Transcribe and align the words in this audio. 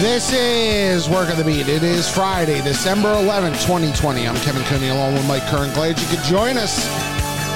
This 0.00 0.32
is 0.32 1.08
Work 1.08 1.28
of 1.28 1.38
the 1.38 1.44
Beat. 1.44 1.66
It 1.66 1.82
is 1.82 2.08
Friday, 2.08 2.62
December 2.62 3.08
11th, 3.08 3.60
2020. 3.66 4.28
I'm 4.28 4.36
Kevin 4.36 4.62
Cooney 4.62 4.90
along 4.90 5.14
with 5.14 5.26
Mike 5.26 5.42
Curran. 5.48 5.74
Glad 5.74 5.98
you 5.98 6.06
could 6.06 6.22
join 6.24 6.56
us 6.56 6.86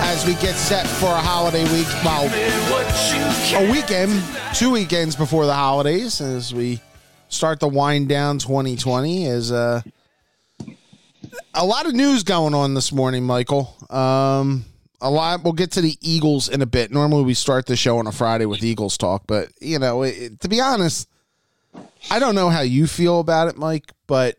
as 0.03 0.27
we 0.27 0.35
get 0.35 0.57
set 0.57 0.85
for 0.85 1.07
a 1.07 1.21
holiday 1.21 1.63
week. 1.73 1.87
Well, 2.05 2.25
a 3.55 3.71
weekend, 3.71 4.21
two 4.55 4.73
weekends 4.73 5.15
before 5.15 5.47
the 5.47 5.55
holidays 5.55 6.21
as 6.21 6.53
we 6.53 6.81
start 7.29 7.61
the 7.61 7.69
wind 7.69 8.09
down 8.09 8.41
2020 8.41 9.25
is 9.27 9.53
uh, 9.53 9.81
a 11.55 11.65
lot 11.65 11.87
of 11.87 11.95
news 11.95 12.25
going 12.25 12.55
on 12.55 12.75
this 12.75 12.91
morning, 12.91 13.23
Michael. 13.23 13.73
Um, 13.89 14.65
a 15.01 15.09
lot. 15.09 15.45
We'll 15.45 15.53
get 15.53 15.71
to 15.73 15.81
the 15.81 15.97
Eagles 16.01 16.49
in 16.49 16.61
a 16.61 16.67
bit. 16.67 16.91
Normally, 16.91 17.23
we 17.23 17.35
start 17.35 17.67
the 17.67 17.77
show 17.77 17.99
on 17.99 18.09
a 18.09 18.13
Friday 18.13 18.47
with 18.47 18.65
Eagles 18.65 18.99
talk, 18.99 19.29
but 19.29 19.51
you 19.61 19.79
know, 19.79 20.03
it, 20.03 20.41
to 20.41 20.49
be 20.49 20.61
honest, 20.61 21.09
I 22.11 22.19
don't 22.19 22.35
know 22.35 22.49
how 22.51 22.61
you 22.63 22.87
feel 22.87 23.21
about 23.21 23.49
it, 23.49 23.57
Mike, 23.57 23.93
but 24.07 24.37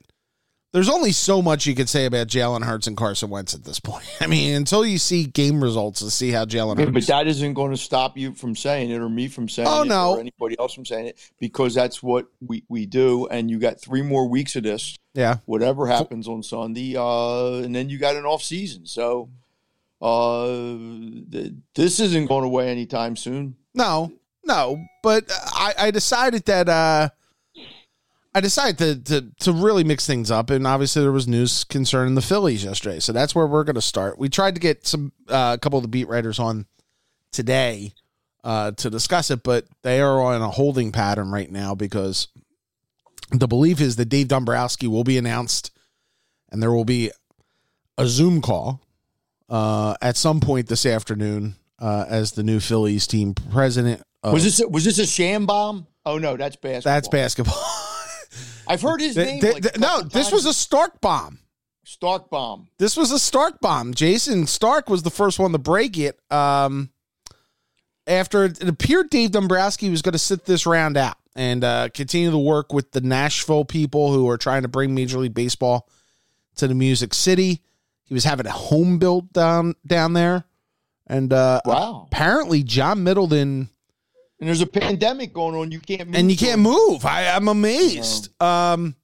there's 0.74 0.90
only 0.90 1.12
so 1.12 1.42
much 1.42 1.66
you 1.68 1.76
could 1.76 1.88
say 1.88 2.06
about 2.06 2.28
Jalen 2.28 2.64
Hurts 2.64 2.88
and 2.88 2.98
Carson 2.98 3.30
Wentz 3.30 3.54
at 3.54 3.64
this 3.64 3.80
point. 3.80 4.06
I 4.22 4.28
mean, 4.28 4.56
until 4.56 4.84
you 4.86 4.98
see 4.98 5.26
game 5.26 5.64
results 5.64 6.00
to 6.00 6.10
see 6.10 6.32
how 6.32 6.46
Jalen 6.46 6.78
Yeah, 6.80 6.86
Hurts. 6.86 6.94
but 6.94 7.08
that 7.08 7.28
isn't 7.28 7.54
going 7.54 7.72
to 7.72 7.78
stop 7.78 8.18
you 8.18 8.34
from 8.34 8.56
saying 8.56 8.90
it 8.90 9.00
or 9.00 9.08
me 9.08 9.28
from 9.28 9.48
saying 9.48 9.68
Oh, 9.70 9.84
it 9.84 9.88
no. 9.88 10.14
or 10.16 10.20
anybody 10.20 10.56
else 10.60 10.74
from 10.74 10.86
saying 10.86 11.08
it 11.08 11.32
because 11.40 11.74
that's 11.76 12.02
what 12.02 12.26
we, 12.42 12.64
we 12.70 12.86
do. 12.88 13.28
And 13.28 13.52
you 13.52 13.60
got 13.60 13.80
three 13.80 14.02
more 14.02 14.28
weeks 14.28 14.56
of 14.56 14.64
this, 14.64 14.98
yeah, 15.14 15.38
whatever 15.46 15.86
happens 15.86 16.28
on 16.28 16.42
Sunday. 16.42 16.96
Uh, 16.98 17.58
and 17.64 17.76
then 17.76 17.90
you 17.90 18.00
got 18.00 18.16
an 18.16 18.26
off 18.26 18.42
season. 18.42 18.88
So 18.88 19.30
uh, 20.02 20.48
th- 21.32 21.54
this 21.76 22.00
isn't 22.00 22.26
going 22.28 22.44
away 22.46 22.70
anytime 22.70 23.16
soon. 23.16 23.56
no, 23.74 24.12
no, 24.46 24.78
but 25.02 25.24
I, 25.54 25.74
I 25.78 25.92
decided 25.92 26.44
that 26.46 26.68
uh, 26.68 27.10
I 28.36 28.42
decided 28.42 29.06
to, 29.06 29.22
to 29.22 29.32
to 29.42 29.52
really 29.52 29.84
mix 29.84 30.08
things 30.08 30.32
up, 30.32 30.50
and 30.50 30.66
obviously 30.66 31.04
there 31.04 31.12
was 31.12 31.28
news 31.28 31.64
concerning 31.64 32.16
the 32.16 32.22
Phillies 32.22 32.64
yesterday, 32.64 33.00
so 33.00 33.14
that's 33.14 33.36
where 33.36 33.46
we're 33.46 33.64
going 33.64 33.76
to 33.76 33.82
start. 33.82 34.18
We 34.18 34.30
tried 34.30 34.56
to 34.56 34.62
get 34.62 34.88
some 34.88 35.12
uh, 35.30 35.56
a 35.56 35.60
couple 35.60 35.78
of 35.78 35.84
the 35.84 35.90
beat 35.90 36.08
writers 36.08 36.40
on 36.40 36.66
today 37.32 37.94
uh, 38.44 38.72
to 38.72 38.90
discuss 38.90 39.30
it, 39.30 39.44
but 39.44 39.66
they 39.84 40.02
are 40.02 40.22
on 40.22 40.42
a 40.42 40.50
holding 40.50 40.92
pattern 40.92 41.32
right 41.32 41.52
now 41.52 41.76
because 41.76 42.28
the 43.32 43.48
belief 43.48 43.80
is 43.80 43.98
that 43.98 44.06
Dave 44.06 44.30
Dombrowski 44.30 44.88
will 44.88 45.04
be 45.04 45.18
announced, 45.18 45.72
and 46.52 46.62
there 46.62 46.72
will 46.72 46.86
be 46.86 47.12
a 48.00 48.08
Zoom 48.08 48.42
call 48.42 48.82
uh, 49.48 49.96
at 50.02 50.18
some 50.18 50.40
point 50.40 50.68
this 50.68 50.88
afternoon 50.88 51.56
uh, 51.78 52.06
as 52.10 52.32
the 52.32 52.44
new 52.44 52.60
Phillies 52.60 53.06
team 53.06 53.36
president. 53.52 54.02
Of, 54.24 54.34
Was 54.34 54.44
this 54.44 54.68
was 54.68 54.86
this 54.86 54.98
a 54.98 55.06
sham 55.06 55.46
bomb? 55.46 55.86
Oh 56.06 56.18
no, 56.18 56.36
that's 56.36 56.56
basketball. 56.56 56.94
that's 56.94 57.08
basketball. 57.08 57.64
I've 58.68 58.82
heard 58.82 59.02
his 59.02 59.16
name. 59.18 59.42
like 59.42 59.78
no, 59.80 60.02
this 60.02 60.32
was 60.32 60.46
a. 60.46 60.54
Stark 60.54 61.02
bomb. 61.02 61.40
Stark 61.86 62.30
bomb. 62.30 62.68
This 62.78 62.96
was 62.96 63.12
a 63.12 63.20
Stark 63.20 63.60
bomb. 63.60 63.94
Jayson 63.94 64.48
Stark 64.48 64.90
was 64.90 65.04
the 65.04 65.10
first 65.10 65.38
one 65.40 65.52
to 65.52 65.58
break 65.58 65.98
it. 65.98 66.20
Um, 66.32 66.90
after 68.08 68.46
it 68.46 68.62
appeared 68.64 69.10
Dave 69.10 69.32
Dombrowski 69.32 69.90
was 69.90 70.02
going 70.02 70.14
to 70.14 70.20
sit 70.20 70.46
this 70.46 70.66
round 70.66 70.98
out 70.98 71.18
and 71.36 71.64
uh, 71.64 71.90
continue 71.94 72.32
to 72.32 72.38
work 72.38 72.74
with 72.74 72.92
the 72.92 73.02
Nashville 73.02 73.66
people 73.66 74.12
who 74.14 74.30
are 74.30 74.38
trying 74.38 74.62
to 74.64 74.68
bring 74.68 74.94
Major 74.94 75.20
League 75.20 75.34
Baseball 75.34 75.88
to 76.56 76.68
the 76.68 76.76
Music 76.76 77.14
City. 77.14 77.62
He 78.06 78.14
was 78.14 78.24
having 78.24 78.46
a 78.46 78.52
home 78.52 79.00
built 79.00 79.32
down 79.34 79.76
down 79.88 80.14
there, 80.14 80.44
and 81.08 81.32
uh, 81.34 81.62
Wow. 81.66 82.08
apparently 82.12 82.62
John 82.64 83.04
Middleton 83.04 83.70
And 84.40 84.48
there's 84.48 84.62
a 84.62 84.68
pandemic 84.68 85.34
going 85.34 85.56
on. 85.56 85.72
You 85.72 85.80
can't 85.80 86.08
move. 86.08 86.16
and 86.16 86.30
you 86.32 86.36
can't 86.38 86.60
move. 86.62 87.06
I, 87.06 87.28
I'm 87.30 87.48
amazed. 87.48 88.30
Um, 88.42 88.96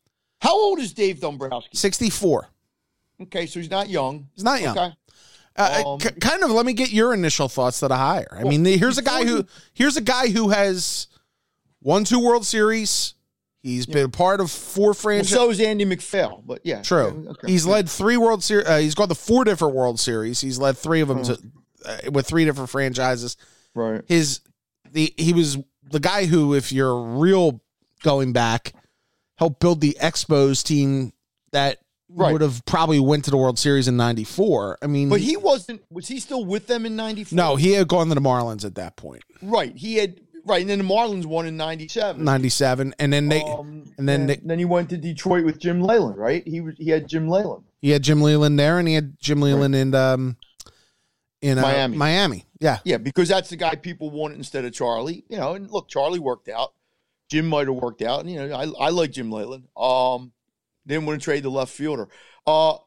How 0.41 0.53
old 0.53 0.79
is 0.79 0.93
Dave 0.93 1.19
Dombrowski? 1.21 1.77
64. 1.77 2.47
Okay, 3.23 3.45
so 3.45 3.59
he's 3.59 3.69
not 3.69 3.89
young. 3.89 4.27
He's 4.35 4.43
not 4.43 4.61
young. 4.61 4.77
Okay. 4.77 4.93
Uh, 5.55 5.83
Um, 5.85 5.99
k- 5.99 6.11
kind 6.19 6.43
of. 6.43 6.51
Let 6.51 6.65
me 6.65 6.73
get 6.73 6.91
your 6.91 7.13
initial 7.13 7.49
thoughts 7.49 7.79
to 7.81 7.87
the 7.87 7.97
hire. 7.97 8.27
I 8.31 8.43
mean, 8.43 8.63
here's 8.65 8.97
a 8.97 9.01
guy 9.01 9.25
who 9.25 9.45
here's 9.73 9.97
a 9.97 10.01
guy 10.01 10.27
who 10.29 10.49
has 10.49 11.07
won 11.81 12.03
two 12.05 12.19
World 12.19 12.45
Series. 12.45 13.13
He's 13.61 13.85
been 13.85 14.05
a 14.05 14.09
part 14.09 14.39
of 14.39 14.49
four 14.49 14.87
Well, 14.87 14.93
franchises. 14.93 15.33
so 15.35 15.49
is 15.49 15.59
Andy 15.59 15.83
MacPhail, 15.83 16.41
but 16.47 16.61
yeah. 16.63 16.81
True. 16.81 17.27
Okay. 17.31 17.51
He's 17.51 17.65
led 17.65 17.89
three 17.89 18.15
World 18.15 18.41
Series. 18.41 18.65
Uh, 18.67 18.77
he's 18.77 18.95
gone 18.95 19.09
to 19.09 19.15
four 19.15 19.43
different 19.43 19.75
World 19.75 19.99
Series. 19.99 20.39
He's 20.39 20.57
led 20.57 20.77
three 20.77 21.01
of 21.01 21.09
them 21.09 21.23
to 21.23 21.37
uh, 21.85 21.97
with 22.11 22.25
three 22.25 22.45
different 22.45 22.69
franchises. 22.69 23.35
right. 23.75 24.01
His 24.07 24.39
the 24.93 25.13
he 25.17 25.33
was 25.33 25.57
the 25.91 25.99
guy 25.99 26.25
who, 26.25 26.53
if 26.53 26.71
you're 26.71 27.01
real 27.01 27.61
going 28.03 28.33
back, 28.33 28.73
helped 29.37 29.59
build 29.59 29.81
the 29.81 29.97
Expos 30.01 30.63
team 30.63 31.13
that 31.51 31.79
Right. 32.11 32.31
would 32.31 32.41
have 32.41 32.65
probably 32.65 32.99
went 32.99 33.25
to 33.25 33.31
the 33.31 33.37
World 33.37 33.59
Series 33.59 33.87
in 33.87 33.95
'94. 33.95 34.79
I 34.81 34.87
mean, 34.87 35.09
But 35.09 35.19
he 35.21 35.37
wasn't. 35.37 35.81
Was 35.91 36.07
he 36.07 36.19
still 36.19 36.43
with 36.43 36.65
them 36.65 36.85
in 36.87 36.95
'94? 36.95 37.35
no, 37.35 37.55
he 37.55 37.73
had 37.73 37.87
gone 37.87 38.07
to 38.09 38.15
the 38.15 38.21
Marlins 38.21 38.65
at 38.65 38.73
that 38.75 38.95
point. 38.95 39.21
Right. 39.43 39.75
He 39.75 39.95
had. 39.97 40.19
Right, 40.45 40.61
and 40.61 40.69
then 40.69 40.79
the 40.79 40.85
Marlins 40.85 41.25
won 41.27 41.45
in 41.45 41.57
'97. 41.57 42.23
97 42.23 42.95
and 42.97 43.13
then 43.13 43.27
they 43.29 43.41
Um, 43.43 43.83
and 43.99 44.09
then 44.09 44.25
they- 44.25 44.39
then 44.43 44.57
he 44.57 44.65
went 44.65 44.89
to 44.89 44.97
Detroit 44.97 45.45
with 45.45 45.59
Jim 45.59 45.81
Leyland. 45.81 46.17
Right. 46.17 46.47
He 46.47 46.61
was. 46.61 46.73
He 46.79 46.89
had 46.89 47.07
Jim 47.07 47.27
Leyland. 47.27 47.65
he 47.81 47.91
had 47.91 48.01
Jim 48.01 48.21
Leyland 48.21 48.57
there 48.57 48.79
and 48.79 48.87
he 48.87 48.95
had 48.95 49.19
Jim 49.19 49.41
Leyland 49.41 49.75
in 49.75 49.93
um 49.93 50.37
in 51.41 51.57
uh, 51.57 51.61
Miami. 51.61 51.97
Miami. 51.97 52.45
Yeah. 52.59 52.79
Yeah, 52.83 52.97
because 52.97 53.29
that's 53.29 53.49
the 53.49 53.55
guy 53.55 53.75
people 53.75 54.09
wanted 54.09 54.37
instead 54.37 54.65
of 54.65 54.73
Charlie. 54.73 55.23
You 55.29 55.37
know, 55.37 55.53
and 55.53 55.69
look, 55.69 55.87
Charlie 55.87 56.19
worked 56.19 56.49
out. 56.49 56.73
Jim 57.29 57.47
might 57.47 57.67
have 57.67 57.75
worked 57.75 58.01
out, 58.01 58.21
and 58.21 58.31
you 58.31 58.47
know, 58.47 58.55
I 58.55 58.87
I 58.87 58.89
like 58.89 59.11
Jim 59.11 59.31
Leyland. 59.31 59.67
Um, 59.77 60.31
didn't 60.87 61.05
want 61.05 61.21
to 61.21 61.23
trade 61.23 61.43
the 61.43 61.49
left 61.49 61.71
fielder. 61.71 62.09
Uh, 62.47 62.77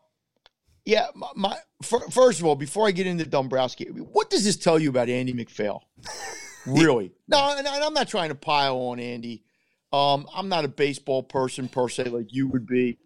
yeah, 0.84 1.06
my, 1.14 1.28
my 1.36 1.56
fir- 1.82 2.08
first 2.10 2.41
of 2.41 2.46
all, 2.46 2.56
before 2.56 2.88
I 2.88 2.91
get 2.91 3.06
into 3.06 3.24
Dombrowski, 3.24 3.84
what 3.84 4.30
does 4.30 4.44
this 4.44 4.56
tell 4.56 4.80
you 4.80 4.91
about 4.91 5.08
Andy 5.08 5.32
MacPhail? 5.32 5.84
really? 6.66 7.12
No, 7.28 7.54
and, 7.56 7.66
and 7.66 7.84
I'm 7.84 7.94
not 7.94 8.08
trying 8.08 8.30
to 8.30 8.34
pile 8.34 8.76
on 8.76 8.98
Andy. 8.98 9.44
Um, 9.92 10.26
I'm 10.34 10.48
not 10.48 10.64
a 10.64 10.68
baseball 10.68 11.22
person 11.22 11.68
per 11.68 11.88
se 11.88 12.04
like 12.04 12.32
you 12.32 12.48
would 12.48 12.66
be, 12.66 12.98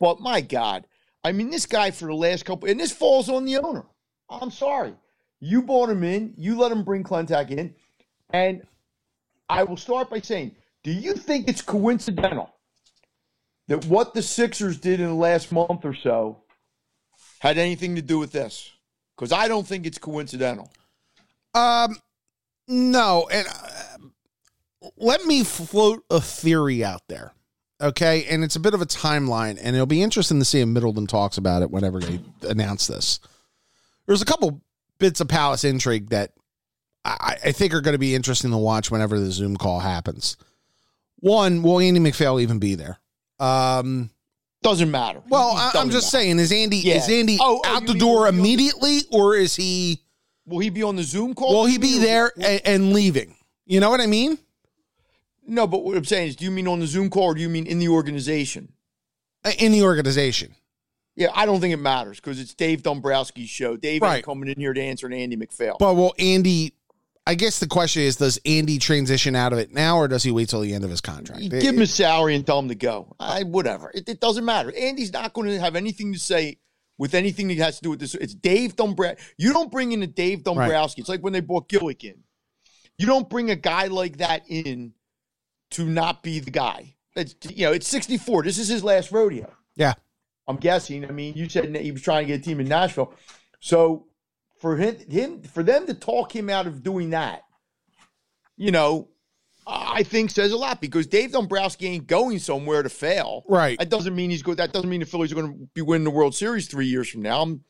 but 0.00 0.20
my 0.20 0.40
God, 0.40 0.86
I 1.22 1.32
mean, 1.32 1.50
this 1.50 1.66
guy 1.66 1.90
for 1.90 2.06
the 2.06 2.14
last 2.14 2.44
couple, 2.44 2.68
and 2.68 2.80
this 2.80 2.92
falls 2.92 3.28
on 3.28 3.44
the 3.44 3.58
owner. 3.58 3.84
I'm 4.30 4.50
sorry. 4.50 4.94
You 5.40 5.62
brought 5.62 5.90
him 5.90 6.04
in. 6.04 6.34
You 6.36 6.58
let 6.58 6.72
him 6.72 6.82
bring 6.82 7.04
Klentak 7.04 7.50
in. 7.50 7.74
And 8.30 8.62
I 9.48 9.62
will 9.62 9.76
start 9.76 10.10
by 10.10 10.20
saying, 10.20 10.54
do 10.82 10.92
you 10.92 11.14
think 11.14 11.48
it's 11.48 11.62
coincidental 11.62 12.50
that 13.68 13.84
what 13.86 14.14
the 14.14 14.22
Sixers 14.22 14.78
did 14.78 15.00
in 15.00 15.06
the 15.06 15.14
last 15.14 15.52
month 15.52 15.84
or 15.84 15.94
so 15.94 16.42
had 17.40 17.58
anything 17.58 17.96
to 17.96 18.02
do 18.02 18.18
with 18.18 18.32
this? 18.32 18.70
Because 19.16 19.32
I 19.32 19.48
don't 19.48 19.66
think 19.66 19.86
it's 19.86 19.98
coincidental. 19.98 20.70
Um 21.54 21.96
no, 22.70 23.26
and 23.32 23.48
uh, 23.48 24.08
let 24.98 25.24
me 25.24 25.42
float 25.42 26.04
a 26.10 26.20
theory 26.20 26.84
out 26.84 27.00
there. 27.08 27.32
Okay, 27.80 28.26
and 28.26 28.44
it's 28.44 28.56
a 28.56 28.60
bit 28.60 28.74
of 28.74 28.82
a 28.82 28.86
timeline 28.86 29.58
and 29.60 29.74
it'll 29.74 29.86
be 29.86 30.02
interesting 30.02 30.38
to 30.38 30.44
see 30.44 30.60
if 30.60 30.68
Middleton 30.68 31.06
talks 31.06 31.38
about 31.38 31.62
it 31.62 31.70
whenever 31.70 32.00
they 32.00 32.20
announce 32.42 32.86
this. 32.86 33.20
There's 34.08 34.22
a 34.22 34.24
couple 34.24 34.60
bits 34.98 35.20
of 35.20 35.28
Palace 35.28 35.62
intrigue 35.62 36.08
that 36.10 36.32
I, 37.04 37.36
I 37.44 37.52
think 37.52 37.72
are 37.74 37.80
going 37.80 37.92
to 37.94 37.98
be 37.98 38.14
interesting 38.16 38.50
to 38.50 38.56
watch 38.56 38.90
whenever 38.90 39.20
the 39.20 39.30
Zoom 39.30 39.56
call 39.56 39.78
happens. 39.78 40.36
One, 41.20 41.62
will 41.62 41.78
Andy 41.78 42.00
MacPhail 42.00 42.40
even 42.40 42.58
be 42.58 42.74
there? 42.74 42.98
Um, 43.38 44.10
Doesn't 44.62 44.90
matter. 44.90 45.22
well, 45.28 45.50
I, 45.56 45.72
I'm 45.76 45.90
just 45.90 46.12
matter. 46.12 46.24
saying, 46.24 46.38
is 46.40 46.50
Andy 46.50 46.78
Yeah. 46.78 46.96
is 46.96 47.08
Andy 47.08 47.36
Oh, 47.40 47.60
oh, 47.64 47.68
out 47.76 47.86
the 47.86 47.92
mean 47.92 47.98
door 48.00 48.20
will 48.22 48.24
he 48.24 48.30
be 48.32 48.32
on 48.32 48.34
the- 48.34 48.40
immediately, 48.40 48.98
or 49.12 49.36
is 49.36 49.54
he 49.54 50.02
Will 50.46 50.58
he 50.60 50.70
be 50.70 50.82
on 50.82 50.96
the 50.96 51.02
Zoom 51.04 51.34
call? 51.34 51.52
will 51.54 51.66
he 51.66 51.76
be 51.78 51.98
there 51.98 52.32
and, 52.40 52.60
and 52.64 52.92
leaving? 52.94 53.36
You 53.66 53.80
know 53.80 53.90
what 53.90 54.00
I 54.00 54.06
mean? 54.06 54.38
No, 55.46 55.66
but 55.66 55.84
what 55.84 55.96
I'm 55.96 56.04
saying 56.04 56.28
is, 56.28 56.36
do 56.36 56.44
you 56.46 56.50
mean 56.50 56.66
on 56.66 56.80
the 56.80 56.86
Zoom 56.86 57.10
call 57.10 57.24
or 57.24 57.34
do 57.34 57.40
you 57.42 57.48
mean 57.50 57.66
in 57.66 57.78
the 57.78 57.88
organization? 57.88 58.72
Uh, 59.44 59.52
In 59.58 59.72
the 59.72 59.82
organization, 59.82 60.54
Yeah, 61.18 61.30
I 61.34 61.46
don't 61.46 61.60
think 61.60 61.74
it 61.74 61.78
matters 61.78 62.20
because 62.20 62.38
it's 62.40 62.54
Dave 62.54 62.82
Dombrowski's 62.84 63.50
show. 63.50 63.76
Dave 63.76 64.02
Right. 64.02 64.16
ain't 64.18 64.24
coming 64.24 64.48
in 64.48 64.54
here 64.58 64.72
to 64.72 64.80
answer 64.80 65.04
an 65.08 65.12
Andy 65.12 65.34
MacPhail. 65.34 65.76
but 65.80 65.94
will 65.94 66.14
Andy? 66.16 66.74
I 67.26 67.34
guess 67.34 67.58
the 67.58 67.66
question 67.66 68.02
is, 68.02 68.16
does 68.16 68.40
Andy 68.46 68.78
transition 68.78 69.34
out 69.34 69.52
of 69.52 69.58
it 69.58 69.74
now, 69.74 69.98
or 69.98 70.06
does 70.06 70.22
he 70.22 70.30
wait 70.30 70.48
till 70.48 70.60
the 70.60 70.72
end 70.72 70.84
of 70.84 70.90
his 70.90 71.00
contract? 71.00 71.42
You 71.42 71.50
give 71.50 71.74
him 71.74 71.82
a 71.82 71.86
salary 71.86 72.36
and 72.36 72.46
tell 72.46 72.58
him 72.60 72.68
to 72.68 72.74
go. 72.76 73.14
I 73.18 73.42
whatever. 73.42 73.90
It, 73.92 74.08
it 74.08 74.20
doesn't 74.20 74.44
matter. 74.44 74.72
Andy's 74.74 75.12
not 75.12 75.32
going 75.34 75.48
to 75.48 75.58
have 75.60 75.74
anything 75.76 76.12
to 76.12 76.18
say 76.20 76.58
with 76.98 77.14
anything 77.14 77.48
that 77.48 77.58
has 77.58 77.76
to 77.78 77.82
do 77.82 77.90
with 77.90 77.98
this. 78.00 78.14
It's 78.14 78.32
Dave 78.34 78.76
Dombrowski. 78.76 79.20
You 79.36 79.52
don't 79.52 79.70
bring 79.72 79.90
in 79.92 80.02
a 80.04 80.06
Dave 80.06 80.44
Dombrowski. 80.44 81.00
It's 81.02 81.08
like 81.08 81.20
when 81.20 81.32
they 81.32 81.40
brought 81.40 81.68
Gillick 81.68 82.04
in. 82.04 82.22
You 82.96 83.06
don't 83.06 83.28
bring 83.28 83.50
a 83.50 83.56
guy 83.56 83.88
like 83.88 84.18
that 84.18 84.44
in 84.48 84.94
to 85.72 85.84
not 85.84 86.22
be 86.22 86.38
the 86.38 86.50
guy. 86.52 86.94
You 87.16 87.66
know, 87.66 87.72
it's 87.72 87.88
64. 87.88 88.44
This 88.44 88.58
is 88.58 88.68
his 88.68 88.82
last 88.84 89.10
rodeo. 89.12 89.52
Yeah. 89.76 89.94
I'm 90.48 90.56
guessing. 90.56 91.04
I 91.04 91.12
mean, 91.12 91.34
you 91.34 91.48
said 91.48 91.76
he 91.76 91.92
was 91.92 92.02
trying 92.02 92.26
to 92.26 92.32
get 92.32 92.40
a 92.40 92.42
team 92.42 92.58
in 92.60 92.66
Nashville. 92.68 93.12
So 93.60 94.06
for 94.60 94.76
him, 94.76 94.96
him 95.08 95.42
for 95.42 95.62
them 95.62 95.86
to 95.86 95.94
talk 95.94 96.34
him 96.34 96.48
out 96.50 96.66
of 96.66 96.82
doing 96.82 97.10
that, 97.10 97.42
you 98.56 98.72
know, 98.72 99.08
I 99.66 100.02
think 100.02 100.30
says 100.30 100.52
a 100.52 100.56
lot 100.56 100.80
because 100.80 101.06
Dave 101.06 101.32
Dombrowski 101.32 101.86
ain't 101.88 102.06
going 102.06 102.38
somewhere 102.38 102.82
to 102.82 102.88
fail. 102.88 103.44
Right. 103.48 103.78
That 103.78 103.90
doesn't 103.90 104.16
mean 104.16 104.30
he's 104.30 104.42
good. 104.42 104.56
That 104.56 104.72
doesn't 104.72 104.88
mean 104.88 105.00
the 105.00 105.06
Phillies 105.06 105.30
are 105.30 105.34
going 105.34 105.52
to 105.52 105.68
be 105.74 105.82
winning 105.82 106.04
the 106.04 106.10
World 106.10 106.34
Series 106.34 106.66
three 106.68 106.86
years 106.86 107.08
from 107.10 107.20
now. 107.22 107.42
I'm 107.42 107.64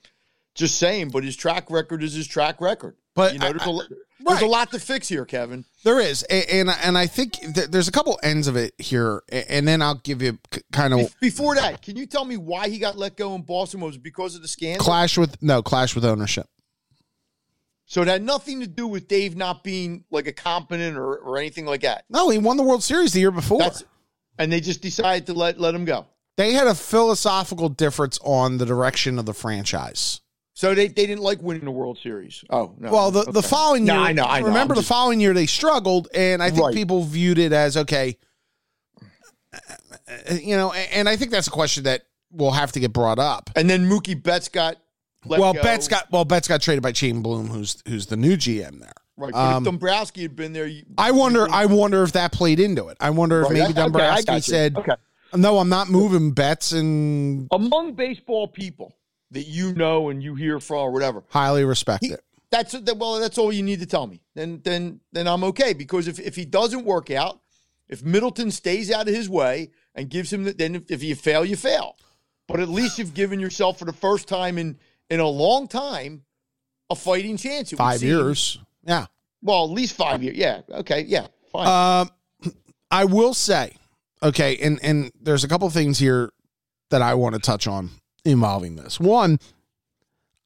just 0.55 0.77
saying, 0.79 1.09
but 1.11 1.25
his 1.25 1.35
track 1.37 1.71
record 1.71 2.03
is 2.05 2.15
his 2.15 2.29
track 2.29 2.61
record. 2.61 2.97
But 3.17 3.33
you 3.33 3.41
know, 3.41 3.49
I- 3.49 3.53
there's, 3.53 3.67
a, 3.67 3.71
I- 3.71 3.87
there's 4.29 4.43
a 4.43 4.47
lot 4.47 4.71
to 4.73 4.79
fix 4.79 5.09
here, 5.09 5.25
Kevin. 5.25 5.65
There 5.85 6.01
is, 6.01 6.25
A- 6.31 6.55
and 6.55 6.71
and 6.71 6.97
I 6.99 7.07
think 7.07 7.33
th- 7.35 7.69
there's 7.69 7.89
a 7.89 7.93
couple 7.93 8.19
ends 8.23 8.47
of 8.49 8.57
it 8.57 8.75
here, 8.79 9.23
and 9.31 9.67
then 9.67 9.81
I'll 9.83 9.95
give 9.97 10.23
you 10.23 10.39
kind 10.73 10.93
of 10.95 11.15
Before 11.21 11.55
that, 11.55 11.83
can 11.83 11.97
you 11.97 12.07
tell 12.07 12.25
me 12.25 12.37
why 12.37 12.69
he 12.69 12.79
got 12.79 12.97
let 12.97 13.17
go 13.17 13.35
in 13.35 13.43
Boston? 13.43 13.81
Was 13.81 13.97
it 13.97 14.03
because 14.03 14.35
of 14.35 14.43
the 14.43 14.49
scandal? 14.49 14.85
clash 14.85 15.17
with 15.19 15.41
no 15.43 15.63
clash 15.63 15.95
with 15.95 16.05
ownership. 16.05 16.47
so 17.87 18.03
it 18.03 18.09
had 18.09 18.23
nothing 18.23 18.61
to 18.61 18.67
do 18.67 18.87
with 18.87 19.09
Dave 19.09 19.37
not 19.37 19.65
being 19.65 20.05
like 20.11 20.27
a 20.27 20.33
competent 20.33 20.97
or, 20.99 21.17
or 21.17 21.39
anything 21.39 21.65
like 21.67 21.81
that. 21.83 22.05
No, 22.11 22.29
he 22.29 22.39
won 22.39 22.57
the 22.57 22.63
World 22.63 22.83
Series 22.83 23.13
the 23.13 23.21
year 23.21 23.31
before. 23.31 23.61
That's 23.61 23.83
and 24.39 24.53
they 24.53 24.61
just 24.61 24.83
decided 24.83 25.27
to 25.27 25.33
let 25.33 25.59
let 25.59 25.75
him 25.75 25.85
go. 25.85 26.07
they 26.37 26.53
had 26.53 26.67
a 26.67 26.75
philosophical 26.75 27.69
difference 27.69 28.19
on 28.23 28.59
the 28.59 28.67
direction 28.67 29.19
of 29.19 29.27
the 29.27 29.35
franchise. 29.35 30.21
So 30.58 30.75
they, 30.75 30.88
they 30.88 31.06
didn't 31.06 31.22
like 31.22 31.40
winning 31.40 31.64
the 31.64 31.70
World 31.70 32.00
Series. 32.02 32.43
Oh 32.50 32.75
no. 32.81 32.90
Well, 32.90 33.12
the, 33.12 33.22
the 33.31 33.43
following 33.44 33.87
year, 33.87 33.94
No, 33.94 34.02
I 34.02 34.10
know. 34.12 34.25
I 34.25 34.40
know. 34.40 34.46
remember 34.46 34.72
I'm 34.72 34.78
the 34.78 34.81
just- 34.81 34.88
following 34.88 35.20
year 35.20 35.32
they 35.32 35.46
struggled, 35.46 36.08
and 36.12 36.43
I 36.43 36.50
think 36.50 36.64
Right. 36.64 36.75
people 36.75 37.05
viewed 37.05 37.38
it 37.38 37.52
as 37.52 37.76
okay, 37.76 38.16
you 40.32 40.56
know, 40.56 40.72
and 40.72 41.08
I 41.08 41.14
think 41.14 41.31
that's 41.31 41.46
a 41.46 41.50
question 41.52 41.84
that 41.84 42.06
will 42.32 42.50
have 42.50 42.72
to 42.72 42.81
get 42.81 42.93
brought 42.93 43.20
up. 43.20 43.50
And 43.55 43.70
then 43.70 43.88
Mookie 43.88 44.20
Betts 44.20 44.49
got 44.49 44.78
well, 45.25 45.55
go. 45.55 45.62
Betts 45.62 45.87
got 45.87 46.10
well, 46.10 46.25
Betts 46.25 46.49
got 46.49 46.60
traded 46.60 46.82
by 46.82 46.93
Chaim 46.93 47.22
Bloom, 47.22 47.46
who's 47.46 47.81
who's 47.87 48.06
the 48.06 48.16
new 48.16 48.37
GM 48.37 48.81
there. 48.81 48.93
right. 49.16 49.32
Um, 49.34 49.58
if 49.58 49.64
Dombrowski 49.64 50.22
had 50.22 50.34
been 50.34 50.52
there, 50.55 50.66
you, 50.66 50.82
I 50.99 51.12
wonder. 51.12 51.46
I 51.49 51.66
wonder 51.66 52.02
if 52.02 52.10
that 52.14 52.32
played 52.32 52.58
into 52.58 52.88
it. 52.88 52.96
I 52.99 53.10
wonder 53.10 53.43
if 53.43 53.50
maybe 53.50 53.60
okay, 53.62 53.72
Dombrowski 53.75 54.25
got 54.26 54.43
said, 54.43 54.76
okay. 54.76 54.96
"No, 55.37 55.58
I'm 55.58 55.69
not 55.69 55.88
moving 55.88 56.32
Betts," 56.32 56.72
and 56.72 57.46
Among 57.52 57.93
baseball 57.93 58.49
people 58.49 58.93
that 59.31 59.47
you 59.47 59.75
know 59.75 60.09
and 60.09 60.23
you 60.23 60.35
hear 60.35 60.61
from 60.61 60.79
or 60.79 60.91
whatever, 60.91 61.23
highly 61.29 61.65
respect 61.65 62.05
He- 62.05 62.13
it. 62.13 62.21
that's 62.51 62.73
that, 62.73 62.97
well, 62.97 63.21
that's 63.21 63.39
all 63.39 63.53
you 63.53 63.63
need 63.63 63.81
to 63.81 63.87
tell 63.87 64.07
me. 64.07 64.21
Then 64.35 64.61
then 64.65 65.01
then 65.13 65.27
I'm 65.29 65.45
okay 65.45 65.73
because 65.73 66.09
if 66.09 66.19
if 66.19 66.37
he 66.37 66.45
doesn't 66.45 66.85
work 66.85 67.11
out, 67.11 67.41
if 67.89 68.03
Middleton 68.03 68.51
stays 68.51 68.91
out 68.91 69.09
of 69.09 69.15
his 69.15 69.29
way 69.29 69.71
and 69.95 70.09
gives 70.09 70.33
him 70.33 70.45
the, 70.45 70.53
then 70.53 70.75
if, 70.77 70.91
if 70.91 71.03
you 71.03 71.15
fail, 71.15 71.45
you 71.45 71.57
fail. 71.57 71.97
But 72.47 72.61
at 72.61 72.69
least 72.69 72.99
you've 72.99 73.15
given 73.15 73.41
yourself 73.41 73.79
for 73.79 73.85
the 73.85 73.93
first 73.93 74.29
time 74.29 74.57
in 74.59 74.79
in 75.11 75.21
a 75.21 75.29
long 75.29 75.69
time 75.69 76.23
a 76.91 76.95
fighting 76.95 77.37
chance. 77.37 77.71
Five 77.73 78.01
seem. 78.01 78.09
years, 78.09 78.59
yeah. 78.85 79.07
Well, 79.43 79.65
at 79.65 79.71
least 79.71 79.95
five 79.95 80.23
years. 80.23 80.37
Yeah. 80.37 80.63
Okay. 80.71 81.03
Yeah. 81.07 81.27
Fine. 81.53 81.67
Um, 82.03 82.53
I 82.91 83.05
will 83.05 83.35
say, 83.35 83.77
okay, 84.23 84.57
and 84.57 84.79
and 84.83 85.13
there's 85.21 85.45
a 85.45 85.49
couple 85.49 85.69
things 85.71 85.99
here 85.99 86.31
that 86.91 87.03
I 87.03 87.15
want 87.15 87.35
to 87.35 87.41
touch 87.41 87.67
on 87.67 87.91
involving 88.25 88.76
this. 88.76 88.99
One, 88.99 89.38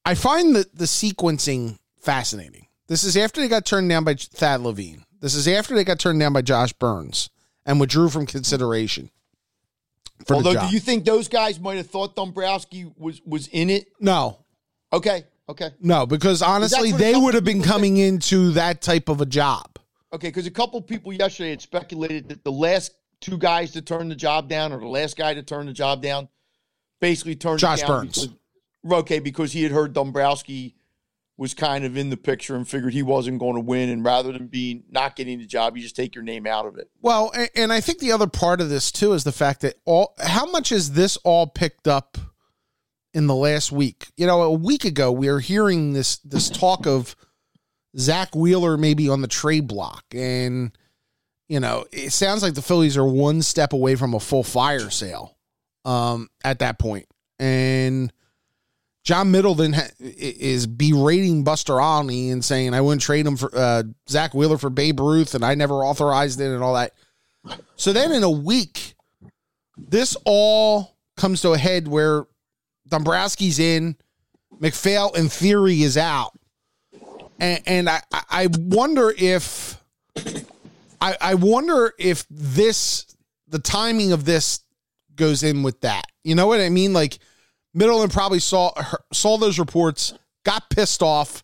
I 0.05 0.15
find 0.15 0.55
that 0.57 0.77
the 0.77 0.85
sequencing 0.85 1.79
fascinating. 1.99 2.67
This 2.89 3.05
is 3.05 3.17
after 3.17 3.41
they 3.41 3.49
got 3.49 3.65
turned 3.65 3.89
down 3.89 4.05
by 4.05 4.15
Thad 4.15 4.61
Levine. 4.61 5.05
This 5.21 5.35
is 5.35 5.47
after 5.47 5.75
they 5.75 5.85
got 5.85 5.99
turned 5.99 6.21
down 6.21 6.33
by 6.33 6.43
Josh 6.43 6.73
Byrnes 6.73 7.31
and 7.65 7.79
withdrew 7.79 8.09
from 8.09 8.27
consideration 8.27 9.11
Although, 10.31 10.55
do 10.55 10.67
you 10.73 10.81
think 10.81 11.05
those 11.05 11.29
guys 11.29 11.59
might 11.59 11.77
have 11.77 11.89
thought 11.89 12.15
Dombrowski 12.17 12.91
was 12.97 13.21
was 13.25 13.49
in 13.49 13.71
it? 13.71 13.89
no, 14.01 14.39
Okay. 14.93 15.25
Okay. 15.49 15.71
no, 15.81 16.07
because 16.07 16.41
honestly, 16.41 16.93
they 16.93 17.17
would 17.17 17.35
have 17.35 17.45
been 17.45 17.63
coming 17.63 17.97
into 17.97 18.53
that 18.53 18.81
type 18.81 19.09
of 19.09 19.21
a 19.21 19.27
job. 19.27 19.79
Okay, 20.13 20.29
because 20.29 20.47
a 20.47 20.53
couple 20.53 20.81
people 20.81 21.13
yesterday 21.13 21.51
had 21.51 21.61
speculated 21.61 22.29
that 22.29 22.45
the 22.45 22.53
last 22.53 22.93
two 23.21 23.37
guys 23.37 23.73
to 23.73 23.83
turn 23.83 24.09
the 24.09 24.15
job 24.15 24.49
down, 24.49 24.73
or 24.73 24.79
the 24.79 24.87
last 24.87 25.17
guy 25.17 25.35
to 25.35 25.43
turn 25.43 25.67
the 25.67 25.73
job 25.73 26.01
down, 26.01 26.29
basically 27.03 27.35
turned 27.35 27.59
Josh 27.59 27.81
down 27.81 27.89
Byrnes. 27.89 28.27
because- 28.29 29.01
okay, 29.01 29.19
because 29.19 29.53
he 29.53 29.63
had 29.65 29.73
heard 29.73 29.93
Dombrowski 29.93 30.77
was 31.37 31.53
kind 31.55 31.85
of 31.85 31.97
in 31.97 32.09
the 32.11 32.17
picture 32.17 32.55
and 32.55 32.69
figured 32.69 32.93
he 32.93 33.03
wasn't 33.03 33.41
going 33.41 33.55
to 33.55 33.61
win, 33.61 33.89
and 33.89 34.05
rather 34.05 34.33
than 34.33 34.47
being 34.47 34.85
not 34.91 35.17
getting 35.17 35.39
the 35.39 35.47
job, 35.47 35.77
you 35.77 35.83
just 35.83 35.97
take 35.97 36.15
your 36.15 36.23
name 36.23 36.47
out 36.47 36.67
of 36.67 36.79
it. 36.79 36.89
Well, 37.01 37.33
and, 37.35 37.51
and 37.57 37.73
I 37.73 37.81
think 37.81 37.99
the 37.99 38.13
other 38.13 38.29
part 38.29 38.61
of 38.61 38.69
this 38.69 38.93
too 38.93 39.13
is 39.15 39.25
the 39.25 39.33
fact 39.33 39.63
that 39.63 39.75
all 39.85 40.15
how 40.19 40.47
much 40.47 40.71
is 40.71 40.93
this 40.93 41.17
all 41.19 41.47
picked 41.49 41.89
up 41.89 42.17
in 43.13 43.27
the 43.27 43.35
last 43.35 43.73
week? 43.73 44.07
You 44.17 44.27
know, 44.27 44.43
a 44.43 44.53
week 44.53 44.85
ago 44.85 45.11
we 45.11 45.29
were 45.29 45.41
hearing 45.41 45.95
this 45.95 46.19
this 46.19 46.49
talk 46.49 46.87
of 46.87 47.17
Zack 47.99 48.37
Wheeler 48.37 48.77
maybe 48.77 49.09
on 49.09 49.23
the 49.23 49.29
trade 49.29 49.67
block, 49.67 50.05
and 50.15 50.71
you 51.49 51.59
know, 51.59 51.85
it 51.91 52.13
sounds 52.13 52.43
like 52.43 52.55
the 52.55 52.63
Phillies 52.63 52.97
are 52.97 53.07
one 53.07 53.43
step 53.43 53.73
away 53.73 53.97
from 53.97 54.15
a 54.15 54.21
full 54.21 54.45
fire 54.45 54.91
sale 54.91 55.37
um, 55.85 56.29
at 56.45 56.59
that 56.61 56.79
point, 56.79 57.07
and. 57.39 58.13
John 59.05 59.33
Middleton 59.33 59.73
ha- 59.73 59.91
is 59.99 60.65
berating 60.65 61.43
Buster 61.43 61.81
Olney 61.81 62.31
and 62.31 62.45
saying 62.45 62.73
I 62.73 62.81
wouldn't 62.81 63.03
trade 63.03 63.27
him 63.27 63.37
for 63.37 63.51
uh, 63.53 63.83
Zack 64.09 64.33
Wheeler 64.33 64.59
for 64.59 64.71
Babe 64.71 65.01
Ruth, 65.01 65.35
and 65.35 65.45
I 65.45 65.57
never 65.57 65.85
authorized 65.85 66.41
it, 66.41 66.45
and 66.47 66.63
all 66.63 66.75
that. 66.75 66.93
So 67.75 67.93
then, 67.93 68.13
in 68.13 68.23
a 68.23 68.31
week, 68.31 68.95
this 69.77 70.17
all 70.25 70.95
comes 71.17 71.41
to 71.43 71.51
a 71.51 71.59
head 71.59 71.89
where 71.89 72.27
Dombrowski's 72.89 73.59
in, 73.59 73.97
MacPhail, 74.61 75.11
in 75.15 75.29
theory, 75.29 75.83
is 75.83 75.97
out, 75.97 76.39
and, 77.41 77.61
and 77.67 77.91
I, 77.91 78.03
I- 78.13 78.49
wonder 78.57 79.13
if 79.19 79.83
I, 81.01 81.17
I 81.21 81.35
wonder 81.35 81.93
if 81.99 82.25
this 82.31 83.17
the 83.49 83.59
timing 83.59 84.13
of 84.13 84.25
this 84.25 84.61
goes 85.17 85.43
in 85.43 85.63
with 85.63 85.81
that. 85.83 86.05
You 86.25 86.35
know 86.35 86.47
what 86.47 86.61
I 86.61 86.69
mean? 86.69 86.93
Like 86.93 87.19
Middleton 87.75 88.11
probably 88.11 88.39
saw 88.41 88.73
saw 89.13 89.39
those 89.39 89.59
reports, 89.59 90.15
got 90.45 90.71
pissed 90.71 91.03
off, 91.03 91.43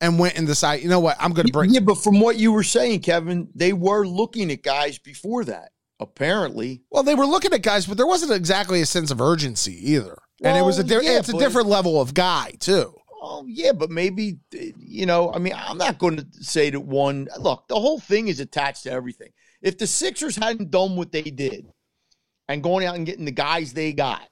and 0.00 0.18
went 0.18 0.36
and 0.36 0.46
decided, 0.46 0.82
you 0.82 0.88
know 0.88 1.00
what, 1.00 1.16
I'm 1.20 1.32
going 1.32 1.46
to 1.46 1.52
bring. 1.52 1.70
Yeah, 1.70 1.80
but 1.80 1.96
from 1.96 2.20
what 2.20 2.36
you 2.36 2.52
were 2.52 2.62
saying, 2.62 3.00
Kevin, 3.00 3.48
they 3.54 3.72
were 3.72 4.06
looking 4.06 4.50
at 4.50 4.62
guys 4.62 4.98
before 4.98 5.44
that. 5.44 5.70
Apparently, 5.98 6.82
Well, 6.90 7.02
they 7.02 7.14
were 7.14 7.26
looking 7.26 7.52
at 7.52 7.60
guys, 7.60 7.86
but 7.86 7.98
there 7.98 8.06
wasn't 8.06 8.32
exactly 8.32 8.80
a 8.80 8.86
sense 8.86 9.10
of 9.10 9.20
urgency 9.20 9.92
either, 9.92 10.16
and 10.42 10.56
it 10.56 10.62
was 10.62 10.78
a 10.78 10.82
Well, 10.82 11.00
di- 11.00 11.06
yeah, 11.06 11.18
it's 11.18 11.28
a 11.28 11.36
different 11.36 11.68
level 11.68 12.00
of 12.00 12.14
guy 12.14 12.54
too. 12.58 12.94
Oh 13.22 13.44
yeah, 13.46 13.72
but 13.72 13.90
maybe 13.90 14.38
you 14.78 15.04
know. 15.04 15.30
I 15.30 15.38
mean, 15.38 15.52
I'm 15.54 15.76
not 15.76 15.98
going 15.98 16.16
to 16.16 16.26
say 16.40 16.70
that 16.70 16.80
one. 16.80 17.28
Look, 17.38 17.68
the 17.68 17.78
whole 17.78 18.00
thing 18.00 18.28
is 18.28 18.40
attached 18.40 18.84
to 18.84 18.90
everything. 18.90 19.28
If 19.60 19.76
the 19.76 19.86
Sixers 19.86 20.36
hadn't 20.36 20.70
done 20.70 20.96
what 20.96 21.12
they 21.12 21.20
did 21.22 21.66
and 22.50 22.62
going 22.62 22.84
out 22.84 22.96
and 22.96 23.06
getting 23.06 23.24
the 23.24 23.30
guys 23.30 23.72
they 23.72 23.92
got, 23.92 24.28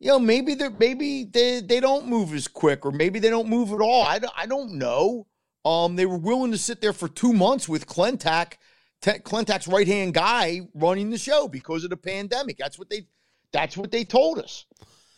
you 0.00 0.08
know, 0.08 0.18
maybe 0.18 0.54
they 0.54 0.66
are 0.66 0.72
maybe 0.78 1.24
they 1.24 1.60
they 1.60 1.80
don't 1.80 2.06
move 2.06 2.34
as 2.34 2.48
quick, 2.48 2.84
or 2.84 2.92
maybe 2.92 3.18
they 3.18 3.30
don't 3.30 3.48
move 3.48 3.72
at 3.72 3.80
all. 3.80 4.02
I 4.02 4.18
don't, 4.18 4.34
I 4.36 4.46
don't 4.46 4.72
know. 4.72 5.26
Um, 5.64 5.96
they 5.96 6.06
were 6.06 6.18
willing 6.18 6.52
to 6.52 6.58
sit 6.58 6.80
there 6.80 6.92
for 6.92 7.08
two 7.08 7.32
months 7.32 7.68
with 7.68 7.86
Klentak, 7.86 8.54
Te- 9.00 9.20
Klentak's 9.20 9.66
right 9.66 9.86
hand 9.86 10.12
guy 10.12 10.60
running 10.74 11.10
the 11.10 11.18
show 11.18 11.48
because 11.48 11.84
of 11.84 11.90
the 11.90 11.96
pandemic. 11.96 12.58
That's 12.58 12.78
what 12.78 12.90
they. 12.90 13.06
That's 13.52 13.76
what 13.76 13.92
they 13.92 14.02
told 14.04 14.40
us 14.40 14.66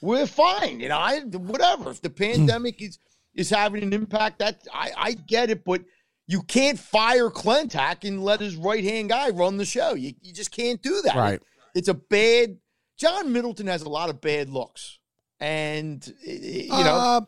we're 0.00 0.26
fine. 0.26 0.81
You 0.81 0.88
know, 0.88 0.99
I 0.99 1.21
whatever. 1.21 1.91
If 1.91 2.03
the 2.03 2.11
pandemic 2.11 2.81
is 2.83 2.99
is 3.35 3.50
having 3.50 3.83
an 3.83 3.93
impact, 3.93 4.38
that 4.38 4.67
I, 4.73 4.93
I 4.97 5.12
get 5.12 5.50
it, 5.50 5.65
but 5.65 5.83
you 6.26 6.43
can't 6.43 6.79
fire 6.79 7.31
Klentak 7.31 8.07
and 8.07 8.23
let 8.23 8.41
his 8.41 8.57
right 8.57 8.83
hand 8.83 9.11
guy 9.11 9.31
run 9.31 9.57
the 9.57 9.65
show. 9.65 9.95
You 9.95 10.12
you 10.23 10.33
just 10.33 10.50
can't 10.50 10.83
do 10.83 11.03
that. 11.05 11.17
Right. 11.17 11.43
It's 11.76 11.88
a 11.88 11.95
bad. 11.95 12.56
John 12.99 13.33
Middleton 13.33 13.66
has 13.66 13.83
a 13.83 13.88
lot 13.88 14.09
of 14.09 14.21
bad 14.21 14.49
looks, 14.49 14.99
and 15.38 16.04
you 16.26 16.68
know 16.68 16.97
Uh, 16.97 17.21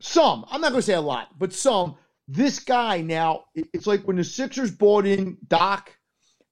some. 0.00 0.44
I'm 0.50 0.60
not 0.60 0.70
going 0.72 0.82
to 0.82 0.86
say 0.86 0.94
a 0.94 1.00
lot, 1.00 1.38
but 1.38 1.52
some. 1.52 1.96
This 2.28 2.58
guy 2.58 3.00
now, 3.00 3.44
it's 3.54 3.86
like 3.86 4.02
when 4.06 4.16
the 4.16 4.24
Sixers 4.24 4.70
bought 4.70 5.06
in 5.06 5.38
Doc, 5.46 5.96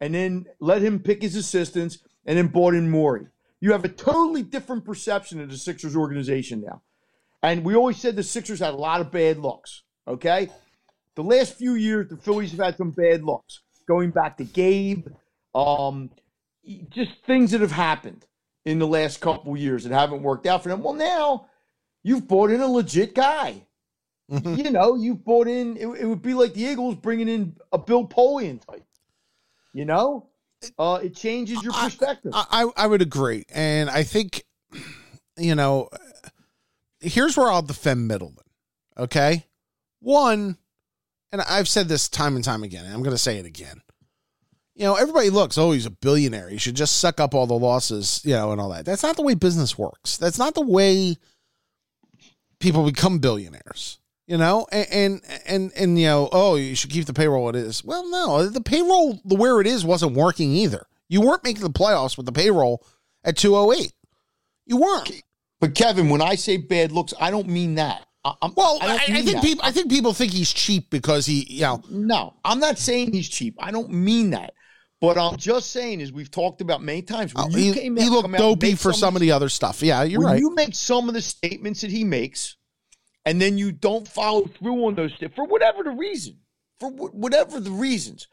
and 0.00 0.14
then 0.14 0.46
let 0.60 0.82
him 0.82 1.00
pick 1.00 1.20
his 1.20 1.36
assistants, 1.36 1.98
and 2.24 2.38
then 2.38 2.46
bought 2.46 2.74
in 2.74 2.90
Morey. 2.90 3.26
You 3.60 3.72
have 3.72 3.84
a 3.84 3.88
totally 3.88 4.42
different 4.42 4.84
perception 4.84 5.40
of 5.40 5.50
the 5.50 5.56
Sixers 5.58 5.96
organization 5.96 6.62
now. 6.62 6.82
And 7.42 7.64
we 7.64 7.74
always 7.74 7.98
said 7.98 8.16
the 8.16 8.22
Sixers 8.22 8.60
had 8.60 8.72
a 8.72 8.76
lot 8.76 9.00
of 9.02 9.10
bad 9.10 9.38
looks. 9.38 9.82
Okay, 10.08 10.48
the 11.14 11.22
last 11.22 11.56
few 11.56 11.74
years 11.74 12.08
the 12.08 12.16
Phillies 12.16 12.52
have 12.52 12.60
had 12.60 12.76
some 12.76 12.90
bad 12.90 13.22
looks. 13.22 13.60
Going 13.86 14.10
back 14.10 14.38
to 14.38 14.44
Gabe, 14.44 15.08
um, 15.54 16.10
just 16.90 17.12
things 17.26 17.50
that 17.50 17.60
have 17.60 17.72
happened 17.72 18.26
in 18.64 18.78
the 18.78 18.86
last 18.86 19.20
couple 19.20 19.56
years 19.56 19.84
that 19.84 19.92
haven't 19.92 20.22
worked 20.22 20.46
out 20.46 20.62
for 20.62 20.68
them. 20.70 20.82
Well, 20.82 20.94
now 20.94 21.46
you've 22.02 22.26
bought 22.26 22.50
in 22.50 22.60
a 22.60 22.66
legit 22.66 23.14
guy. 23.14 23.62
mhm. 24.30 24.56
You 24.64 24.70
know, 24.70 24.94
you've 24.94 25.24
bought 25.24 25.48
in. 25.48 25.76
It, 25.76 25.86
it 25.86 26.06
would 26.06 26.22
be 26.22 26.34
like 26.34 26.54
the 26.54 26.62
Eagles 26.62 26.94
bringing 26.96 27.28
in 27.28 27.56
a 27.72 27.78
Bill 27.78 28.06
Polian 28.06 28.64
type. 28.64 28.84
You 29.74 29.84
know, 29.84 30.28
uh, 30.78 31.00
it 31.02 31.14
changes 31.14 31.62
your 31.62 31.72
perspective. 31.72 32.32
I, 32.34 32.46
I 32.50 32.84
I 32.84 32.86
would 32.86 33.02
agree, 33.02 33.44
and 33.52 33.90
I 33.90 34.02
think 34.02 34.44
you 35.36 35.54
know 35.54 35.88
here's 37.00 37.36
where 37.36 37.50
I'll 37.50 37.60
defend 37.62 38.08
Middleton. 38.08 38.38
Okay, 38.96 39.44
one, 40.00 40.56
and 41.32 41.42
I've 41.42 41.68
said 41.68 41.88
this 41.88 42.08
time 42.08 42.36
and 42.36 42.44
time 42.44 42.62
again, 42.62 42.84
and 42.84 42.94
I'm 42.94 43.02
going 43.02 43.14
to 43.14 43.22
say 43.22 43.38
it 43.38 43.46
again. 43.46 43.82
You 44.74 44.84
know, 44.84 44.96
everybody 44.96 45.30
looks, 45.30 45.56
oh, 45.56 45.72
he's 45.72 45.86
a 45.86 45.90
billionaire. 45.90 46.48
He 46.48 46.58
should 46.58 46.74
just 46.74 46.96
suck 46.96 47.20
up 47.20 47.34
all 47.34 47.46
the 47.46 47.54
losses, 47.54 48.20
you 48.24 48.34
know, 48.34 48.52
and 48.52 48.60
all 48.60 48.70
that. 48.70 48.84
That's 48.84 49.02
not 49.02 49.16
the 49.16 49.22
way 49.22 49.34
business 49.34 49.78
works. 49.78 50.16
That's 50.16 50.38
not 50.38 50.54
the 50.54 50.66
way 50.66 51.16
people 52.58 52.84
become 52.84 53.18
billionaires. 53.18 53.98
You 54.26 54.38
know, 54.38 54.66
and 54.72 54.88
and 54.90 55.20
and, 55.46 55.72
and 55.76 55.98
you 55.98 56.06
know, 56.06 56.30
oh, 56.32 56.56
you 56.56 56.74
should 56.74 56.90
keep 56.90 57.04
the 57.04 57.12
payroll 57.12 57.50
it 57.50 57.56
is. 57.56 57.84
Well, 57.84 58.08
no, 58.08 58.46
the 58.46 58.62
payroll 58.62 59.20
the 59.22 59.34
where 59.34 59.60
it 59.60 59.66
is 59.66 59.84
wasn't 59.84 60.16
working 60.16 60.52
either. 60.52 60.86
You 61.10 61.20
weren't 61.20 61.44
making 61.44 61.62
the 61.62 61.68
playoffs 61.68 62.16
with 62.16 62.24
the 62.24 62.32
payroll 62.32 62.82
at 63.22 63.36
208. 63.36 63.92
You 64.64 64.78
weren't. 64.78 65.22
But 65.60 65.74
Kevin, 65.74 66.08
when 66.08 66.22
I 66.22 66.36
say 66.36 66.56
bad 66.56 66.90
looks, 66.90 67.12
I 67.20 67.30
don't 67.30 67.48
mean 67.48 67.74
that. 67.74 68.06
I'm, 68.24 68.54
well, 68.54 68.78
I, 68.80 68.86
I, 68.86 68.94
I 68.94 69.22
think 69.22 69.32
that. 69.32 69.42
people. 69.42 69.64
I 69.64 69.70
think 69.70 69.90
people 69.90 70.14
think 70.14 70.32
he's 70.32 70.50
cheap 70.50 70.88
because 70.88 71.26
he, 71.26 71.44
you 71.46 71.60
know. 71.60 71.82
No, 71.90 72.34
I'm 72.44 72.58
not 72.58 72.78
saying 72.78 73.12
he's 73.12 73.28
cheap. 73.28 73.54
I 73.58 73.70
don't 73.70 73.90
mean 73.90 74.30
that. 74.30 74.53
But 75.12 75.18
I'm 75.18 75.36
just 75.36 75.70
saying, 75.70 76.00
as 76.00 76.12
we've 76.12 76.30
talked 76.30 76.60
about 76.60 76.82
many 76.82 77.02
times, 77.02 77.34
when 77.34 77.46
oh, 77.46 77.48
you 77.56 77.72
he, 77.72 77.80
came 77.80 77.96
he 77.96 78.08
looked 78.08 78.32
dopey 78.32 78.74
for 78.74 78.92
some, 78.92 79.16
of 79.16 79.20
the 79.20 79.32
other 79.32 79.48
stuff. 79.48 79.82
Yeah, 79.82 80.02
you're 80.02 80.20
when 80.20 80.32
right. 80.32 80.40
You 80.40 80.54
make 80.54 80.74
some 80.74 81.08
of 81.08 81.14
the 81.14 81.22
statements 81.22 81.82
that 81.82 81.90
he 81.90 82.04
makes, 82.04 82.56
and 83.24 83.40
then 83.40 83.58
you 83.58 83.72
don't 83.72 84.06
follow 84.06 84.46
through 84.46 84.86
on 84.86 84.94
those 84.94 85.12
for 85.34 85.44
whatever 85.44 85.82
the 85.82 85.90
reason, 85.90 86.38
for 86.80 86.90
whatever 86.90 87.60
the 87.60 87.70
reasons. 87.70 88.28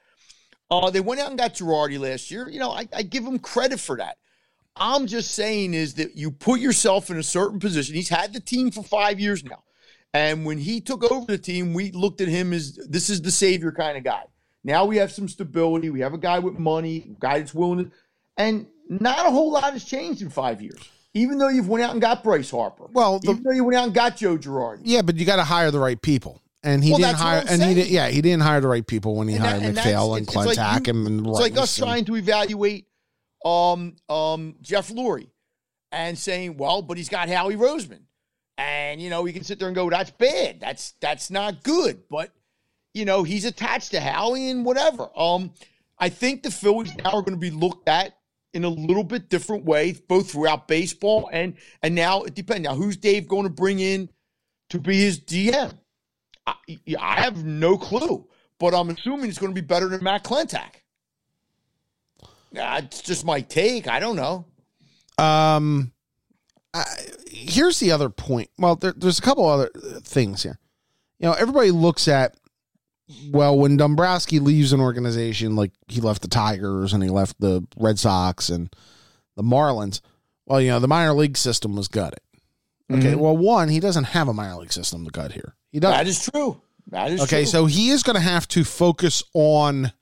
Uh, 0.70 0.90
they 0.90 1.02
went 1.02 1.20
out 1.20 1.30
and 1.30 1.38
got 1.38 1.56
Girardi 1.56 2.00
last 2.00 2.32
year. 2.32 2.48
You 2.50 2.60
know, 2.60 2.72
I, 2.72 2.88
I 2.96 3.04
give 3.04 3.26
him 3.26 3.40
credit 3.40 3.80
for 3.80 3.98
that. 3.98 4.18
I'm 4.76 5.06
just 5.06 5.32
saying 5.32 5.74
is 5.74 5.96
that 5.96 6.16
you 6.16 6.32
put 6.32 6.62
yourself 6.62 7.10
in 7.10 7.18
a 7.18 7.24
certain 7.24 7.60
position. 7.60 7.96
He's 7.96 8.08
had 8.08 8.34
the 8.34 8.40
team 8.40 8.72
for 8.72 8.84
five 8.84 9.20
years 9.20 9.44
now. 9.44 9.64
And 10.14 10.46
when 10.46 10.58
he 10.58 10.82
took 10.82 11.10
over 11.12 11.26
the 11.26 11.38
team, 11.38 11.74
we 11.74 11.92
looked 11.92 12.22
at 12.22 12.28
him 12.28 12.54
as 12.54 12.76
this 12.90 13.10
is 13.10 13.22
the 13.22 13.32
savior 13.32 13.72
kind 13.72 13.98
of 13.98 14.04
guy. 14.04 14.24
Now 14.64 14.86
we 14.86 14.98
have 14.98 15.12
some 15.12 15.28
stability. 15.28 15.90
We 15.90 16.02
have 16.02 16.14
a 16.14 16.18
guy 16.18 16.40
with 16.40 16.60
money, 16.60 17.16
a 17.18 17.20
guy 17.20 17.40
that's 17.40 17.54
willing 17.54 17.86
to, 17.86 17.92
and 18.38 18.68
not 18.90 19.26
a 19.26 19.32
whole 19.32 19.52
lot 19.52 19.74
has 19.74 19.84
changed 19.84 20.22
in 20.22 20.30
five 20.30 20.62
years. 20.62 20.80
Even 21.14 21.38
though 21.38 21.50
you've 21.50 21.68
went 21.68 21.84
out 21.84 21.92
and 21.92 22.02
got 22.02 22.24
Bryce 22.24 22.52
Harper. 22.52 22.88
Well, 22.94 23.20
the, 23.20 23.32
even 23.32 23.44
though 23.44 23.52
you 23.52 23.64
went 23.66 23.78
out 23.78 23.86
and 23.86 23.94
got 23.94 24.16
Joe 24.16 24.38
Girardi. 24.38 24.82
Yeah, 24.84 25.02
but 25.02 25.16
you 25.18 25.26
got 25.26 25.38
to 25.38 25.44
hire 25.44 25.70
the 25.70 25.80
right 25.80 26.02
people. 26.02 26.42
And 26.64 26.84
he 26.84 26.92
well, 26.92 27.00
didn't 27.00 27.16
hire, 27.16 27.44
and 27.50 27.62
he 27.62 27.74
did, 27.74 27.88
yeah, 27.88 28.10
he 28.10 28.22
didn't 28.22 28.44
hire 28.44 28.62
the 28.62 28.68
right 28.68 28.86
people 28.86 29.16
when 29.16 29.28
he 29.28 29.34
and 29.34 29.44
hired 29.44 29.62
that, 29.62 29.66
and 29.66 29.76
MacPhail 29.76 30.16
and 30.16 30.28
Klentak 30.28 30.58
like 30.58 30.88
and, 30.88 31.08
and 31.08 31.28
It's 31.28 31.40
like 31.40 31.58
us 31.58 31.76
and, 31.78 31.86
trying 31.86 32.06
to 32.06 32.16
evaluate 32.16 32.86
um 33.44 33.96
um 34.08 34.56
Jeff 34.62 34.90
Lurie 34.90 35.32
and 35.92 36.16
saying, 36.16 36.58
well, 36.58 36.84
but 36.84 36.98
he's 36.98 37.10
got 37.10 37.30
Howie 37.30 37.56
Roseman. 37.56 38.02
And 38.60 39.02
you 39.02 39.10
know, 39.10 39.24
we 39.24 39.34
can 39.34 39.44
sit 39.44 39.58
there 39.58 39.70
and 39.70 39.76
go, 39.76 39.90
that's 39.90 40.12
bad. 40.12 40.60
That's 40.60 40.94
that's 41.02 41.32
not 41.32 41.64
good. 41.64 42.04
But 42.12 42.32
you 42.94 43.06
know, 43.06 43.24
he's 43.24 43.46
attached 43.46 43.92
to 43.92 44.00
Howie 44.00 44.50
and 44.50 44.66
whatever. 44.66 45.10
Um, 45.16 45.54
I 45.98 46.10
think 46.10 46.44
the 46.44 46.52
Phillies 46.52 46.96
now 46.98 47.12
are 47.12 47.22
going 47.22 47.34
to 47.34 47.38
be 47.38 47.52
looked 47.52 47.88
at 47.88 48.18
in 48.54 48.64
a 48.64 48.70
little 48.70 49.04
bit 49.04 49.30
different 49.30 49.64
way, 49.64 49.94
both 50.08 50.32
throughout 50.32 50.68
baseball 50.68 51.30
and 51.32 51.56
and 51.82 51.96
now 51.96 52.24
it 52.24 52.36
depends. 52.36 52.68
Now, 52.68 52.76
who's 52.76 52.98
Dave 52.98 53.28
going 53.28 53.44
to 53.44 53.50
bring 53.50 53.80
in 53.80 54.10
to 54.70 54.80
be 54.80 55.02
his 55.02 55.20
DM? 55.20 55.74
I, 56.46 56.56
I 57.00 57.22
have 57.22 57.46
no 57.46 57.78
clue, 57.78 58.28
but 58.60 58.74
I'm 58.74 58.90
assuming 58.90 59.30
it's 59.30 59.38
going 59.38 59.54
to 59.54 59.62
be 59.62 59.66
better 59.66 59.88
than 59.88 60.04
Matt 60.04 60.24
Klentak. 60.24 60.82
Uh, 62.24 62.82
it's 62.84 63.02
just 63.02 63.24
my 63.24 63.42
take. 63.42 63.88
I 63.88 64.00
don't 64.00 64.18
know. 64.18 64.46
Um, 65.18 65.94
I, 66.74 66.84
here's 67.30 67.80
the 67.80 67.92
other 67.92 68.10
point. 68.10 68.50
Well, 68.58 68.76
there, 68.76 68.94
there's 68.96 69.20
a 69.20 69.22
couple 69.22 69.46
other 69.46 69.70
things 70.04 70.44
here. 70.44 70.60
You 71.20 71.28
know, 71.28 71.34
everybody 71.34 71.72
looks 71.72 72.08
at 72.08 72.36
well 73.32 73.58
when 73.58 73.78
Dombrowski 73.78 74.40
leaves 74.40 74.74
an 74.74 74.80
organization 74.80 75.56
like 75.56 75.72
he 75.88 76.02
left 76.02 76.22
the 76.22 76.28
Tigers 76.28 76.94
and 76.94 77.04
he 77.04 77.10
left 77.10 77.40
the 77.40 77.66
Red 77.78 78.00
Sox 78.00 78.50
and 78.50 78.74
the 79.36 79.44
Marlins. 79.44 80.02
Well, 80.46 80.62
you 80.62 80.70
know, 80.70 80.80
the 80.80 80.88
minor 80.88 81.14
league 81.14 81.38
system 81.38 81.76
was 81.76 81.88
gutted. 81.88 82.20
Okay, 82.92 83.12
mm-hmm. 83.12 83.20
well, 83.20 83.38
one, 83.38 83.70
he 83.70 83.80
doesn't 83.80 84.06
have 84.06 84.28
a 84.28 84.34
minor 84.34 84.58
league 84.58 84.74
system 84.74 85.06
to 85.06 85.12
gut 85.12 85.32
here. 85.32 85.56
He 85.72 85.80
does. 85.80 85.92
That 85.92 86.08
is 86.08 86.30
true. 86.30 86.62
That 86.88 87.12
is 87.12 87.22
okay. 87.22 87.44
True. 87.44 87.46
So 87.46 87.66
he 87.66 87.90
is 87.90 88.04
going 88.04 88.16
to 88.16 88.22
have 88.22 88.48
to 88.50 88.64
focus 88.66 89.24
on 89.34 89.94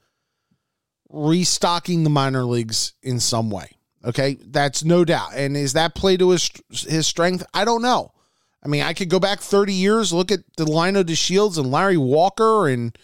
restocking 1.09 2.03
the 2.03 2.09
minor 2.09 2.43
leagues 2.45 2.93
in 3.03 3.19
some 3.19 3.51
way. 3.51 3.71
Okay, 4.03 4.37
that's 4.41 4.83
no 4.83 5.03
doubt. 5.03 5.33
And 5.35 5.57
is 5.57 5.73
that 5.73 5.93
play 5.93 6.17
to 6.17 6.29
his 6.29 6.49
his 6.69 7.05
strength? 7.05 7.45
I 7.53 7.65
don't 7.65 7.81
know. 7.81 8.13
I 8.63 8.67
mean, 8.67 8.83
I 8.83 8.93
could 8.93 9.09
go 9.09 9.19
back 9.19 9.39
30 9.39 9.73
years, 9.73 10.11
look 10.11 10.31
at 10.31 10.39
the 10.57 10.65
Delino 10.65 11.03
DeShields 11.03 11.57
and 11.57 11.71
Larry 11.71 11.97
Walker 11.97 12.67
and 12.67 12.97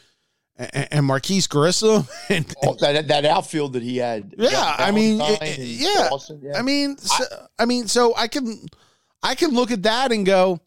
and 0.58 1.06
Marquis 1.06 1.44
Grissom 1.50 2.08
and 2.30 2.54
oh, 2.64 2.76
that 2.76 3.10
that 3.10 3.26
outfield 3.26 3.74
that 3.74 3.84
he 3.84 3.98
had. 3.98 4.36
Yeah, 4.38 4.76
I 4.78 4.92
mean, 4.92 5.20
it, 5.22 5.58
yeah. 5.60 6.10
yeah. 6.42 6.58
I 6.58 6.62
mean, 6.62 6.98
so, 6.98 7.26
I, 7.60 7.64
I 7.64 7.66
mean, 7.66 7.88
so 7.88 8.14
I 8.16 8.28
can 8.28 8.66
I 9.22 9.36
can 9.36 9.52
look 9.52 9.72
at 9.72 9.84
that 9.84 10.12
and 10.12 10.26
go, 10.26 10.62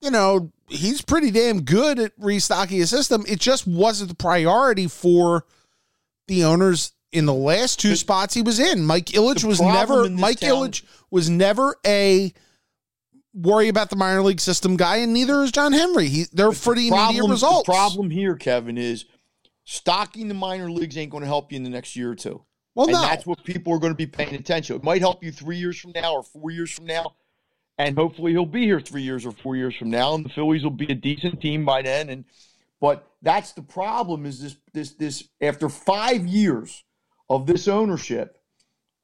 you 0.00 0.10
know, 0.10 0.50
he's 0.68 1.00
pretty 1.00 1.30
damn 1.30 1.62
good 1.62 1.98
at 1.98 2.12
restocking 2.18 2.78
his 2.78 2.90
system. 2.90 3.24
It 3.28 3.38
just 3.38 3.66
wasn't 3.66 4.10
the 4.10 4.16
priority 4.16 4.88
for 4.88 5.44
the 6.26 6.44
owners 6.44 6.92
in 7.12 7.26
the 7.26 7.34
last 7.34 7.78
two 7.78 7.90
the, 7.90 7.96
spots 7.96 8.34
he 8.34 8.42
was 8.42 8.58
in. 8.58 8.84
Mike 8.84 9.06
Ilitch 9.06 9.44
was 9.44 9.60
never 9.60 10.08
Mike 10.10 10.40
town, 10.40 10.50
Ilitch 10.50 10.82
was 11.10 11.30
never 11.30 11.76
a 11.86 12.32
worry 13.34 13.68
about 13.68 13.90
the 13.90 13.96
minor 13.96 14.22
league 14.22 14.40
system 14.40 14.76
guy, 14.76 14.96
and 14.96 15.12
neither 15.12 15.42
is 15.42 15.52
John 15.52 15.72
Henry. 15.72 16.08
He, 16.08 16.26
they're 16.32 16.52
for 16.52 16.74
the, 16.74 16.82
the 16.82 16.90
problem, 16.90 17.16
immediate 17.16 17.30
results. 17.30 17.66
The 17.66 17.72
problem 17.72 18.10
here, 18.10 18.36
Kevin, 18.36 18.78
is 18.78 19.06
stocking 19.64 20.28
the 20.28 20.34
minor 20.34 20.70
leagues 20.70 20.96
ain't 20.98 21.10
going 21.10 21.22
to 21.22 21.28
help 21.28 21.52
you 21.52 21.56
in 21.56 21.62
the 21.62 21.70
next 21.70 21.96
year 21.96 22.10
or 22.10 22.14
two. 22.14 22.42
Well, 22.74 22.86
and 22.86 22.94
no. 22.94 23.02
that's 23.02 23.26
what 23.26 23.44
people 23.44 23.72
are 23.74 23.78
going 23.78 23.92
to 23.92 23.96
be 23.96 24.06
paying 24.06 24.34
attention. 24.34 24.76
It 24.76 24.84
might 24.84 25.00
help 25.02 25.22
you 25.22 25.30
three 25.30 25.58
years 25.58 25.78
from 25.78 25.92
now 25.94 26.14
or 26.14 26.22
four 26.22 26.50
years 26.50 26.70
from 26.70 26.86
now, 26.86 27.14
and 27.78 27.96
hopefully 27.96 28.32
he'll 28.32 28.46
be 28.46 28.64
here 28.64 28.80
three 28.80 29.02
years 29.02 29.26
or 29.26 29.32
four 29.32 29.56
years 29.56 29.76
from 29.76 29.90
now, 29.90 30.14
and 30.14 30.24
the 30.24 30.30
Phillies 30.30 30.62
will 30.62 30.70
be 30.70 30.90
a 30.90 30.94
decent 30.94 31.40
team 31.40 31.64
by 31.64 31.82
then. 31.82 32.08
And 32.08 32.24
but 32.80 33.06
that's 33.20 33.52
the 33.52 33.62
problem 33.62 34.24
is 34.24 34.40
this 34.40 34.56
this 34.72 34.92
this 34.92 35.28
after 35.40 35.68
five 35.68 36.26
years 36.26 36.82
of 37.28 37.46
this 37.46 37.68
ownership, 37.68 38.38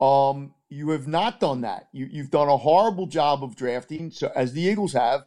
um, 0.01 0.55
you 0.69 0.91
have 0.91 1.09
not 1.09 1.41
done 1.41 1.63
that. 1.63 1.89
You, 1.93 2.09
you've 2.11 2.31
done 2.31 2.49
a 2.49 2.57
horrible 2.57 3.07
job 3.07 3.43
of 3.43 3.57
drafting, 3.57 4.11
so 4.11 4.31
as 4.35 4.53
the 4.53 4.61
Eagles 4.63 4.93
have, 4.93 5.25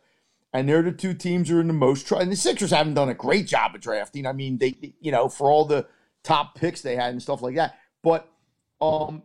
and 0.54 0.68
they're 0.68 0.82
the 0.82 0.92
two 0.92 1.14
teams 1.14 1.50
who 1.50 1.58
are 1.58 1.62
in 1.62 1.68
the 1.68 1.74
most. 1.74 2.08
Try- 2.08 2.22
and 2.22 2.32
the 2.32 2.36
Sixers 2.36 2.72
haven't 2.72 2.96
done 2.96 3.10
a 3.10 3.14
great 3.14 3.48
job 3.48 3.74
of 3.74 3.82
drafting. 3.82 4.26
I 4.26 4.34
mean, 4.34 4.58
they, 4.58 4.94
you 5.00 5.12
know, 5.12 5.30
for 5.30 5.50
all 5.50 5.66
the 5.66 5.88
top 6.24 6.56
picks 6.56 6.82
they 6.82 6.96
had 6.96 7.12
and 7.12 7.22
stuff 7.22 7.42
like 7.42 7.56
that. 7.56 7.78
But 8.04 8.30
um, 8.82 9.24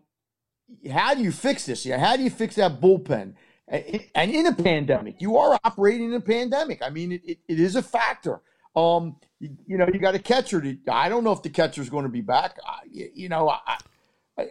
how 0.90 1.14
do 1.14 1.22
you 1.22 1.32
fix 1.32 1.66
this? 1.66 1.84
Yeah, 1.84 1.98
how 1.98 2.16
do 2.16 2.22
you 2.22 2.30
fix 2.30 2.54
that 2.56 2.80
bullpen? 2.80 3.34
And 3.68 4.30
in 4.30 4.46
a 4.46 4.54
pandemic, 4.54 5.20
you 5.20 5.36
are 5.36 5.58
operating 5.64 6.06
in 6.06 6.14
a 6.14 6.20
pandemic. 6.20 6.82
I 6.82 6.90
mean, 6.90 7.12
it, 7.12 7.22
it, 7.24 7.38
it 7.48 7.60
is 7.60 7.74
a 7.74 7.82
factor. 7.82 8.40
Um, 8.76 9.16
you, 9.40 9.56
you 9.66 9.78
know, 9.78 9.88
you 9.92 9.98
got 9.98 10.14
a 10.14 10.20
catcher. 10.20 10.60
To, 10.60 10.76
I 10.88 11.08
don't 11.08 11.24
know 11.24 11.32
if 11.32 11.42
the 11.42 11.50
catcher 11.50 11.82
is 11.82 11.90
going 11.90 12.04
to 12.04 12.10
be 12.10 12.20
back. 12.20 12.58
I, 12.64 12.80
you 12.92 13.28
know, 13.28 13.48
I, 13.48 13.78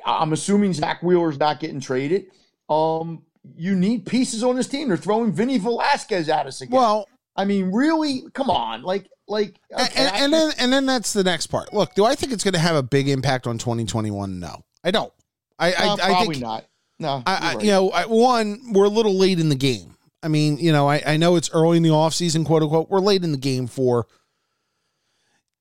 I'm 0.06 0.34
assuming 0.34 0.74
Zack 0.74 1.04
Wheeler's 1.04 1.38
not 1.38 1.60
getting 1.60 1.80
traded. 1.80 2.32
Um, 2.70 3.24
you 3.56 3.75
need 3.75 4.06
pieces 4.06 4.44
on 4.44 4.56
this 4.56 4.68
team. 4.68 4.88
They're 4.88 4.98
throwing 4.98 5.32
Vinny 5.32 5.58
Velasquez 5.58 6.30
at 6.30 6.48
us 6.48 6.62
again. 6.62 6.75
Well, 6.75 7.08
I 7.36 7.46
mean, 7.46 7.72
really, 7.72 8.24
come 8.34 8.50
on, 8.50 8.82
like, 8.82 9.10
like, 9.27 9.56
okay, 9.72 9.89
and, 9.96 10.15
and 10.15 10.34
then 10.34 10.51
and 10.60 10.74
then 10.74 10.86
that's 10.86 11.13
the 11.13 11.24
next 11.24 11.48
part. 11.48 11.74
Look, 11.74 11.96
do 11.96 12.06
I 12.06 12.15
think 12.15 12.32
it's 12.32 12.44
going 12.44 12.54
to 12.54 12.60
have 12.60 12.75
a 12.75 12.84
big 12.84 13.10
impact 13.10 13.48
on 13.48 13.58
2021? 13.58 14.39
No, 14.39 14.63
I 14.84 14.92
don't. 14.92 15.12
I, 15.58 15.72
no, 15.72 15.75
I, 15.75 15.96
probably 15.96 16.13
I 16.13 16.25
think, 16.25 16.39
not. 16.39 16.65
No, 17.00 17.24
I, 17.25 17.56
right. 17.56 17.63
you 17.63 17.72
know, 17.72 17.89
I, 17.92 18.06
one, 18.06 18.72
we're 18.72 18.86
a 18.86 18.89
little 18.89 19.15
late 19.15 19.39
in 19.39 19.50
the 19.50 19.56
game. 19.56 19.96
I 20.24 20.27
mean, 20.27 20.58
you 20.58 20.72
know, 20.72 20.89
I, 20.89 21.04
I 21.06 21.18
know 21.18 21.36
it's 21.36 21.50
early 21.54 21.77
in 21.77 21.84
the 21.84 21.89
offseason, 21.89 22.46
quote 22.46 22.63
unquote. 22.63 22.89
We're 22.89 23.00
late 23.00 23.24
in 23.24 23.32
the 23.32 23.38
game 23.38 23.68
for 23.68 24.08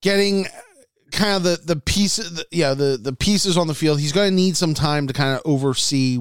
getting 0.01 0.47
kind 1.15 1.37
of 1.37 1.43
the 1.43 1.75
the 1.75 1.81
pieces, 1.81 2.45
yeah, 2.51 2.75
the 2.75 2.99
the 3.01 3.13
pieces 3.13 3.57
on 3.57 3.67
the 3.67 3.75
field. 3.75 4.01
He's 4.01 4.13
going 4.13 4.31
to 4.31 4.35
need 4.35 4.57
some 4.57 4.75
time 4.75 5.07
to 5.07 5.13
kind 5.13 5.37
of 5.37 5.43
oversee 5.45 6.19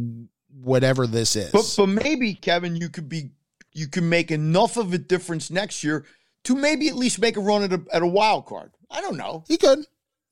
whatever 0.62 1.06
this 1.08 1.36
is. 1.36 1.52
But 1.52 1.74
but 1.78 1.88
maybe 1.88 2.34
Kevin, 2.34 2.76
you 2.76 2.90
could 2.90 3.10
be 3.10 3.32
you 3.74 3.88
can 3.88 4.08
make 4.08 4.32
enough 4.32 4.78
of 4.78 4.94
a 4.94 4.98
difference 4.98 5.50
next 5.50 5.84
year 5.84 6.06
to 6.46 6.56
maybe 6.56 6.88
at 6.88 6.96
least 6.96 7.20
make 7.20 7.38
a 7.38 7.42
run 7.42 7.64
at 7.64 7.74
a 7.74 7.82
at 7.92 8.02
a 8.02 8.08
wild 8.08 8.46
card. 8.46 8.72
I 8.90 9.02
don't 9.02 9.18
know. 9.18 9.44
He 9.48 9.58
could, 9.58 9.86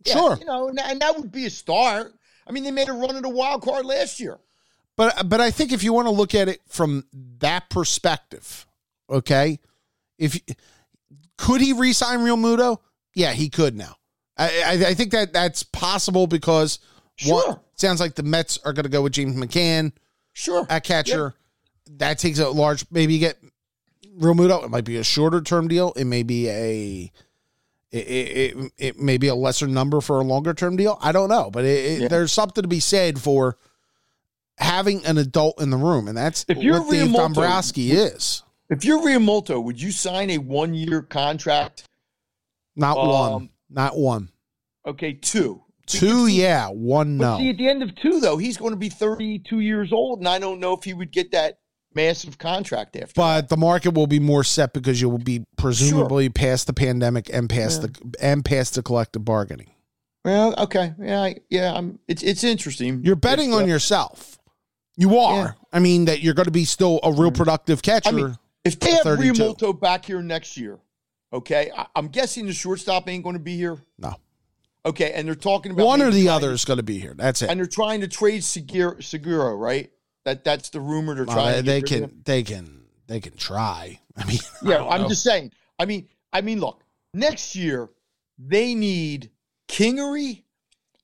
yeah, 0.05 0.13
sure. 0.13 0.37
You 0.37 0.45
know, 0.45 0.69
and, 0.69 0.79
and 0.79 1.01
that 1.01 1.17
would 1.17 1.31
be 1.31 1.45
a 1.45 1.49
start. 1.49 2.13
I 2.47 2.51
mean, 2.51 2.63
they 2.63 2.71
made 2.71 2.89
a 2.89 2.93
run 2.93 3.15
at 3.15 3.25
a 3.25 3.29
wild 3.29 3.63
card 3.63 3.85
last 3.85 4.19
year. 4.19 4.37
But 4.95 5.27
but 5.27 5.41
I 5.41 5.51
think 5.51 5.71
if 5.71 5.83
you 5.83 5.93
want 5.93 6.07
to 6.07 6.13
look 6.13 6.35
at 6.35 6.47
it 6.47 6.61
from 6.67 7.05
that 7.39 7.69
perspective, 7.69 8.67
okay, 9.09 9.59
if 10.17 10.39
could 11.37 11.61
he 11.61 11.73
re-sign 11.73 12.19
Realmuto? 12.19 12.77
Yeah, 13.15 13.31
he 13.33 13.49
could 13.49 13.75
now. 13.75 13.95
I, 14.37 14.63
I, 14.65 14.71
I 14.89 14.93
think 14.93 15.11
that 15.11 15.33
that's 15.33 15.63
possible 15.63 16.27
because 16.27 16.79
sure. 17.15 17.47
one 17.47 17.59
sounds 17.75 17.99
like 17.99 18.15
the 18.15 18.23
Mets 18.23 18.57
are 18.65 18.73
going 18.73 18.83
to 18.83 18.89
go 18.89 19.01
with 19.01 19.13
James 19.13 19.35
McCann. 19.35 19.91
Sure, 20.33 20.65
at 20.69 20.83
catcher. 20.83 21.35
Yep. 21.87 21.97
That 21.99 22.19
takes 22.19 22.39
a 22.39 22.49
large. 22.49 22.85
Maybe 22.89 23.13
you 23.13 23.19
get 23.19 23.37
Realmuto. 24.17 24.63
It 24.63 24.69
might 24.69 24.85
be 24.85 24.97
a 24.97 25.03
shorter 25.03 25.41
term 25.41 25.67
deal. 25.67 25.91
It 25.95 26.05
may 26.05 26.23
be 26.23 26.47
a 26.49 27.11
It, 27.91 27.97
it, 28.07 28.55
it, 28.57 28.71
it 28.77 28.99
may 28.99 29.17
be 29.17 29.27
a 29.27 29.35
lesser 29.35 29.67
number 29.67 29.99
for 29.99 30.19
a 30.21 30.23
longer 30.23 30.53
term 30.53 30.77
deal. 30.77 30.97
I 31.01 31.11
don't 31.11 31.27
know, 31.29 31.51
but 31.51 31.65
it, 31.65 32.01
Yeah. 32.01 32.07
there's 32.07 32.31
something 32.31 32.61
to 32.61 32.67
be 32.67 32.79
said 32.79 33.19
for 33.19 33.57
having 34.57 35.05
an 35.05 35.17
adult 35.17 35.61
in 35.61 35.69
the 35.69 35.77
room, 35.77 36.07
and 36.07 36.15
that's 36.17 36.45
If 36.47 36.59
you're 36.59 36.81
what 36.81 36.91
Dave 36.91 37.11
Dombrowski 37.11 37.91
is. 37.91 38.43
If 38.69 38.85
you're 38.85 39.01
Realmuto, 39.01 39.61
would 39.61 39.81
you 39.81 39.91
sign 39.91 40.29
a 40.29 40.37
one 40.37 40.73
year 40.73 41.01
contract? 41.01 41.83
Not 42.77 42.95
one, 42.95 43.33
Um, 43.33 43.49
not 43.71 43.97
one, 43.97 44.29
Okay, 44.85 45.13
two. 45.13 45.63
two. 45.87 46.27
Yeah, 46.27 46.67
one. 46.69 47.17
But 47.17 47.31
No, 47.33 47.37
see, 47.39 47.49
at 47.49 47.57
the 47.57 47.67
end 47.69 47.83
of 47.83 47.95
two, 47.95 48.19
though, 48.19 48.37
he's 48.37 48.57
going 48.57 48.71
to 48.71 48.77
be 48.77 48.89
32 48.89 49.59
years 49.59 49.91
old, 49.93 50.19
and 50.19 50.27
I 50.27 50.39
don't 50.39 50.59
know 50.59 50.73
if 50.75 50.83
he 50.83 50.93
would 50.93 51.11
get 51.11 51.31
that 51.31 51.59
massive 51.93 52.37
contract 52.37 52.95
after. 52.95 53.13
but 53.15 53.49
the 53.49 53.57
market 53.57 53.93
will 53.93 54.07
be 54.07 54.19
more 54.19 54.43
set 54.43 54.73
because 54.73 55.01
you 55.01 55.09
will 55.09 55.17
be 55.17 55.43
presumably 55.57 56.29
past 56.29 56.67
the 56.67 56.73
pandemic 56.73 57.29
and 57.33 57.49
past 57.49 57.81
the 57.81 58.15
and 58.21 58.45
past 58.45 58.75
the 58.75 58.81
collective 58.83 59.25
bargaining. 59.25 59.69
well, 60.25 60.53
okay, 60.57 60.93
yeah, 60.99 61.21
I- 61.21 61.35
yeah. 61.49 61.73
I'm. 61.73 61.99
It's 62.07 62.23
it's 62.23 62.43
interesting. 62.43 63.03
You're 63.03 63.15
betting 63.17 63.53
on 63.53 63.63
uh, 63.63 63.67
yourself. 63.67 64.37
You 64.97 65.17
are. 65.17 65.35
Yeah. 65.43 65.51
I 65.73 65.79
mean 65.79 66.05
that 66.05 66.21
you're 66.21 66.33
going 66.33 66.45
to 66.45 66.51
be 66.51 66.65
still 66.65 66.99
a 67.03 67.11
real 67.11 67.31
productive 67.31 67.81
catcher. 67.81 68.09
I 68.09 68.11
mean, 68.11 68.37
If 68.63 68.79
they 68.79 68.91
have 68.91 69.01
32. 69.03 69.33
Realmuto 69.33 69.79
back 69.79 70.05
here 70.05 70.21
next 70.21 70.57
year, 70.57 70.79
okay, 71.33 71.71
I, 71.75 71.87
I'm 71.95 72.07
guessing 72.07 72.45
the 72.45 72.53
shortstop 72.53 73.07
ain't 73.09 73.23
going 73.23 73.35
to 73.35 73.39
be 73.41 73.55
here. 73.57 73.77
no, 73.97 74.15
Okay, 74.85 75.11
and 75.13 75.27
they're 75.27 75.35
talking 75.35 75.71
about 75.71 75.85
one 75.85 76.01
or 76.01 76.09
the 76.09 76.29
other 76.29 76.51
is 76.51 76.65
going 76.65 76.77
to 76.77 76.83
be 76.83 76.97
here. 76.99 77.13
That's 77.15 77.41
it. 77.43 77.49
and 77.49 77.59
they're 77.59 77.67
trying 77.67 78.01
to 78.01 78.07
trade 78.07 78.43
Segura, 78.43 79.01
Seguro, 79.03 79.53
right? 79.55 79.91
That 80.25 80.43
that's 80.43 80.69
the 80.69 80.79
rumor 80.79 81.13
they're 81.15 81.25
Well, 81.25 81.35
trying. 81.35 81.53
they, 81.53 81.61
to 81.61 81.65
they 81.65 81.81
get 81.81 81.91
rid 81.95 82.03
of 82.03 82.09
can 82.11 82.21
they 82.25 82.43
can 82.43 82.81
they 83.07 83.19
can 83.19 83.35
try. 83.37 83.99
I 84.17 84.25
mean, 84.25 84.39
Yeah, 84.63 84.77
don't 84.77 84.91
I'm 84.91 85.01
know. 85.03 85.07
just 85.09 85.23
saying. 85.23 85.51
I 85.79 85.85
mean, 85.85 86.07
I 86.33 86.41
mean, 86.41 86.59
look, 86.59 86.83
next 87.13 87.55
year 87.55 87.89
they 88.39 88.73
need 88.75 89.29
Kingery 89.67 90.43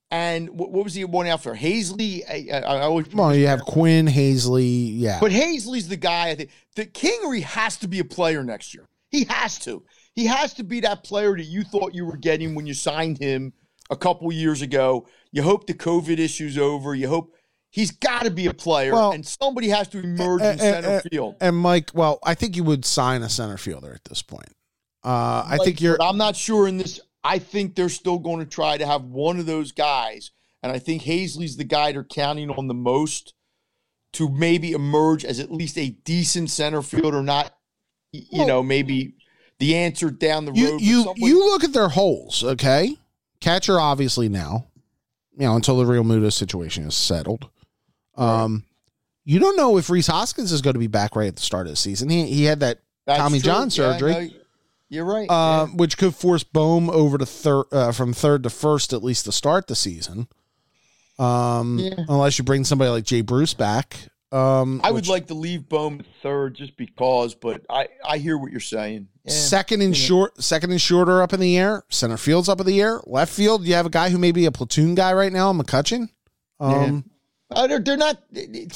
and 0.09 0.49
what, 0.51 0.71
what 0.71 0.83
was 0.83 0.93
the 0.93 1.03
one 1.05 1.27
after 1.27 1.53
Haseley? 1.53 2.21
I, 2.29 2.47
I, 2.57 2.59
I 2.77 2.81
always, 2.81 3.07
Well, 3.13 3.35
you 3.35 3.47
have 3.47 3.61
Quinn 3.61 4.07
Haseley. 4.07 4.91
Yeah, 4.99 5.19
but 5.19 5.31
Haseley's 5.31 5.87
the 5.87 5.97
guy. 5.97 6.29
I 6.29 6.35
think 6.35 6.49
that 6.75 6.93
Kingery 6.93 7.41
has 7.43 7.77
to 7.77 7.87
be 7.87 7.99
a 7.99 8.05
player 8.05 8.43
next 8.43 8.73
year. 8.73 8.85
He 9.11 9.23
has 9.25 9.57
to. 9.59 9.83
He 10.17 10.25
has 10.25 10.51
to 10.55 10.63
be 10.63 10.79
that 10.79 11.03
player 11.03 11.37
that 11.37 11.43
you 11.43 11.63
thought 11.63 11.93
you 11.93 12.03
were 12.03 12.17
getting 12.17 12.55
when 12.55 12.65
you 12.65 12.73
signed 12.73 13.19
him 13.19 13.53
a 13.91 13.95
couple 13.95 14.31
years 14.33 14.63
ago. 14.63 15.05
You 15.31 15.43
hope 15.43 15.67
the 15.67 15.75
COVID 15.75 16.17
issue's 16.17 16.57
over. 16.57 16.95
You 16.95 17.07
hope 17.07 17.35
he's 17.69 17.91
got 17.91 18.23
to 18.23 18.31
be 18.31 18.47
a 18.47 18.53
player, 18.53 18.93
Well, 18.93 19.11
and 19.11 19.23
somebody 19.23 19.69
has 19.69 19.87
to 19.89 19.99
emerge 19.99 20.41
eh, 20.41 20.53
in 20.53 20.57
center 20.57 20.89
eh, 20.89 21.01
field. 21.11 21.35
and 21.39 21.55
Mike. 21.55 21.91
Well, 21.93 22.17
I 22.25 22.33
think 22.33 22.55
you 22.55 22.63
would 22.63 22.83
sign 22.83 23.21
a 23.21 23.29
center 23.29 23.57
fielder 23.57 23.93
at 23.93 24.05
this 24.05 24.23
point. 24.23 24.49
Uh, 25.03 25.45
I 25.47 25.59
think 25.63 25.79
you're. 25.81 25.97
but 25.99 26.09
I'm 26.09 26.17
not 26.17 26.35
sure 26.35 26.67
in 26.67 26.77
this. 26.79 26.99
I 27.23 27.37
think 27.37 27.75
they're 27.75 27.87
still 27.87 28.17
going 28.17 28.39
to 28.39 28.45
try 28.47 28.75
to 28.77 28.87
have 28.87 29.03
one 29.03 29.37
of 29.37 29.45
those 29.45 29.71
guys, 29.71 30.31
and 30.63 30.71
I 30.71 30.79
think 30.79 31.03
Haseley's 31.03 31.57
the 31.57 31.63
guy 31.63 31.91
they're 31.91 32.03
counting 32.03 32.49
on 32.49 32.67
the 32.67 32.73
most 32.73 33.35
to 34.13 34.29
maybe 34.29 34.71
emerge 34.71 35.23
as 35.23 35.39
at 35.39 35.51
least 35.51 35.77
a 35.77 35.91
decent 35.91 36.49
center 36.49 36.81
fielder. 36.81 37.21
Not, 37.21 37.53
you 38.11 38.39
Well- 38.39 38.47
know, 38.47 38.63
maybe 38.63 39.13
the 39.59 39.75
answer 39.75 40.09
down 40.09 40.45
the 40.45 40.51
you 40.53 40.71
road. 40.71 40.81
you 40.81 41.13
you 41.17 41.45
look 41.45 41.63
at 41.63 41.73
their 41.73 41.89
holes, 41.89 42.43
okay? 42.43 42.95
Catcher 43.39 43.79
obviously 43.79 44.29
now, 44.29 44.67
you 45.37 45.45
know, 45.45 45.55
until 45.55 45.77
the 45.77 45.83
Realmuto 45.85 46.31
situation 46.33 46.83
is 46.85 46.95
settled. 46.95 47.49
Um, 48.15 48.63
you 49.25 49.39
don't 49.39 49.57
know 49.57 49.77
if 49.77 49.89
Rhys 49.89 50.07
Hoskins 50.07 50.51
is 50.51 50.61
going 50.61 50.73
to 50.73 50.79
be 50.79 50.87
back 50.87 51.15
right 51.15 51.27
at 51.27 51.35
the 51.35 51.41
start 51.41 51.67
of 51.67 51.71
the 51.71 51.75
season. 51.77 52.09
He 52.09 52.25
he 52.27 52.43
had 52.45 52.61
that, 52.61 52.79
That's 53.05 53.19
Tommy 53.19 53.39
true. 53.39 53.45
John 53.51 53.69
surgery. 53.69 54.11
no, 54.13 54.29
you're 54.89 55.05
right. 55.05 55.29
uh, 55.29 55.65
yeah. 55.69 55.75
which 55.75 55.97
could 55.97 56.15
force 56.15 56.43
Bohm 56.43 56.89
over 56.89 57.17
to 57.17 57.25
third 57.25 57.65
uh, 57.71 57.91
from 57.91 58.13
third 58.13 58.43
to 58.43 58.49
first 58.49 58.93
at 58.93 59.03
least 59.03 59.25
to 59.25 59.31
start 59.31 59.67
the 59.67 59.75
season. 59.75 60.27
Um, 61.19 61.77
Yeah. 61.79 61.95
unless 62.09 62.37
you 62.37 62.43
bring 62.45 62.63
somebody 62.63 62.89
like 62.91 63.03
Jay 63.03 63.21
Bruce 63.21 63.53
back. 63.53 63.97
Um, 64.31 64.81
I 64.83 64.91
would 64.91 65.03
which- 65.03 65.09
like 65.09 65.27
to 65.27 65.33
leave 65.33 65.69
Bowman 65.69 66.05
third 66.21 66.55
just 66.55 66.75
because, 66.75 67.33
but 67.33 67.61
I 67.69 67.87
I 68.07 68.17
hear 68.17 68.37
what 68.37 68.51
you're 68.51 68.59
saying. 68.59 69.07
Yeah. 69.23 69.31
Second 69.31 69.81
and 69.81 69.95
short, 69.95 70.41
second 70.43 70.71
and 70.71 70.81
shorter 70.81 71.21
up 71.21 71.33
in 71.33 71.39
the 71.39 71.57
air. 71.57 71.83
Center 71.89 72.17
field's 72.17 72.49
up 72.49 72.59
in 72.59 72.65
the 72.65 72.81
air. 72.81 72.99
Left 73.05 73.33
field, 73.33 73.65
you 73.65 73.73
have 73.75 73.85
a 73.85 73.89
guy 73.89 74.09
who 74.09 74.17
may 74.17 74.31
be 74.33 74.45
a 74.45 74.51
platoon 74.51 74.95
guy 74.95 75.13
right 75.13 75.31
now, 75.31 75.53
McCutcheon. 75.53 76.09
Um, 76.59 77.09
Uh, 77.49 77.65
they're, 77.67 77.79
they're 77.79 77.95
not. 77.95 78.21
Th- 78.33 78.69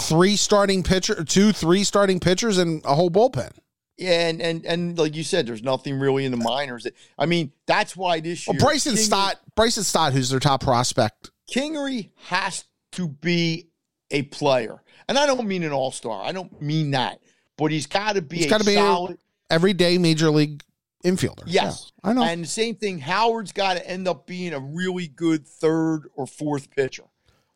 three 0.00 0.36
starting 0.36 0.82
pitcher, 0.82 1.22
two, 1.24 1.52
three 1.52 1.84
starting 1.84 2.18
pitchers, 2.20 2.56
and 2.56 2.82
a 2.86 2.94
whole 2.94 3.10
bullpen. 3.10 3.50
Yeah, 3.98 4.28
and, 4.28 4.40
and 4.40 4.64
and 4.64 4.98
like 4.98 5.14
you 5.14 5.22
said, 5.22 5.46
there's 5.46 5.62
nothing 5.62 5.98
really 6.00 6.24
in 6.24 6.30
the 6.32 6.38
minors. 6.38 6.84
That, 6.84 6.94
I 7.18 7.26
mean, 7.26 7.52
that's 7.66 7.94
why 7.96 8.20
this 8.20 8.46
year 8.46 8.54
Well, 8.58 8.66
Bryson 8.66 8.94
Kingery- 8.94 8.98
Stott, 8.98 9.36
Bryson 9.54 9.84
Stott, 9.84 10.12
who's 10.14 10.30
their 10.30 10.40
top 10.40 10.62
prospect. 10.62 11.30
Kingery 11.52 12.10
has 12.28 12.64
to 12.92 13.08
be 13.08 13.68
a 14.10 14.22
player, 14.22 14.82
and 15.08 15.18
I 15.18 15.26
don't 15.26 15.46
mean 15.46 15.62
an 15.62 15.72
all 15.72 15.90
star. 15.90 16.22
I 16.24 16.32
don't 16.32 16.60
mean 16.60 16.92
that, 16.92 17.20
but 17.56 17.70
he's 17.70 17.86
got 17.86 18.14
to 18.14 18.22
be 18.22 18.38
He's 18.38 18.46
a 18.46 18.50
gotta 18.50 18.64
be 18.64 18.74
solid. 18.74 19.18
Everyday 19.50 19.98
major 19.98 20.30
league 20.30 20.62
infielder. 21.04 21.44
Yes, 21.46 21.92
Yeah, 22.02 22.10
I 22.10 22.12
know. 22.14 22.22
And 22.24 22.44
the 22.44 22.48
same 22.48 22.74
thing, 22.74 22.98
Howard's 22.98 23.52
got 23.52 23.74
to 23.74 23.88
end 23.88 24.08
up 24.08 24.26
being 24.26 24.54
a 24.54 24.60
really 24.60 25.06
good 25.06 25.46
third 25.46 26.08
or 26.14 26.26
fourth 26.26 26.70
pitcher 26.70 27.04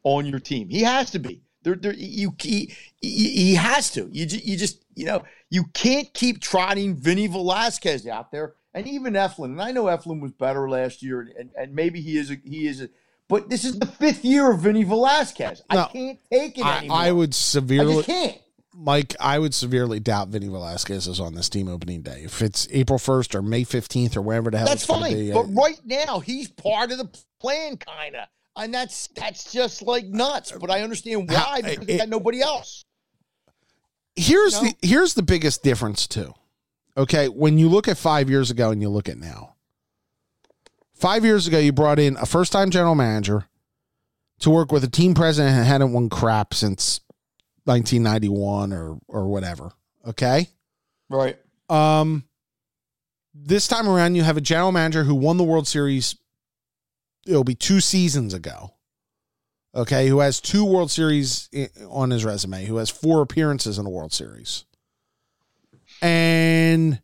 on 0.05 0.27
your 0.27 0.39
team. 0.39 0.69
He 0.69 0.83
has 0.83 1.11
to 1.13 1.19
be. 1.19 1.43
There, 1.63 1.75
there, 1.75 1.95
you, 1.95 2.35
he, 2.41 2.73
he, 3.01 3.31
he 3.31 3.55
has 3.55 3.91
to. 3.93 4.09
You, 4.13 4.27
you 4.27 4.57
just, 4.57 4.85
you 4.95 5.07
know, 5.07 5.25
you 5.51 5.65
can't 5.75 6.13
keep 6.15 6.41
trotting 6.41 6.97
Vinny 6.97 7.27
Velasquez 7.27 8.07
out 8.07 8.31
there, 8.31 8.55
and 8.75 8.87
even 8.87 9.15
Eflin. 9.15 9.47
And 9.47 9.63
I 9.63 9.73
know 9.73 9.85
Eflin 9.85 10.21
was 10.21 10.33
better 10.33 10.69
last 10.69 11.03
year, 11.03 11.33
and, 11.37 11.51
and 11.59 11.75
maybe 11.75 12.01
he 12.01 12.17
is. 12.17 12.31
A, 12.31 12.37
he 12.45 12.67
is. 12.69 12.83
A, 12.83 12.91
but 13.29 13.49
this 13.49 13.65
is 13.65 13.79
the 13.79 13.87
fifth 13.87 14.25
year 14.25 14.51
of 14.51 14.61
Vinny 14.61 14.85
Velasquez. 14.85 15.63
I 15.71 15.85
can't 15.93 16.19
take 16.33 16.59
it 16.59 16.65
I, 16.65 16.79
anymore. 16.79 16.97
I 16.99 17.13
would 17.13 17.31
I 17.31 17.33
severely, 17.33 17.95
just 17.97 18.07
can't. 18.07 18.39
Mike. 18.75 19.15
I 19.21 19.39
would 19.39 19.55
severely 19.55 20.01
doubt 20.01 20.29
Vinny 20.29 20.49
Velasquez 20.49 21.07
is 21.07 21.21
on 21.21 21.35
this 21.35 21.49
team 21.49 21.69
opening 21.69 22.03
day. 22.03 22.23
If 22.25 22.43
it's 22.43 22.67
April 22.71 22.99
first 22.99 23.35
or 23.35 23.43
May 23.43 23.65
fifteenth 23.65 24.17
or 24.17 24.23
wherever 24.23 24.51
the 24.51 24.59
hell 24.59 24.67
That's 24.67 24.87
fine. 24.87 25.13
be. 25.15 25.33
But 25.33 25.41
uh, 25.41 25.49
right 25.49 25.81
now, 25.85 26.21
he's 26.21 26.49
part 26.49 26.91
of 26.93 26.99
the 26.99 27.09
plan, 27.41 27.77
kind 27.77 28.17
of. 28.17 28.29
And 28.57 28.73
that's 28.75 29.09
that's 29.09 29.53
just 29.53 29.83
like 29.83 30.07
nuts. 30.07 30.53
But 30.53 30.71
I 30.71 30.83
understand 30.83 31.31
why 31.31 31.61
because 31.63 31.87
it- 31.89 31.99
got 31.99 32.09
nobody 32.09 32.41
else. 32.41 32.85
here's 34.17 34.55
You 34.57 34.63
know? 34.65 34.73
the 34.81 34.87
here's 34.89 35.15
the 35.15 35.23
biggest 35.23 35.63
difference 35.63 36.07
too. 36.07 36.35
Okay, 36.97 37.29
when 37.29 37.59
you 37.59 37.69
look 37.69 37.87
at 37.87 37.97
five 37.97 38.29
years 38.29 38.51
ago 38.51 38.71
and 38.73 38.83
you 38.83 38.89
look 38.89 39.09
at 39.09 39.19
now, 39.19 39.55
five 40.99 41.25
years 41.25 41.47
ago 41.47 41.59
you 41.59 41.73
brought 41.73 41.99
in 41.99 42.17
a 42.17 42.27
first 42.27 42.53
time 42.53 42.71
general 42.71 42.95
manager 42.95 43.47
to 44.41 44.51
work 44.51 44.71
with 44.73 44.85
a 44.85 44.89
team 44.91 45.15
president 45.15 45.57
that 45.57 45.65
hadn't 45.65 45.93
won 45.93 46.09
crap 46.09 46.55
since 46.55 47.01
1991 47.65 48.73
or 48.73 48.99
or 49.09 49.27
whatever. 49.29 49.73
Okay, 50.07 50.49
Right. 51.11 51.37
um, 51.69 52.25
this 53.35 53.69
time 53.69 53.89
around 53.89 54.15
you 54.15 54.23
have 54.23 54.37
a 54.37 54.41
general 54.41 54.73
manager 54.73 55.05
who 55.05 55.15
won 55.15 55.37
the 55.37 55.45
World 55.45 55.67
Series. 55.67 56.17
It'll 57.27 57.45
be 57.45 57.55
two 57.55 57.81
seasons 57.81 58.33
ago. 58.33 58.75
Okay, 59.75 60.09
who 60.09 60.21
has 60.21 60.41
two 60.41 60.65
World 60.65 60.91
Series 60.91 61.51
on 61.91 62.11
his 62.11 62.25
resume, 62.25 62.65
who 62.65 62.77
has 62.77 62.89
four 62.89 63.21
appearances 63.21 63.77
in 63.79 63.85
the 63.85 63.91
World 63.91 64.13
Series, 64.15 64.65
and 66.01 67.01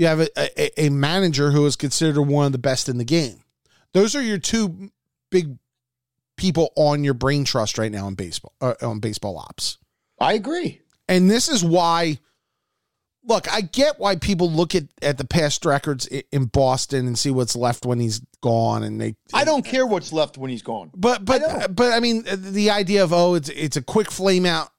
you 0.00 0.06
have 0.06 0.20
a, 0.20 0.28
a, 0.34 0.86
a 0.86 0.88
manager 0.88 1.50
who 1.50 1.66
is 1.66 1.76
considered 1.76 2.22
one 2.22 2.46
of 2.46 2.52
the 2.52 2.58
best 2.58 2.88
in 2.88 2.96
the 2.96 3.04
game. 3.04 3.44
Those 3.92 4.16
are 4.16 4.22
your 4.22 4.38
two 4.38 4.90
big 5.30 5.58
people 6.38 6.72
on 6.74 7.04
your 7.04 7.12
brain 7.12 7.44
trust 7.44 7.76
right 7.76 7.92
now 7.92 8.08
in 8.08 8.14
baseball 8.14 8.54
uh, 8.62 8.74
on 8.80 9.00
baseball 9.00 9.36
ops. 9.36 9.76
I 10.18 10.32
agree. 10.32 10.80
And 11.06 11.30
this 11.30 11.50
is 11.50 11.62
why 11.62 12.18
look, 13.24 13.52
I 13.52 13.60
get 13.60 14.00
why 14.00 14.16
people 14.16 14.50
look 14.50 14.74
at, 14.74 14.84
at 15.02 15.18
the 15.18 15.26
past 15.26 15.66
records 15.66 16.06
in 16.06 16.46
Boston 16.46 17.06
and 17.06 17.18
see 17.18 17.30
what's 17.30 17.54
left 17.54 17.84
when 17.84 18.00
he's 18.00 18.22
gone 18.40 18.82
and 18.82 18.98
they 18.98 19.16
I 19.34 19.44
don't 19.44 19.66
care 19.66 19.86
what's 19.86 20.14
left 20.14 20.38
when 20.38 20.50
he's 20.50 20.62
gone. 20.62 20.92
but 20.96 21.26
but 21.26 21.42
I 21.44 21.66
but 21.66 21.92
I 21.92 22.00
mean 22.00 22.24
the 22.26 22.70
idea 22.70 23.04
of 23.04 23.12
oh 23.12 23.34
it's 23.34 23.50
it's 23.50 23.76
a 23.76 23.82
quick 23.82 24.10
flame 24.10 24.46
out. 24.46 24.70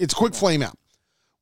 It's 0.00 0.14
quick 0.14 0.34
flame 0.34 0.60
out. 0.60 0.76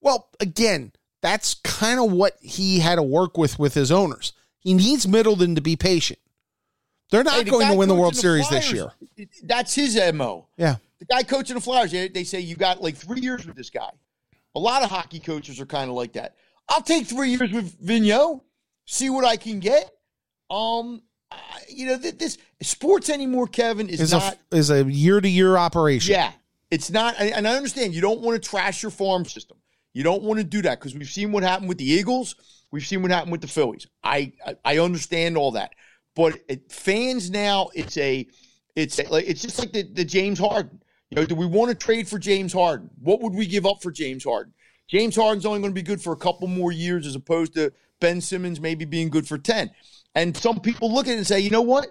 Well, 0.02 0.28
again, 0.40 0.92
that's 1.20 1.54
kind 1.54 1.98
of 2.00 2.12
what 2.12 2.36
he 2.40 2.78
had 2.80 2.96
to 2.96 3.02
work 3.02 3.36
with 3.36 3.58
with 3.58 3.74
his 3.74 3.90
owners. 3.90 4.32
He 4.60 4.74
needs 4.74 5.06
Middleton 5.08 5.54
to 5.54 5.60
be 5.60 5.76
patient. 5.76 6.18
They're 7.10 7.24
not 7.24 7.34
Hey, 7.34 7.44
the 7.44 7.50
going 7.50 7.68
to 7.68 7.74
win 7.76 7.88
the 7.88 7.94
World 7.94 8.12
coaching 8.14 8.20
Series 8.22 8.48
this 8.50 8.72
year. 8.72 8.92
That's 9.42 9.74
his 9.74 9.98
MO. 10.14 10.46
Yeah. 10.56 10.76
The 10.98 11.06
guy 11.06 11.22
coaching 11.22 11.54
the 11.54 11.60
Flyers, 11.60 11.90
they, 11.92 12.08
they 12.08 12.24
say 12.24 12.40
you 12.40 12.54
got 12.56 12.82
like 12.82 12.96
three 12.96 13.20
years 13.20 13.46
with 13.46 13.56
this 13.56 13.70
guy. 13.70 13.88
A 14.54 14.58
lot 14.58 14.82
of 14.82 14.90
hockey 14.90 15.20
coaches 15.20 15.60
are 15.60 15.66
kind 15.66 15.88
of 15.88 15.96
like 15.96 16.12
that. 16.14 16.34
I'll 16.68 16.82
take 16.82 17.06
three 17.06 17.30
years 17.30 17.50
with 17.50 17.80
Vigneault, 17.84 18.42
see 18.84 19.08
what 19.08 19.24
I 19.24 19.36
can 19.36 19.60
get. 19.60 19.90
Um, 20.50 21.02
I- 21.30 21.36
you 21.68 21.86
know, 21.86 21.98
th- 21.98 22.18
this 22.18 22.38
sports 22.62 23.08
anymore, 23.10 23.46
Kevin, 23.46 23.88
is 23.88 24.00
Is 24.00 24.12
not. 24.12 24.38
a 24.52 24.56
is 24.56 24.70
a 24.70 24.84
year 24.84 25.20
to 25.20 25.28
year 25.28 25.56
operation. 25.56 26.12
Yeah, 26.12 26.32
it's 26.70 26.90
not, 26.90 27.14
and 27.18 27.46
I 27.46 27.56
understand 27.56 27.94
you 27.94 28.00
don't 28.00 28.20
want 28.20 28.42
to 28.42 28.48
trash 28.48 28.82
your 28.82 28.90
farm 28.90 29.24
system. 29.24 29.58
You 29.92 30.02
don't 30.02 30.22
want 30.22 30.38
to 30.38 30.44
do 30.44 30.62
that 30.62 30.78
because 30.78 30.94
we've 30.94 31.08
seen 31.08 31.32
what 31.32 31.42
happened 31.42 31.68
with 31.68 31.78
the 31.78 31.90
Eagles. 31.90 32.36
We've 32.70 32.86
seen 32.86 33.02
what 33.02 33.10
happened 33.10 33.32
with 33.32 33.40
the 33.40 33.48
Phillies. 33.48 33.86
I 34.02 34.32
I, 34.46 34.56
I 34.64 34.78
understand 34.78 35.36
all 35.36 35.52
that, 35.52 35.72
but 36.14 36.38
it, 36.48 36.70
fans 36.70 37.30
now 37.30 37.68
it's 37.74 37.96
a 37.96 38.26
it's 38.76 38.98
a, 38.98 39.30
it's 39.30 39.42
just 39.42 39.58
like 39.58 39.72
the, 39.72 39.82
the 39.82 40.04
James 40.04 40.38
Harden. 40.38 40.80
You 41.10 41.16
know, 41.16 41.24
do 41.24 41.34
we 41.34 41.46
want 41.46 41.70
to 41.70 41.74
trade 41.74 42.06
for 42.06 42.18
James 42.18 42.52
Harden? 42.52 42.90
What 43.00 43.20
would 43.22 43.34
we 43.34 43.46
give 43.46 43.66
up 43.66 43.82
for 43.82 43.90
James 43.90 44.24
Harden? 44.24 44.52
James 44.88 45.16
Harden's 45.16 45.46
only 45.46 45.60
going 45.60 45.70
to 45.70 45.74
be 45.74 45.82
good 45.82 46.00
for 46.00 46.12
a 46.12 46.16
couple 46.16 46.48
more 46.48 46.70
years 46.70 47.06
as 47.06 47.14
opposed 47.14 47.54
to 47.54 47.72
Ben 48.00 48.20
Simmons 48.20 48.60
maybe 48.60 48.84
being 48.84 49.10
good 49.10 49.26
for 49.26 49.38
10. 49.38 49.70
And 50.14 50.36
some 50.36 50.60
people 50.60 50.92
look 50.92 51.06
at 51.06 51.14
it 51.14 51.18
and 51.18 51.26
say, 51.26 51.40
you 51.40 51.50
know 51.50 51.62
what? 51.62 51.88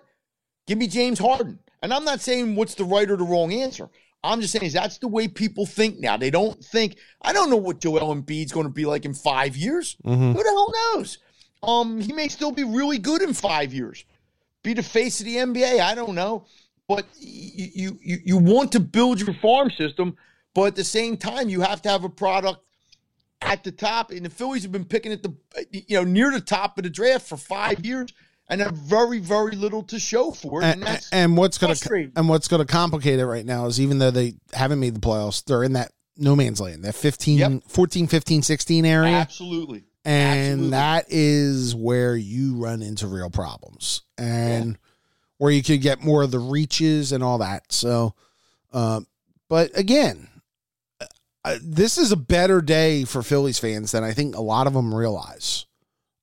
Give 0.66 0.78
me 0.78 0.88
James 0.88 1.20
Harden. 1.20 1.60
And 1.82 1.94
I'm 1.94 2.04
not 2.04 2.22
saying 2.22 2.56
what's 2.56 2.76
the 2.76 2.84
right 2.84 3.10
or 3.10 3.18
the 3.18 3.24
wrong 3.24 3.54
answer. 3.54 3.90
I'm 4.28 4.42
just 4.42 4.54
saying 4.54 4.66
is 4.66 4.74
that's 4.74 4.98
the 4.98 5.08
way 5.08 5.28
people 5.28 5.66
think 5.66 6.00
now. 6.00 6.18
They 6.18 6.30
don't 6.30 6.64
think, 6.64 6.98
I 7.22 7.34
don't 7.34 7.50
know 7.50 7.58
what 7.58 7.80
Joel 7.80 8.16
Embiid's 8.16 8.52
going 8.52 8.68
to 8.68 8.74
be 8.74 8.86
like 8.86 9.06
in 9.06 9.14
five 9.14 9.56
years. 9.56 9.98
Mm-hmm. 10.06 10.34
Who 10.34 10.44
the 10.44 10.50
hell 10.50 10.74
knows? 10.96 11.18
Um, 11.64 12.02
he 12.02 12.14
may 12.14 12.28
still 12.28 12.52
be 12.52 12.64
really 12.64 12.98
good 12.98 13.22
in 13.22 13.34
five 13.34 13.74
years. 13.74 14.06
Be 14.64 14.74
the 14.74 14.84
face 14.84 15.20
of 15.20 15.26
the 15.26 15.38
NBA. 15.38 15.80
I 15.80 15.96
don't 15.96 16.16
know. 16.16 16.46
But 16.88 17.06
you, 17.20 17.98
you, 18.02 18.18
you 18.24 18.38
want 18.38 18.72
to 18.74 18.80
build 18.80 19.20
your 19.20 19.34
farm 19.36 19.72
system, 19.72 20.16
but 20.54 20.68
at 20.68 20.76
the 20.76 20.84
same 20.84 21.18
time, 21.18 21.50
you 21.50 21.62
have 21.62 21.82
to 21.82 21.90
have 21.90 22.04
a 22.04 22.10
product 22.10 22.62
at 23.42 23.64
the 23.64 23.72
top. 23.72 24.12
And 24.12 24.26
the 24.26 24.30
Phillies 24.30 24.64
have 24.64 24.72
been 24.72 24.86
picking 24.86 25.12
at 25.12 25.22
the, 25.22 25.36
you 25.72 25.98
know, 25.98 26.04
near 26.04 26.32
the 26.32 26.40
top 26.40 26.78
of 26.78 26.84
the 26.84 26.90
draft 26.90 27.28
for 27.28 27.38
five 27.38 27.86
years 27.86 28.14
and 28.50 28.62
have 28.62 28.74
very, 28.74 29.20
very 29.20 29.56
little 29.56 29.84
to 29.84 30.00
show 30.00 30.32
for 30.32 30.62
it. 30.62 30.66
And, 30.66 30.88
and, 30.88 31.08
and 31.12 31.38
what's 31.38 31.58
going 31.58 31.76
to 31.76 32.12
and 32.16 32.30
what's 32.30 32.48
going 32.48 32.66
to 32.66 32.72
complicate 32.72 33.20
it 33.20 33.26
right 33.26 33.46
now 33.46 33.66
is 33.66 33.80
even 33.80 34.00
though 34.00 34.12
they 34.12 34.36
haven't 34.54 34.80
made 34.80 34.96
the 34.96 35.00
playoffs, 35.00 35.44
they're 35.44 35.64
in 35.64 35.74
that 35.74 35.92
no 36.18 36.36
man's 36.36 36.60
land, 36.60 36.84
that 36.84 36.96
15, 36.96 37.38
yep. 37.38 37.64
14, 37.68 38.08
15, 38.08 38.42
16 38.42 38.86
area. 38.86 39.14
Absolutely. 39.14 39.84
And 40.04 40.50
Absolutely. 40.50 40.70
that 40.72 41.06
is 41.10 41.76
where 41.76 42.16
you 42.16 42.56
run 42.56 42.82
into 42.82 43.08
real 43.08 43.30
problems. 43.30 44.02
And 44.18 44.72
yeah 44.72 44.78
where 45.38 45.52
you 45.52 45.64
could 45.64 45.82
get 45.82 46.04
more 46.04 46.24
of 46.24 46.32
the 46.32 46.40
reaches 46.40 47.12
and 47.12 47.24
all 47.24 47.38
that. 47.40 47.72
So, 47.72 48.14
uh, 48.74 49.02
but 49.50 49.78
again, 49.78 50.28
uh, 51.46 51.58
this 51.62 51.98
is 51.98 52.12
a 52.12 52.18
better 52.18 52.62
day 52.62 53.06
for 53.06 53.24
Phillies 53.24 53.60
fans 53.60 53.92
than 53.92 54.04
I 54.04 54.14
think 54.14 54.36
a 54.36 54.42
lot 54.42 54.68
of 54.68 54.74
them 54.74 54.94
realize. 54.94 55.66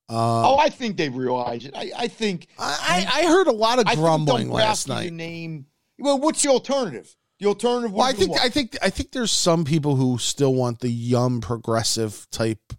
Uh, 0.08 0.50
oh, 0.50 0.58
I 0.58 0.68
think 0.68 0.96
they 0.96 1.08
realize 1.08 1.64
it. 1.64 1.74
I, 1.74 1.90
I 1.96 2.08
think 2.08 2.48
I, 2.58 3.06
I, 3.10 3.26
heard 3.26 3.46
a 3.46 3.52
lot 3.52 3.78
of 3.78 3.86
grumbling 3.96 4.50
last 4.50 4.86
night. 4.86 5.10
Name 5.12 5.64
well, 5.98 6.18
what's 6.18 6.42
the 6.42 6.50
alternative? 6.50 7.14
The 7.40 7.46
alternative. 7.46 7.92
Well, 7.92 8.06
I 8.06 8.12
think 8.12 8.38
I 8.38 8.48
think 8.48 8.76
I 8.82 8.90
think 8.90 9.12
there's 9.12 9.32
some 9.32 9.64
people 9.64 9.96
who 9.96 10.18
still 10.18 10.54
want 10.54 10.80
the 10.80 10.90
young 10.90 11.40
progressive 11.40 12.26
type, 12.30 12.72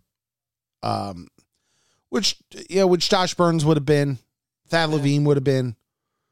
um, 0.83 1.27
which 2.09 2.37
yeah, 2.69 2.83
which 2.83 3.09
Josh 3.09 3.33
Byrnes 3.33 3.65
would 3.65 3.77
have 3.77 3.85
been, 3.85 4.19
Thad 4.67 4.89
yeah. 4.89 4.95
Levine 4.95 5.23
would 5.25 5.37
have 5.37 5.43
been. 5.43 5.75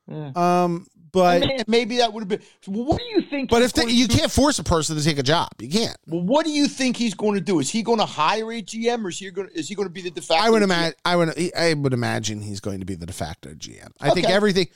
Yeah. 0.07 0.31
Um, 0.35 0.87
but 1.13 1.67
maybe 1.67 1.97
that 1.97 2.11
would 2.11 2.21
have 2.21 2.27
been. 2.27 2.41
What 2.65 2.97
do 2.97 3.05
you 3.05 3.21
think? 3.21 3.49
But 3.49 3.61
if 3.61 3.71
the, 3.71 3.89
you 3.89 4.07
do? 4.07 4.17
can't 4.17 4.31
force 4.31 4.59
a 4.59 4.63
person 4.63 4.97
to 4.97 5.03
take 5.03 5.19
a 5.19 5.23
job, 5.23 5.49
you 5.59 5.69
can't. 5.69 5.95
Well, 6.07 6.23
what 6.23 6.45
do 6.45 6.51
you 6.51 6.67
think 6.67 6.97
he's 6.97 7.13
going 7.13 7.35
to 7.35 7.41
do? 7.41 7.59
Is 7.59 7.69
he 7.69 7.83
going 7.83 7.99
to 7.99 8.05
hire 8.05 8.51
a 8.51 8.61
GM, 8.61 9.05
or 9.05 9.09
is 9.09 9.19
he 9.19 9.29
going? 9.29 9.47
To, 9.47 9.57
is 9.57 9.69
he 9.69 9.75
going 9.75 9.87
to 9.87 9.93
be 9.93 10.01
the 10.01 10.11
de 10.11 10.21
facto? 10.21 10.43
I 10.43 10.49
would 10.49 10.63
imagine. 10.63 10.95
I 11.05 11.15
would. 11.15 11.55
I 11.55 11.73
would 11.75 11.93
imagine 11.93 12.41
he's 12.41 12.59
going 12.59 12.79
to 12.79 12.85
be 12.85 12.95
the 12.95 13.05
de 13.05 13.13
facto 13.13 13.51
GM. 13.51 13.91
I 14.01 14.09
okay. 14.09 14.21
think 14.21 14.29
everything. 14.29 14.67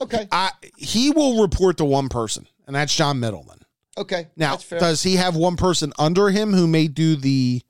Okay. 0.00 0.28
I, 0.30 0.50
he 0.76 1.10
will 1.10 1.40
report 1.40 1.78
to 1.78 1.84
one 1.86 2.10
person, 2.10 2.46
and 2.66 2.76
that's 2.76 2.94
John 2.94 3.18
Middleton. 3.18 3.60
Okay. 3.96 4.28
Now, 4.36 4.58
does 4.68 5.02
he 5.02 5.16
have 5.16 5.36
one 5.36 5.56
person 5.56 5.94
under 5.98 6.28
him 6.28 6.52
who 6.52 6.66
may 6.66 6.86
do 6.86 7.16
the 7.16 7.62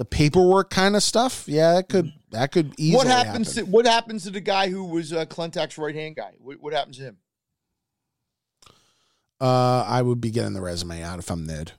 the 0.00 0.06
paperwork 0.06 0.70
kind 0.70 0.96
of 0.96 1.02
stuff, 1.02 1.44
yeah, 1.46 1.74
that 1.74 1.90
could 1.90 2.10
that 2.30 2.52
could 2.52 2.72
easily. 2.78 2.96
What 2.96 3.06
happens? 3.06 3.54
Happen. 3.54 3.66
To, 3.66 3.70
what 3.70 3.84
happens 3.84 4.24
to 4.24 4.30
the 4.30 4.40
guy 4.40 4.70
who 4.70 4.84
was 4.84 5.12
uh, 5.12 5.26
Klentak's 5.26 5.76
right 5.76 5.94
hand 5.94 6.16
guy? 6.16 6.32
What, 6.38 6.58
what, 6.58 6.72
happens 6.72 6.96
to 6.96 7.02
him? 7.02 7.18
Uh, 9.38 9.84
I 9.86 10.00
would 10.00 10.18
be 10.18 10.30
getting 10.30 10.54
the 10.54 10.62
resume 10.62 11.02
out 11.02 11.18
if 11.18 11.30
I'm 11.30 11.44
Ned. 11.44 11.72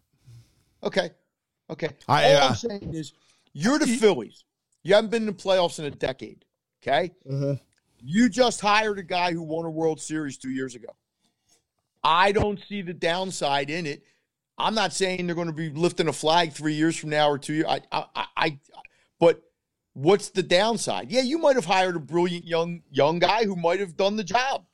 Okay, 0.83 1.09
okay. 1.67 1.89
I, 2.07 2.35
All 2.35 2.43
uh, 2.43 2.47
I'm 2.49 2.55
saying 2.55 2.93
is, 2.93 3.13
you're 3.53 3.79
the 3.79 3.87
Phillies. 3.87 4.43
You 4.83 4.93
haven't 4.93 5.09
been 5.09 5.23
in 5.23 5.27
the 5.27 5.33
playoffs 5.33 5.79
in 5.79 5.85
a 5.85 5.91
decade. 5.91 6.45
Okay. 6.83 7.13
Mm-hmm. 7.27 7.53
You 8.03 8.29
just 8.29 8.61
hired 8.61 8.99
a 8.99 9.03
guy 9.03 9.33
who 9.33 9.41
won 9.41 9.65
a 9.65 9.71
World 9.71 9.99
Series 9.99 10.37
two 10.37 10.51
years 10.51 10.75
ago. 10.75 10.89
I 12.03 12.33
don't 12.33 12.59
see 12.69 12.83
the 12.83 12.93
downside 12.93 13.71
in 13.71 13.87
it 13.87 14.03
I'm 14.61 14.75
not 14.75 14.93
saying 14.93 15.25
they're 15.25 15.35
going 15.35 15.47
to 15.47 15.53
be 15.53 15.69
lifting 15.69 16.07
a 16.07 16.13
flag 16.13 16.53
three 16.53 16.73
years 16.73 16.95
from 16.95 17.09
now 17.09 17.29
or 17.29 17.37
two 17.37 17.53
years. 17.53 17.65
I, 17.67 17.81
I, 17.91 18.25
I, 18.37 18.59
but 19.19 19.41
what's 19.93 20.29
the 20.29 20.43
downside? 20.43 21.11
Yeah, 21.11 21.21
you 21.21 21.37
might 21.37 21.55
have 21.55 21.65
hired 21.65 21.95
a 21.95 21.99
brilliant 21.99 22.45
young 22.45 22.83
young 22.91 23.19
guy 23.19 23.45
who 23.45 23.55
might 23.55 23.79
have 23.79 23.97
done 23.97 24.15
the 24.15 24.23
job. 24.23 24.65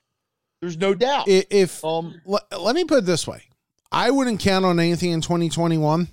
There's 0.61 0.77
no 0.77 0.93
doubt. 0.93 1.25
If 1.27 1.83
um, 1.85 2.21
l- 2.27 2.59
let 2.59 2.75
me 2.75 2.83
put 2.83 2.99
it 2.99 3.05
this 3.05 3.27
way, 3.27 3.43
I 3.91 4.11
wouldn't 4.11 4.39
count 4.39 4.65
on 4.65 4.79
anything 4.79 5.11
in 5.11 5.21
2021. 5.21 6.07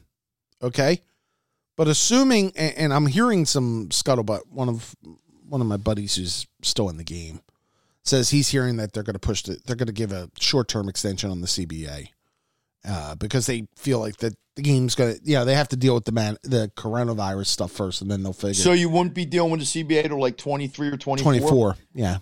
Okay, 0.62 1.00
but 1.76 1.88
assuming, 1.88 2.52
and, 2.56 2.74
and 2.76 2.94
I'm 2.94 3.06
hearing 3.06 3.44
some 3.44 3.88
scuttlebutt. 3.88 4.42
One 4.50 4.68
of 4.68 4.94
one 5.48 5.60
of 5.60 5.66
my 5.66 5.76
buddies 5.76 6.14
who's 6.16 6.46
still 6.62 6.88
in 6.88 6.96
the 6.96 7.04
game 7.04 7.40
says 8.02 8.30
he's 8.30 8.48
hearing 8.48 8.76
that 8.76 8.92
they're 8.92 9.02
going 9.02 9.14
to 9.14 9.18
push 9.18 9.42
the, 9.42 9.58
they're 9.64 9.76
going 9.76 9.86
to 9.86 9.92
give 9.92 10.12
a 10.12 10.30
short 10.38 10.68
term 10.68 10.88
extension 10.88 11.30
on 11.30 11.40
the 11.40 11.46
CBA 11.46 12.08
uh, 12.86 13.14
because 13.16 13.46
they 13.46 13.66
feel 13.76 13.98
like 13.98 14.16
that 14.18 14.34
the 14.56 14.62
game's 14.62 14.94
gonna, 14.94 15.14
you 15.22 15.34
know, 15.34 15.44
they 15.44 15.54
have 15.54 15.68
to 15.68 15.76
deal 15.76 15.94
with 15.94 16.04
the 16.04 16.12
man, 16.12 16.36
the 16.42 16.70
coronavirus 16.76 17.46
stuff 17.46 17.72
first, 17.72 18.02
and 18.02 18.10
then 18.10 18.22
they'll 18.22 18.32
figure. 18.32 18.54
So 18.54 18.72
you 18.72 18.88
wouldn't 18.88 19.14
be 19.14 19.24
dealing 19.24 19.50
with 19.50 19.60
the 19.60 19.66
CBA 19.84 20.08
till 20.08 20.20
like 20.20 20.36
twenty 20.36 20.68
three 20.68 20.88
or 20.88 20.96
twenty. 20.96 21.22
Twenty 21.22 21.40
four, 21.40 21.76
yeah. 21.94 22.18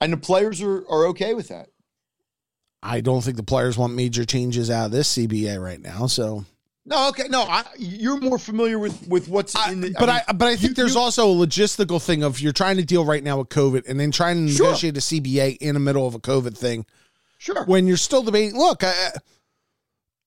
And 0.00 0.12
the 0.12 0.16
players 0.16 0.62
are 0.62 0.78
are 0.88 1.06
okay 1.08 1.34
with 1.34 1.48
that. 1.48 1.68
I 2.82 3.00
don't 3.02 3.22
think 3.22 3.36
the 3.36 3.42
players 3.42 3.76
want 3.76 3.94
major 3.94 4.24
changes 4.24 4.70
out 4.70 4.86
of 4.86 4.92
this 4.92 5.16
CBA 5.16 5.62
right 5.62 5.80
now. 5.80 6.06
So 6.06 6.44
no, 6.86 7.08
okay, 7.10 7.28
no, 7.28 7.42
I, 7.42 7.64
you're 7.78 8.18
more 8.18 8.38
familiar 8.38 8.78
with 8.78 9.06
with 9.06 9.28
what's 9.28 9.54
in 9.68 9.82
the. 9.82 9.94
But 9.98 10.08
I, 10.08 10.12
mean, 10.14 10.22
I 10.28 10.32
but 10.32 10.48
I 10.48 10.56
think 10.56 10.70
you, 10.70 10.74
there's 10.74 10.94
you, 10.94 11.00
also 11.00 11.30
a 11.30 11.34
logistical 11.34 12.02
thing 12.02 12.22
of 12.22 12.40
you're 12.40 12.52
trying 12.52 12.78
to 12.78 12.84
deal 12.84 13.04
right 13.04 13.22
now 13.22 13.38
with 13.38 13.48
COVID, 13.50 13.86
and 13.86 14.00
then 14.00 14.10
trying 14.10 14.46
to 14.46 14.52
sure. 14.52 14.66
negotiate 14.66 14.96
a 14.96 15.00
CBA 15.00 15.58
in 15.58 15.74
the 15.74 15.80
middle 15.80 16.06
of 16.06 16.14
a 16.14 16.18
COVID 16.18 16.56
thing. 16.56 16.86
Sure. 17.38 17.64
When 17.64 17.86
you're 17.86 17.96
still 17.96 18.22
debating, 18.22 18.58
look, 18.58 18.82
I, 18.82 19.12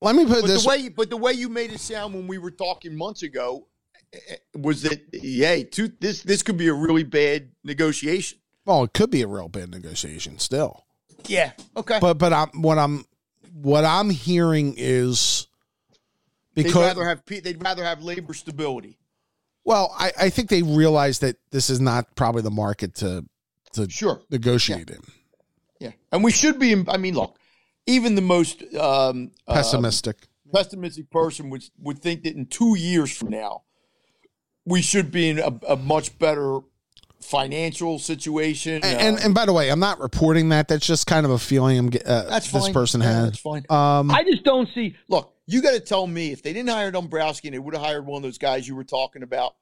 let 0.03 0.15
me 0.15 0.25
put 0.25 0.41
but 0.41 0.47
this 0.47 0.63
the 0.63 0.69
way. 0.69 0.89
But 0.89 1.09
the 1.09 1.17
way 1.17 1.33
you 1.33 1.49
made 1.49 1.71
it 1.71 1.79
sound 1.79 2.13
when 2.13 2.27
we 2.27 2.37
were 2.37 2.51
talking 2.51 2.95
months 2.95 3.23
ago 3.23 3.67
eh, 4.13 4.17
eh, 4.29 4.35
was 4.59 4.81
that, 4.83 5.01
hey, 5.13 5.63
two, 5.63 5.91
this 5.99 6.23
this 6.23 6.43
could 6.43 6.57
be 6.57 6.67
a 6.67 6.73
really 6.73 7.03
bad 7.03 7.49
negotiation. 7.63 8.39
Well, 8.65 8.83
it 8.83 8.93
could 8.93 9.11
be 9.11 9.21
a 9.21 9.27
real 9.27 9.49
bad 9.49 9.71
negotiation 9.71 10.39
still. 10.39 10.85
Yeah. 11.27 11.51
Okay. 11.75 11.99
But 11.99 12.15
but 12.15 12.33
I'm 12.33 12.49
what 12.61 12.77
I'm 12.77 13.05
what 13.53 13.85
I'm 13.85 14.09
hearing 14.09 14.75
is 14.77 15.47
because 16.53 16.73
they'd 16.73 16.79
rather 16.81 17.05
have 17.05 17.23
they'd 17.25 17.63
rather 17.63 17.83
have 17.83 18.01
labor 18.03 18.33
stability. 18.33 18.97
Well, 19.65 19.95
I, 19.97 20.11
I 20.19 20.29
think 20.29 20.49
they 20.49 20.61
realize 20.61 21.19
that 21.19 21.37
this 21.51 21.69
is 21.69 21.79
not 21.79 22.15
probably 22.15 22.41
the 22.41 22.51
market 22.51 22.95
to 22.95 23.25
to 23.73 23.89
sure 23.89 24.21
negotiate 24.29 24.89
yeah. 24.89 24.95
in. 24.95 25.01
Yeah, 25.79 25.91
and 26.11 26.23
we 26.23 26.31
should 26.31 26.59
be. 26.59 26.83
I 26.87 26.97
mean, 26.97 27.15
look, 27.15 27.37
even 27.85 28.15
the 28.15 28.21
most 28.21 28.63
um, 28.75 29.31
pessimistic 29.47 30.17
uh, 30.21 30.57
pessimistic 30.57 31.09
person 31.09 31.49
would 31.49 31.63
would 31.79 31.99
think 31.99 32.23
that 32.23 32.35
in 32.35 32.45
two 32.45 32.77
years 32.77 33.15
from 33.15 33.29
now 33.29 33.63
we 34.65 34.81
should 34.81 35.11
be 35.11 35.29
in 35.29 35.39
a, 35.39 35.53
a 35.67 35.75
much 35.75 36.17
better 36.19 36.59
financial 37.23 37.99
situation. 37.99 38.75
And, 38.75 38.85
uh, 38.85 38.99
and, 38.99 39.19
and 39.19 39.33
by 39.33 39.45
the 39.45 39.53
way, 39.53 39.69
I'm 39.69 39.79
not 39.79 39.99
reporting 39.99 40.49
that. 40.49 40.67
That's 40.67 40.85
just 40.85 41.07
kind 41.07 41.25
of 41.25 41.31
a 41.31 41.39
feeling 41.39 41.77
I'm 41.77 41.87
uh, 41.87 42.23
that's 42.23 42.47
fine. 42.47 42.61
this 42.61 42.69
person 42.69 43.01
yeah, 43.01 43.07
has. 43.07 43.25
That's 43.25 43.39
fine. 43.39 43.65
Um, 43.69 44.11
I 44.11 44.23
just 44.23 44.43
don't 44.43 44.69
see. 44.73 44.95
Look, 45.07 45.33
you 45.47 45.61
got 45.61 45.71
to 45.71 45.79
tell 45.79 46.05
me 46.07 46.31
if 46.31 46.41
they 46.43 46.53
didn't 46.53 46.69
hire 46.69 46.91
Dombrowski 46.91 47.47
and 47.47 47.55
they 47.55 47.59
would 47.59 47.73
have 47.73 47.83
hired 47.83 48.05
one 48.05 48.17
of 48.17 48.23
those 48.23 48.37
guys 48.37 48.67
you 48.67 48.75
were 48.75 48.83
talking 48.83 49.23
about, 49.23 49.55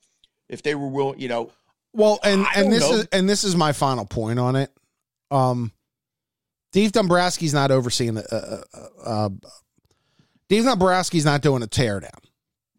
if 0.50 0.62
they 0.64 0.76
were 0.76 0.88
willing, 0.88 1.20
you 1.20 1.28
know. 1.28 1.52
Well, 1.94 2.20
and 2.24 2.46
I 2.46 2.54
and 2.56 2.72
this 2.72 2.90
know. 2.90 2.98
is 2.98 3.08
and 3.12 3.30
this 3.30 3.44
is 3.44 3.56
my 3.56 3.74
final 3.74 4.06
point 4.06 4.40
on 4.40 4.56
it. 4.56 4.72
Um, 5.30 5.72
Dave 6.72 6.92
Dombrowski's 6.92 7.54
not 7.54 7.72
overseeing 7.72 8.16
the. 8.16 8.26
Uh, 8.34 8.78
uh, 8.78 9.10
uh, 9.10 9.30
Dave 10.48 10.64
Dombrowski's 10.64 11.26
not 11.26 11.42
doing 11.42 11.64
a 11.64 11.68
teardown. 11.68 12.20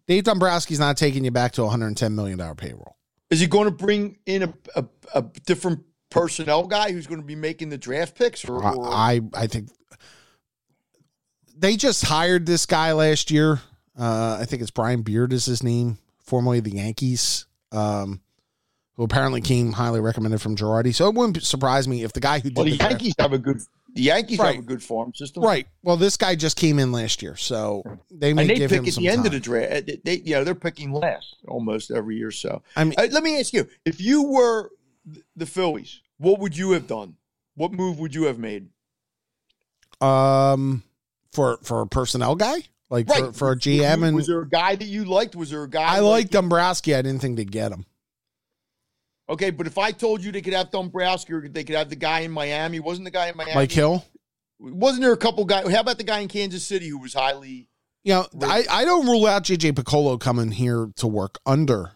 Dave 0.07 0.25
Dombrowski's 0.25 0.79
not 0.79 0.97
taking 0.97 1.25
you 1.25 1.31
back 1.31 1.53
to 1.53 1.63
a 1.63 1.69
$110 1.69 2.13
million 2.13 2.39
payroll. 2.57 2.97
Is 3.31 3.41
he 3.41 3.47
going 3.47 3.65
to 3.65 3.71
bring 3.71 4.19
in 4.27 4.43
a, 4.43 4.55
a, 4.77 4.85
a 5.15 5.23
different 5.47 5.81
personnel 6.11 6.67
guy 6.67 6.93
who's 6.93 7.07
going 7.07 7.21
to 7.21 7.27
be 7.27 7.35
making 7.35 7.71
the 7.71 7.79
draft 7.79 8.15
picks? 8.15 8.47
Or, 8.47 8.63
or? 8.63 8.89
I, 8.89 9.21
I 9.33 9.47
think 9.47 9.71
they 11.57 11.77
just 11.77 12.05
hired 12.05 12.45
this 12.45 12.67
guy 12.67 12.93
last 12.93 13.31
year. 13.31 13.61
Uh, 13.99 14.39
I 14.41 14.45
think 14.45 14.61
it's 14.61 14.71
Brian 14.71 15.03
Beard 15.03 15.33
is 15.33 15.47
his 15.47 15.63
name, 15.63 15.99
formerly 16.19 16.61
the 16.61 16.73
Yankees. 16.73 17.47
Um, 17.71 18.21
who 18.97 19.05
apparently 19.05 19.41
came 19.41 19.73
highly 19.73 20.01
recommended 20.01 20.41
from 20.43 20.55
Girardi. 20.55 20.95
So 20.95 21.09
it 21.09 21.15
wouldn't 21.15 21.43
surprise 21.43 21.89
me 21.89 22.03
if 22.03 22.13
the 22.13 22.21
guy 22.21 22.41
who 22.41 22.51
did 22.51 22.57
well, 22.57 22.67
the, 22.67 22.77
the 22.77 22.85
Yankees 22.85 23.15
draft, 23.15 23.21
have 23.21 23.33
a 23.33 23.43
good 23.43 23.63
The 23.95 24.03
Yankees 24.03 24.39
Right. 24.39 24.55
have 24.57 24.65
a 24.65 24.67
good 24.67 24.83
farm 24.83 25.13
system, 25.15 25.43
Right. 25.43 25.67
Well, 25.83 25.99
this 25.99 26.17
guy 26.17 26.35
just 26.35 26.57
came 26.57 26.79
in 26.79 26.93
last 26.93 27.21
year, 27.21 27.37
so 27.37 27.83
they 28.11 28.33
may 28.33 28.43
And 28.43 28.51
they 28.51 28.55
give 28.55 28.71
pick 28.71 28.79
him 28.81 28.87
at 28.87 28.93
some 28.95 29.03
the 29.05 29.09
end 29.11 29.19
time. 29.19 29.27
of 29.27 29.33
the 29.33 29.41
draft. 29.41 29.73
Uh, 29.91 29.95
They, 30.05 30.17
you 30.25 30.35
know, 30.35 30.45
they're 30.45 30.55
picking 30.55 30.93
last 30.93 31.37
almost 31.47 31.91
every 31.91 32.17
year. 32.17 32.31
So 32.31 32.63
I 32.75 32.85
mean, 32.85 32.95
Uh, 32.97 33.09
let 33.11 33.23
me 33.23 33.39
ask 33.39 33.53
you: 33.53 33.69
If 33.85 34.01
you 34.01 34.23
were 34.23 34.71
the 35.37 35.45
Phillies, 35.47 36.01
what 36.17 36.39
would 36.41 36.57
you 36.57 36.71
have 36.73 36.87
done? 36.87 37.17
What 37.55 37.73
move 37.73 37.99
would 37.99 38.15
you 38.15 38.25
have 38.25 38.39
made? 38.39 38.69
um, 40.01 40.83
for 41.33 41.59
for 41.63 41.81
a 41.83 41.87
personnel 41.87 42.35
guy, 42.35 42.63
like 42.91 43.07
for, 43.09 43.23
Right. 43.27 43.35
for 43.37 43.49
a 43.53 43.55
Was 43.55 43.63
GM, 43.65 44.03
and 44.05 44.17
was 44.17 44.27
there 44.27 44.41
a 44.41 44.49
guy 44.49 44.75
that 44.75 44.87
you 44.87 45.05
liked? 45.05 45.37
Was 45.37 45.51
there 45.51 45.63
a 45.65 45.69
guy 45.71 45.83
I 45.97 46.01
liked 46.01 46.03
like 46.03 46.31
Dombrowski. 46.31 46.95
I 46.95 47.03
didn't 47.03 47.21
think 47.21 47.37
they'd 47.37 47.53
get 47.53 47.73
him. 47.73 47.85
Okay, 49.29 49.51
but 49.51 49.67
if 49.67 49.79
I 49.79 49.93
told 49.93 50.23
you 50.23 50.33
they 50.33 50.43
could 50.43 50.53
have 50.53 50.71
Dombrowski 50.71 51.33
or 51.33 51.49
they 51.49 51.65
could 51.65 51.77
have 51.77 51.89
the 51.89 51.97
guy 51.97 52.21
in 52.21 52.31
Miami, 52.31 52.81
wasn't 52.81 53.05
the 53.05 53.11
guy 53.11 53.29
in 53.29 53.37
Miami? 53.37 53.55
Mike 53.55 53.73
Hill. 53.73 54.05
Wasn't 54.59 55.03
there 55.03 55.13
a 55.13 55.17
couple 55.17 55.45
guys? 55.45 55.71
How 55.73 55.81
about 55.81 55.99
the 55.99 56.05
guy 56.05 56.21
in 56.21 56.29
Kansas 56.29 56.65
City 56.65 56.89
who 56.89 56.99
was 56.99 57.15
highly? 57.15 57.69
You 58.05 58.15
know, 58.15 58.27
I, 58.43 58.65
I 58.71 58.85
don't 58.85 59.07
rule 59.07 59.27
out 59.27 59.45
JJ 59.45 59.73
Picollo 59.73 60.19
coming 60.19 60.51
here 60.51 60.91
to 60.97 61.07
work 61.07 61.39
under. 61.47 61.93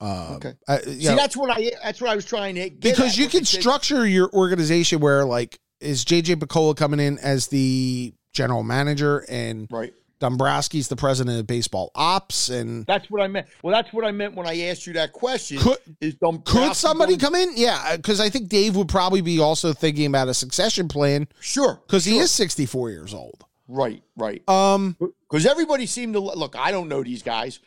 Uh, 0.00 0.34
Okay. 0.36 0.54
uh, 0.68 0.78
you 0.86 0.92
See, 1.02 1.08
know, 1.08 1.16
that's 1.16 1.36
what 1.36 1.56
I. 1.56 1.70
That's 1.82 2.00
what 2.00 2.10
I 2.10 2.16
was 2.16 2.24
trying 2.24 2.56
to 2.56 2.68
get 2.68 2.80
because 2.80 3.16
you 3.16 3.28
can 3.28 3.44
structure 3.44 4.06
your 4.06 4.28
organization 4.32 4.98
where 5.00 5.24
like 5.24 5.58
is 5.80 6.04
JJ 6.04 6.36
Picollo 6.36 6.76
coming 6.76 6.98
in 7.00 7.18
as 7.18 7.46
the 7.46 8.12
general 8.32 8.64
manager 8.64 9.24
and 9.28 9.68
right. 9.70 9.94
Dombrowski's 10.20 10.88
the 10.88 10.96
president 10.96 11.38
of 11.38 11.46
baseball 11.46 11.90
ops 11.94 12.48
and 12.48 12.86
That's 12.86 13.10
what 13.10 13.22
I 13.22 13.26
meant. 13.26 13.46
Well, 13.62 13.74
that's 13.74 13.92
what 13.92 14.04
I 14.04 14.10
meant 14.12 14.34
when 14.34 14.46
I 14.46 14.60
asked 14.68 14.86
you 14.86 14.92
that 14.94 15.12
question. 15.12 15.58
could 15.58 15.78
is 16.00 16.14
Dombrowski 16.14 16.68
could 16.68 16.76
somebody 16.76 17.16
going- 17.16 17.20
come 17.20 17.34
in? 17.34 17.56
Yeah, 17.56 17.96
because 17.96 18.20
I 18.20 18.30
think 18.30 18.48
Dave 18.48 18.76
would 18.76 18.88
probably 18.88 19.20
be 19.20 19.38
also 19.40 19.72
thinking 19.72 20.06
about 20.06 20.28
a 20.28 20.34
succession 20.34 20.88
plan 20.88 21.28
Sure, 21.40 21.80
because 21.86 22.04
he 22.04 22.18
is 22.18 22.30
64 22.30 22.90
years 22.90 23.12
old. 23.12 23.44
right, 23.68 24.02
right. 24.16 24.42
Um, 24.48 24.96
Because 25.30 25.46
everybody 25.46 25.86
seemed 25.86 26.14
to 26.14 26.20
look. 26.20 26.54
I 26.56 26.70
don't 26.70 26.88
know 26.88 27.02
these 27.02 27.22
guys, 27.22 27.58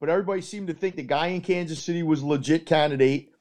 but 0.00 0.08
everybody 0.08 0.40
seemed 0.42 0.68
to 0.68 0.74
think 0.74 0.94
the 0.96 1.02
guy 1.02 1.28
in 1.28 1.40
Kansas 1.40 1.82
City 1.82 2.02
was 2.04 2.22
a 2.22 2.26
legit 2.26 2.66
candidate. 2.66 3.32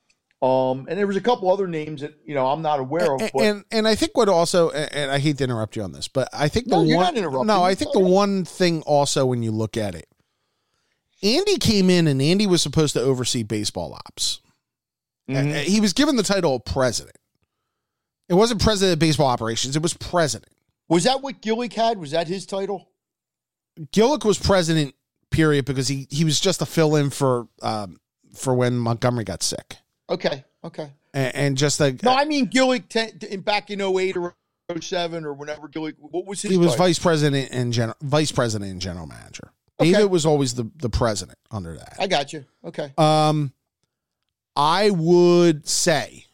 Um, 0.42 0.86
and 0.90 0.98
there 1.00 1.08
was 1.08 1.16
a 1.16 1.22
couple 1.22 1.50
other 1.52 1.66
names 1.68 2.02
that 2.02 2.14
you 2.26 2.36
know 2.36 2.46
I'm 2.48 2.62
not 2.62 2.80
aware 2.80 3.14
of. 3.16 3.22
and, 3.22 3.32
But 3.34 3.44
and 3.44 3.66
and 3.72 3.88
I 3.88 3.96
think 3.96 4.16
what 4.18 4.30
also 4.30 4.70
and 4.70 5.10
I 5.10 5.18
hate 5.20 5.38
to 5.40 5.44
interrupt 5.46 5.76
you 5.76 5.82
on 5.82 5.92
this, 5.94 6.08
but 6.08 6.28
I 6.34 6.50
think 6.50 6.68
the 6.68 6.84
No, 6.84 6.96
one 6.98 7.48
no. 7.48 7.64
I 7.64 7.74
think 7.74 7.94
the 7.94 8.00
one 8.00 8.44
thing 8.46 8.82
also 8.84 9.26
when 9.26 9.42
you 9.44 9.52
look 9.52 9.78
at 9.78 9.96
it, 9.96 10.08
Andy 11.24 11.58
came 11.58 11.90
in 11.90 12.06
and 12.08 12.22
Andy 12.22 12.46
was 12.48 12.62
supposed 12.62 12.94
to 12.94 13.02
oversee 13.02 13.44
baseball 13.44 13.94
ops. 14.06 14.42
Mhm. 15.30 15.52
Uh, 15.56 15.60
He 15.60 15.80
was 15.80 15.94
given 15.94 16.18
the 16.18 16.24
title 16.24 16.56
of 16.56 16.66
president. 16.66 17.16
It 18.28 18.34
wasn't 18.34 18.62
president 18.62 18.94
of 18.94 19.00
baseball 19.00 19.28
operations; 19.28 19.76
it 19.76 19.82
was 19.82 19.94
president. 19.94 20.52
was 20.90 21.06
that 21.06 21.22
what 21.22 21.42
Gillick 21.42 21.74
had? 21.74 21.98
Was 21.98 22.12
that 22.12 22.28
his 22.28 22.46
title? 22.46 22.90
Gillick 23.92 24.24
was 24.26 24.38
president, 24.38 24.94
period, 25.32 25.66
because 25.66 25.88
he 25.88 26.08
he 26.12 26.24
was 26.26 26.40
just 26.40 26.62
a 26.62 26.66
fill 26.66 26.96
in 26.96 27.10
for 27.10 27.48
um 27.62 28.00
for 28.34 28.54
when 28.54 28.78
Montgomery 28.78 29.24
got 29.24 29.42
sick, 29.42 29.78
Okay, 30.10 30.44
okay. 30.64 30.90
and, 31.14 31.36
and 31.36 31.58
just 31.58 31.80
like 31.80 32.04
No, 32.04 32.12
I 32.12 32.26
mean 32.26 32.48
Gillick 32.48 32.90
ten, 32.90 33.18
in 33.30 33.42
back 33.42 33.72
in 33.72 33.82
08 33.82 34.18
or 34.18 34.36
07 34.80 35.26
or 35.26 35.34
whenever 35.34 35.68
Gillick. 35.68 35.96
What 36.00 36.26
was 36.26 36.42
his? 36.42 36.52
he 36.52 36.58
was 36.58 36.72
title? 36.72 36.86
vice 36.86 37.00
president 37.00 37.50
and 37.52 37.74
general 37.74 37.98
vice 38.02 38.32
president 38.32 38.72
and 38.72 38.82
general 38.82 39.08
manager. 39.08 39.52
Okay. 39.80 39.92
David 39.92 40.10
was 40.10 40.26
always 40.26 40.54
the 40.54 40.70
the 40.78 40.90
president 40.90 41.38
under 41.52 41.76
that. 41.76 41.98
I 42.00 42.08
got 42.08 42.34
you. 42.34 42.46
Okay. 42.64 42.92
Um, 42.98 43.52
I 44.56 44.90
would 44.90 45.68
say 45.68 46.26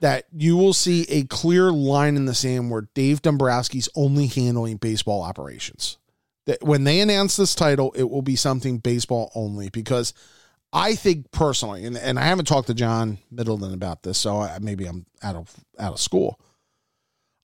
that 0.00 0.26
you 0.32 0.56
will 0.56 0.72
see 0.72 1.02
a 1.08 1.24
clear 1.24 1.70
line 1.70 2.16
in 2.16 2.24
the 2.24 2.34
sand 2.34 2.70
where 2.70 2.88
Dave 2.94 3.20
Dombrowski's 3.20 3.88
only 3.94 4.26
handling 4.26 4.76
baseball 4.76 5.22
operations. 5.22 5.98
That 6.46 6.62
when 6.62 6.84
they 6.84 7.00
announce 7.00 7.36
this 7.36 7.54
title, 7.54 7.92
it 7.94 8.08
will 8.08 8.22
be 8.22 8.36
something 8.36 8.78
baseball 8.78 9.30
only 9.34 9.68
because 9.68 10.14
I 10.72 10.94
think 10.94 11.30
personally, 11.32 11.84
and, 11.84 11.96
and 11.96 12.18
I 12.18 12.22
haven't 12.22 12.44
talked 12.44 12.68
to 12.68 12.74
John 12.74 13.18
Middleton 13.30 13.74
about 13.74 14.02
this, 14.02 14.18
so 14.18 14.38
I, 14.38 14.58
maybe 14.60 14.86
I'm 14.86 15.06
out 15.22 15.36
of 15.36 15.52
out 15.78 15.92
of 15.92 16.00
school. 16.00 16.38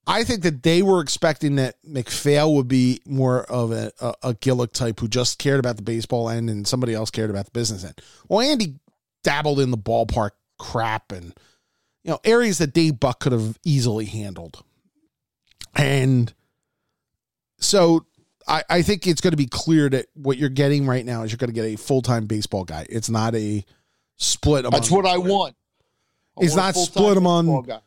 I 0.06 0.22
think 0.22 0.42
that 0.42 0.62
they 0.62 0.82
were 0.82 1.00
expecting 1.00 1.56
that 1.56 1.74
MacPhail 1.84 2.54
would 2.54 2.68
be 2.68 3.00
more 3.04 3.42
of 3.44 3.72
a, 3.72 3.90
a, 4.00 4.14
a 4.22 4.34
Gillick 4.34 4.72
type 4.72 5.00
who 5.00 5.08
just 5.08 5.40
cared 5.40 5.58
about 5.58 5.76
the 5.76 5.82
baseball 5.82 6.30
end 6.30 6.48
and 6.48 6.66
somebody 6.66 6.94
else 6.94 7.10
cared 7.10 7.28
about 7.28 7.46
the 7.46 7.50
business 7.50 7.82
end. 7.82 8.00
Well, 8.28 8.40
Andy 8.40 8.76
dabbled 9.24 9.58
in 9.58 9.72
the 9.72 9.78
ballpark 9.78 10.30
crap 10.58 11.10
and 11.10 11.34
you 12.04 12.12
know 12.12 12.20
areas 12.24 12.58
that 12.58 12.72
Dave 12.72 13.00
Buck 13.00 13.18
could 13.18 13.32
have 13.32 13.58
easily 13.64 14.04
handled. 14.04 14.62
And 15.74 16.32
so 17.58 18.06
I, 18.48 18.62
I 18.70 18.82
think 18.82 19.06
it's 19.06 19.20
going 19.20 19.32
to 19.32 19.36
be 19.36 19.46
clear 19.46 19.88
that 19.90 20.06
what 20.14 20.38
you're 20.38 20.48
getting 20.48 20.86
right 20.86 21.04
now 21.04 21.22
is 21.22 21.32
you're 21.32 21.38
going 21.38 21.48
to 21.50 21.54
get 21.54 21.64
a 21.64 21.76
full 21.76 22.02
time 22.02 22.26
baseball 22.26 22.64
guy. 22.64 22.86
It's 22.88 23.10
not 23.10 23.34
a 23.34 23.64
split 24.16 24.64
among 24.64 24.72
That's 24.72 24.90
what 24.90 25.04
I 25.06 25.18
want. 25.18 25.56
I 26.38 26.44
It's 26.44 26.54
want 26.54 26.76
not 26.76 26.82
split 26.82 27.66
guy. 27.66 27.80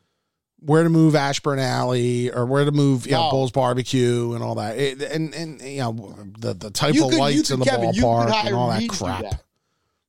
where 0.60 0.82
to 0.82 0.90
move 0.90 1.14
Ashburn 1.14 1.58
Alley 1.58 2.30
or 2.30 2.44
where 2.46 2.64
to 2.64 2.72
move 2.72 3.06
you 3.06 3.12
know, 3.12 3.24
No. 3.24 3.30
Bulls 3.30 3.52
Barbecue 3.52 4.32
and 4.34 4.42
all 4.44 4.56
that. 4.56 4.76
It, 4.78 5.00
and 5.02 5.34
and 5.34 5.60
you 5.62 5.78
know 5.80 6.14
the 6.38 6.52
the 6.54 6.70
type 6.70 6.94
You 6.94 7.04
of 7.06 7.10
could- 7.12 7.18
lights 7.20 7.50
in 7.50 7.60
the 7.60 7.64
Kevin, 7.64 7.92
ballpark 7.92 8.44
and 8.46 8.54
all 8.54 8.68
that 8.70 8.88
crap. 8.88 9.22
that. 9.22 9.42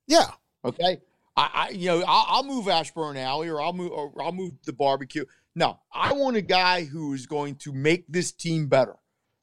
Yeah. 0.08 0.26
Okay. 0.66 1.00
I, 1.38 1.50
I 1.54 1.70
you 1.70 1.88
know, 1.88 2.04
I'll, 2.06 2.26
I'll 2.28 2.44
move 2.44 2.68
Ashburn 2.68 3.16
Alley 3.16 3.48
or 3.48 3.62
I'll 3.62 3.72
move 3.74 3.92
or 3.94 4.12
I'll 4.22 4.34
move 4.34 4.52
the 4.66 4.74
barbecue. 4.74 5.24
No, 5.56 5.80
I 5.94 6.12
want 6.14 6.36
a 6.36 6.42
guy 6.42 6.84
who 6.84 7.14
is 7.14 7.26
going 7.26 7.56
to 7.58 7.72
make 7.74 8.06
this 8.10 8.32
team 8.34 8.68
better. 8.68 8.96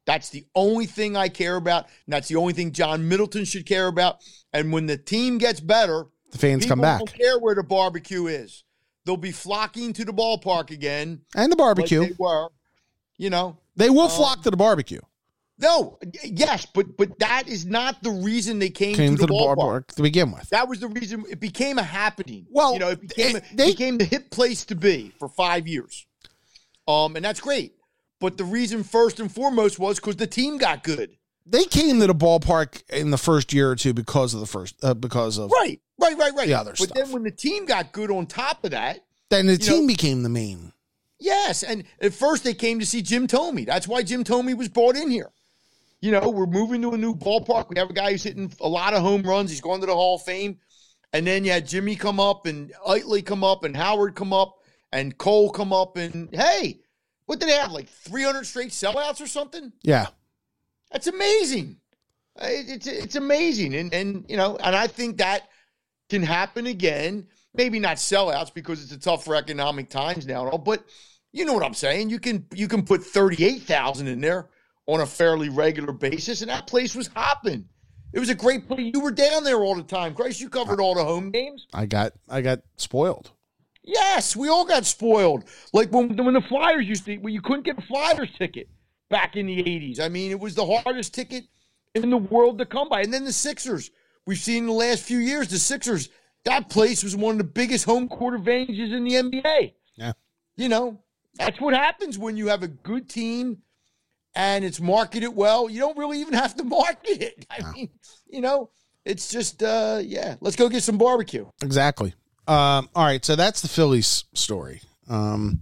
That's 0.08 0.30
the 0.30 0.46
only 0.54 0.86
thing 0.86 1.18
I 1.18 1.28
care 1.28 1.56
about. 1.56 1.84
And 2.06 2.14
that's 2.14 2.28
the 2.28 2.36
only 2.36 2.54
thing 2.54 2.72
John 2.72 3.06
Middleton 3.10 3.44
should 3.44 3.66
care 3.66 3.88
about. 3.88 4.16
And 4.54 4.72
when 4.72 4.86
the 4.86 4.96
team 4.96 5.36
gets 5.36 5.60
better, 5.60 6.06
The 6.32 6.38
fans 6.38 6.64
come 6.64 6.80
back. 6.80 7.00
don't 7.00 7.12
care 7.12 7.38
where 7.38 7.54
the 7.54 7.62
barbecue 7.62 8.26
is. 8.26 8.64
They'll 9.04 9.18
be 9.18 9.32
flocking 9.32 9.92
to 9.92 10.06
the 10.06 10.12
ballpark 10.12 10.70
again. 10.70 11.20
And 11.36 11.52
the 11.52 11.56
like 11.56 11.58
barbecue. 11.58 12.06
they 12.06 12.14
were. 12.18 12.48
You 13.18 13.28
know, 13.28 13.58
they 13.76 13.90
will 13.90 14.02
um, 14.04 14.10
flock 14.10 14.42
to 14.44 14.50
the 14.50 14.56
barbecue. 14.56 15.00
no, 15.58 15.98
yes, 16.24 16.66
but 16.72 16.96
but 16.96 17.18
that 17.18 17.46
is 17.46 17.66
not 17.66 18.02
the 18.02 18.10
reason 18.10 18.58
they 18.60 18.70
came, 18.70 18.94
Came 18.96 19.16
to 19.16 19.26
the, 19.26 19.32
ballpark. 19.32 19.56
ballpark 19.56 19.86
to 19.96 20.02
begin 20.02 20.30
with. 20.32 20.48
That 20.50 20.68
was 20.68 20.80
the 20.80 20.88
reason 20.88 21.24
it 21.28 21.38
became 21.40 21.76
a 21.78 21.82
happening. 21.82 22.46
Well, 22.48 22.72
you 22.72 22.78
know, 22.78 22.88
it 22.90 23.00
became 23.02 23.36
it- 23.36 23.44
it 23.50 23.56
they- 23.58 23.70
became 23.72 23.98
the 23.98 24.04
hip 24.06 24.30
place 24.30 24.64
to 24.66 24.74
be 24.74 25.12
for 25.18 25.28
five 25.28 25.68
years. 25.68 26.06
Um, 26.86 27.16
and 27.16 27.24
that's 27.24 27.40
great. 27.40 27.74
But 28.20 28.36
the 28.36 28.44
reason 28.44 28.82
first 28.82 29.20
and 29.20 29.30
foremost 29.30 29.78
was 29.78 29.96
because 30.00 30.16
the 30.16 30.26
team 30.26 30.58
got 30.58 30.82
good. 30.82 31.10
They 31.46 31.64
came 31.64 32.00
to 32.00 32.06
the 32.06 32.14
ballpark 32.14 32.82
in 32.90 33.10
the 33.10 33.16
first 33.18 33.52
year 33.52 33.70
or 33.70 33.76
two 33.76 33.94
because 33.94 34.34
of 34.34 34.40
the 34.40 34.46
first 34.46 34.74
uh, 34.84 34.94
because 34.94 35.38
of 35.38 35.50
Right, 35.50 35.80
right, 36.00 36.16
right, 36.18 36.34
right. 36.34 36.46
The 36.48 36.54
other 36.54 36.72
but 36.72 36.78
stuff. 36.80 36.94
then 36.96 37.12
when 37.12 37.22
the 37.22 37.30
team 37.30 37.64
got 37.64 37.92
good 37.92 38.10
on 38.10 38.26
top 38.26 38.64
of 38.64 38.72
that, 38.72 39.00
then 39.30 39.46
the 39.46 39.56
team 39.56 39.82
know- 39.82 39.86
became 39.86 40.22
the 40.22 40.28
main. 40.28 40.72
yes. 41.18 41.62
And 41.62 41.84
at 42.02 42.12
first 42.12 42.44
they 42.44 42.54
came 42.54 42.80
to 42.80 42.86
see 42.86 43.00
Jim 43.02 43.26
Thome. 43.28 43.64
That's 43.64 43.88
why 43.88 44.02
Jim 44.02 44.24
Thome 44.24 44.54
was 44.58 44.68
brought 44.68 44.96
in 44.96 45.10
here. 45.10 45.30
You 46.00 46.12
know, 46.12 46.28
we're 46.28 46.46
moving 46.46 46.82
to 46.82 46.92
a 46.92 46.98
new 46.98 47.14
ballpark. 47.14 47.70
We 47.70 47.78
have 47.78 47.90
a 47.90 47.94
guy 47.94 48.12
who's 48.12 48.22
hitting 48.22 48.52
a 48.60 48.68
lot 48.68 48.94
of 48.94 49.00
home 49.02 49.22
runs. 49.22 49.50
He's 49.50 49.60
going 49.60 49.80
to 49.80 49.86
the 49.86 49.94
Hall 49.94 50.16
of 50.16 50.22
Fame. 50.22 50.58
And 51.12 51.26
then 51.26 51.44
you 51.44 51.50
had 51.50 51.66
Jimmy 51.66 51.96
come 51.96 52.20
up 52.20 52.46
and 52.46 52.72
Utley 52.86 53.22
come 53.22 53.42
up 53.42 53.64
and 53.64 53.74
Howard 53.76 54.14
come 54.14 54.32
up 54.32 54.56
and 54.92 55.16
Cole 55.16 55.50
come 55.50 55.72
up 55.72 55.96
and 55.96 56.28
hey, 56.32 56.80
what 57.28 57.40
did 57.40 57.50
they 57.50 57.56
have? 57.56 57.72
Like 57.72 57.88
300 57.90 58.44
straight 58.46 58.70
sellouts 58.70 59.20
or 59.20 59.26
something? 59.26 59.70
Yeah. 59.82 60.06
That's 60.90 61.08
amazing. 61.08 61.76
Uh, 62.40 62.46
It's 62.48 62.86
it's 62.86 63.16
amazing, 63.16 63.74
and 63.74 63.92
and 63.92 64.24
you 64.28 64.38
know, 64.38 64.56
and 64.56 64.74
I 64.74 64.86
think 64.86 65.18
that 65.18 65.42
can 66.08 66.22
happen 66.22 66.66
again. 66.66 67.26
Maybe 67.52 67.78
not 67.80 67.98
sellouts 67.98 68.54
because 68.54 68.82
it's 68.82 68.92
a 68.92 68.98
tough 68.98 69.26
for 69.26 69.34
economic 69.34 69.90
times 69.90 70.26
now, 70.26 70.44
and 70.44 70.52
all, 70.52 70.58
but 70.58 70.82
you 71.32 71.44
know 71.44 71.52
what 71.52 71.64
I'm 71.64 71.74
saying. 71.74 72.08
You 72.08 72.18
can 72.18 72.46
you 72.54 72.66
can 72.66 72.82
put 72.86 73.02
thirty 73.02 73.44
eight 73.44 73.62
thousand 73.62 74.06
in 74.06 74.22
there 74.22 74.48
on 74.86 75.00
a 75.02 75.06
fairly 75.06 75.50
regular 75.50 75.92
basis, 75.92 76.40
and 76.40 76.48
that 76.50 76.66
place 76.66 76.94
was 76.94 77.08
hopping. 77.08 77.68
It 78.14 78.20
was 78.20 78.30
a 78.30 78.34
great 78.34 78.66
place. 78.66 78.92
You 78.94 79.00
were 79.00 79.10
down 79.10 79.44
there 79.44 79.58
all 79.62 79.74
the 79.74 79.82
time. 79.82 80.14
Christ, 80.14 80.40
you 80.40 80.48
covered 80.48 80.80
all 80.80 80.94
the 80.94 81.04
home 81.04 81.30
games. 81.30 81.66
I 81.74 81.84
got 81.84 82.12
I 82.30 82.40
got 82.40 82.60
spoiled. 82.76 83.32
Yes, 83.88 84.36
we 84.36 84.48
all 84.48 84.66
got 84.66 84.84
spoiled. 84.84 85.44
Like 85.72 85.90
when 85.90 86.14
when 86.22 86.34
the 86.34 86.42
Flyers 86.48 86.86
used 86.86 87.06
to, 87.06 87.16
when 87.18 87.32
you 87.32 87.40
couldn't 87.40 87.64
get 87.64 87.78
a 87.78 87.82
Flyers 87.82 88.28
ticket 88.38 88.68
back 89.08 89.34
in 89.34 89.46
the 89.46 89.62
'80s. 89.62 89.98
I 89.98 90.08
mean, 90.08 90.30
it 90.30 90.38
was 90.38 90.54
the 90.54 90.66
hardest 90.66 91.14
ticket 91.14 91.44
in 91.94 92.10
the 92.10 92.18
world 92.18 92.58
to 92.58 92.66
come 92.66 92.90
by. 92.90 93.00
And 93.00 93.12
then 93.12 93.24
the 93.24 93.32
Sixers. 93.32 93.90
We've 94.26 94.36
seen 94.38 94.64
in 94.64 94.66
the 94.66 94.72
last 94.74 95.02
few 95.04 95.18
years 95.18 95.48
the 95.48 95.58
Sixers. 95.58 96.10
That 96.44 96.68
place 96.68 97.02
was 97.02 97.16
one 97.16 97.32
of 97.32 97.38
the 97.38 97.44
biggest 97.44 97.86
home 97.86 98.08
court 98.08 98.34
advantages 98.34 98.92
in 98.92 99.04
the 99.04 99.14
NBA. 99.14 99.72
Yeah. 99.96 100.12
You 100.56 100.68
know, 100.68 101.00
that's 101.34 101.58
what 101.60 101.72
happens 101.74 102.18
when 102.18 102.36
you 102.36 102.48
have 102.48 102.62
a 102.62 102.68
good 102.68 103.08
team 103.08 103.62
and 104.34 104.64
it's 104.66 104.80
marketed 104.80 105.34
well. 105.34 105.70
You 105.70 105.80
don't 105.80 105.96
really 105.96 106.20
even 106.20 106.34
have 106.34 106.54
to 106.56 106.64
market 106.64 107.22
it. 107.22 107.46
I 107.50 107.62
No. 107.62 107.72
mean, 107.72 107.88
you 108.28 108.40
know, 108.42 108.70
it's 109.06 109.30
just 109.30 109.62
uh 109.62 110.00
yeah. 110.04 110.36
Let's 110.42 110.56
go 110.56 110.68
get 110.68 110.82
some 110.82 110.98
barbecue. 110.98 111.46
Exactly. 111.62 112.12
Um, 112.48 112.88
all 112.94 113.04
right, 113.04 113.22
so 113.22 113.36
that's 113.36 113.60
the 113.60 113.68
Phillies 113.68 114.24
story. 114.32 114.80
Um, 115.08 115.60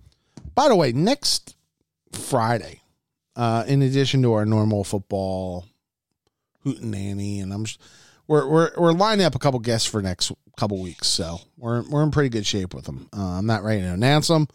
by 0.55 0.69
the 0.69 0.77
way, 0.77 0.93
next 0.93 1.57
Friday, 2.13 2.81
uh, 3.35 3.65
in 3.67 3.83
addition 3.83 4.23
to 4.23 4.35
our 4.35 4.47
normal 4.47 4.85
football 4.85 5.67
hoot 6.63 6.79
and 6.79 6.93
nanny, 6.93 7.41
and 7.41 7.53
I'm 7.53 7.65
just, 7.65 7.81
we're 8.29 8.49
we're 8.49 8.71
we're 8.77 8.93
lining 8.93 9.27
up 9.27 9.35
a 9.35 9.41
couple 9.41 9.59
guests 9.59 9.89
for 9.89 10.01
next 10.01 10.31
couple 10.57 10.81
weeks, 10.81 11.09
so 11.09 11.41
we're 11.57 11.83
we're 11.91 12.05
in 12.05 12.13
pretty 12.13 12.29
good 12.29 12.47
shape 12.47 12.73
with 12.73 12.85
them. 12.85 13.09
Uh, 13.13 13.21
I'm 13.21 13.47
not 13.47 13.65
ready 13.65 13.83
to 13.83 13.93
announce 13.93 14.29
them, 14.29 14.47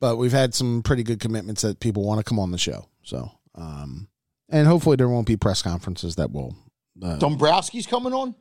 but 0.00 0.16
we've 0.16 0.32
had 0.32 0.54
some 0.54 0.82
pretty 0.82 1.02
good 1.02 1.20
commitments 1.20 1.60
that 1.62 1.80
people 1.80 2.02
want 2.02 2.18
to 2.18 2.24
come 2.24 2.38
on 2.38 2.50
the 2.50 2.58
show. 2.58 2.88
So, 3.02 3.30
um, 3.54 4.08
and 4.48 4.66
hopefully 4.66 4.96
there 4.96 5.08
won't 5.10 5.26
be 5.26 5.36
press 5.36 5.60
conferences 5.60 6.16
that 6.16 6.32
will. 6.32 6.56
Uh, 7.02 7.18
Dombrowski's 7.18 7.86
coming 7.86 8.14
on. 8.14 8.34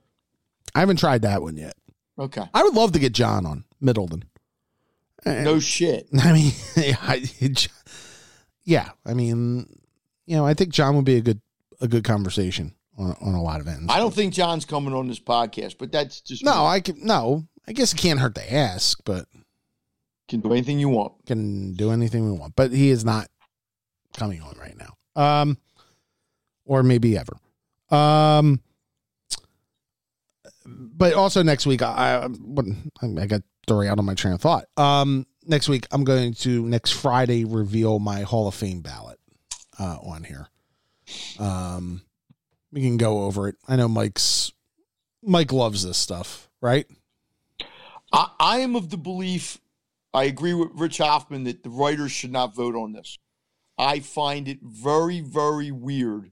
I 0.74 0.80
haven't 0.80 0.98
tried 0.98 1.24
that 1.24 1.42
one 1.42 1.58
yet. 1.58 1.74
Okay. 2.18 2.44
I 2.54 2.64
would 2.64 2.74
love 2.74 2.94
to 2.94 3.00
get 3.00 3.14
John 3.14 3.46
on 3.46 3.66
Middleton. 3.82 4.24
No 5.26 5.60
shit. 5.60 6.08
I 6.20 6.34
mean, 6.34 6.52
yeah, 8.64 8.90
I 9.06 9.14
mean, 9.14 9.80
you 10.26 10.36
know, 10.36 10.46
I 10.46 10.54
think 10.54 10.72
John 10.72 10.96
would 10.96 11.06
be 11.06 11.18
a 11.18 11.22
good 11.22 11.42
a 11.82 11.88
good 11.88 12.04
conversation 12.04 12.74
on 12.98 13.16
on 13.22 13.34
a 13.34 13.42
lot 13.42 13.60
of 13.60 13.68
ends. 13.68 13.92
I 13.92 13.98
don't 13.98 14.14
think 14.14 14.34
John's 14.34 14.66
coming 14.66 14.94
on 14.94 15.08
this 15.08 15.20
podcast, 15.20 15.78
but 15.78 15.92
that's 15.92 16.22
just 16.22 16.44
no. 16.44 16.66
I 16.66 16.80
can 16.80 17.04
no. 17.04 17.48
I 17.68 17.74
guess 17.74 17.94
it 17.94 17.98
can't 17.98 18.20
hurt 18.20 18.36
to 18.36 18.54
ask, 18.54 19.00
but 19.04 19.26
can 20.28 20.42
do 20.42 20.52
anything 20.52 20.80
you 20.80 20.90
want. 20.90 21.14
Can 21.26 21.74
do 21.74 21.92
anything 21.92 22.32
we 22.32 22.38
want, 22.38 22.56
but 22.56 22.72
he 22.72 22.90
is 22.92 23.04
not 23.04 23.28
coming 24.16 24.42
on 24.42 24.56
right 24.60 24.76
now. 24.78 24.96
Um, 25.16 25.58
or 26.66 26.84
maybe 26.84 27.18
ever. 27.18 27.38
Um, 27.90 28.60
but 30.66 31.14
also 31.14 31.44
next 31.44 31.66
week, 31.66 31.82
I 31.82 32.28
I, 33.02 33.06
I 33.06 33.26
got 33.26 33.42
story 33.64 33.88
out 33.88 34.00
on 34.00 34.06
my 34.06 34.14
train 34.14 34.34
of 34.34 34.42
thought. 34.42 34.66
Um, 34.78 35.26
next 35.46 35.70
week, 35.70 35.88
I'm 35.92 36.04
going 36.04 36.34
to 36.36 36.68
next 36.68 36.92
Friday 36.92 37.46
reveal 37.46 38.00
my 38.00 38.22
Hall 38.22 38.48
of 38.48 38.56
Fame 38.56 38.82
ballot 38.82 39.20
uh, 39.80 39.98
on 40.04 40.24
here. 40.24 40.48
Um, 41.40 42.02
we 42.72 42.82
can 42.82 42.98
go 42.98 43.24
over 43.24 43.48
it. 43.48 43.56
I 43.68 43.76
know 43.76 43.88
Mike's 43.88 44.52
Mike 45.24 45.52
loves 45.52 45.84
this 45.84 45.98
stuff, 45.98 46.50
right? 46.62 46.86
I, 48.12 48.30
I 48.40 48.58
am 48.60 48.76
of 48.76 48.90
the 48.90 48.98
belief. 48.98 49.60
I 50.14 50.26
agree 50.26 50.54
with 50.54 50.70
Rich 50.74 51.00
Hoffman 51.00 51.44
that 51.44 51.64
the 51.64 51.70
writers 51.70 52.12
should 52.12 52.32
not 52.32 52.56
vote 52.56 52.76
on 52.76 52.94
this. 52.94 53.18
I 53.78 54.00
find 54.00 54.48
it 54.48 54.60
very, 54.62 55.20
very 55.20 55.72
weird 55.72 56.32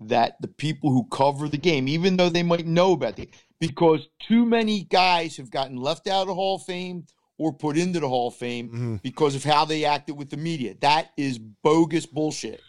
that 0.00 0.40
the 0.40 0.48
people 0.48 0.90
who 0.90 1.06
cover 1.10 1.46
the 1.46 1.58
game, 1.58 1.86
even 1.88 2.16
though 2.16 2.30
they 2.30 2.42
might 2.42 2.66
know 2.66 2.92
about 2.92 3.18
it, 3.18 3.28
because 3.60 4.08
too 4.18 4.44
many 4.44 4.84
guys 4.84 5.36
have 5.36 5.50
gotten 5.50 5.76
left 5.76 6.08
out 6.08 6.22
of 6.22 6.28
the 6.28 6.34
Hall 6.34 6.56
of 6.56 6.62
Fame 6.62 7.06
or 7.38 7.52
put 7.52 7.76
into 7.76 8.00
the 8.00 8.08
Hall 8.08 8.28
of 8.28 8.34
Fame 8.34 8.68
mm-hmm. 8.68 8.96
because 8.96 9.34
of 9.34 9.44
how 9.44 9.64
they 9.64 9.84
acted 9.84 10.16
with 10.16 10.30
the 10.30 10.36
media. 10.36 10.74
That 10.80 11.10
is 11.16 11.38
bogus 11.38 12.06
bullshit. 12.06 12.60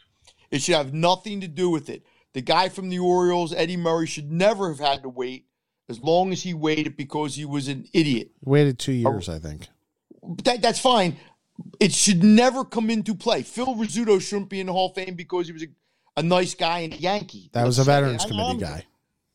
It 0.52 0.62
should 0.62 0.76
have 0.76 0.94
nothing 0.94 1.42
to 1.42 1.48
do 1.48 1.70
with 1.70 1.90
it. 1.90 2.06
The 2.34 2.42
guy 2.42 2.70
from 2.70 2.90
the 2.90 3.00
Orioles, 3.00 3.54
Eddie 3.54 3.78
Murray, 3.78 4.08
should 4.08 4.32
never 4.32 4.70
have 4.70 4.80
had 4.80 5.04
to 5.04 5.10
wait 5.10 5.48
as 5.90 6.02
long 6.02 6.32
as 6.32 6.44
he 6.44 6.54
waited 6.54 6.96
because 6.96 7.36
he 7.36 7.46
was 7.46 7.68
an 7.68 7.88
idiot. 7.94 8.32
Waited 8.44 8.80
two 8.80 8.94
years, 8.94 9.28
I 9.28 9.40
think. 9.40 9.68
That, 10.44 10.62
that's 10.62 10.80
fine. 10.80 11.18
It 11.80 11.94
should 11.94 12.24
never 12.24 12.64
come 12.64 12.90
into 12.90 13.14
play. 13.14 13.44
Phil 13.44 13.76
Rizzuto 13.76 14.22
shouldn't 14.22 14.50
be 14.50 14.60
in 14.60 14.68
the 14.68 14.74
Hall 14.74 14.90
of 14.90 14.96
Fame 14.96 15.16
because 15.16 15.48
he 15.48 15.54
was 15.54 15.64
a, 15.64 15.68
a 16.18 16.24
nice 16.24 16.54
guy 16.54 16.80
and 16.80 16.94
a 16.94 16.98
Yankee. 16.98 17.50
That 17.54 17.66
was 17.66 17.80
a 17.80 17.84
Veterans 17.84 18.26
Committee 18.26 18.60
guy. 18.60 18.86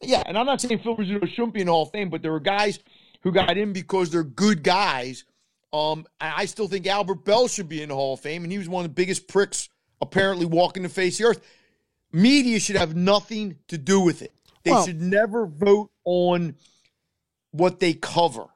Yeah, 0.02 0.22
and 0.26 0.37
I'm 0.37 0.46
not 0.46 0.61
saying 0.61 0.80
Phil 0.80 0.96
Rizzuto 0.96 1.28
shouldn't 1.28 1.54
be 1.54 1.61
in 1.61 1.66
the 1.66 1.72
Hall 1.72 1.85
of 1.85 1.90
Fame, 1.90 2.11
but 2.11 2.22
there 2.22 2.32
were 2.32 2.40
guys 2.40 2.78
who 3.22 3.32
got 3.32 3.56
in 3.56 3.72
because 3.72 4.11
they're 4.11 4.22
good 4.22 4.62
guys. 4.62 5.24
Um, 5.72 6.06
I 6.20 6.46
still 6.46 6.68
think 6.68 6.87
Albert 6.87 7.24
Belle 7.24 7.48
should 7.48 7.68
be 7.68 7.82
in 7.82 7.88
the 7.88 7.94
Hall 7.94 8.14
of 8.14 8.20
Fame, 8.20 8.44
and 8.44 8.52
he 8.52 8.59
was 8.59 8.68
one 8.68 8.85
of 8.85 8.90
the 8.90 8.94
biggest 8.94 9.28
pricks 9.28 9.68
apparently 10.00 10.46
walking 10.46 10.82
the 10.82 10.88
face 10.88 11.18
of 11.18 11.24
the 11.24 11.30
earth. 11.30 11.40
Media 12.12 12.61
should 12.61 12.76
have 12.76 12.94
nothing 12.94 13.56
to 13.68 13.78
do 13.78 14.00
with 14.00 14.22
it. 14.22 14.32
They 14.64 14.70
well, 14.70 14.87
should 14.87 15.00
never 15.00 15.46
vote 15.46 15.90
on 16.04 16.56
what 17.50 17.80
they 17.80 17.94
cover. 17.94 18.46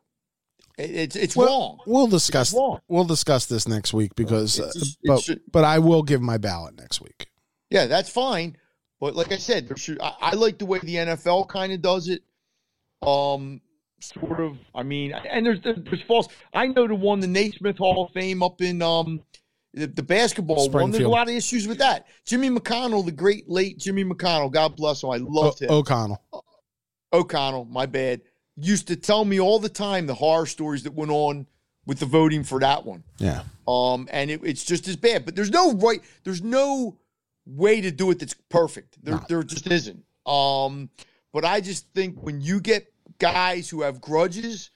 It's 0.79 1.15
it's 1.15 1.37
well, 1.37 1.49
wrong. 1.49 1.79
We'll 1.87 2.07
discuss. 2.07 2.55
We'll 2.89 3.05
discuss 3.05 3.47
this 3.47 3.69
next 3.69 3.93
week 3.93 4.15
because, 4.15 4.57
just, 4.57 4.77
uh, 4.77 4.97
but, 5.05 5.21
should, 5.21 5.41
but 5.51 5.65
I 5.65 5.79
will 5.79 6.03
give 6.03 6.23
my 6.23 6.39
ballot 6.39 6.79
next 6.79 7.01
week. 7.01 7.29
Yeah, 7.71 7.87
that's 7.87 8.09
fine. 8.09 8.57
But 9.01 9.17
like 9.17 9.33
I 9.33 9.39
said, 9.39 9.67
there 9.69 9.77
should 9.77 10.01
I, 10.01 10.15
I 10.21 10.35
like 10.35 10.59
the 10.59 10.67
way 10.67 10.79
the 10.79 10.97
NFL 10.97 11.49
kind 11.49 11.73
of 11.73 11.81
does 11.81 12.09
it. 12.09 12.23
Um, 13.03 13.63
sort 14.01 14.41
of. 14.41 14.59
I 14.75 14.83
mean, 14.83 15.13
and 15.13 15.47
there's 15.47 15.61
there's 15.63 16.03
false. 16.07 16.29
I 16.53 16.67
know 16.67 16.87
the 16.87 16.95
one, 16.95 17.21
the 17.21 17.27
Naismith 17.27 17.79
Hall 17.79 18.05
of 18.05 18.13
Fame 18.13 18.43
up 18.43 18.61
in 18.61 18.83
um 18.83 19.23
the, 19.73 19.87
the 19.87 20.03
basketball 20.03 20.69
one. 20.69 20.91
There's 20.91 21.05
a 21.05 21.09
lot 21.09 21.29
of 21.29 21.35
issues 21.35 21.67
with 21.67 21.79
that. 21.79 22.07
Jimmy 22.27 22.51
McConnell, 22.51 23.05
the 23.05 23.13
great 23.13 23.49
late 23.49 23.79
Jimmy 23.79 24.05
McConnell, 24.05 24.53
God 24.53 24.77
bless 24.77 25.03
him. 25.03 25.11
I 25.11 25.17
loved 25.17 25.63
o- 25.63 25.67
him. 25.67 25.71
O'Connell. 25.71 26.23
O'Connell, 27.13 27.65
my 27.67 27.87
bad. 27.87 28.21
Used 28.57 28.89
to 28.89 28.97
tell 28.97 29.25
me 29.25 29.41
all 29.41 29.59
the 29.59 29.71
time 29.71 30.07
the 30.07 30.15
horror 30.15 30.45
stories 30.47 30.83
that 30.83 30.93
went 30.93 31.11
on 31.11 31.47
with 31.87 31.99
the 31.99 32.07
voting 32.07 32.45
for 32.45 32.61
that 32.61 32.85
one. 32.85 33.05
Yeah. 33.19 33.43
Um, 33.67 34.09
and 34.13 34.31
it, 34.31 34.41
it's 34.45 34.65
just 34.65 34.87
as 34.87 34.97
bad. 34.97 35.25
But 35.25 35.35
there's 35.35 35.51
no 35.51 35.73
right. 35.75 36.03
There's 36.25 36.43
no 36.43 36.99
way 37.57 37.81
to 37.81 37.91
do 37.91 38.11
it 38.11 38.19
that's 38.19 38.35
perfect. 38.49 39.03
There, 39.05 39.21
there 39.29 39.43
just 39.43 39.67
isn't. 39.67 40.05
Um, 40.27 40.91
but 41.33 41.45
I 41.45 41.61
just 41.61 41.93
think 41.95 42.23
when 42.23 42.41
you 42.41 42.61
get 42.61 42.93
guys 43.19 43.69
who 43.69 43.83
have 43.83 44.01
grudges, 44.01 44.71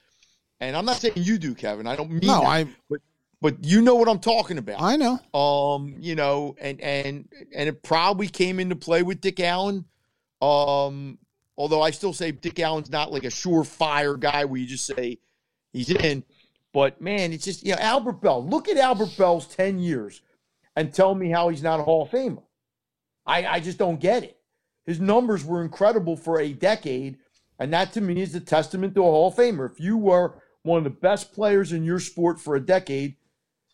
and 0.59 0.75
I'm 0.75 0.85
not 0.85 0.97
saying 0.97 1.13
you 1.17 1.37
do, 1.37 1.53
Kevin. 1.53 1.87
I 1.87 1.95
don't 1.95 2.09
mean 2.09 2.21
no, 2.23 2.39
that, 2.39 2.45
I. 2.45 2.67
But 2.89 3.01
but 3.41 3.63
you 3.63 3.81
know 3.81 3.95
what 3.95 4.09
I'm 4.09 4.19
talking 4.19 4.57
about. 4.57 4.81
I 4.81 4.95
know. 4.95 5.19
Um, 5.37 5.95
you 5.99 6.15
know, 6.15 6.55
and 6.59 6.79
and 6.81 7.27
and 7.53 7.69
it 7.69 7.83
probably 7.83 8.27
came 8.27 8.59
into 8.59 8.75
play 8.75 9.03
with 9.03 9.21
Dick 9.21 9.39
Allen. 9.39 9.85
Um, 10.41 11.19
although 11.57 11.81
I 11.81 11.91
still 11.91 12.13
say 12.13 12.31
Dick 12.31 12.59
Allen's 12.59 12.89
not 12.89 13.11
like 13.11 13.23
a 13.23 13.27
surefire 13.27 14.19
guy 14.19 14.45
where 14.45 14.59
you 14.59 14.67
just 14.67 14.85
say 14.85 15.19
he's 15.73 15.89
in. 15.89 16.23
But 16.73 17.01
man, 17.01 17.33
it's 17.33 17.45
just 17.45 17.65
you 17.65 17.73
know 17.73 17.79
Albert 17.79 18.21
Belle. 18.21 18.45
Look 18.45 18.67
at 18.67 18.77
Albert 18.77 19.15
Belle's 19.17 19.47
ten 19.47 19.79
years, 19.79 20.21
and 20.75 20.93
tell 20.93 21.13
me 21.13 21.29
how 21.29 21.49
he's 21.49 21.63
not 21.63 21.79
a 21.79 21.83
Hall 21.83 22.03
of 22.03 22.09
Famer. 22.09 22.43
I, 23.25 23.45
I 23.45 23.59
just 23.59 23.77
don't 23.77 23.99
get 23.99 24.23
it. 24.23 24.37
His 24.85 24.99
numbers 24.99 25.43
were 25.43 25.63
incredible 25.63 26.15
for 26.15 26.39
a 26.39 26.53
decade, 26.53 27.17
and 27.59 27.73
that 27.73 27.93
to 27.93 28.01
me 28.01 28.21
is 28.21 28.35
a 28.35 28.39
testament 28.39 28.93
to 28.95 29.01
a 29.01 29.03
Hall 29.03 29.29
of 29.29 29.35
Famer. 29.35 29.71
If 29.71 29.79
you 29.79 29.97
were 29.97 30.41
one 30.63 30.77
of 30.77 30.83
the 30.83 30.89
best 30.89 31.33
players 31.33 31.71
in 31.71 31.83
your 31.83 31.99
sport 31.99 32.39
for 32.39 32.55
a 32.55 32.59
decade, 32.59 33.15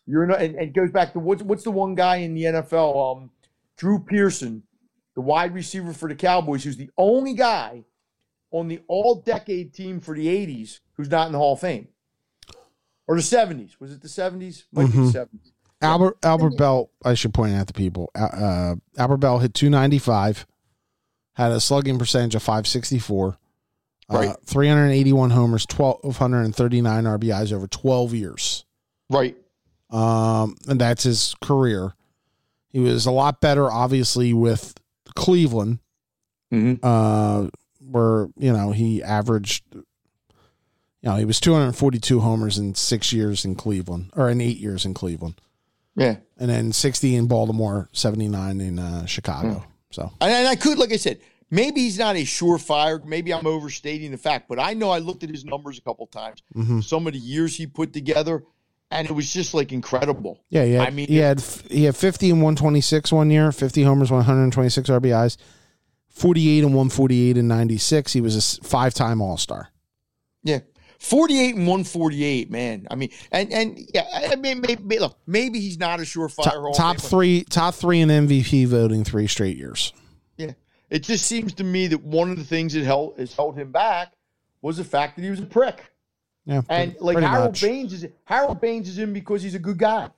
you're 0.06 0.26
not, 0.26 0.40
and, 0.40 0.54
and 0.54 0.68
it 0.68 0.74
goes 0.74 0.90
back 0.90 1.12
to 1.12 1.18
what's 1.18 1.42
what's 1.42 1.64
the 1.64 1.70
one 1.70 1.94
guy 1.94 2.16
in 2.16 2.34
the 2.34 2.44
NFL, 2.44 3.16
um, 3.16 3.30
Drew 3.76 3.98
Pearson, 3.98 4.62
the 5.14 5.20
wide 5.20 5.54
receiver 5.54 5.92
for 5.92 6.08
the 6.08 6.14
Cowboys, 6.14 6.64
who's 6.64 6.76
the 6.76 6.90
only 6.96 7.34
guy 7.34 7.84
on 8.50 8.68
the 8.68 8.80
all-decade 8.88 9.72
team 9.72 10.00
for 10.00 10.14
the 10.14 10.26
'80s 10.26 10.80
who's 10.94 11.10
not 11.10 11.26
in 11.26 11.32
the 11.32 11.38
Hall 11.38 11.54
of 11.54 11.60
Fame 11.60 11.88
or 13.06 13.16
the 13.16 13.22
'70s. 13.22 13.78
Was 13.78 13.92
it 13.92 14.00
the 14.00 14.08
'70s? 14.08 14.64
Might 14.72 14.86
mm-hmm. 14.86 15.06
be 15.06 15.12
the 15.12 15.18
'70s. 15.18 15.51
Albert 15.82 16.18
Albert 16.22 16.56
Belle, 16.56 16.90
I 17.04 17.14
should 17.14 17.34
point 17.34 17.54
out 17.54 17.66
to 17.66 17.72
people. 17.72 18.10
Uh, 18.14 18.76
Albert 18.96 19.16
Belle 19.18 19.38
hit 19.40 19.52
295, 19.52 20.46
had 21.34 21.52
a 21.52 21.60
slugging 21.60 21.98
percentage 21.98 22.34
of 22.34 22.42
564, 22.42 23.36
uh, 24.08 24.16
right. 24.16 24.28
Uh, 24.28 24.36
381 24.44 25.30
homers, 25.30 25.66
1239 25.68 27.04
RBIs 27.04 27.52
over 27.52 27.66
12 27.66 28.14
years. 28.14 28.64
Right. 29.10 29.36
Um, 29.90 30.56
and 30.68 30.80
that's 30.80 31.02
his 31.02 31.34
career. 31.42 31.94
He 32.70 32.80
was 32.80 33.04
a 33.04 33.10
lot 33.10 33.40
better, 33.40 33.70
obviously, 33.70 34.32
with 34.32 34.74
Cleveland, 35.14 35.80
mm-hmm. 36.50 36.76
uh, 36.82 37.48
where 37.80 38.28
you 38.38 38.52
know 38.52 38.70
he 38.70 39.02
averaged. 39.02 39.64
You 39.74 41.10
know, 41.10 41.16
he 41.16 41.24
was 41.24 41.40
242 41.40 42.20
homers 42.20 42.58
in 42.58 42.76
six 42.76 43.12
years 43.12 43.44
in 43.44 43.56
Cleveland, 43.56 44.12
or 44.14 44.30
in 44.30 44.40
eight 44.40 44.58
years 44.58 44.84
in 44.86 44.94
Cleveland. 44.94 45.40
Yeah. 45.96 46.16
And 46.38 46.50
then 46.50 46.72
60 46.72 47.16
in 47.16 47.26
Baltimore, 47.26 47.88
79 47.92 48.60
in 48.60 48.78
uh, 48.78 49.06
Chicago. 49.06 49.48
Mm. 49.48 49.64
So, 49.90 50.12
and 50.20 50.48
I 50.48 50.56
could, 50.56 50.78
like 50.78 50.92
I 50.92 50.96
said, 50.96 51.20
maybe 51.50 51.82
he's 51.82 51.98
not 51.98 52.16
a 52.16 52.22
surefire. 52.22 53.04
Maybe 53.04 53.32
I'm 53.32 53.46
overstating 53.46 54.10
the 54.10 54.18
fact, 54.18 54.48
but 54.48 54.58
I 54.58 54.74
know 54.74 54.90
I 54.90 54.98
looked 54.98 55.22
at 55.22 55.30
his 55.30 55.44
numbers 55.44 55.78
a 55.78 55.82
couple 55.82 56.06
times. 56.06 56.42
Mm-hmm. 56.56 56.80
Some 56.80 57.06
of 57.06 57.12
the 57.12 57.18
years 57.18 57.56
he 57.56 57.66
put 57.66 57.92
together, 57.92 58.42
and 58.90 59.08
it 59.08 59.12
was 59.12 59.32
just 59.32 59.54
like 59.54 59.72
incredible. 59.72 60.42
Yeah, 60.48 60.64
yeah. 60.64 60.82
I 60.82 60.90
mean, 60.90 61.08
he 61.08 61.18
had 61.18 61.40
he 61.70 61.84
had 61.84 61.94
50 61.94 62.30
and 62.30 62.38
126 62.38 63.12
one 63.12 63.30
year, 63.30 63.52
50 63.52 63.82
homers, 63.82 64.10
126 64.10 64.88
RBIs, 64.88 65.36
48 66.08 66.64
and 66.64 66.74
148 66.74 67.36
and 67.36 67.48
96. 67.48 68.12
He 68.12 68.20
was 68.20 68.36
a 68.36 68.66
five 68.66 68.94
time 68.94 69.20
All 69.20 69.36
Star. 69.36 69.68
Yeah. 70.42 70.60
48 71.02 71.56
and 71.56 71.66
148, 71.66 72.50
man. 72.50 72.86
I 72.88 72.94
mean, 72.94 73.10
and 73.32 73.52
and 73.52 73.90
yeah, 73.92 74.06
I 74.30 74.36
mean, 74.36 74.60
maybe, 74.60 75.00
look, 75.00 75.18
maybe 75.26 75.58
he's 75.58 75.76
not 75.76 75.98
a 75.98 76.04
surefire. 76.04 76.72
Top, 76.74 76.76
top 76.76 77.00
three, 77.00 77.42
top 77.42 77.74
three 77.74 78.00
in 78.00 78.08
MVP 78.08 78.68
voting 78.68 79.02
three 79.02 79.26
straight 79.26 79.56
years. 79.56 79.92
Yeah, 80.36 80.52
it 80.90 81.02
just 81.02 81.26
seems 81.26 81.54
to 81.54 81.64
me 81.64 81.88
that 81.88 82.02
one 82.02 82.30
of 82.30 82.38
the 82.38 82.44
things 82.44 82.74
that 82.74 82.84
held 82.84 83.18
has 83.18 83.34
held 83.34 83.58
him 83.58 83.72
back 83.72 84.12
was 84.62 84.76
the 84.76 84.84
fact 84.84 85.16
that 85.16 85.22
he 85.22 85.30
was 85.30 85.40
a 85.40 85.46
prick. 85.46 85.84
Yeah, 86.44 86.62
and 86.68 86.94
like 87.00 87.18
Harold 87.18 87.50
much. 87.50 87.62
Baines 87.62 87.92
is 87.92 88.06
Harold 88.24 88.60
Baines 88.60 88.88
is 88.88 88.98
in 88.98 89.12
because 89.12 89.42
he's 89.42 89.56
a 89.56 89.60
good 89.60 89.78
guy. 89.78 90.08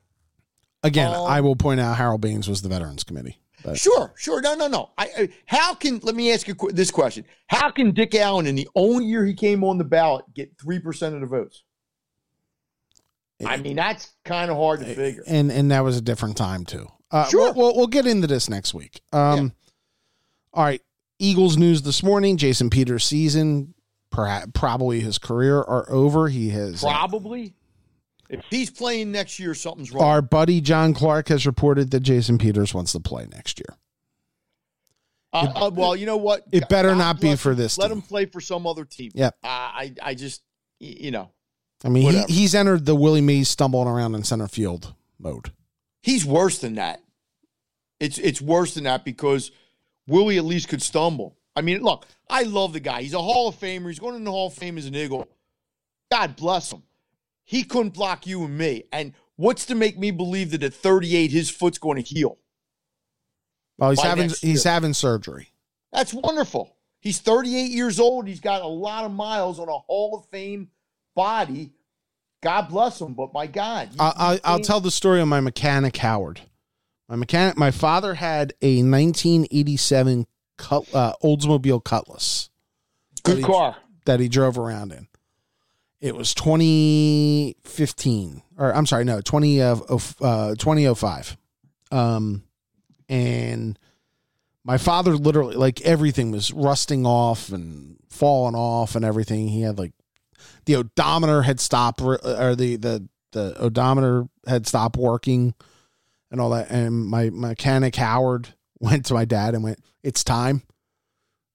Again, 0.83 1.15
um, 1.15 1.25
I 1.25 1.41
will 1.41 1.55
point 1.55 1.79
out 1.79 1.97
Harold 1.97 2.21
Baines 2.21 2.47
was 2.47 2.61
the 2.61 2.69
Veterans 2.69 3.03
Committee. 3.03 3.39
But. 3.65 3.79
Sure, 3.79 4.13
sure. 4.15 4.41
No, 4.41 4.53
no, 4.53 4.67
no. 4.67 4.91
I, 4.95 5.09
I, 5.17 5.29
how 5.47 5.73
can 5.73 5.99
let 6.03 6.13
me 6.13 6.31
ask 6.31 6.47
you 6.47 6.55
this 6.69 6.91
question: 6.91 7.25
How 7.47 7.71
can 7.71 7.93
Dick 7.93 8.13
Allen, 8.13 8.45
in 8.45 8.55
the 8.55 8.69
only 8.75 9.05
year 9.05 9.25
he 9.25 9.33
came 9.33 9.63
on 9.63 9.79
the 9.79 9.83
ballot, 9.83 10.25
get 10.35 10.51
three 10.61 10.79
percent 10.79 11.15
of 11.15 11.21
the 11.21 11.27
votes? 11.27 11.63
I 13.43 13.57
mean, 13.57 13.75
that's 13.75 14.13
kind 14.23 14.49
of 14.51 14.57
hard 14.57 14.81
to 14.81 14.85
figure. 14.85 15.23
And 15.25 15.51
and 15.51 15.71
that 15.71 15.81
was 15.81 15.97
a 15.97 16.01
different 16.01 16.37
time 16.37 16.63
too. 16.63 16.87
Uh, 17.11 17.27
sure. 17.27 17.53
We'll, 17.53 17.55
we'll, 17.55 17.75
we'll, 17.75 17.87
get 17.87 18.05
into 18.05 18.27
this 18.27 18.49
next 18.49 18.73
week. 18.73 19.01
Um, 19.11 19.37
yeah. 19.37 19.49
All 20.53 20.63
right. 20.63 20.81
Eagles 21.17 21.57
news 21.57 21.81
this 21.81 22.03
morning. 22.03 22.37
Jason 22.37 22.69
Peters' 22.69 23.05
season, 23.05 23.73
perhaps 24.09 24.51
probably 24.53 24.99
his 24.99 25.17
career, 25.17 25.57
are 25.57 25.89
over. 25.89 26.27
He 26.27 26.49
has 26.49 26.83
uh, 26.83 26.87
probably. 26.87 27.47
Uh, 27.47 27.64
if 28.29 28.43
he's 28.49 28.69
playing 28.69 29.11
next 29.11 29.39
year, 29.39 29.53
something's 29.53 29.91
wrong. 29.91 30.03
Our 30.03 30.21
buddy 30.21 30.61
John 30.61 30.93
Clark 30.93 31.29
has 31.29 31.45
reported 31.45 31.91
that 31.91 32.01
Jason 32.01 32.37
Peters 32.37 32.73
wants 32.73 32.91
to 32.93 32.99
play 32.99 33.27
next 33.31 33.59
year. 33.59 33.77
Uh, 35.33 35.47
it, 35.49 35.61
uh, 35.61 35.71
well, 35.73 35.95
you 35.95 36.05
know 36.05 36.17
what? 36.17 36.43
It 36.51 36.69
better 36.69 36.89
God 36.89 36.97
not 36.97 37.21
be 37.21 37.35
for 37.35 37.53
this. 37.53 37.77
Let 37.77 37.89
team. 37.89 37.97
him 37.97 38.01
play 38.01 38.25
for 38.25 38.39
some 38.39 38.65
other 38.65 38.85
team. 38.85 39.11
Yep. 39.13 39.35
Uh, 39.43 39.47
I, 39.47 39.93
I 40.01 40.15
just, 40.15 40.41
you 40.79 41.11
know. 41.11 41.31
I 41.83 41.89
mean, 41.89 42.11
he, 42.11 42.33
he's 42.33 42.55
entered 42.55 42.85
the 42.85 42.95
Willie 42.95 43.21
Mays 43.21 43.49
stumbling 43.49 43.87
around 43.87 44.15
in 44.15 44.23
center 44.23 44.47
field 44.47 44.93
mode. 45.19 45.51
He's 46.01 46.25
worse 46.25 46.59
than 46.59 46.75
that. 46.75 47.01
It's 47.99 48.17
it's 48.17 48.41
worse 48.41 48.73
than 48.75 48.85
that 48.85 49.05
because 49.05 49.51
Willie 50.07 50.37
at 50.37 50.45
least 50.45 50.69
could 50.69 50.81
stumble. 50.81 51.37
I 51.55 51.61
mean, 51.61 51.81
look, 51.81 52.05
I 52.29 52.43
love 52.43 52.73
the 52.73 52.79
guy. 52.79 53.01
He's 53.01 53.13
a 53.13 53.21
Hall 53.21 53.47
of 53.47 53.55
Famer. 53.55 53.87
He's 53.87 53.99
going 53.99 54.15
in 54.15 54.23
the 54.23 54.31
Hall 54.31 54.47
of 54.47 54.53
Fame 54.53 54.77
as 54.77 54.85
an 54.85 54.95
Eagle. 54.95 55.27
God 56.11 56.35
bless 56.35 56.71
him. 56.71 56.83
He 57.45 57.63
couldn't 57.63 57.93
block 57.93 58.27
you 58.27 58.43
and 58.43 58.57
me. 58.57 58.83
And 58.91 59.13
what's 59.37 59.65
to 59.67 59.75
make 59.75 59.97
me 59.97 60.11
believe 60.11 60.51
that 60.51 60.63
at 60.63 60.73
38 60.73 61.31
his 61.31 61.49
foot's 61.49 61.77
going 61.77 62.03
to 62.03 62.03
heal? 62.03 62.37
Well, 63.77 63.91
he's 63.91 64.01
having 64.01 64.29
he's 64.41 64.63
having 64.63 64.93
surgery. 64.93 65.49
That's 65.93 66.13
wonderful. 66.13 66.75
He's 66.99 67.19
38 67.19 67.71
years 67.71 67.99
old. 67.99 68.27
He's 68.27 68.39
got 68.39 68.61
a 68.61 68.67
lot 68.67 69.05
of 69.05 69.11
miles 69.11 69.59
on 69.59 69.69
a 69.69 69.77
Hall 69.77 70.17
of 70.17 70.29
Fame 70.29 70.69
body. 71.15 71.71
God 72.41 72.63
bless 72.69 72.99
him, 72.99 73.13
but 73.13 73.33
my 73.33 73.47
God, 73.47 73.89
I, 73.99 74.39
will 74.45 74.59
tell 74.59 74.79
the 74.79 74.91
story 74.91 75.21
of 75.21 75.27
my 75.27 75.39
mechanic 75.39 75.97
Howard. 75.97 76.41
My 77.09 77.15
mechanic, 77.15 77.57
my 77.57 77.71
father 77.71 78.15
had 78.15 78.53
a 78.61 78.83
1987 78.83 80.27
cut, 80.57 80.93
uh, 80.93 81.13
Oldsmobile 81.23 81.83
Cutlass. 81.83 82.49
Good 83.23 83.37
that 83.37 83.43
car 83.43 83.71
he, 83.73 84.01
that 84.05 84.19
he 84.19 84.27
drove 84.27 84.57
around 84.57 84.91
in. 84.91 85.07
It 86.01 86.15
was 86.15 86.33
2015, 86.33 88.41
or 88.57 88.75
I'm 88.75 88.85
sorry, 88.85 89.05
no, 89.05 89.21
20 89.21 89.61
of 89.61 90.15
uh, 90.21 90.55
2005. 90.55 91.37
Um, 91.91 92.43
and 93.07 93.79
my 94.63 94.77
father 94.77 95.15
literally, 95.15 95.55
like 95.55 95.81
everything 95.81 96.31
was 96.31 96.51
rusting 96.51 97.05
off 97.05 97.49
and 97.49 97.97
falling 98.09 98.55
off 98.55 98.95
and 98.95 99.05
everything. 99.05 99.47
He 99.47 99.61
had 99.61 99.77
like 99.77 99.93
the 100.65 100.75
odometer 100.75 101.43
had 101.43 101.59
stopped, 101.59 102.01
or 102.01 102.17
the 102.55 102.75
the 102.75 103.07
the 103.31 103.55
odometer 103.59 104.27
had 104.47 104.67
stopped 104.67 104.97
working, 104.97 105.53
and 106.31 106.41
all 106.41 106.49
that. 106.49 106.71
And 106.71 107.05
my 107.05 107.29
mechanic 107.29 107.95
Howard 107.95 108.49
went 108.79 109.05
to 109.05 109.13
my 109.13 109.25
dad 109.25 109.53
and 109.53 109.63
went, 109.63 109.79
"It's 110.03 110.23
time. 110.23 110.63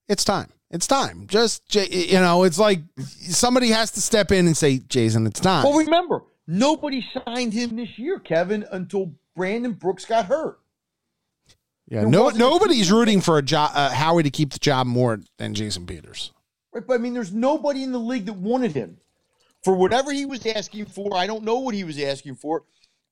It's 0.08 0.24
time." 0.24 0.52
It's 0.70 0.86
time. 0.86 1.26
Just 1.26 1.74
you 1.74 2.20
know, 2.20 2.44
it's 2.44 2.58
like 2.58 2.82
somebody 2.98 3.68
has 3.68 3.90
to 3.92 4.00
step 4.00 4.30
in 4.30 4.46
and 4.46 4.56
say, 4.56 4.78
"Jason, 4.78 5.26
it's 5.26 5.40
time." 5.40 5.64
Well, 5.64 5.78
remember, 5.78 6.22
nobody 6.46 7.04
signed 7.26 7.52
him 7.52 7.76
this 7.76 7.98
year, 7.98 8.20
Kevin, 8.20 8.64
until 8.70 9.12
Brandon 9.34 9.72
Brooks 9.72 10.04
got 10.04 10.26
hurt. 10.26 10.60
Yeah, 11.88 12.04
no, 12.04 12.28
nobody's 12.28 12.92
rooting 12.92 13.20
for 13.20 13.36
a 13.36 13.42
job, 13.42 13.72
uh, 13.74 13.90
Howie 13.90 14.22
to 14.22 14.30
keep 14.30 14.52
the 14.52 14.60
job 14.60 14.86
more 14.86 15.20
than 15.38 15.54
Jason 15.54 15.86
Peters. 15.86 16.32
Right, 16.72 16.86
but 16.86 16.94
I 16.94 16.98
mean, 16.98 17.14
there's 17.14 17.32
nobody 17.32 17.82
in 17.82 17.90
the 17.90 17.98
league 17.98 18.26
that 18.26 18.34
wanted 18.34 18.72
him 18.72 18.98
for 19.64 19.74
whatever 19.74 20.12
he 20.12 20.24
was 20.24 20.46
asking 20.46 20.86
for. 20.86 21.16
I 21.16 21.26
don't 21.26 21.42
know 21.42 21.58
what 21.58 21.74
he 21.74 21.82
was 21.82 21.98
asking 21.98 22.36
for. 22.36 22.62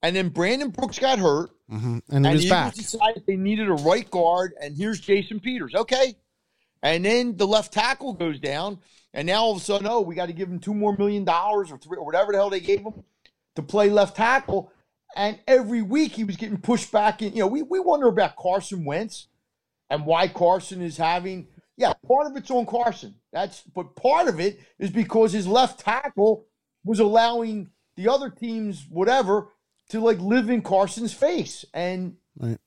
And 0.01 0.15
then 0.15 0.29
Brandon 0.29 0.69
Brooks 0.69 0.97
got 0.97 1.19
hurt, 1.19 1.49
mm-hmm. 1.69 1.99
and, 2.09 2.25
and 2.25 2.27
he 2.27 2.33
was 2.35 2.49
back. 2.49 2.73
Decided 2.73 3.23
they 3.27 3.35
needed 3.35 3.67
a 3.67 3.73
right 3.73 4.09
guard, 4.09 4.53
and 4.61 4.77
here's 4.77 5.01
Jason 5.01 5.41
Peters. 5.41 5.75
Okay, 5.75 6.15
and 6.81 7.03
then 7.03 7.37
the 7.37 7.47
left 7.47 7.73
tackle 7.73 8.13
goes 8.13 8.39
down, 8.39 8.79
and 9.13 9.27
now 9.27 9.43
all 9.43 9.51
of 9.51 9.57
a 9.57 9.61
sudden, 9.61 9.87
oh, 9.87 10.01
we 10.01 10.15
got 10.15 10.27
to 10.27 10.33
give 10.33 10.49
him 10.49 10.59
two 10.59 10.73
more 10.73 10.95
million 10.97 11.25
dollars 11.25 11.71
or 11.71 11.77
three 11.77 11.97
or 11.97 12.05
whatever 12.05 12.31
the 12.31 12.37
hell 12.37 12.49
they 12.49 12.59
gave 12.59 12.81
him 12.81 13.03
to 13.55 13.61
play 13.61 13.89
left 13.89 14.15
tackle. 14.15 14.71
And 15.15 15.39
every 15.47 15.81
week 15.81 16.13
he 16.13 16.23
was 16.23 16.37
getting 16.37 16.59
pushed 16.59 16.91
back. 16.91 17.21
And 17.21 17.33
you 17.33 17.41
know, 17.41 17.47
we 17.47 17.63
we 17.63 17.79
wonder 17.79 18.07
about 18.07 18.35
Carson 18.35 18.85
Wentz 18.85 19.27
and 19.89 20.05
why 20.05 20.27
Carson 20.27 20.81
is 20.81 20.97
having. 20.97 21.47
Yeah, 21.75 21.93
part 22.07 22.27
of 22.27 22.35
it's 22.35 22.51
on 22.51 22.65
Carson. 22.65 23.15
That's 23.31 23.61
but 23.61 23.95
part 23.95 24.27
of 24.27 24.39
it 24.39 24.59
is 24.77 24.89
because 24.89 25.33
his 25.33 25.47
left 25.47 25.79
tackle 25.79 26.45
was 26.83 26.99
allowing 26.99 27.69
the 27.95 28.09
other 28.09 28.29
teams 28.29 28.85
whatever 28.89 29.49
to 29.89 29.99
like 29.99 30.19
live 30.19 30.49
in 30.49 30.61
Carson's 30.61 31.13
face, 31.13 31.65
and 31.73 32.15
right. 32.37 32.57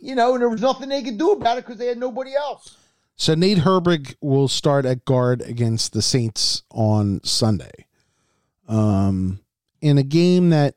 you 0.00 0.14
know, 0.14 0.32
and 0.32 0.40
there 0.40 0.48
was 0.48 0.62
nothing 0.62 0.88
they 0.88 1.02
could 1.02 1.18
do 1.18 1.32
about 1.32 1.58
it 1.58 1.64
because 1.66 1.78
they 1.78 1.86
had 1.86 1.98
nobody 1.98 2.34
else. 2.34 2.76
So 3.16 3.34
Nate 3.34 3.58
Herbig 3.58 4.16
will 4.20 4.48
start 4.48 4.84
at 4.84 5.04
guard 5.04 5.40
against 5.42 5.92
the 5.92 6.02
Saints 6.02 6.62
on 6.70 7.20
Sunday. 7.22 7.86
Um, 8.66 9.40
in 9.80 9.98
a 9.98 10.02
game 10.02 10.50
that, 10.50 10.74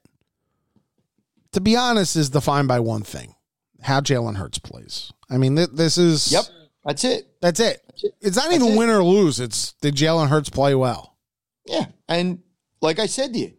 to 1.53 1.61
be 1.61 1.75
honest, 1.75 2.15
is 2.15 2.29
defined 2.29 2.67
by 2.67 2.79
one 2.79 3.01
thing: 3.01 3.35
how 3.81 4.01
Jalen 4.01 4.35
Hurts 4.35 4.59
plays. 4.59 5.11
I 5.29 5.37
mean, 5.37 5.55
th- 5.55 5.69
this 5.73 5.97
is 5.97 6.31
yep. 6.31 6.45
That's 6.85 7.03
it. 7.03 7.27
That's 7.41 7.59
it. 7.59 7.81
That's 7.87 8.03
it. 8.03 8.15
It's 8.21 8.37
not 8.37 8.45
That's 8.49 8.55
even 8.55 8.73
it. 8.73 8.77
win 8.77 8.89
or 8.89 9.03
lose. 9.03 9.39
It's 9.39 9.73
did 9.73 9.95
Jalen 9.95 10.29
Hurts 10.29 10.49
play 10.49 10.75
well? 10.75 11.17
Yeah, 11.65 11.85
and 12.07 12.39
like 12.81 12.99
I 12.99 13.07
said 13.07 13.33
to 13.33 13.39
you, 13.39 13.53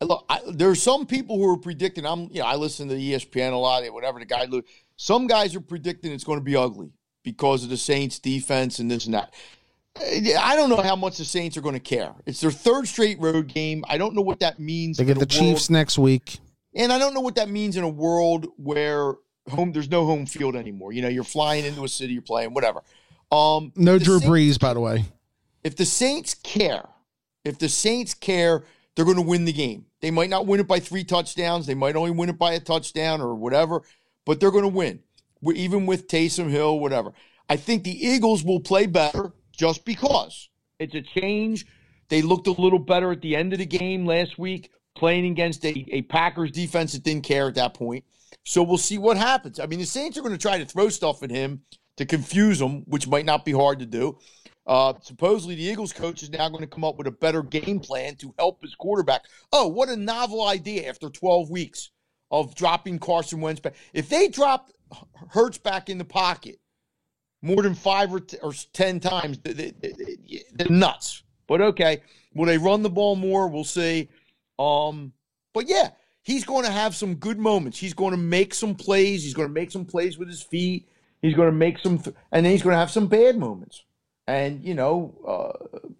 look, 0.00 0.24
I, 0.28 0.40
there 0.48 0.68
are 0.70 0.74
some 0.74 1.06
people 1.06 1.38
who 1.38 1.48
are 1.50 1.56
predicting. 1.56 2.04
I'm, 2.04 2.28
you 2.30 2.40
know, 2.40 2.46
I 2.46 2.56
listen 2.56 2.88
to 2.88 2.94
ESPN 2.94 3.52
a 3.52 3.56
lot. 3.56 3.84
Whatever 3.92 4.18
the 4.18 4.26
guy, 4.26 4.46
some 4.96 5.26
guys 5.26 5.54
are 5.54 5.60
predicting 5.60 6.12
it's 6.12 6.24
going 6.24 6.40
to 6.40 6.44
be 6.44 6.56
ugly 6.56 6.90
because 7.24 7.64
of 7.64 7.70
the 7.70 7.76
Saints 7.76 8.20
defense 8.20 8.78
and 8.78 8.88
this 8.88 9.06
and 9.06 9.14
that. 9.14 9.34
I 9.96 10.54
don't 10.56 10.70
know 10.70 10.80
how 10.80 10.96
much 10.96 11.18
the 11.18 11.24
Saints 11.24 11.56
are 11.56 11.60
going 11.60 11.74
to 11.74 11.80
care. 11.80 12.14
It's 12.26 12.40
their 12.40 12.50
third 12.50 12.86
straight 12.86 13.18
road 13.20 13.48
game. 13.48 13.84
I 13.88 13.98
don't 13.98 14.14
know 14.14 14.22
what 14.22 14.40
that 14.40 14.58
means. 14.58 14.98
They 14.98 15.04
get 15.04 15.18
the 15.18 15.26
Chiefs 15.26 15.70
next 15.70 15.98
week. 15.98 16.38
And 16.74 16.92
I 16.92 16.98
don't 16.98 17.14
know 17.14 17.20
what 17.20 17.36
that 17.36 17.48
means 17.48 17.76
in 17.76 17.84
a 17.84 17.88
world 17.88 18.46
where 18.56 19.14
home 19.48 19.72
there's 19.72 19.90
no 19.90 20.04
home 20.04 20.26
field 20.26 20.56
anymore. 20.56 20.92
You 20.92 21.02
know, 21.02 21.08
you're 21.08 21.24
flying 21.24 21.64
into 21.64 21.84
a 21.84 21.88
city, 21.88 22.12
you're 22.14 22.22
playing, 22.22 22.54
whatever. 22.54 22.82
Um, 23.30 23.72
no 23.76 23.98
Drew 23.98 24.18
Saints, 24.18 24.26
Brees, 24.26 24.60
by 24.60 24.74
the 24.74 24.80
way. 24.80 25.04
If 25.62 25.76
the 25.76 25.86
Saints 25.86 26.34
care, 26.34 26.88
if 27.44 27.58
the 27.58 27.68
Saints 27.68 28.14
care, 28.14 28.64
they're 28.94 29.04
going 29.04 29.16
to 29.16 29.22
win 29.22 29.44
the 29.44 29.52
game. 29.52 29.86
They 30.00 30.10
might 30.10 30.30
not 30.30 30.46
win 30.46 30.60
it 30.60 30.66
by 30.66 30.80
three 30.80 31.04
touchdowns. 31.04 31.66
They 31.66 31.74
might 31.74 31.94
only 31.94 32.10
win 32.10 32.28
it 32.28 32.38
by 32.38 32.52
a 32.52 32.60
touchdown 32.60 33.20
or 33.20 33.34
whatever, 33.34 33.82
but 34.24 34.40
they're 34.40 34.50
going 34.50 34.62
to 34.62 34.68
win 34.68 35.00
even 35.52 35.86
with 35.86 36.08
Taysom 36.08 36.48
Hill, 36.48 36.78
whatever. 36.78 37.12
I 37.48 37.56
think 37.56 37.84
the 37.84 38.06
Eagles 38.06 38.42
will 38.42 38.60
play 38.60 38.86
better 38.86 39.32
just 39.52 39.84
because 39.84 40.48
it's 40.78 40.94
a 40.94 41.02
change. 41.02 41.66
They 42.08 42.22
looked 42.22 42.46
a 42.46 42.52
little 42.52 42.78
better 42.78 43.12
at 43.12 43.20
the 43.20 43.36
end 43.36 43.52
of 43.52 43.58
the 43.58 43.66
game 43.66 44.06
last 44.06 44.38
week, 44.38 44.70
playing 44.96 45.26
against 45.26 45.64
a, 45.64 45.84
a 45.88 46.02
Packers 46.02 46.50
defense 46.50 46.92
that 46.92 47.02
didn't 47.02 47.24
care 47.24 47.48
at 47.48 47.54
that 47.56 47.74
point. 47.74 48.04
So 48.44 48.62
we'll 48.62 48.78
see 48.78 48.98
what 48.98 49.16
happens. 49.16 49.58
I 49.58 49.66
mean, 49.66 49.78
the 49.78 49.86
Saints 49.86 50.18
are 50.18 50.22
going 50.22 50.32
to 50.32 50.38
try 50.38 50.58
to 50.58 50.66
throw 50.66 50.88
stuff 50.88 51.22
at 51.22 51.30
him 51.30 51.62
to 51.96 52.04
confuse 52.04 52.60
him, 52.60 52.82
which 52.86 53.06
might 53.06 53.24
not 53.24 53.44
be 53.44 53.52
hard 53.52 53.78
to 53.78 53.86
do. 53.86 54.18
Uh, 54.66 54.94
supposedly, 55.02 55.54
the 55.54 55.62
Eagles 55.62 55.92
coach 55.92 56.22
is 56.22 56.30
now 56.30 56.48
going 56.48 56.62
to 56.62 56.66
come 56.66 56.84
up 56.84 56.96
with 56.96 57.06
a 57.06 57.12
better 57.12 57.42
game 57.42 57.80
plan 57.80 58.16
to 58.16 58.34
help 58.38 58.62
his 58.62 58.74
quarterback. 58.74 59.24
Oh, 59.52 59.68
what 59.68 59.88
a 59.88 59.96
novel 59.96 60.46
idea 60.46 60.88
after 60.88 61.10
12 61.10 61.50
weeks 61.50 61.90
of 62.30 62.54
dropping 62.54 62.98
Carson 62.98 63.40
Wentz 63.40 63.60
back. 63.60 63.74
If 63.92 64.08
they 64.08 64.28
drop 64.28 64.70
Hurts 65.30 65.58
back 65.58 65.88
in 65.88 65.98
the 65.98 66.04
pocket 66.04 66.58
more 67.44 67.62
than 67.62 67.74
five 67.74 68.12
or, 68.12 68.20
t- 68.20 68.38
or 68.42 68.54
10 68.72 69.00
times, 69.00 69.38
they're 69.44 70.70
nuts. 70.70 71.22
But 71.46 71.60
okay, 71.60 72.00
will 72.34 72.46
they 72.46 72.56
run 72.56 72.82
the 72.82 72.88
ball 72.88 73.16
more? 73.16 73.48
We'll 73.48 73.64
see. 73.64 74.08
Um, 74.58 75.12
but 75.52 75.68
yeah, 75.68 75.90
he's 76.22 76.44
going 76.44 76.64
to 76.64 76.70
have 76.72 76.96
some 76.96 77.16
good 77.16 77.38
moments. 77.38 77.78
He's 77.78 77.92
going 77.92 78.12
to 78.12 78.16
make 78.16 78.54
some 78.54 78.74
plays. 78.74 79.22
He's 79.22 79.34
going 79.34 79.48
to 79.48 79.52
make 79.52 79.70
some 79.70 79.84
plays 79.84 80.16
with 80.16 80.28
his 80.28 80.42
feet. 80.42 80.88
He's 81.20 81.34
going 81.34 81.48
to 81.48 81.56
make 81.56 81.78
some, 81.78 81.98
th- 81.98 82.16
and 82.32 82.46
then 82.46 82.52
he's 82.52 82.62
going 82.62 82.74
to 82.74 82.78
have 82.78 82.90
some 82.90 83.08
bad 83.08 83.36
moments. 83.36 83.84
And 84.26 84.64
you 84.64 84.72
know, 84.72 85.14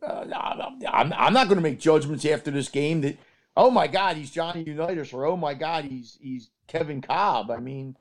uh, 0.03 0.07
uh 0.07 0.64
I'm, 0.90 1.12
I'm 1.12 1.34
not 1.34 1.49
going 1.49 1.59
to 1.59 1.62
make 1.62 1.78
judgments 1.78 2.24
after 2.24 2.51
this 2.51 2.70
game 2.70 3.03
that, 3.03 3.18
oh 3.55 3.70
my 3.70 3.86
God, 3.86 4.16
he's 4.16 4.30
Johnny 4.30 4.62
Unitas, 4.62 5.12
or 5.12 5.26
oh 5.26 5.36
my 5.36 5.53
God, 5.53 5.84
he's 5.84 6.16
he's 6.22 6.49
Kevin 6.66 7.03
Kolb. 7.03 7.51
I 7.51 7.59
mean, 7.59 7.99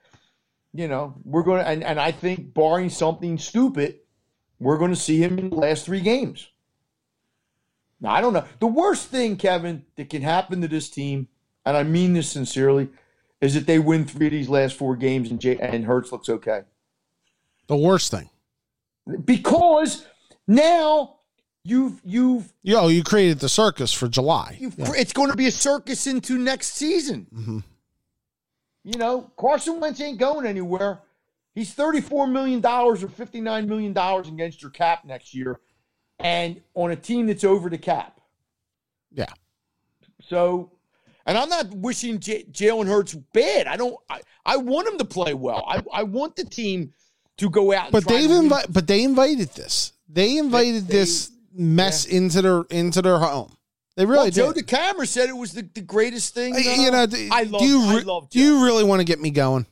you 0.74 0.88
know, 0.88 1.14
we're 1.24 1.44
going 1.44 1.60
to, 1.64 1.68
and, 1.68 1.84
and 1.84 2.00
I 2.00 2.12
think 2.12 2.54
barring 2.54 2.90
something 2.90 3.38
stupid, 3.38 4.00
we're 4.60 4.78
going 4.78 4.92
to 4.92 5.00
see 5.00 5.18
him 5.24 5.38
in 5.40 5.50
the 5.50 5.56
last 5.56 5.86
three 5.86 6.02
games. 6.02 6.48
Now, 8.02 8.12
I 8.12 8.22
don't 8.22 8.34
know. 8.34 8.46
The 8.60 8.68
worst 8.68 9.08
thing, 9.08 9.38
Kevin, 9.38 9.86
that 9.96 10.10
can 10.10 10.22
happen 10.22 10.62
to 10.62 10.68
this 10.68 10.90
team, 10.90 11.28
and 11.66 11.78
I 11.78 11.84
mean 11.84 12.14
this 12.14 12.30
sincerely, 12.30 12.90
is 13.40 13.54
that 13.54 13.66
they 13.68 13.80
win 13.80 14.06
three 14.06 14.28
of 14.28 14.32
these 14.32 14.50
last 14.50 14.76
four 14.76 14.96
games 14.96 15.30
and 15.32 15.40
J- 15.40 15.58
and 15.58 15.86
Hurts 15.86 16.12
looks 16.12 16.30
okay. 16.30 16.62
The 17.68 17.78
worst 17.78 18.12
thing. 18.12 18.30
Because 19.26 20.06
now 20.48 21.16
you've 21.64 22.00
you've 22.06 22.54
Yo, 22.62 22.88
you 22.88 23.04
created 23.04 23.40
the 23.40 23.50
circus 23.50 23.92
for 23.94 24.08
July. 24.08 24.58
Yeah. 24.60 24.92
it's 24.96 25.14
going 25.14 25.30
to 25.30 25.36
be 25.38 25.48
a 25.48 25.52
circus 25.52 26.08
into 26.08 26.38
next 26.38 26.74
season. 26.76 27.28
Mhm. 27.34 27.64
You 28.84 28.98
know, 28.98 29.32
Carson 29.38 29.80
Wentz 29.80 30.02
ain't 30.02 30.18
going 30.18 30.46
anywhere. 30.46 31.00
He's 31.56 31.74
$34 31.76 32.32
million 32.32 32.66
or 32.66 32.96
$59 32.96 33.68
million 33.68 33.98
against 33.98 34.62
your 34.62 34.72
cap 34.72 35.06
next 35.06 35.34
year 35.34 35.60
and 36.20 36.62
on 36.74 36.92
a 36.92 36.96
team 36.96 37.28
that's 37.28 37.44
over 37.44 37.70
the 37.70 37.78
cap. 37.78 38.20
Yeah. 39.12 39.28
So, 40.22 40.72
and 41.26 41.38
I'm 41.38 41.50
not 41.50 41.70
wishing 41.72 42.20
J- 42.20 42.46
Jalen 42.46 42.88
Hurts 42.88 43.14
bad. 43.14 43.68
I 43.68 43.78
don't, 43.78 43.96
I, 44.10 44.22
I 44.46 44.58
want 44.58 44.88
him 44.88 44.98
to 44.98 45.06
play 45.06 45.34
well. 45.34 45.64
I, 45.68 45.84
I 45.94 46.04
want 46.04 46.36
the 46.36 46.44
team 46.46 46.94
to 47.38 47.50
go 47.50 47.72
out 47.72 47.86
and 47.86 47.92
But 47.92 48.08
they've 48.08 48.30
invited. 48.30 48.74
But 48.74 48.88
they 48.88 49.04
invited 49.04 49.50
this. 49.50 49.94
They 50.10 50.38
invited 50.38 50.88
they- 50.88 50.94
this 50.98 51.32
mess 51.56 52.06
into 52.06 52.42
their 52.42 52.62
into 52.72 53.02
their 53.02 53.20
home. 53.20 53.56
They 53.96 54.06
really 54.06 54.24
well, 54.24 54.32
Joe 54.32 54.54
did. 54.54 54.66
DeCamara 54.66 55.08
said 55.08 55.30
it 55.30 55.38
was 55.38 55.54
the, 55.54 55.62
the 55.74 55.82
greatest 55.82 56.34
thing. 56.34 56.56
Uh, 56.56 56.58
uh, 56.58 56.62
you 56.62 56.92
know, 56.92 57.06
do, 57.06 57.30
I 57.32 57.44
love, 57.44 57.62
do 57.62 57.68
you 57.68 57.82
I 57.84 57.96
re- 57.98 58.04
love 58.04 58.30
do 58.30 58.40
you 58.40 58.66
really 58.66 58.84
want 58.84 59.02
to 59.02 59.06
get 59.06 59.20
me 59.20 59.30
going? 59.30 59.66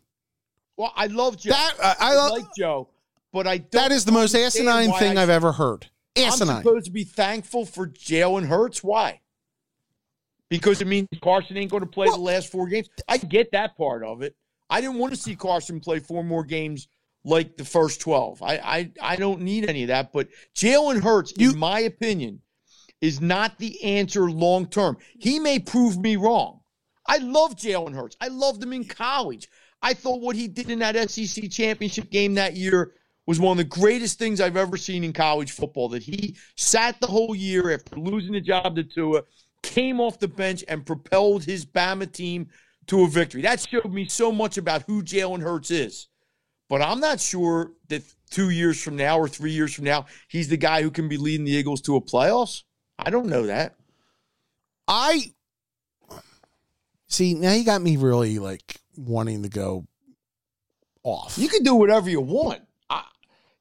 well, 0.77 0.93
I 0.95 1.07
love 1.07 1.37
Joe. 1.37 1.51
That 1.51 1.73
I, 1.83 1.95
I, 1.99 2.13
I 2.15 2.29
like 2.29 2.45
Joe, 2.55 2.87
but 3.33 3.47
I 3.47 3.57
don't 3.57 3.71
that 3.71 3.91
is 3.91 4.05
the 4.05 4.11
most 4.11 4.35
asinine 4.35 4.91
thing 4.93 5.17
I 5.17 5.23
I've 5.23 5.29
ever 5.29 5.51
heard. 5.51 5.87
Asinine. 6.15 6.57
I'm 6.57 6.63
supposed 6.63 6.85
to 6.85 6.91
be 6.91 7.03
thankful 7.03 7.65
for 7.65 7.87
Jalen 7.87 8.45
Hurts. 8.47 8.83
Why? 8.83 9.21
Because 10.49 10.81
it 10.81 10.87
means 10.87 11.07
Carson 11.21 11.55
ain't 11.57 11.71
going 11.71 11.81
to 11.81 11.89
play 11.89 12.07
Well- 12.07 12.17
the 12.17 12.23
last 12.23 12.51
four 12.51 12.67
games. 12.67 12.89
I 13.07 13.17
get 13.17 13.51
that 13.53 13.77
part 13.77 14.03
of 14.03 14.21
it. 14.21 14.35
I 14.69 14.81
didn't 14.81 14.97
want 14.97 15.13
to 15.13 15.19
see 15.19 15.35
Carson 15.35 15.79
play 15.79 15.99
four 15.99 16.23
more 16.23 16.43
games 16.43 16.87
like 17.23 17.57
the 17.57 17.65
first 17.65 18.01
12. 18.01 18.41
I 18.43 18.55
I, 18.57 18.91
I 19.01 19.15
don't 19.15 19.41
need 19.41 19.67
any 19.69 19.83
of 19.83 19.87
that. 19.87 20.11
But 20.13 20.27
Jalen 20.55 21.01
Hurts, 21.01 21.33
You- 21.37 21.51
in 21.51 21.57
my 21.57 21.79
opinion, 21.81 22.41
is 23.01 23.19
not 23.19 23.57
the 23.57 23.83
answer 23.83 24.29
long 24.29 24.67
term. 24.67 24.97
He 25.19 25.39
may 25.39 25.59
prove 25.59 25.97
me 25.97 26.15
wrong. 26.15 26.61
I 27.05 27.17
love 27.17 27.55
Jalen 27.55 27.95
Hurts. 27.95 28.15
I 28.21 28.27
loved 28.27 28.63
him 28.63 28.73
in 28.73 28.85
college. 28.85 29.49
I 29.81 29.93
thought 29.93 30.21
what 30.21 30.35
he 30.35 30.47
did 30.47 30.69
in 30.69 30.79
that 30.79 31.09
SEC 31.09 31.49
championship 31.49 32.11
game 32.11 32.35
that 32.35 32.55
year 32.55 32.93
was 33.25 33.39
one 33.39 33.53
of 33.53 33.57
the 33.57 33.79
greatest 33.79 34.19
things 34.19 34.39
I've 34.39 34.57
ever 34.57 34.77
seen 34.77 35.03
in 35.03 35.13
college 35.13 35.51
football. 35.51 35.89
That 35.89 36.03
he 36.03 36.37
sat 36.55 36.99
the 37.01 37.07
whole 37.07 37.35
year 37.35 37.73
after 37.73 37.95
losing 37.95 38.33
the 38.33 38.41
job 38.41 38.75
to 38.75 38.83
Tua, 38.83 39.23
came 39.63 39.99
off 39.99 40.19
the 40.19 40.27
bench 40.27 40.63
and 40.67 40.85
propelled 40.85 41.43
his 41.43 41.65
Bama 41.65 42.11
team 42.11 42.47
to 42.87 43.03
a 43.03 43.07
victory. 43.07 43.41
That 43.41 43.59
showed 43.59 43.91
me 43.91 44.07
so 44.07 44.31
much 44.31 44.57
about 44.57 44.83
who 44.83 45.01
Jalen 45.03 45.41
Hurts 45.41 45.71
is. 45.71 46.07
But 46.69 46.81
I'm 46.81 46.99
not 46.99 47.19
sure 47.19 47.73
that 47.89 48.03
two 48.29 48.49
years 48.49 48.81
from 48.81 48.95
now 48.95 49.19
or 49.19 49.27
three 49.27 49.51
years 49.51 49.73
from 49.73 49.85
now, 49.85 50.05
he's 50.29 50.47
the 50.47 50.57
guy 50.57 50.81
who 50.81 50.91
can 50.91 51.09
be 51.09 51.17
leading 51.17 51.45
the 51.45 51.51
Eagles 51.51 51.81
to 51.81 51.97
a 51.97 52.01
playoffs. 52.01 52.63
I 52.99 53.09
don't 53.09 53.27
know 53.27 53.47
that. 53.47 53.75
I 54.87 55.31
see 57.07 57.33
now. 57.33 57.53
You 57.53 57.63
got 57.63 57.81
me 57.81 57.97
really 57.97 58.39
like 58.39 58.77
wanting 58.95 59.43
to 59.43 59.49
go 59.49 59.85
off. 61.03 61.37
You 61.37 61.47
can 61.49 61.63
do 61.63 61.75
whatever 61.75 62.09
you 62.09 62.21
want. 62.21 62.61
I, 62.89 63.03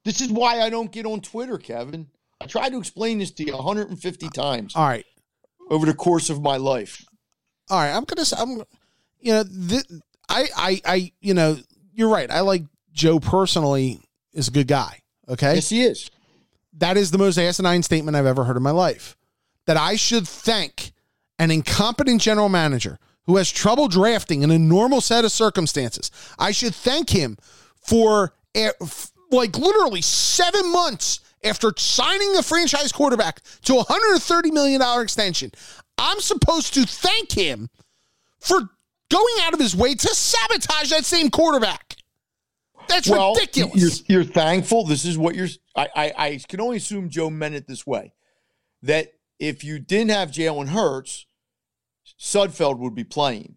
this 0.05 0.21
is 0.21 0.31
why 0.31 0.61
I 0.61 0.71
don't 0.71 0.91
get 0.93 1.07
on 1.07 1.21
Twitter, 1.21 1.59
Kevin. 1.59 2.09
I 2.41 2.47
tried 2.47 2.71
to 2.71 2.79
explain 2.79 3.19
this 3.19 3.31
to 3.33 3.45
you 3.45 3.55
150 3.55 4.29
times 4.31 4.75
All 4.75 4.87
right. 4.87 5.05
over 5.71 5.85
the 5.87 5.95
course 5.95 6.31
of 6.31 6.41
my 6.43 6.57
life. 6.57 7.05
all 7.69 7.79
right, 7.79 7.95
I'm 7.95 8.05
gonna. 8.05 8.25
say 8.25 8.37
I'm, 8.39 8.63
you 9.21 9.33
know, 9.35 9.45
th- 9.45 9.85
I, 10.29 10.47
I, 10.57 10.81
I, 10.87 11.13
you 11.21 11.35
know, 11.35 11.59
you're 11.93 12.09
right. 12.09 12.31
I 12.31 12.41
like 12.41 12.63
Joe 12.93 13.21
personally 13.21 14.01
is 14.33 14.49
a 14.49 14.51
good 14.51 14.69
guy. 14.69 15.01
Okay, 15.29 15.57
Yes, 15.57 15.69
he 15.69 15.83
is. 15.83 16.11
that 16.79 16.97
is 16.97 17.11
the 17.11 17.19
most 17.19 17.39
asinine 17.39 17.83
statement 17.83 18.17
I've 18.17 18.27
ever 18.27 18.45
heard 18.45 18.57
in 18.57 18.63
my 18.63 18.71
life. 18.73 19.17
That 19.71 19.77
I 19.77 19.95
should 19.95 20.27
thank 20.27 20.91
an 21.39 21.53
incompetent 21.53 22.21
general 22.21 22.49
manager 22.49 22.99
who 23.27 23.37
has 23.37 23.49
trouble 23.49 23.87
drafting 23.87 24.43
in 24.43 24.51
a 24.51 24.59
normal 24.59 25.01
set 25.01 25.25
of 25.25 25.31
circumstances. 25.31 26.11
I 26.41 26.51
should 26.51 26.75
thank 26.75 27.09
him 27.09 27.37
for 27.77 28.35
eh, 28.57 28.73
like 29.31 29.57
literally 29.57 30.03
seven 30.03 30.73
months 30.73 31.21
after 31.45 31.73
signing 31.77 32.37
a 32.37 32.43
franchise 32.43 32.91
quarterback 32.91 33.43
to 33.67 33.77
a 33.77 33.85
$130 33.85 34.53
million 34.53 34.83
extension. 35.01 35.53
I'm 35.97 36.19
supposed 36.19 36.75
to 36.75 36.85
thank 36.85 37.31
him 37.31 37.71
for 38.41 38.59
going 39.09 39.35
out 39.43 39.55
of 39.55 39.61
his 39.61 39.77
way 39.77 39.95
to 39.95 40.09
sabotage 40.09 40.91
that 40.91 41.05
same 41.05 41.31
quarterback. 41.31 41.95
That's 42.89 43.09
well, 43.09 43.35
ridiculous. 43.35 44.03
You're, 44.09 44.23
you're 44.23 44.33
thankful. 44.33 44.85
This 44.85 45.05
is 45.05 45.17
what 45.17 45.37
you're. 45.37 45.47
I, 45.77 45.89
I, 45.95 46.13
I 46.19 46.41
can 46.49 46.61
only 46.61 46.79
assume 46.79 47.09
Joe 47.09 47.31
meant 47.31 47.55
it 47.55 47.69
this 47.69 47.87
way: 47.87 48.15
that 48.83 49.13
if 49.41 49.65
you 49.65 49.81
didn't 49.81 50.11
have 50.11 50.31
Jalen 50.31 50.69
Hurts, 50.69 51.27
Sudfeld 52.21 52.79
would 52.79 52.95
be 52.95 53.05
playing. 53.05 53.57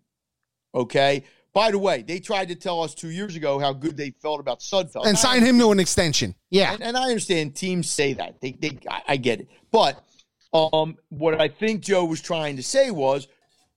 Okay. 0.73 1.25
By 1.53 1.69
the 1.69 1.77
way, 1.77 2.01
they 2.01 2.19
tried 2.19 2.47
to 2.47 2.55
tell 2.55 2.81
us 2.81 2.95
two 2.95 3.09
years 3.09 3.35
ago 3.35 3.59
how 3.59 3.73
good 3.73 3.95
they 3.95 4.11
felt 4.21 4.39
about 4.39 4.61
Sudfeld, 4.61 5.05
and 5.05 5.15
sign 5.15 5.43
him 5.43 5.59
to 5.59 5.71
an 5.71 5.79
extension. 5.79 6.33
Yeah. 6.49 6.73
And, 6.73 6.81
and 6.81 6.97
I 6.97 7.03
understand 7.03 7.55
teams 7.55 7.87
say 7.89 8.13
that. 8.13 8.41
They, 8.41 8.53
they, 8.53 8.79
I, 8.89 9.01
I 9.09 9.17
get 9.17 9.41
it. 9.41 9.49
But 9.71 10.03
um, 10.51 10.97
what 11.09 11.39
I 11.39 11.49
think 11.49 11.81
Joe 11.81 12.05
was 12.05 12.21
trying 12.21 12.55
to 12.55 12.63
say 12.63 12.89
was 12.89 13.27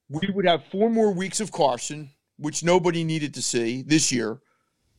we 0.08 0.30
would 0.32 0.46
have 0.46 0.64
four 0.70 0.88
more 0.88 1.12
weeks 1.12 1.40
of 1.40 1.52
Carson, 1.52 2.10
which 2.38 2.64
nobody 2.64 3.04
needed 3.04 3.34
to 3.34 3.42
see 3.42 3.82
this 3.82 4.10
year. 4.10 4.38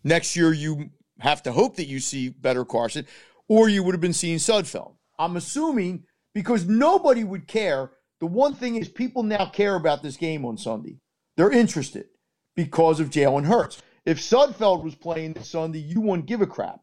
Next 0.03 0.35
year, 0.35 0.53
you 0.53 0.89
have 1.19 1.41
to 1.43 1.51
hope 1.51 1.77
that 1.77 1.87
you 1.87 1.99
see 1.99 2.29
better 2.29 2.63
Carson, 2.65 3.07
or 3.47 3.69
you 3.69 3.81
would 3.81 3.93
have 3.93 4.01
been 4.01 4.13
seeing 4.13 4.37
Sudfeld. 4.37 4.95
I'm 5.17 5.35
assuming 5.35 6.03
because 6.37 6.67
nobody 6.67 7.23
would 7.23 7.47
care. 7.47 7.89
The 8.19 8.27
one 8.27 8.53
thing 8.53 8.75
is, 8.75 8.87
people 8.87 9.23
now 9.23 9.47
care 9.47 9.73
about 9.73 10.03
this 10.03 10.17
game 10.17 10.45
on 10.45 10.55
Sunday. 10.55 10.99
They're 11.35 11.49
interested 11.49 12.09
because 12.55 12.99
of 12.99 13.09
Jalen 13.09 13.45
Hurts. 13.45 13.81
If 14.05 14.19
Sudfeld 14.19 14.83
was 14.83 14.93
playing 14.93 15.33
this 15.33 15.49
Sunday, 15.49 15.79
you 15.79 15.99
wouldn't 15.99 16.27
give 16.27 16.41
a 16.41 16.45
crap. 16.45 16.81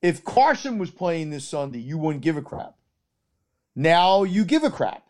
If 0.00 0.24
Carson 0.24 0.78
was 0.78 0.90
playing 0.90 1.30
this 1.30 1.46
Sunday, 1.46 1.78
you 1.78 1.96
wouldn't 1.96 2.24
give 2.24 2.36
a 2.36 2.42
crap. 2.42 2.74
Now 3.76 4.24
you 4.24 4.44
give 4.44 4.64
a 4.64 4.70
crap. 4.70 5.04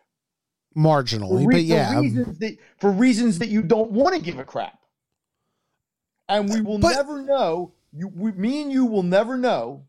Marginally, 0.77 1.47
re- 1.47 1.55
but 1.55 1.62
yeah. 1.62 1.95
for 1.95 2.03
reasons 2.03 2.39
that 2.41 2.57
for 2.77 2.91
reasons 2.91 3.39
that 3.39 3.49
you 3.49 3.62
don't 3.62 3.91
want 3.91 4.14
to 4.14 4.20
give 4.20 4.39
a 4.39 4.45
crap. 4.45 4.79
And 6.29 6.51
we 6.51 6.61
will 6.61 6.79
But- 6.79 6.93
never 6.97 7.23
know. 7.23 7.73
You, 7.91 8.09
we, 8.09 8.33
me 8.33 8.61
and 8.61 8.70
you 8.70 8.85
will 8.85 9.03
never 9.03 9.39
know 9.39 9.87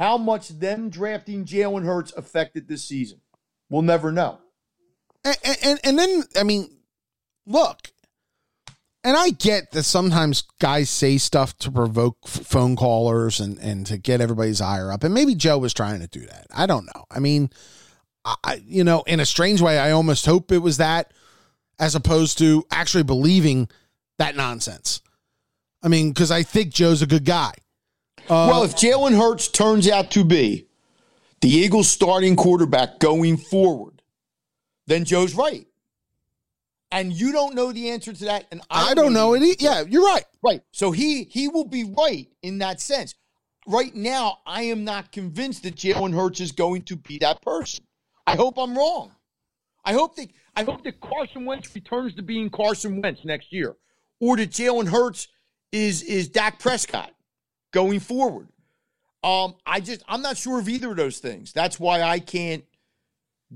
how 0.00 0.16
much 0.16 0.48
them 0.48 0.88
drafting 0.88 1.44
Jalen 1.44 1.84
Hurts 1.84 2.12
affected 2.16 2.66
this 2.66 2.82
season. 2.82 3.20
We'll 3.68 3.82
never 3.82 4.10
know. 4.10 4.38
and, 5.24 5.36
and 5.62 5.80
and 5.84 5.98
then 5.98 6.24
I 6.36 6.42
mean, 6.42 6.70
look, 7.46 7.92
and 9.04 9.16
I 9.16 9.30
get 9.30 9.72
that 9.72 9.82
sometimes 9.82 10.42
guys 10.58 10.88
say 10.88 11.18
stuff 11.18 11.56
to 11.58 11.70
provoke 11.70 12.26
phone 12.26 12.74
callers 12.74 13.38
and 13.38 13.58
and 13.58 13.86
to 13.86 13.98
get 13.98 14.22
everybody's 14.22 14.62
ire 14.62 14.90
up, 14.90 15.04
and 15.04 15.12
maybe 15.12 15.34
Joe 15.34 15.58
was 15.58 15.74
trying 15.74 16.00
to 16.00 16.08
do 16.08 16.20
that. 16.20 16.46
I 16.52 16.66
don't 16.66 16.86
know. 16.86 17.04
I 17.10 17.20
mean, 17.20 17.50
I 18.24 18.62
you 18.66 18.82
know, 18.82 19.02
in 19.06 19.20
a 19.20 19.26
strange 19.26 19.60
way, 19.60 19.78
I 19.78 19.90
almost 19.90 20.24
hope 20.24 20.50
it 20.50 20.58
was 20.58 20.78
that, 20.78 21.12
as 21.78 21.94
opposed 21.94 22.38
to 22.38 22.64
actually 22.70 23.04
believing 23.04 23.68
that 24.18 24.34
nonsense. 24.34 25.02
I 25.82 25.88
mean, 25.88 26.08
because 26.08 26.30
I 26.30 26.42
think 26.42 26.72
Joe's 26.72 27.02
a 27.02 27.06
good 27.06 27.26
guy. 27.26 27.52
Uh, 28.30 28.46
well, 28.48 28.62
if 28.62 28.76
Jalen 28.76 29.18
Hurts 29.18 29.48
turns 29.48 29.90
out 29.90 30.12
to 30.12 30.22
be 30.22 30.68
the 31.40 31.48
Eagles' 31.48 31.88
starting 31.88 32.36
quarterback 32.36 33.00
going 33.00 33.36
forward, 33.36 34.02
then 34.86 35.04
Joe's 35.04 35.34
right. 35.34 35.66
And 36.92 37.12
you 37.12 37.32
don't 37.32 37.56
know 37.56 37.72
the 37.72 37.90
answer 37.90 38.12
to 38.12 38.24
that, 38.26 38.46
and 38.52 38.60
I 38.70 38.90
I 38.90 38.94
don't 38.94 39.12
know 39.12 39.34
it. 39.34 39.60
Yeah, 39.60 39.82
you're 39.82 40.04
right. 40.04 40.24
Right. 40.44 40.62
So 40.70 40.92
he 40.92 41.24
he 41.24 41.48
will 41.48 41.64
be 41.64 41.82
right 41.82 42.28
in 42.42 42.58
that 42.58 42.80
sense. 42.80 43.16
Right 43.66 43.94
now, 43.94 44.38
I 44.46 44.62
am 44.62 44.84
not 44.84 45.10
convinced 45.10 45.64
that 45.64 45.74
Jalen 45.74 46.14
Hurts 46.14 46.38
is 46.38 46.52
going 46.52 46.82
to 46.82 46.96
be 46.96 47.18
that 47.18 47.42
person. 47.42 47.84
I 48.28 48.36
hope 48.36 48.58
I'm 48.58 48.78
wrong. 48.78 49.10
I 49.84 49.92
hope 49.92 50.14
that 50.16 50.28
I 50.54 50.62
hope 50.62 50.84
that 50.84 51.00
Carson 51.00 51.46
Wentz 51.46 51.74
returns 51.74 52.14
to 52.14 52.22
being 52.22 52.48
Carson 52.48 53.02
Wentz 53.02 53.24
next 53.24 53.52
year, 53.52 53.74
or 54.20 54.36
that 54.36 54.50
Jalen 54.50 54.86
Hurts 54.88 55.26
is 55.72 56.04
is 56.04 56.28
Dak 56.28 56.60
Prescott 56.60 57.12
going 57.72 58.00
forward. 58.00 58.48
Um, 59.22 59.54
I 59.66 59.80
just 59.80 60.02
I'm 60.08 60.22
not 60.22 60.36
sure 60.36 60.58
of 60.58 60.68
either 60.68 60.90
of 60.90 60.96
those 60.96 61.18
things. 61.18 61.52
That's 61.52 61.78
why 61.78 62.02
I 62.02 62.18
can't 62.18 62.64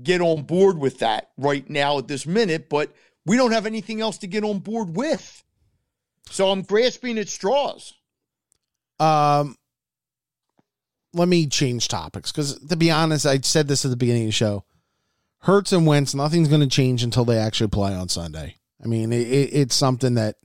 get 0.01 0.21
on 0.21 0.43
board 0.43 0.77
with 0.77 0.99
that 0.99 1.31
right 1.37 1.67
now 1.69 1.97
at 1.97 2.07
this 2.07 2.25
minute. 2.25 2.69
But 2.69 2.93
we 3.25 3.37
don't 3.37 3.51
have 3.51 3.65
anything 3.65 4.01
else 4.01 4.19
to 4.19 4.27
get 4.27 4.43
on 4.43 4.59
board 4.59 4.95
with. 4.95 5.43
So 6.29 6.49
I'm 6.49 6.61
grasping 6.61 7.17
at 7.17 7.29
straws. 7.29 7.93
Um, 8.99 9.55
let 11.13 11.27
me 11.27 11.47
change 11.47 11.87
topics 11.87 12.31
because, 12.31 12.59
to 12.59 12.75
be 12.75 12.91
honest, 12.91 13.25
I 13.25 13.39
said 13.39 13.67
this 13.67 13.85
at 13.85 13.91
the 13.91 13.97
beginning 13.97 14.23
of 14.23 14.27
the 14.27 14.33
show. 14.33 14.65
Hurts 15.39 15.71
and 15.71 15.85
Wentz, 15.85 16.15
nothing's 16.15 16.47
going 16.47 16.61
to 16.61 16.67
change 16.67 17.03
until 17.03 17.25
they 17.25 17.37
actually 17.37 17.69
play 17.69 17.93
on 17.93 18.09
Sunday. 18.09 18.55
I 18.83 18.87
mean, 18.87 19.13
it, 19.13 19.27
it, 19.27 19.49
it's 19.53 19.75
something 19.75 20.15
that 20.15 20.35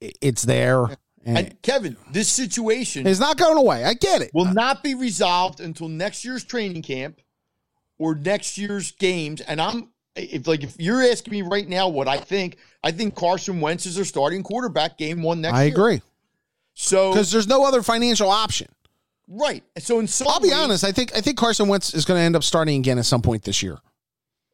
it's 0.00 0.42
there. 0.42 0.96
And, 1.24 1.38
and 1.38 1.62
Kevin, 1.62 1.96
this 2.10 2.28
situation 2.28 3.06
is 3.06 3.20
not 3.20 3.36
going 3.36 3.56
away. 3.56 3.84
I 3.84 3.94
get 3.94 4.22
it. 4.22 4.30
Will 4.34 4.52
not 4.52 4.82
be 4.82 4.94
resolved 4.94 5.60
until 5.60 5.88
next 5.88 6.24
year's 6.24 6.44
training 6.44 6.82
camp 6.82 7.20
or 7.98 8.14
next 8.14 8.58
year's 8.58 8.92
games. 8.92 9.40
And 9.40 9.60
I'm 9.60 9.90
if 10.16 10.46
like 10.46 10.62
if 10.62 10.76
you're 10.78 11.02
asking 11.02 11.32
me 11.32 11.42
right 11.42 11.68
now 11.68 11.88
what 11.88 12.08
I 12.08 12.18
think, 12.18 12.58
I 12.82 12.90
think 12.90 13.14
Carson 13.14 13.60
Wentz 13.60 13.86
is 13.86 13.96
their 13.96 14.04
starting 14.04 14.42
quarterback 14.42 14.98
game 14.98 15.22
one 15.22 15.40
next 15.40 15.56
I 15.56 15.64
year. 15.64 15.74
agree. 15.74 16.02
So 16.74 17.12
because 17.12 17.30
there's 17.30 17.48
no 17.48 17.64
other 17.64 17.82
financial 17.82 18.30
option. 18.30 18.68
Right. 19.26 19.64
So 19.78 20.00
in 20.00 20.06
some 20.06 20.28
I'll 20.28 20.40
be 20.40 20.52
honest, 20.52 20.84
I 20.84 20.92
think 20.92 21.16
I 21.16 21.20
think 21.20 21.38
Carson 21.38 21.68
Wentz 21.68 21.94
is 21.94 22.04
going 22.04 22.18
to 22.18 22.22
end 22.22 22.36
up 22.36 22.44
starting 22.44 22.78
again 22.78 22.98
at 22.98 23.06
some 23.06 23.22
point 23.22 23.42
this 23.42 23.62
year. 23.62 23.78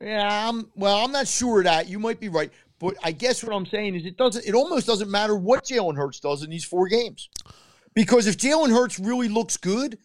Yeah, 0.00 0.48
I'm, 0.48 0.70
well, 0.74 1.04
I'm 1.04 1.12
not 1.12 1.28
sure 1.28 1.58
of 1.58 1.64
that. 1.64 1.86
You 1.86 1.98
might 1.98 2.20
be 2.20 2.30
right, 2.30 2.50
but 2.80 2.96
I 3.04 3.12
guess 3.12 3.44
what 3.44 3.54
I'm 3.54 3.66
saying 3.66 3.94
is 3.94 4.06
it 4.06 4.16
doesn't. 4.16 4.44
It 4.46 4.54
almost 4.54 4.86
doesn't 4.86 5.10
matter 5.10 5.36
what 5.36 5.64
Jalen 5.64 5.96
Hurts 5.96 6.18
does 6.18 6.42
in 6.42 6.50
these 6.50 6.64
four 6.64 6.88
games, 6.88 7.28
because 7.94 8.26
if 8.26 8.38
Jalen 8.38 8.70
Hurts 8.70 8.98
really 8.98 9.28
looks 9.28 9.58
good, 9.58 9.98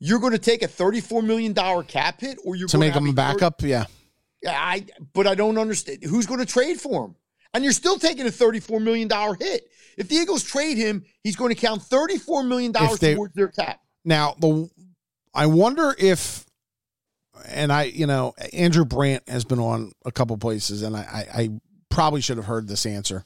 you're 0.00 0.18
going 0.18 0.32
to 0.32 0.38
take 0.38 0.62
a 0.62 0.68
34 0.68 1.22
million 1.22 1.52
dollar 1.52 1.84
cap 1.84 2.20
hit, 2.20 2.38
or 2.44 2.56
you're 2.56 2.68
to 2.68 2.78
make 2.78 2.92
him 2.92 3.06
a 3.06 3.12
backup. 3.12 3.60
30, 3.60 3.70
yeah, 3.70 3.86
I. 4.50 4.84
But 5.14 5.28
I 5.28 5.36
don't 5.36 5.56
understand 5.56 6.02
who's 6.04 6.26
going 6.26 6.40
to 6.40 6.46
trade 6.46 6.80
for 6.80 7.06
him, 7.06 7.14
and 7.54 7.62
you're 7.62 7.72
still 7.72 7.98
taking 7.98 8.26
a 8.26 8.32
34 8.32 8.80
million 8.80 9.06
dollar 9.06 9.34
hit. 9.34 9.62
If 9.96 10.08
the 10.08 10.16
Eagles 10.16 10.42
trade 10.42 10.78
him, 10.78 11.04
he's 11.22 11.36
going 11.36 11.54
to 11.54 11.60
count 11.60 11.82
34 11.82 12.42
million 12.42 12.72
dollars 12.72 12.98
towards 12.98 13.34
their 13.34 13.48
cap. 13.48 13.78
Now 14.04 14.34
the, 14.40 14.68
I 15.32 15.46
wonder 15.46 15.94
if 15.96 16.44
and 17.48 17.72
I, 17.72 17.84
you 17.84 18.06
know, 18.06 18.34
Andrew 18.52 18.84
Brandt 18.84 19.28
has 19.28 19.44
been 19.44 19.58
on 19.58 19.92
a 20.04 20.12
couple 20.12 20.36
places, 20.36 20.82
and 20.82 20.96
I, 20.96 21.00
I, 21.00 21.42
I 21.42 21.50
probably 21.92 22.22
should 22.22 22.38
have 22.38 22.46
heard 22.46 22.66
this 22.66 22.86
answer. 22.86 23.24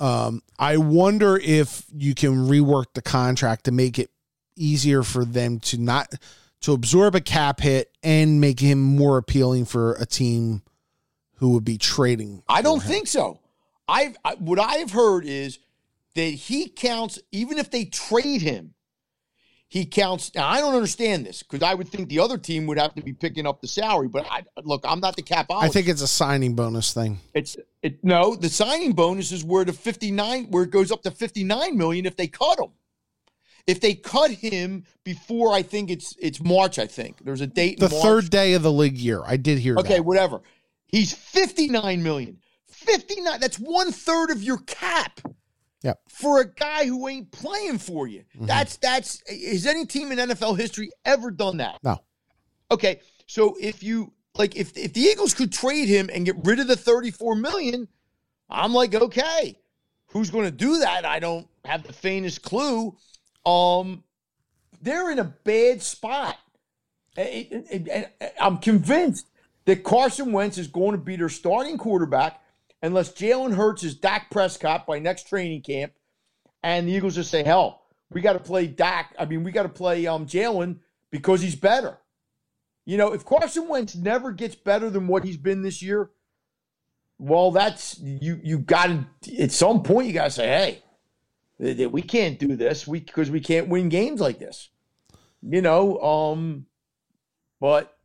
Um, 0.00 0.42
I 0.58 0.78
wonder 0.78 1.36
if 1.36 1.84
you 1.94 2.14
can 2.14 2.48
rework 2.48 2.86
the 2.94 3.02
contract 3.02 3.64
to 3.64 3.72
make 3.72 3.98
it 3.98 4.10
easier 4.56 5.02
for 5.02 5.24
them 5.24 5.60
to 5.60 5.78
not 5.78 6.12
to 6.62 6.72
absorb 6.72 7.14
a 7.14 7.20
cap 7.20 7.60
hit 7.60 7.90
and 8.02 8.40
make 8.40 8.60
him 8.60 8.80
more 8.80 9.18
appealing 9.18 9.66
for 9.66 9.94
a 9.94 10.06
team 10.06 10.62
who 11.36 11.50
would 11.50 11.64
be 11.64 11.76
trading. 11.76 12.42
I 12.48 12.62
don't 12.62 12.82
him. 12.82 12.88
think 12.88 13.06
so. 13.08 13.40
I've 13.86 14.16
I, 14.24 14.34
what 14.36 14.58
I've 14.58 14.90
heard 14.90 15.24
is 15.26 15.58
that 16.14 16.22
he 16.22 16.68
counts 16.68 17.18
even 17.30 17.58
if 17.58 17.70
they 17.70 17.84
trade 17.84 18.40
him 18.40 18.74
he 19.68 19.84
counts. 19.84 20.34
Now, 20.34 20.48
I 20.48 20.60
don't 20.60 20.74
understand 20.74 21.26
this 21.26 21.42
because 21.42 21.62
I 21.62 21.74
would 21.74 21.88
think 21.88 22.08
the 22.08 22.20
other 22.20 22.38
team 22.38 22.66
would 22.66 22.78
have 22.78 22.94
to 22.94 23.02
be 23.02 23.12
picking 23.12 23.46
up 23.46 23.60
the 23.60 23.66
salary. 23.66 24.08
But 24.08 24.26
I, 24.30 24.44
look, 24.62 24.84
I'm 24.86 25.00
not 25.00 25.16
the 25.16 25.22
cap. 25.22 25.46
I 25.50 25.68
think 25.68 25.88
it's 25.88 26.02
a 26.02 26.08
signing 26.08 26.54
bonus 26.54 26.92
thing. 26.92 27.18
It's 27.34 27.56
it 27.82 28.02
no. 28.04 28.36
The 28.36 28.48
signing 28.48 28.92
bonus 28.92 29.32
is 29.32 29.44
where 29.44 29.64
the 29.64 29.72
59 29.72 30.46
where 30.50 30.62
it 30.62 30.70
goes 30.70 30.92
up 30.92 31.02
to 31.02 31.10
59 31.10 31.76
million 31.76 32.06
if 32.06 32.16
they 32.16 32.28
cut 32.28 32.60
him. 32.60 32.70
If 33.66 33.80
they 33.80 33.94
cut 33.94 34.30
him 34.30 34.84
before, 35.02 35.52
I 35.52 35.62
think 35.62 35.90
it's 35.90 36.14
it's 36.20 36.40
March. 36.40 36.78
I 36.78 36.86
think 36.86 37.18
there's 37.24 37.40
a 37.40 37.48
date. 37.48 37.80
The 37.80 37.88
third 37.88 38.30
day 38.30 38.54
of 38.54 38.62
the 38.62 38.72
league 38.72 38.96
year. 38.96 39.22
I 39.26 39.36
did 39.36 39.58
hear. 39.58 39.76
Okay, 39.78 39.96
that. 39.96 40.04
whatever. 40.04 40.42
He's 40.86 41.12
59 41.12 42.02
million. 42.04 42.38
59. 42.68 43.40
That's 43.40 43.58
one 43.58 43.90
third 43.90 44.30
of 44.30 44.44
your 44.44 44.58
cap. 44.58 45.20
Yep. 45.82 46.00
For 46.08 46.40
a 46.40 46.46
guy 46.46 46.86
who 46.86 47.06
ain't 47.08 47.30
playing 47.30 47.78
for 47.78 48.06
you. 48.06 48.24
Mm-hmm. 48.34 48.46
That's 48.46 48.76
that's 48.76 49.22
has 49.28 49.66
any 49.66 49.86
team 49.86 50.12
in 50.12 50.18
NFL 50.18 50.58
history 50.58 50.90
ever 51.04 51.30
done 51.30 51.58
that? 51.58 51.78
No. 51.82 51.98
Okay. 52.70 53.00
So 53.26 53.56
if 53.60 53.82
you 53.82 54.12
like 54.36 54.56
if 54.56 54.76
if 54.76 54.92
the 54.94 55.00
Eagles 55.00 55.34
could 55.34 55.52
trade 55.52 55.88
him 55.88 56.10
and 56.12 56.24
get 56.24 56.36
rid 56.44 56.60
of 56.60 56.66
the 56.66 56.76
34 56.76 57.36
million, 57.36 57.88
I'm 58.48 58.72
like, 58.72 58.94
okay. 58.94 59.58
Who's 60.08 60.30
going 60.30 60.44
to 60.44 60.50
do 60.50 60.78
that? 60.78 61.04
I 61.04 61.18
don't 61.18 61.46
have 61.64 61.82
the 61.82 61.92
faintest 61.92 62.42
clue. 62.42 62.96
Um 63.44 64.02
they're 64.82 65.10
in 65.10 65.18
a 65.18 65.24
bad 65.24 65.82
spot. 65.82 66.36
I'm 68.40 68.58
convinced 68.58 69.26
that 69.64 69.84
Carson 69.84 70.32
Wentz 70.32 70.58
is 70.58 70.68
going 70.68 70.92
to 70.92 70.98
be 70.98 71.16
their 71.16 71.28
starting 71.28 71.78
quarterback 71.78 72.40
unless 72.86 73.12
Jalen 73.12 73.54
Hurts 73.54 73.82
is 73.82 73.96
Dak 73.96 74.30
Prescott 74.30 74.86
by 74.86 74.98
next 74.98 75.28
training 75.28 75.62
camp, 75.62 75.92
and 76.62 76.86
the 76.86 76.92
Eagles 76.92 77.16
just 77.16 77.30
say, 77.30 77.42
"Hell, 77.42 77.82
we 78.10 78.20
got 78.20 78.34
to 78.34 78.38
play 78.38 78.66
Dak. 78.66 79.14
I 79.18 79.24
mean, 79.24 79.42
we 79.42 79.50
got 79.50 79.64
to 79.64 79.68
play 79.68 80.06
um, 80.06 80.26
Jalen 80.26 80.78
because 81.10 81.42
he's 81.42 81.56
better." 81.56 81.98
You 82.84 82.96
know, 82.96 83.12
if 83.12 83.24
Carson 83.24 83.66
Wentz 83.68 83.96
never 83.96 84.30
gets 84.30 84.54
better 84.54 84.88
than 84.88 85.08
what 85.08 85.24
he's 85.24 85.36
been 85.36 85.62
this 85.62 85.82
year, 85.82 86.10
well, 87.18 87.50
that's 87.50 87.98
you. 87.98 88.40
You 88.42 88.58
got 88.58 88.86
to 89.22 89.36
at 89.38 89.50
some 89.50 89.82
point 89.82 90.06
you 90.06 90.12
got 90.12 90.24
to 90.24 90.30
say, 90.30 90.82
"Hey, 91.58 91.86
we 91.86 92.02
can't 92.02 92.38
do 92.38 92.56
this. 92.56 92.86
We 92.86 93.00
because 93.00 93.30
we 93.30 93.40
can't 93.40 93.68
win 93.68 93.88
games 93.88 94.20
like 94.20 94.38
this." 94.38 94.70
You 95.42 95.60
know, 95.60 96.00
um, 96.00 96.66
but 97.60 97.96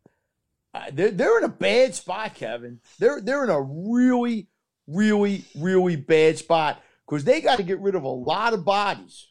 uh, 0.73 0.86
they're 0.91 1.11
they're 1.11 1.38
in 1.38 1.43
a 1.43 1.49
bad 1.49 1.93
spot, 1.93 2.36
Kevin. 2.36 2.79
They're 2.99 3.21
they're 3.21 3.43
in 3.43 3.49
a 3.49 3.61
really 3.61 4.47
really, 4.91 5.45
really 5.55 5.95
bad 5.95 6.37
spot 6.37 6.81
because 7.07 7.23
they 7.23 7.41
got 7.41 7.57
to 7.57 7.63
get 7.63 7.79
rid 7.79 7.95
of 7.95 8.03
a 8.03 8.09
lot 8.09 8.53
of 8.53 8.63
bodies 8.63 9.27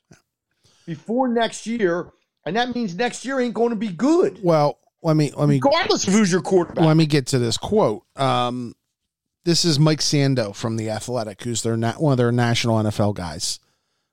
before 0.86 1.28
next 1.28 1.66
year, 1.66 2.11
and 2.44 2.56
that 2.56 2.74
means 2.74 2.94
next 2.94 3.24
year 3.24 3.40
ain't 3.40 3.54
going 3.54 3.70
to 3.70 3.76
be 3.76 3.88
good. 3.88 4.40
Well, 4.42 4.78
let 5.02 5.16
me 5.16 5.32
let 5.36 5.48
me 5.48 5.56
regardless 5.56 6.06
of 6.06 6.12
who's 6.12 6.30
your 6.30 6.42
quarterback. 6.42 6.84
Let 6.84 6.96
me 6.96 7.06
get 7.06 7.28
to 7.28 7.38
this 7.38 7.56
quote. 7.56 8.02
Um, 8.16 8.74
this 9.44 9.64
is 9.64 9.78
Mike 9.78 10.00
Sando 10.00 10.54
from 10.54 10.76
the 10.76 10.90
Athletic, 10.90 11.42
who's 11.42 11.62
their 11.62 11.76
na- 11.76 11.94
one 11.94 12.12
of 12.12 12.18
their 12.18 12.32
national 12.32 12.76
NFL 12.82 13.14
guys, 13.14 13.58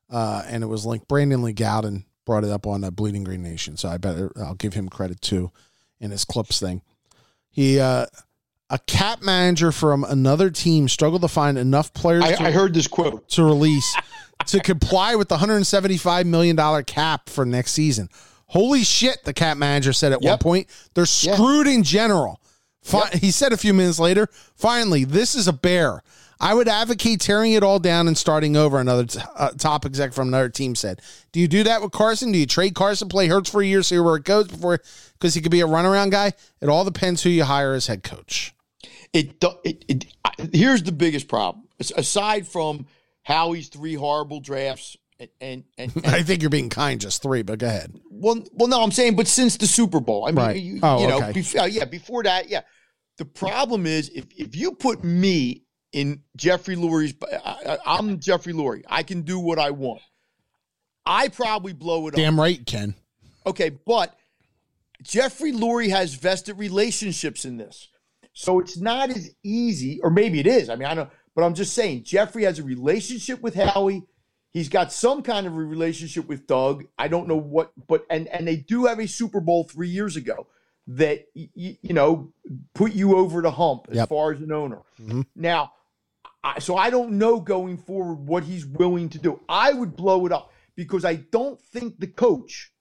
uh, 0.10 0.44
and 0.48 0.64
it 0.64 0.68
was 0.68 0.86
like 0.86 1.08
Brandon 1.08 1.42
Lee 1.42 1.54
Gowton 1.54 2.06
brought 2.26 2.44
it 2.44 2.52
up 2.52 2.68
on 2.68 2.82
the 2.82 2.92
Bleeding 2.92 3.24
Green 3.24 3.42
Nation, 3.44 3.76
so 3.76 3.90
I 3.90 3.98
better 3.98 4.32
I'll 4.38 4.56
give 4.56 4.74
him 4.74 4.88
credit 4.88 5.22
too 5.22 5.52
in 6.00 6.12
his 6.12 6.26
clips 6.26 6.60
thing. 6.60 6.82
He 7.50 7.80
uh, 7.80 8.06
a 8.70 8.80
cap 8.80 9.22
manager 9.22 9.72
from 9.72 10.04
another 10.04 10.50
team 10.50 10.88
struggled 10.90 11.22
to 11.22 11.28
find 11.28 11.58
enough 11.58 11.94
players. 11.94 12.24
I, 12.24 12.36
to, 12.36 12.44
I 12.44 12.52
heard 12.52 12.74
this 12.74 12.88
quote 12.88 13.28
to 13.30 13.44
release 13.44 13.96
to 14.48 14.60
comply 14.60 15.16
with 15.16 15.30
the 15.30 15.36
175 15.36 16.26
million 16.26 16.56
dollar 16.56 16.84
cap 16.84 17.30
for 17.30 17.46
next 17.46 17.72
season. 17.72 18.10
Holy 18.48 18.84
shit! 18.84 19.24
The 19.24 19.34
cap 19.34 19.58
manager 19.58 19.94
said 19.94 20.12
at 20.12 20.22
yep. 20.22 20.32
one 20.32 20.40
point 20.40 20.68
they're 20.94 21.06
screwed 21.06 21.68
yeah. 21.68 21.74
in 21.74 21.84
general. 21.84 22.42
Fi- 22.82 23.10
yep. 23.12 23.14
He 23.16 23.32
said 23.32 23.52
a 23.52 23.58
few 23.58 23.74
minutes 23.74 24.00
later, 24.00 24.30
finally, 24.56 25.04
this 25.04 25.36
is 25.36 25.48
a 25.48 25.54
bear. 25.54 26.02
I 26.40 26.54
would 26.54 26.68
advocate 26.68 27.20
tearing 27.20 27.54
it 27.54 27.64
all 27.64 27.80
down 27.80 28.08
and 28.08 28.18
starting 28.18 28.56
over. 28.56 28.80
Another 28.80 29.06
t- 29.06 29.20
uh, 29.36 29.50
top 29.58 29.86
exec 29.86 30.14
from 30.14 30.28
another 30.28 30.50
team 30.50 30.76
said. 30.76 31.02
Do 31.32 31.40
you 31.40 31.48
do 31.48 31.64
that 31.64 31.82
with 31.82 31.92
Carson? 31.92 32.32
Do 32.32 32.38
you 32.38 32.46
trade 32.46 32.76
Carson, 32.76 33.10
play 33.10 33.28
Hurts 33.28 33.50
for 33.50 33.62
a 33.62 33.66
year, 33.66 33.82
see 33.82 34.00
where 34.00 34.16
it 34.16 34.24
goes 34.24 34.48
before 34.48 34.80
because 35.14 35.34
he 35.34 35.42
could 35.42 35.52
be 35.52 35.62
a 35.62 35.68
runaround 35.68 36.12
guy? 36.12 36.34
It 36.62 36.70
all 36.70 36.86
depends 36.86 37.24
who 37.24 37.30
you 37.30 37.44
hire 37.44 37.74
as 37.74 37.88
head 37.88 38.04
coach. 38.04 38.54
It, 39.14 39.44
it, 39.64 39.86
it, 39.88 40.06
here's 40.54 40.84
the 40.84 40.92
biggest 40.92 41.28
problem. 41.28 41.68
Aside 41.80 42.48
from 42.48 42.88
Howie's 43.24 43.70
three 43.70 43.94
horrible 43.94 44.40
drafts, 44.40 44.98
and, 45.20 45.30
and, 45.42 45.64
and, 45.78 45.92
I 46.06 46.24
think 46.24 46.42
you're 46.42 46.50
being 46.50 46.70
kind, 46.70 47.00
just 47.00 47.22
three, 47.22 47.42
but 47.42 47.60
go 47.60 47.68
ahead. 47.68 47.94
Well, 48.10 48.44
well, 48.54 48.68
no, 48.68 48.82
I'm 48.82 48.92
saying, 48.92 49.16
but 49.16 49.28
since 49.28 49.58
the 49.58 49.68
Super 49.68 50.00
Bowl, 50.00 50.26
I 50.26 50.32
mean, 50.32 50.36
right. 50.38 50.56
you, 50.56 50.80
oh, 50.84 51.02
you 51.02 51.08
know, 51.08 51.18
okay. 51.18 51.32
before, 51.34 51.62
uh, 51.62 51.66
yeah, 51.66 51.86
before 51.86 52.24
that, 52.24 52.50
yeah. 52.50 52.62
The 53.18 53.26
problem 53.26 53.88
is 53.88 54.10
if 54.10 54.26
if 54.38 54.56
you 54.56 54.74
put 54.74 55.04
me 55.04 55.64
in 55.92 56.22
Jeffrey 56.36 56.76
Lurie's, 56.76 57.16
uh, 57.22 57.36
uh, 57.36 57.78
I, 57.86 57.98
am 57.98 58.20
Jeffrey 58.20 58.54
Lurie. 58.54 58.84
I 58.88 59.02
can 59.02 59.24
do 59.24 59.40
what 59.40 59.58
I 59.58 59.72
want. 59.72 60.02
I 61.06 61.30
probably 61.30 61.74
blow 61.74 62.08
it 62.08 62.14
up. 62.14 62.18
Damn 62.18 62.36
up. 62.36 62.44
right, 62.44 62.64
Ken. 62.64 62.94
Okay, 63.46 63.70
but 63.70 64.16
Jeffrey 65.02 65.52
Lurie 65.52 65.90
has 65.90 66.14
vested 66.14 66.58
relationships 66.60 67.46
in 67.46 67.58
this. 67.58 67.88
So 68.40 68.60
it's 68.60 68.78
not 68.78 69.10
as 69.10 69.32
easy, 69.42 70.00
or 70.04 70.12
maybe 70.12 70.40
it 70.40 70.46
is. 70.46 70.70
I 70.70 70.76
mean, 70.76 70.88
I 70.88 70.94
don't, 70.94 71.10
but 71.34 71.44
I'm 71.44 71.56
just 71.56 71.74
saying, 71.74 72.04
Jeffrey 72.04 72.44
has 72.44 72.60
a 72.60 72.64
relationship 72.64 73.42
with 73.42 73.56
Howie. 73.56 74.04
He's 74.54 74.70
got 74.70 74.92
some 74.94 75.24
kind 75.24 75.48
of 75.48 75.54
a 75.54 75.56
relationship 75.56 76.28
with 76.28 76.46
Doug. 76.46 76.86
I 77.00 77.08
don't 77.08 77.28
know 77.28 77.36
what, 77.36 77.72
but 77.88 78.06
and 78.12 78.28
and 78.28 78.48
they 78.48 78.58
do 78.58 78.86
have 78.86 79.00
a 79.00 79.08
Super 79.08 79.40
Bowl 79.40 79.64
three 79.64 79.88
years 79.88 80.16
ago 80.16 80.46
that 80.86 81.26
you, 81.34 81.78
you 81.82 81.94
know 81.96 82.32
put 82.76 82.94
you 82.94 83.18
over 83.18 83.42
the 83.42 83.50
hump 83.50 83.88
as 83.90 83.96
yep. 83.96 84.10
far 84.10 84.34
as 84.34 84.40
an 84.40 84.52
owner. 84.52 84.84
Mm-hmm. 85.02 85.22
Now, 85.36 85.74
I, 86.44 86.60
so 86.60 86.78
I 86.78 86.92
don't 86.92 87.14
know 87.14 87.40
going 87.40 87.76
forward 87.76 88.28
what 88.28 88.44
he's 88.44 88.68
willing 88.68 89.10
to 89.10 89.18
do. 89.18 89.40
I 89.50 89.74
would 89.74 89.96
blow 89.96 90.28
it 90.28 90.32
up 90.32 90.54
because 90.76 91.06
I 91.06 91.16
don't 91.16 91.60
think 91.60 92.00
the 92.00 92.06
coach 92.06 92.72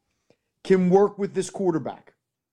can 0.65 0.91
work 0.91 1.19
with 1.19 1.33
this 1.33 1.49
quarterback. 1.49 2.13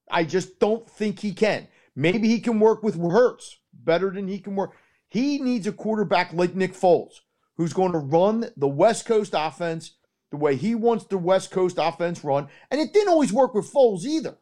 I 0.09 0.23
just 0.23 0.57
don't 0.59 0.89
think 0.89 1.19
he 1.19 1.33
can. 1.33 1.67
Maybe 1.95 2.27
he 2.27 2.39
can 2.39 2.59
work 2.59 2.83
with 2.83 2.99
Hurts 2.99 3.59
better 3.73 4.09
than 4.09 4.27
he 4.27 4.39
can 4.39 4.55
work. 4.55 4.75
He 5.09 5.39
needs 5.39 5.67
a 5.67 5.71
quarterback 5.71 6.33
like 6.33 6.55
Nick 6.55 6.73
Foles, 6.73 7.21
who's 7.57 7.73
going 7.73 7.91
to 7.91 7.99
run 7.99 8.49
the 8.57 8.67
West 8.67 9.05
Coast 9.05 9.33
offense 9.35 9.95
the 10.31 10.37
way 10.37 10.55
he 10.55 10.73
wants 10.73 11.05
the 11.05 11.17
West 11.17 11.51
Coast 11.51 11.77
offense 11.79 12.23
run. 12.23 12.47
And 12.71 12.81
it 12.81 12.91
didn't 12.93 13.09
always 13.09 13.31
work 13.31 13.53
with 13.53 13.71
Foles 13.71 14.05
either. 14.05 14.37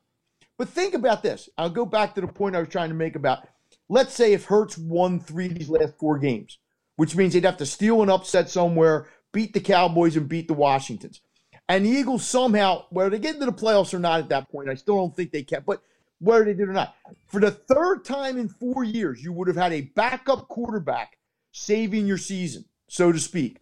But 0.57 0.69
think 0.69 0.93
about 0.93 1.23
this. 1.23 1.49
I'll 1.57 1.69
go 1.69 1.85
back 1.85 2.15
to 2.15 2.21
the 2.21 2.27
point 2.27 2.55
I 2.55 2.59
was 2.59 2.69
trying 2.69 2.89
to 2.89 2.95
make 2.95 3.15
about 3.15 3.45
let's 3.91 4.13
say 4.13 4.31
if 4.31 4.45
Hurts 4.45 4.77
won 4.77 5.19
three 5.19 5.47
of 5.47 5.55
these 5.55 5.69
last 5.69 5.97
four 5.99 6.17
games, 6.17 6.59
which 6.95 7.15
means 7.15 7.33
they'd 7.33 7.43
have 7.43 7.57
to 7.57 7.65
steal 7.65 8.01
an 8.01 8.09
upset 8.09 8.49
somewhere, 8.49 9.07
beat 9.33 9.53
the 9.53 9.59
Cowboys, 9.59 10.15
and 10.15 10.29
beat 10.29 10.47
the 10.47 10.53
Washingtons. 10.53 11.21
And 11.67 11.85
the 11.85 11.89
Eagles 11.89 12.25
somehow, 12.25 12.85
whether 12.89 13.09
they 13.09 13.19
get 13.19 13.35
into 13.35 13.45
the 13.45 13.51
playoffs 13.51 13.93
or 13.93 13.99
not 13.99 14.19
at 14.19 14.29
that 14.29 14.49
point, 14.49 14.69
I 14.69 14.75
still 14.75 14.95
don't 14.95 15.15
think 15.15 15.31
they 15.31 15.43
can. 15.43 15.63
But 15.65 15.81
whether 16.21 16.45
they 16.45 16.53
did 16.53 16.69
or 16.69 16.73
not, 16.73 16.95
for 17.25 17.41
the 17.41 17.51
third 17.51 18.05
time 18.05 18.37
in 18.37 18.47
four 18.47 18.83
years, 18.83 19.23
you 19.23 19.33
would 19.33 19.47
have 19.47 19.57
had 19.57 19.73
a 19.73 19.81
backup 19.81 20.47
quarterback 20.47 21.17
saving 21.51 22.05
your 22.05 22.19
season, 22.19 22.63
so 22.87 23.11
to 23.11 23.19
speak. 23.19 23.59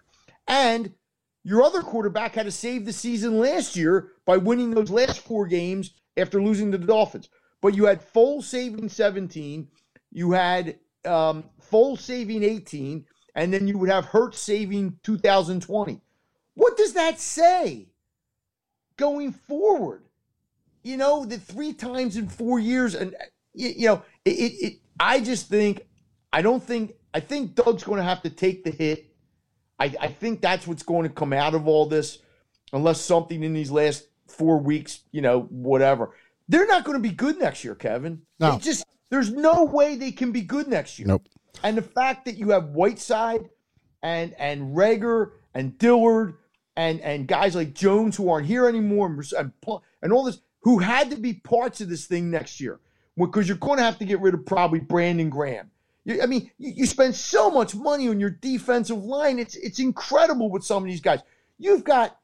And 0.47 0.93
your 1.43 1.64
other 1.64 1.82
quarterback 1.82 2.36
had 2.36 2.45
to 2.45 2.51
save 2.51 2.86
the 2.86 2.91
season 2.91 3.39
last 3.39 3.78
year 3.78 4.10
by 4.26 4.36
winning 4.36 4.72
those 4.72 4.91
last 4.91 5.22
four 5.22 5.47
games 5.47 5.91
after 6.18 6.41
losing 6.41 6.72
to 6.72 6.78
the 6.78 6.86
Dolphins. 6.86 7.30
But 7.62 7.76
you 7.76 7.86
had 7.86 8.01
Foles 8.14 8.43
saving 8.43 8.89
17, 8.89 9.68
you 10.12 10.32
had 10.32 10.80
um, 11.05 11.45
Foles 11.72 11.99
saving 11.99 12.43
18, 12.43 13.05
and 13.36 13.53
then 13.53 13.70
you 13.70 13.78
would 13.78 13.89
have 13.89 14.05
Hurts 14.05 14.39
saving 14.39 14.99
2020. 15.03 16.01
What 16.55 16.76
does 16.76 16.93
that 16.93 17.22
say 17.22 17.88
going 18.97 19.32
forward? 19.32 20.09
You 20.84 20.98
know, 20.98 21.26
the 21.26 21.38
three 21.38 21.74
times 21.74 22.18
in 22.18 22.28
four 22.28 22.60
years, 22.60 22.96
and 22.96 23.16
you, 23.54 23.70
you 23.70 23.88
know, 23.88 24.04
it, 24.26 24.32
it, 24.32 24.66
it. 24.66 24.74
I 25.00 25.20
just 25.22 25.48
think, 25.48 25.88
I 26.32 26.42
don't 26.42 26.64
think, 26.64 26.94
I 27.14 27.20
think 27.20 27.56
Doug's 27.56 27.84
going 27.84 27.98
to 27.98 28.04
have 28.04 28.22
to 28.24 28.30
take 28.30 28.64
the 28.64 28.72
hit. 28.72 29.14
I, 29.80 29.94
I 30.00 30.08
think 30.08 30.42
that's 30.42 30.68
what's 30.68 30.84
going 30.84 31.04
to 31.04 31.14
come 31.14 31.34
out 31.34 31.56
of 31.56 31.68
all 31.68 31.86
this, 31.86 32.20
unless 32.74 33.02
something 33.02 33.44
in 33.44 33.54
these 33.54 33.72
last 33.72 34.08
four 34.28 34.58
weeks, 34.58 35.02
you 35.12 35.22
know, 35.22 35.42
whatever. 35.50 36.16
They're 36.48 36.68
not 36.68 36.84
going 36.84 37.02
to 37.02 37.08
be 37.08 37.14
good 37.14 37.40
next 37.40 37.64
year, 37.64 37.76
Kevin. 37.76 38.24
No. 38.40 38.58
Just 38.60 38.86
there's 39.10 39.32
no 39.32 39.66
way 39.66 39.96
they 39.96 40.12
can 40.12 40.32
be 40.32 40.42
good 40.42 40.68
next 40.68 41.00
year. 41.00 41.08
Nope. 41.08 41.28
And 41.64 41.78
the 41.78 41.82
fact 41.82 42.26
that 42.26 42.38
you 42.38 42.50
have 42.50 42.70
Whiteside 42.70 43.50
and 44.02 44.34
and 44.38 44.76
Reagor 44.76 45.32
and 45.54 45.78
Dillard 45.78 46.38
and 46.76 47.02
and 47.02 47.28
guys 47.28 47.56
like 47.56 47.74
Jones 47.74 48.16
who 48.16 48.30
aren't 48.30 48.48
here 48.48 48.68
anymore 48.68 49.08
and, 49.08 49.52
and 50.02 50.14
all 50.14 50.24
this 50.24 50.42
who 50.62 50.80
had 50.80 51.10
to 51.12 51.18
be 51.18 51.34
parts 51.34 51.82
of 51.82 51.89
this 51.89 52.05
thing 52.05 52.30
next 52.30 52.60
year 52.60 52.80
because 53.18 53.47
you're 53.47 53.57
going 53.57 53.78
to 53.78 53.84
have 53.84 53.99
to 53.99 54.05
get 54.05 54.22
rid 54.22 54.34
of 54.34 54.45
probably 54.45 54.80
Brandon 54.80 55.30
Graham. 55.30 55.72
You, 56.05 56.22
I 56.22 56.26
mean, 56.26 56.51
you, 56.57 56.72
you 56.78 56.86
spend 56.86 57.16
so 57.16 57.49
much 57.49 57.76
money 57.76 58.07
on 58.07 58.20
your 58.20 58.30
defensive 58.30 59.03
line. 59.03 59.39
It's 59.39 59.55
it's 59.55 59.80
incredible 59.80 60.49
with 60.49 60.64
some 60.64 60.84
of 60.84 60.89
these 60.89 61.01
guys. 61.01 61.22
You've 61.57 61.84
got 61.84 62.18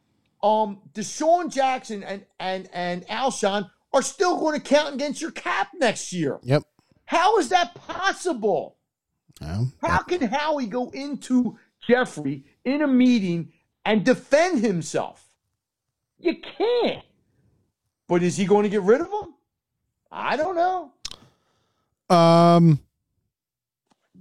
um 0.43 0.81
DeSean 0.93 1.53
Jackson 1.53 2.03
and 2.03 2.25
and 2.39 2.69
and 2.73 3.05
Alshon 3.07 3.69
are 3.93 4.01
still 4.01 4.38
going 4.38 4.59
to 4.59 4.65
count 4.65 4.95
against 4.95 5.21
your 5.21 5.31
cap 5.31 5.69
next 5.75 6.11
year. 6.11 6.39
Yep. 6.43 6.63
How 7.05 7.38
is 7.38 7.49
that 7.49 7.75
possible? 7.75 8.77
How 9.81 9.99
can 9.99 10.21
Howie 10.21 10.65
go 10.65 10.89
into 10.89 11.57
Jeffrey 11.88 12.45
in 12.63 12.81
a 12.81 12.88
meeting 12.88 13.51
and 13.86 14.03
defend 14.03 14.63
himself? 14.63 15.23
You 16.17 16.36
can't. 16.57 17.03
But 18.08 18.22
is 18.24 18.38
he 18.38 18.45
going 18.45 18.64
to 18.64 18.70
get 18.70 18.82
rid 18.84 19.01
of 19.01 19.08
him? 19.08 19.34
I 20.12 20.38
don't 20.38 20.56
know. 20.56 20.91
Um. 22.16 22.80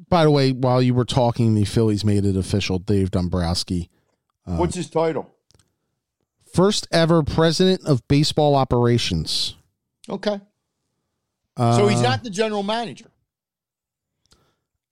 By 0.09 0.25
the 0.25 0.31
way, 0.31 0.53
while 0.53 0.81
you 0.83 0.95
were 0.95 1.05
talking, 1.05 1.55
the 1.55 1.65
Phillies 1.65 2.05
made 2.05 2.25
it 2.25 2.37
official. 2.37 2.79
Dave 2.79 3.11
Dombrowski, 3.11 3.91
Uh, 4.47 4.57
What's 4.57 4.75
his 4.77 4.89
title? 4.89 5.31
first 6.53 6.87
ever 6.93 7.23
president 7.25 7.85
of 7.85 8.07
baseball 8.07 8.55
operations. 8.55 9.57
Okay. 10.09 10.41
Uh, 11.57 11.77
so 11.77 11.89
he's 11.89 12.01
not 12.03 12.23
the 12.23 12.31
general 12.31 12.63
manager. 12.63 13.11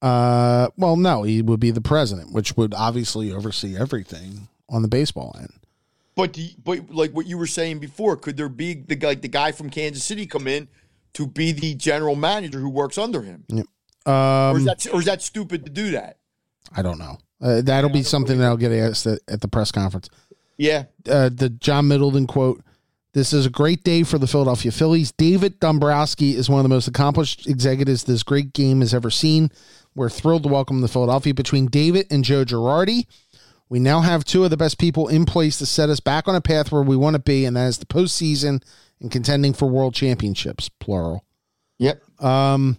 Uh, 0.01 0.69
well, 0.77 0.97
no, 0.97 1.23
he 1.23 1.41
would 1.43 1.61
be 1.61 1.71
the 1.71 1.81
president, 1.81 2.33
which 2.33 2.57
would 2.57 2.75
obviously 2.75 3.31
oversee 3.33 3.77
everything 3.77 4.49
on 4.69 4.83
the 4.83 4.89
baseball 4.89 5.37
end. 5.39 5.53
But 6.15 6.35
the, 6.35 6.55
but 6.63 6.91
like 6.91 7.13
what 7.13 7.27
you 7.27 7.39
were 7.39 7.47
saying 7.47 7.79
before, 7.79 8.17
could 8.17 8.37
there 8.37 8.49
be 8.49 8.75
the 8.75 8.97
like 8.97 9.23
the 9.23 9.29
guy 9.29 9.53
from 9.53 9.71
Kansas 9.71 10.05
City 10.05 10.27
come 10.27 10.47
in 10.47 10.69
to 11.15 11.27
be 11.27 11.53
the 11.53 11.75
general 11.75 12.17
manager 12.17 12.59
who 12.59 12.69
works 12.69 12.99
under 12.99 13.23
him? 13.23 13.45
Or 14.05 14.13
Um, 14.13 14.57
is 14.59 14.65
that 14.65 14.87
or 14.93 14.99
is 14.99 15.07
that 15.07 15.23
stupid 15.23 15.65
to 15.65 15.71
do 15.71 15.93
that? 15.93 16.19
I 16.77 16.83
don't 16.83 16.99
know. 16.99 17.19
Uh, 17.41 17.61
that'll 17.63 17.91
be 17.91 18.03
something 18.03 18.39
that'll 18.39 18.57
get 18.57 18.73
asked 18.73 19.07
at, 19.07 19.21
at 19.29 19.41
the 19.41 19.49
press 19.49 19.73
conference. 19.73 20.09
Yeah. 20.59 20.85
uh, 21.11 21.29
the 21.33 21.49
John 21.49 21.89
Middleton 21.89 22.27
quote. 22.27 22.63
This 23.15 23.33
is 23.35 23.45
a 23.45 23.51
great 23.51 23.85
day 23.85 24.05
for 24.05 24.17
the 24.17 24.27
Philadelphia 24.27 24.73
Phillies. 24.73 25.13
David 25.13 25.61
Dombrowski 25.61 26.35
is 26.35 26.49
one 26.49 26.61
of 26.61 26.63
the 26.63 26.71
most 26.71 26.89
accomplished 26.89 27.47
executives 27.47 28.05
this 28.05 28.23
great 28.23 28.55
game 28.55 28.81
has 28.81 28.95
ever 28.95 29.11
seen. 29.11 29.51
We're 29.95 30.09
thrilled 30.09 30.45
to 30.45 30.49
welcome 30.49 30.81
the 30.81 30.89
Philadelphia. 30.89 31.35
Between 31.35 31.67
David 31.67 32.07
and 32.11 32.25
Joe 32.25 32.45
Girardi, 32.47 33.07
we 33.73 33.81
now 33.81 34.03
have 34.03 34.23
two 34.23 34.45
of 34.45 34.51
the 34.51 34.57
best 34.59 34.77
people 34.77 35.09
in 35.09 35.25
place 35.25 35.57
to 35.57 35.65
set 35.65 35.89
us 35.89 35.99
back 35.99 36.29
on 36.29 36.35
a 36.35 36.43
path 36.43 36.71
where 36.71 36.83
we 36.83 36.95
want 36.95 37.15
to 37.15 37.19
be, 37.19 37.47
and 37.47 37.57
that 37.57 37.69
is 37.69 37.79
the 37.79 37.87
postseason 37.87 38.63
and 39.01 39.11
contending 39.11 39.55
for 39.55 39.65
world 39.65 39.95
championships, 39.95 40.69
plural. 40.69 41.25
Yep. 41.79 42.03
Um, 42.23 42.77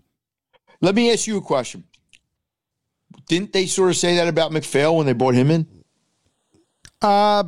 Let 0.81 0.93
me 0.93 1.11
ask 1.11 1.25
you 1.25 1.37
a 1.37 1.41
question. 1.41 1.85
Didn't 3.27 3.53
they 3.53 3.65
sort 3.65 3.89
of 3.89 3.97
say 3.97 4.17
that 4.17 4.27
about 4.27 4.51
MacPhail 4.51 4.95
when 4.95 5.07
they 5.07 5.13
brought 5.13 5.33
him 5.33 5.49
in? 5.49 5.65
uh, 7.01 7.45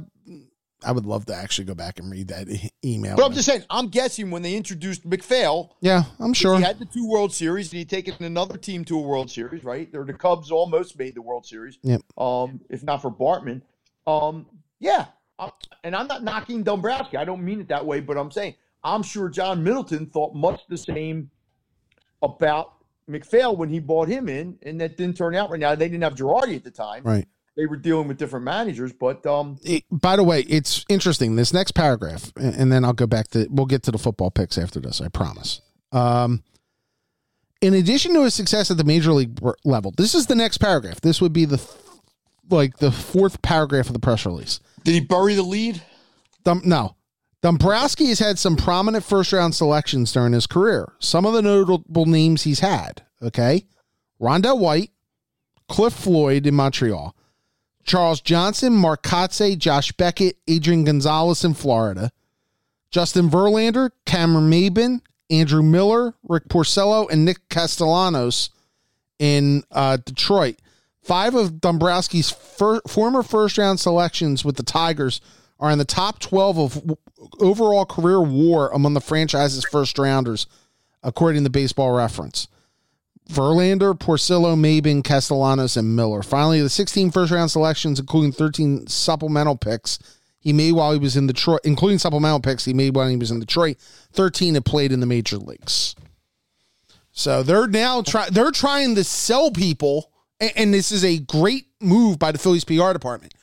I 0.86 0.92
would 0.92 1.06
love 1.06 1.26
to 1.26 1.36
actually 1.36 1.66
go 1.66 1.74
back 1.76 2.00
and 2.00 2.12
read 2.12 2.28
that 2.28 2.48
e- 2.48 2.70
email. 2.84 3.16
But 3.16 3.26
I'm 3.26 3.34
just 3.34 3.46
saying, 3.46 3.64
I'm 3.70 3.88
guessing 3.88 4.32
when 4.32 4.42
they 4.42 4.56
introduced 4.56 5.06
MacPhail, 5.06 5.76
yeah, 5.82 6.04
I'm 6.20 6.34
sure. 6.34 6.58
he 6.58 6.64
had 6.64 6.80
the 6.80 6.86
two 6.86 7.08
World 7.08 7.34
Series 7.34 7.72
and 7.72 7.80
he'd 7.80 7.90
taken 7.90 8.24
another 8.24 8.58
team 8.58 8.86
to 8.86 8.98
a 8.98 9.02
World 9.02 9.30
Series, 9.32 9.64
right? 9.64 9.90
Or 9.94 10.06
the 10.06 10.14
Cubs 10.14 10.52
almost 10.52 10.98
made 10.98 11.16
the 11.16 11.22
World 11.22 11.46
Series. 11.46 11.80
Yep. 11.82 12.02
Um, 12.18 12.62
if 12.70 12.84
not 12.84 13.02
for 13.02 13.12
Bartman. 13.12 13.62
Um, 14.08 14.46
yeah. 14.80 15.08
And 15.84 15.96
I'm 15.96 16.08
not 16.08 16.24
knocking 16.24 16.64
Dombrowski. 16.64 17.18
I 17.18 17.26
don't 17.26 17.44
mean 17.44 17.60
it 17.60 17.68
that 17.68 17.86
way, 17.86 18.00
but 18.00 18.18
I'm 18.18 18.32
saying 18.32 18.56
I'm 18.84 19.02
sure 19.04 19.30
John 19.30 19.64
Middleton 19.64 20.06
thought 20.06 20.36
much 20.36 20.62
the 20.70 20.78
same 20.78 21.32
about 22.22 22.74
MacPhail 23.08 23.56
when 23.56 23.70
he 23.70 23.80
bought 23.80 24.08
him 24.08 24.30
in, 24.30 24.58
and 24.64 24.80
that 24.80 24.96
didn't 24.98 25.18
turn 25.18 25.36
out 25.36 25.50
right 25.50 25.60
now. 25.60 25.76
They 25.76 25.90
didn't 25.90 26.04
have 26.04 26.16
Girardi 26.16 26.56
at 26.56 26.64
the 26.64 26.72
time. 26.72 27.04
Right. 27.04 27.28
They 27.58 27.66
were 27.68 27.78
dealing 27.78 28.08
with 28.10 28.18
different 28.18 28.44
managers, 28.44 28.92
but 28.92 29.26
um, 29.26 29.58
it- 29.64 29.86
by 29.90 30.16
the 30.18 30.24
way, 30.24 30.42
it's 30.42 30.84
interesting. 30.90 31.36
This 31.36 31.54
next 31.54 31.72
paragraph, 31.72 32.32
and 32.36 32.54
and 32.56 32.72
then 32.72 32.84
I'll 32.84 32.94
go 32.94 33.08
back 33.08 33.30
to 33.30 33.48
we'll 33.50 33.66
get 33.66 33.84
to 33.84 33.92
the 33.92 33.98
football 33.98 34.30
picks 34.32 34.58
after 34.58 34.80
this. 34.80 35.00
I 35.02 35.08
promise. 35.08 35.62
Um, 35.92 36.44
in 37.62 37.74
addition 37.74 38.14
to 38.14 38.24
his 38.24 38.34
success 38.34 38.70
at 38.70 38.78
the 38.78 38.84
major 38.84 39.14
league 39.14 39.40
level, 39.64 39.94
this 39.96 40.14
is 40.14 40.26
the 40.28 40.36
next 40.36 40.58
paragraph. 40.58 41.00
This 41.02 41.22
would 41.22 41.32
be 41.34 41.46
the 41.46 41.58
th- 41.58 41.70
like 42.50 42.78
the 42.78 42.92
fourth 42.92 43.42
paragraph 43.42 43.88
of 43.88 43.94
the 43.94 44.00
press 44.00 44.26
release. 44.26 44.60
did 44.84 44.94
he 44.94 45.00
bury 45.00 45.34
the 45.36 45.42
lead? 45.44 45.82
Dum- 46.44 46.62
no. 46.66 46.96
Dombrowski 47.42 48.08
has 48.08 48.20
had 48.20 48.38
some 48.40 48.56
prominent 48.56 49.04
first 49.04 49.32
round 49.32 49.56
selections 49.56 50.12
during 50.12 50.34
his 50.34 50.46
career. 50.48 50.92
Some 51.00 51.26
of 51.26 51.34
the 51.34 51.42
notable 51.42 52.06
names 52.06 52.42
he's 52.44 52.60
had, 52.60 53.04
okay? 53.22 53.66
Rondell 54.20 54.60
White, 54.60 54.92
Cliff 55.70 55.94
Floyd 55.94 56.46
in 56.48 56.56
Montreal, 56.56 57.16
Charles 57.86 58.20
Johnson, 58.20 58.74
Mark 58.74 59.04
Kotsay, 59.04 59.58
Josh 59.58 59.92
Beckett, 59.92 60.38
Adrian 60.48 60.84
Gonzalez 60.84 61.46
in 61.46 61.54
Florida, 61.54 62.12
Justin 62.90 63.30
Verlander, 63.30 63.92
Cameron 64.06 64.50
Maybin, 64.50 65.02
Andrew 65.30 65.64
Miller, 65.64 66.16
Rick 66.28 66.50
Porcello, 66.50 67.10
and 67.10 67.24
Nick 67.24 67.48
Castellanos 67.50 68.50
in 69.20 69.64
uh, 69.72 69.98
Detroit. 69.98 70.58
Five 71.02 71.36
of 71.36 71.54
Dombrowski's 71.54 72.32
fir- 72.32 72.82
former 72.88 73.22
first 73.22 73.58
round 73.58 73.80
selections 73.80 74.44
with 74.44 74.56
the 74.58 74.64
Tigers 74.64 75.22
are 75.60 75.72
in 75.72 75.78
the 75.78 75.86
top 75.86 76.20
12 76.20 76.58
of 76.58 76.74
w- 76.74 76.98
overall 77.40 77.86
career 77.86 78.22
war 78.22 78.70
among 78.74 78.94
the 78.96 79.02
franchise's 79.02 79.64
first 79.66 80.00
rounders, 80.00 80.48
according 81.04 81.44
to 81.44 81.50
baseball 81.52 81.92
reference. 81.92 82.48
Verlander, 83.30 83.98
Porcello, 83.98 84.56
Maybin, 84.56 85.04
Castellanos, 85.04 85.78
and 85.78 85.96
Miller. 85.96 86.22
Finally, 86.22 86.62
the 86.62 86.70
16 86.70 87.12
first 87.12 87.32
round 87.32 87.52
selections, 87.52 88.00
including 88.00 88.32
13 88.32 88.88
supplemental 88.88 89.56
picks 89.58 90.00
he 90.40 90.54
made 90.54 90.74
while 90.74 90.94
he 90.94 91.00
was 91.00 91.18
in 91.18 91.26
Detroit, 91.26 91.62
including 91.64 91.98
supplemental 91.98 92.40
picks 92.40 92.66
he 92.66 92.74
made 92.74 92.96
while 92.96 93.08
he 93.08 93.18
was 93.18 93.32
in 93.32 93.40
Detroit. 93.40 93.78
13 94.14 94.54
had 94.54 94.66
played 94.66 94.92
in 94.92 95.00
the 95.00 95.08
major 95.08 95.38
leagues. 95.38 95.96
So 97.12 97.42
they're 97.42 97.68
now 97.68 98.02
trying. 98.02 98.32
They're 98.32 98.52
trying 98.52 98.96
to 98.96 99.04
sell 99.04 99.50
people, 99.50 100.12
and, 100.40 100.52
and 100.56 100.74
this 100.74 100.92
is 100.92 101.04
a 101.04 101.18
great 101.18 101.68
move 101.82 102.20
by 102.20 102.32
the 102.32 102.38
Phillies 102.38 102.66
PR 102.66 102.94
department. 102.94 103.34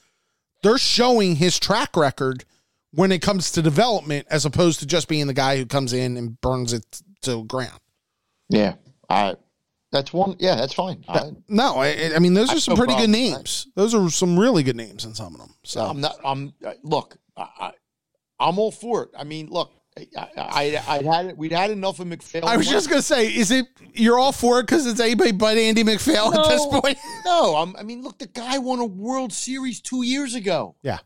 They're 0.62 0.78
showing 0.78 1.36
his 1.36 1.58
track 1.58 1.96
record 1.96 2.44
when 2.92 3.10
it 3.10 3.22
comes 3.22 3.50
to 3.52 3.62
development, 3.62 4.26
as 4.30 4.44
opposed 4.44 4.80
to 4.80 4.86
just 4.86 5.08
being 5.08 5.26
the 5.26 5.34
guy 5.34 5.56
who 5.56 5.66
comes 5.66 5.92
in 5.92 6.16
and 6.16 6.40
burns 6.40 6.72
it 6.72 6.84
to 7.22 7.44
ground. 7.44 7.80
Yeah, 8.48 8.74
I. 9.08 9.36
That's 9.92 10.12
one. 10.12 10.36
Yeah, 10.38 10.56
that's 10.56 10.72
fine. 10.72 11.04
I, 11.06 11.32
No, 11.48 11.76
I, 11.76 12.12
I 12.14 12.18
mean 12.18 12.32
those 12.32 12.50
are 12.50 12.58
some 12.58 12.72
no 12.74 12.78
pretty 12.78 12.94
good 12.94 13.10
problem. 13.10 13.12
names. 13.12 13.68
Those 13.76 13.94
are 13.94 14.08
some 14.10 14.38
really 14.38 14.62
good 14.62 14.76
names 14.76 15.04
in 15.04 15.14
some 15.14 15.34
of 15.34 15.40
them. 15.40 15.54
So 15.64 15.84
I'm 15.84 16.00
not. 16.00 16.16
I'm. 16.24 16.54
uh, 16.64 16.72
Look, 16.82 17.16
I, 17.36 17.72
I'm 18.40 18.58
all 18.58 18.72
for 18.72 19.04
it. 19.04 19.10
I 19.16 19.24
mean, 19.24 19.48
look, 19.50 19.70
I, 20.16 20.28
I, 20.88 21.02
had 21.02 21.26
it. 21.26 21.36
We'd 21.36 21.52
had 21.52 21.70
enough 21.70 22.00
of 22.00 22.06
MacPhail. 22.06 22.46
I 22.46 22.56
was 22.56 22.66
just 22.68 22.88
gonna 22.88 23.02
say, 23.02 23.26
is 23.26 23.50
it 23.50 23.66
you're 23.92 24.18
all 24.18 24.32
for 24.32 24.60
it 24.60 24.62
because 24.62 24.86
it's 24.86 24.98
anybody 25.00 25.32
but 25.32 25.58
Andy 25.58 25.84
MacPhail 25.84 26.32
no, 26.32 26.42
at 26.42 26.48
this 26.48 26.66
point? 26.66 26.98
no, 27.26 27.56
I'm, 27.56 27.76
I 27.76 27.82
mean, 27.82 28.02
look, 28.02 28.18
the 28.18 28.26
guy 28.26 28.58
won 28.58 28.78
a 28.78 28.86
World 28.86 29.32
Series 29.32 29.82
two 29.82 30.02
years 30.02 30.34
ago. 30.34 30.76
Yeah. 30.82 30.98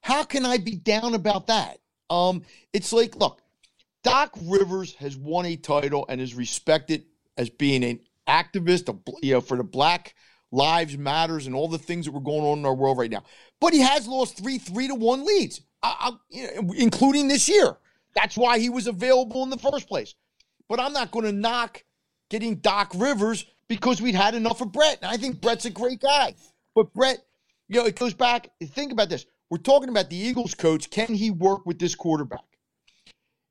How 0.00 0.22
can 0.22 0.46
I 0.46 0.58
be 0.58 0.76
down 0.76 1.14
about 1.14 1.48
that? 1.48 1.78
Um, 2.08 2.42
it's 2.72 2.92
like, 2.92 3.16
look, 3.16 3.42
Doc 4.04 4.30
Rivers 4.44 4.94
has 4.94 5.16
won 5.16 5.44
a 5.44 5.56
title 5.56 6.06
and 6.08 6.20
is 6.20 6.34
respected 6.34 7.04
as 7.36 7.50
being 7.50 7.84
an 7.84 8.00
activist, 8.28 8.94
you 9.22 9.34
know, 9.34 9.40
for 9.40 9.56
the 9.56 9.64
Black 9.64 10.14
Lives 10.50 10.96
Matters 10.96 11.46
and 11.46 11.54
all 11.54 11.68
the 11.68 11.78
things 11.78 12.06
that 12.06 12.12
were 12.12 12.20
going 12.20 12.44
on 12.44 12.58
in 12.58 12.66
our 12.66 12.74
world 12.74 12.98
right 12.98 13.10
now. 13.10 13.24
But 13.60 13.72
he 13.72 13.80
has 13.80 14.06
lost 14.06 14.38
three 14.38 14.58
three 14.58 14.88
to 14.88 14.94
one 14.94 15.26
leads, 15.26 15.60
I, 15.82 16.12
I, 16.32 16.60
including 16.76 17.28
this 17.28 17.48
year. 17.48 17.76
That's 18.14 18.36
why 18.36 18.58
he 18.58 18.70
was 18.70 18.86
available 18.86 19.42
in 19.42 19.50
the 19.50 19.58
first 19.58 19.88
place. 19.88 20.14
But 20.68 20.80
I'm 20.80 20.92
not 20.92 21.10
going 21.10 21.24
to 21.24 21.32
knock 21.32 21.84
getting 22.30 22.56
Doc 22.56 22.92
Rivers 22.94 23.46
because 23.68 24.02
we'd 24.02 24.14
had 24.14 24.34
enough 24.34 24.60
of 24.60 24.72
Brett. 24.72 24.98
And 25.02 25.10
I 25.10 25.16
think 25.16 25.40
Brett's 25.40 25.66
a 25.66 25.70
great 25.70 26.00
guy. 26.00 26.34
But 26.74 26.92
Brett, 26.94 27.18
you 27.68 27.80
know, 27.80 27.86
it 27.86 27.96
goes 27.96 28.14
back. 28.14 28.50
Think 28.62 28.92
about 28.92 29.08
this. 29.08 29.26
We're 29.50 29.58
talking 29.58 29.88
about 29.88 30.10
the 30.10 30.16
Eagles 30.16 30.54
coach. 30.54 30.90
Can 30.90 31.14
he 31.14 31.30
work 31.30 31.64
with 31.64 31.78
this 31.78 31.94
quarterback? 31.94 32.44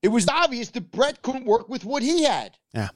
It 0.04 0.10
was 0.10 0.28
obvious 0.28 0.70
that 0.70 0.92
Brett 0.92 1.22
couldn't 1.22 1.46
work 1.46 1.70
with 1.70 1.86
what 1.86 2.04
he 2.04 2.24
had. 2.24 2.58
Yeah. 2.74 2.90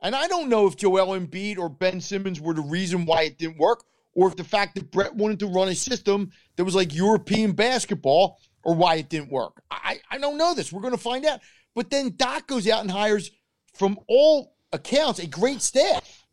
And 0.00 0.14
I 0.14 0.28
don't 0.28 0.48
know 0.48 0.66
if 0.66 0.76
Joel 0.76 1.18
Embiid 1.18 1.58
or 1.58 1.68
Ben 1.68 2.00
Simmons 2.00 2.40
were 2.40 2.54
the 2.54 2.62
reason 2.62 3.04
why 3.04 3.22
it 3.22 3.38
didn't 3.38 3.58
work, 3.58 3.84
or 4.14 4.28
if 4.28 4.36
the 4.36 4.44
fact 4.44 4.74
that 4.76 4.90
Brett 4.90 5.14
wanted 5.14 5.40
to 5.40 5.46
run 5.46 5.68
a 5.68 5.74
system 5.74 6.30
that 6.56 6.64
was 6.64 6.74
like 6.74 6.94
European 6.94 7.52
basketball 7.52 8.38
or 8.62 8.74
why 8.74 8.96
it 8.96 9.08
didn't 9.08 9.30
work. 9.30 9.62
I, 9.70 10.00
I 10.10 10.18
don't 10.18 10.38
know 10.38 10.54
this. 10.54 10.72
We're 10.72 10.82
going 10.82 10.94
to 10.94 10.98
find 10.98 11.24
out. 11.24 11.40
But 11.74 11.90
then 11.90 12.14
Doc 12.16 12.46
goes 12.46 12.68
out 12.68 12.80
and 12.80 12.90
hires, 12.90 13.30
from 13.74 13.98
all 14.08 14.56
accounts, 14.72 15.20
a 15.20 15.26
great 15.26 15.62
staff. 15.62 16.26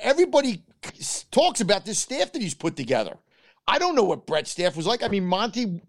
Everybody 0.00 0.62
talks 1.30 1.60
about 1.60 1.84
this 1.84 1.98
staff 1.98 2.32
that 2.32 2.42
he's 2.42 2.54
put 2.54 2.76
together. 2.76 3.16
I 3.66 3.78
don't 3.78 3.94
know 3.94 4.04
what 4.04 4.26
Brett's 4.26 4.50
staff 4.50 4.76
was 4.76 4.86
like. 4.86 5.02
I 5.02 5.08
mean, 5.08 5.24
Monty 5.24 5.82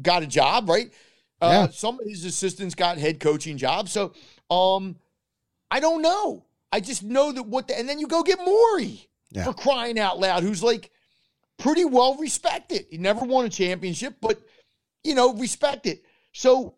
got 0.00 0.22
a 0.22 0.26
job, 0.26 0.68
right? 0.68 0.90
Uh, 1.40 1.66
yeah. 1.66 1.72
Some 1.72 1.98
of 1.98 2.06
his 2.06 2.24
assistants 2.24 2.74
got 2.74 2.98
head 2.98 3.20
coaching 3.20 3.56
jobs. 3.56 3.92
So 3.92 4.12
um, 4.50 4.96
I 5.72 5.80
don't 5.80 6.02
know. 6.02 6.44
I 6.70 6.80
just 6.80 7.02
know 7.02 7.32
that 7.32 7.44
what 7.44 7.66
the, 7.66 7.78
and 7.78 7.88
then 7.88 7.98
you 7.98 8.06
go 8.06 8.22
get 8.22 8.38
Morey 8.44 9.08
yeah. 9.30 9.44
for 9.44 9.54
crying 9.54 9.98
out 9.98 10.20
loud, 10.20 10.42
who's 10.42 10.62
like 10.62 10.90
pretty 11.58 11.86
well 11.86 12.14
respected. 12.16 12.84
He 12.90 12.98
never 12.98 13.24
won 13.24 13.46
a 13.46 13.48
championship, 13.48 14.16
but 14.20 14.38
you 15.02 15.14
know, 15.14 15.32
respect 15.32 15.86
it. 15.86 16.04
So 16.32 16.74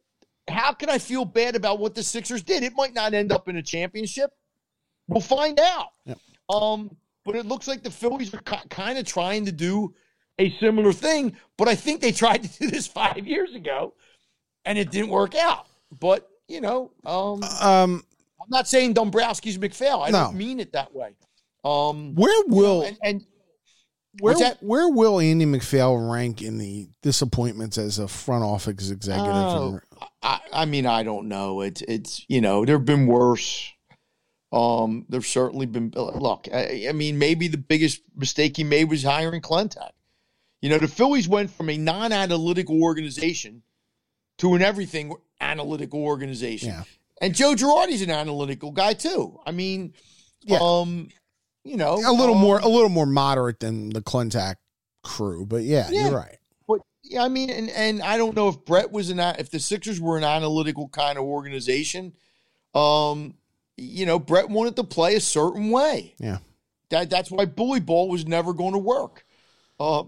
how 0.47 0.73
can 0.75 0.89
I 0.91 0.99
feel 0.99 1.25
bad 1.25 1.57
about 1.57 1.81
what 1.81 1.97
the 1.97 2.05
Sixers 2.05 2.45
did? 2.45 2.63
It 2.63 2.75
might 2.77 2.95
not 2.95 3.15
end 3.15 3.33
up 3.33 3.49
in 3.49 3.57
a 3.57 3.63
championship. 3.63 4.31
We'll 5.09 5.21
find 5.21 5.59
out. 5.59 5.89
Yep. 6.07 6.19
Um, 6.49 6.97
but 7.25 7.35
it 7.35 7.47
looks 7.47 7.67
like 7.67 7.83
the 7.83 7.91
Phillies 7.91 8.33
are 8.33 8.43
kind 8.69 8.97
of 8.97 9.07
trying 9.07 9.47
to 9.47 9.53
do 9.53 9.93
a 10.39 10.57
similar 10.61 10.93
thing. 10.93 11.37
But 11.57 11.67
I 11.67 11.75
think 11.75 12.01
they 12.01 12.13
tried 12.13 12.45
to 12.45 12.59
do 12.61 12.71
this 12.71 12.87
five 12.87 13.27
years 13.27 13.57
ago, 13.57 13.95
and 14.65 14.79
it 14.79 14.93
didn't 14.93 15.11
work 15.11 15.35
out. 15.35 15.67
But 15.99 16.31
you 16.47 16.61
know, 16.61 16.93
um, 17.05 17.43
um 17.61 18.05
I'm 18.45 18.51
not 18.51 18.69
saying 18.69 18.95
Dombrowski's 18.95 19.59
MacPhail. 19.59 20.03
I 20.03 20.11
no. 20.11 20.25
don't 20.25 20.37
mean 20.37 20.61
it 20.61 20.73
that 20.73 20.95
way. 20.95 21.17
Um, 21.65 22.15
where 22.15 22.45
will 22.47 22.85
you 22.85 22.91
know, 22.91 22.97
and, 23.03 23.23
and 23.23 23.27
where 24.21 24.55
where 24.61 24.89
will 24.89 25.19
Andy 25.19 25.47
MacPhail 25.47 25.97
rank 25.97 26.43
in 26.43 26.59
the 26.59 26.89
disappointments 27.03 27.79
as 27.79 27.99
a 27.99 28.07
front 28.07 28.45
office 28.45 28.91
executive? 28.91 29.33
Oh, 29.33 29.81
I, 30.23 30.41
I, 30.53 30.65
mean, 30.67 30.87
I 30.87 31.03
don't 31.03 31.29
know. 31.29 31.63
It's 31.63 31.83
it's 31.83 32.25
you 32.29 32.41
know 32.41 32.65
there've 32.65 32.85
been 32.85 33.07
worse. 33.07 33.73
Um, 34.53 35.07
there's 35.09 35.27
certainly 35.27 35.67
been 35.67 35.93
look. 35.97 36.49
I, 36.53 36.87
I, 36.89 36.93
mean, 36.93 37.19
maybe 37.19 37.49
the 37.49 37.59
biggest 37.59 38.03
mistake 38.15 38.57
he 38.57 38.65
made 38.65 38.85
was 38.85 39.03
hiring 39.03 39.41
Klentak. 39.41 39.91
You 40.61 40.71
know, 40.71 40.79
the 40.79 40.89
Phillies 40.89 41.29
went 41.29 41.51
from 41.51 41.69
a 41.69 41.77
non-analytical 41.77 42.83
organization 42.83 43.63
to 44.39 44.55
an 44.55 44.63
everything 44.63 45.15
analytical 45.41 46.05
organization. 46.05 46.69
Yeah. 46.69 46.85
And 47.25 47.35
Joe 47.35 47.55
Girardi's 47.55 48.03
an 48.03 48.11
analytical 48.11 48.71
guy 48.71 48.93
too. 48.93 49.41
I 49.47 49.51
mean, 49.51 49.95
yeah. 50.43 50.59
um, 50.61 51.09
you 51.65 51.79
know, 51.79 51.95
a 51.95 52.13
little 52.13 52.35
um, 52.35 52.41
more 52.43 52.59
a 52.59 52.69
little 52.69 52.91
more 52.91 53.07
moderate 53.07 53.61
than 53.61 53.89
the 53.89 54.03
Klentak 54.03 54.57
crew, 55.03 55.47
but 55.47 55.63
yeah, 55.63 55.89
yeah, 55.91 56.09
you're 56.09 56.19
right. 56.19 56.37
But 56.69 56.81
yeah, 57.03 57.23
I 57.23 57.29
mean, 57.29 57.49
and 57.49 57.71
and 57.71 58.03
I 58.03 58.19
don't 58.19 58.37
know 58.37 58.49
if 58.49 58.63
Brett 58.67 58.93
was 58.93 59.09
an 59.09 59.21
if 59.21 59.51
the 59.51 59.59
Sixers 59.59 60.03
were 60.03 60.19
an 60.19 60.25
analytical 60.25 60.89
kind 60.91 61.17
of 61.17 61.25
organization. 61.25 62.13
Um, 62.75 63.37
you 63.79 64.05
know, 64.05 64.19
Brett 64.19 64.51
wanted 64.51 64.77
to 64.77 64.85
play 64.85 65.15
a 65.15 65.21
certain 65.21 65.71
way. 65.71 66.15
Yeah, 66.19 66.41
that 66.91 67.09
that's 67.09 67.31
why 67.31 67.47
bully 67.47 67.81
ball 67.81 68.11
was 68.11 68.27
never 68.27 68.53
going 68.53 68.75
to 68.75 68.79
work. 68.79 69.25
Uh, 69.81 70.05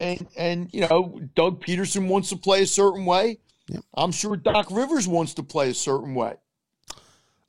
and 0.00 0.26
and 0.36 0.68
you 0.74 0.82
know, 0.82 1.18
Doug 1.34 1.64
Pederson 1.64 2.08
wants 2.08 2.28
to 2.28 2.36
play 2.36 2.60
a 2.60 2.66
certain 2.66 3.06
way. 3.06 3.38
Yep. 3.68 3.84
I'm 3.94 4.12
sure 4.12 4.36
Doc 4.36 4.66
Rivers 4.70 5.08
wants 5.08 5.32
to 5.34 5.42
play 5.42 5.70
a 5.70 5.74
certain 5.74 6.14
way. 6.14 6.34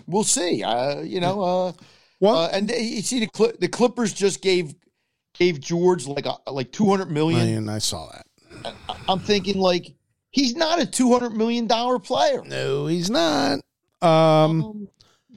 We'll 0.08 0.24
see. 0.24 0.64
Uh, 0.64 1.01
you 1.01 1.20
know, 1.20 1.41
uh, 1.41 1.72
well, 2.20 2.36
uh, 2.36 2.49
and 2.49 2.70
you 2.70 3.01
see 3.01 3.20
the 3.20 3.30
Cl- 3.34 3.54
the 3.60 3.68
Clippers 3.68 4.14
just 4.14 4.41
gave 4.41 4.74
gave 5.34 5.60
George 5.60 6.08
like 6.08 6.26
a, 6.26 6.38
like 6.51 6.72
two 6.72 6.89
hundred 6.89 7.12
million. 7.12 7.68
I 7.70 7.80
saw 7.80 8.10
that. 8.12 8.74
I'm 9.10 9.20
thinking 9.20 9.58
like 9.58 9.93
he's 10.32 10.56
not 10.56 10.82
a 10.82 10.86
two 10.86 11.12
hundred 11.12 11.32
million 11.32 11.68
dollar 11.68 11.99
player. 11.99 12.43
No, 12.45 12.88
he's 12.88 13.10
not. 13.10 13.60
Um, 14.01 14.10
um, 14.64 14.88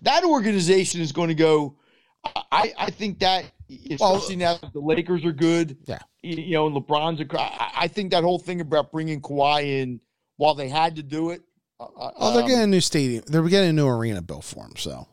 that 0.03 0.25
organization 0.25 1.01
is 1.01 1.12
going 1.12 1.29
to 1.29 1.35
go. 1.35 1.77
I 2.25 2.73
I 2.79 2.91
think 2.91 3.21
that 3.21 3.45
especially 3.91 4.37
well, 4.37 4.55
now 4.55 4.59
that 4.59 4.73
the 4.73 4.81
Lakers 4.81 5.25
are 5.25 5.33
good. 5.33 5.77
Yeah, 5.87 5.99
you 6.23 6.53
know, 6.55 6.67
and 6.67 6.77
LeBron's. 6.77 7.21
A, 7.21 7.81
I 7.81 7.89
think 7.89 8.11
that 8.12 8.25
whole 8.25 8.39
thing 8.39 8.61
about 8.61 8.93
bringing 8.93 9.21
Kawhi 9.21 9.83
in 9.83 10.01
while 10.37 10.55
they 10.55 10.69
had 10.69 10.97
to 10.97 11.03
do 11.03 11.31
it. 11.31 11.43
Uh, 11.79 11.87
oh, 12.16 12.33
they're 12.33 12.43
um, 12.43 12.49
getting 12.49 12.64
a 12.64 12.66
new 12.66 12.81
stadium. 12.81 13.24
They're 13.27 13.43
getting 13.43 13.70
a 13.70 13.72
new 13.72 13.89
arena 13.89 14.22
built 14.22 14.45
for 14.45 14.62
them. 14.64 14.77
So 14.77 15.07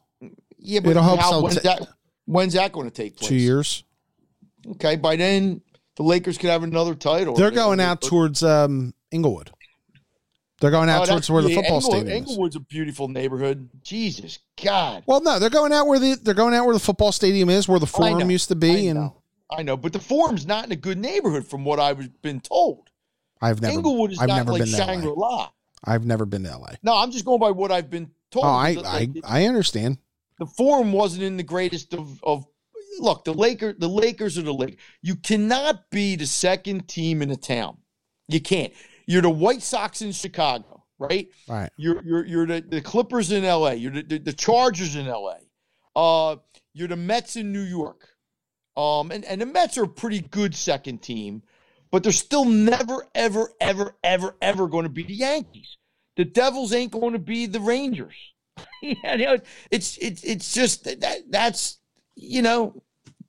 yeah, 0.57 0.79
but 0.79 0.91
It'll 0.91 1.03
help 1.03 1.19
how, 1.19 1.41
when's, 1.41 1.55
t- 1.55 1.61
that, 1.63 1.87
when's 2.25 2.53
that 2.53 2.71
going 2.71 2.89
to 2.89 2.93
take 2.93 3.17
place? 3.17 3.29
Two 3.29 3.35
years. 3.35 3.83
Okay, 4.71 4.95
by 4.95 5.17
then 5.17 5.61
the 5.95 6.03
Lakers 6.03 6.37
could 6.37 6.49
have 6.49 6.63
another 6.63 6.95
title. 6.95 7.35
They're 7.35 7.51
going 7.51 7.79
out 7.79 8.01
towards 8.01 8.43
um, 8.43 8.93
Inglewood. 9.11 9.51
They're 10.61 10.71
going 10.71 10.87
out 10.87 11.03
oh, 11.03 11.11
towards 11.11 11.29
where 11.29 11.41
the 11.41 11.53
football 11.53 11.79
Inglewood, 11.79 11.83
stadium 11.83 12.07
is. 12.07 12.29
Inglewood's 12.29 12.55
a 12.55 12.61
beautiful 12.61 13.09
neighborhood. 13.09 13.69
Jesus 13.81 14.39
God. 14.63 15.03
Well, 15.05 15.19
no, 15.19 15.37
they're 15.37 15.49
going 15.49 15.73
out 15.73 15.87
where 15.87 15.99
the 15.99 16.15
they're 16.15 16.33
going 16.33 16.53
out 16.53 16.65
where 16.65 16.73
the 16.73 16.79
football 16.79 17.11
stadium 17.11 17.49
is, 17.49 17.67
where 17.67 17.79
the 17.79 17.87
forum 17.87 18.31
used 18.31 18.47
to 18.47 18.55
be, 18.55 18.87
I 18.87 18.91
and 18.91 19.11
I 19.51 19.63
know, 19.63 19.75
but 19.75 19.91
the 19.91 19.99
forum's 19.99 20.47
not 20.47 20.65
in 20.65 20.71
a 20.71 20.77
good 20.77 20.97
neighborhood, 20.97 21.45
from 21.45 21.65
what 21.65 21.79
I've 21.79 22.21
been 22.21 22.39
told. 22.39 22.89
I've 23.41 23.61
never. 23.61 23.73
Inglewood 23.73 24.13
is 24.13 24.19
I've 24.19 24.29
not 24.29 24.37
never 24.37 24.53
like 24.53 24.61
been 24.63 24.71
Shangri 24.71 25.11
La. 25.13 25.49
I've 25.83 26.05
never 26.05 26.25
been 26.25 26.43
to 26.43 26.57
LA. 26.57 26.73
No, 26.81 26.95
I'm 26.95 27.11
just 27.11 27.25
going 27.25 27.39
by 27.39 27.51
what 27.51 27.71
I've 27.71 27.89
been 27.89 28.11
told. 28.31 28.45
Oh, 28.45 28.49
I 28.49 28.77
I, 28.85 29.07
I 29.23 29.45
understand 29.45 29.97
the 30.39 30.45
form 30.45 30.91
wasn't 30.91 31.23
in 31.23 31.37
the 31.37 31.43
greatest 31.43 31.93
of, 31.93 32.23
of 32.23 32.45
look, 32.99 33.23
the 33.23 33.33
Lakers, 33.33 33.75
the 33.77 33.89
Lakers 33.89 34.37
are 34.37 34.43
the 34.43 34.53
Lakers. 34.53 34.79
You 35.01 35.15
cannot 35.15 35.89
be 35.89 36.15
the 36.15 36.25
second 36.25 36.87
team 36.87 37.21
in 37.21 37.31
a 37.31 37.35
town. 37.35 37.77
You 38.27 38.41
can't. 38.41 38.73
You're 39.05 39.21
the 39.21 39.29
White 39.29 39.61
Sox 39.61 40.01
in 40.01 40.11
Chicago, 40.11 40.85
right? 40.97 41.29
Right. 41.47 41.69
You're 41.77 42.01
you're 42.03 42.25
you're 42.25 42.47
the, 42.47 42.61
the 42.61 42.81
Clippers 42.81 43.31
in 43.31 43.43
LA. 43.43 43.71
You're 43.71 43.91
the, 43.91 44.03
the, 44.03 44.17
the 44.19 44.33
Chargers 44.33 44.95
in 44.95 45.07
LA. 45.07 45.35
Uh, 45.95 46.37
you're 46.73 46.87
the 46.87 46.95
Mets 46.95 47.35
in 47.35 47.51
New 47.51 47.61
York. 47.61 48.09
Um, 48.75 49.11
and, 49.11 49.23
and 49.25 49.39
the 49.39 49.45
Mets 49.45 49.77
are 49.77 49.83
a 49.83 49.87
pretty 49.87 50.21
good 50.21 50.55
second 50.55 51.03
team, 51.03 51.43
but 51.93 52.01
they're 52.01 52.11
still 52.11 52.43
never, 52.43 53.05
ever, 53.13 53.51
ever, 53.61 53.95
ever, 54.03 54.35
ever 54.41 54.67
going 54.67 54.81
to 54.81 54.89
be 54.89 55.03
the 55.03 55.13
Yankees. 55.13 55.77
The 56.17 56.25
Devils 56.25 56.73
ain't 56.73 56.91
going 56.91 57.13
to 57.13 57.19
be 57.19 57.45
the 57.45 57.59
Rangers. 57.59 58.15
yeah, 58.81 59.13
you 59.13 59.25
know, 59.25 59.37
it's 59.69 59.99
it's 59.99 60.23
it's 60.23 60.55
just 60.55 60.85
that 60.85 61.23
that's 61.29 61.77
you 62.15 62.41
know 62.41 62.81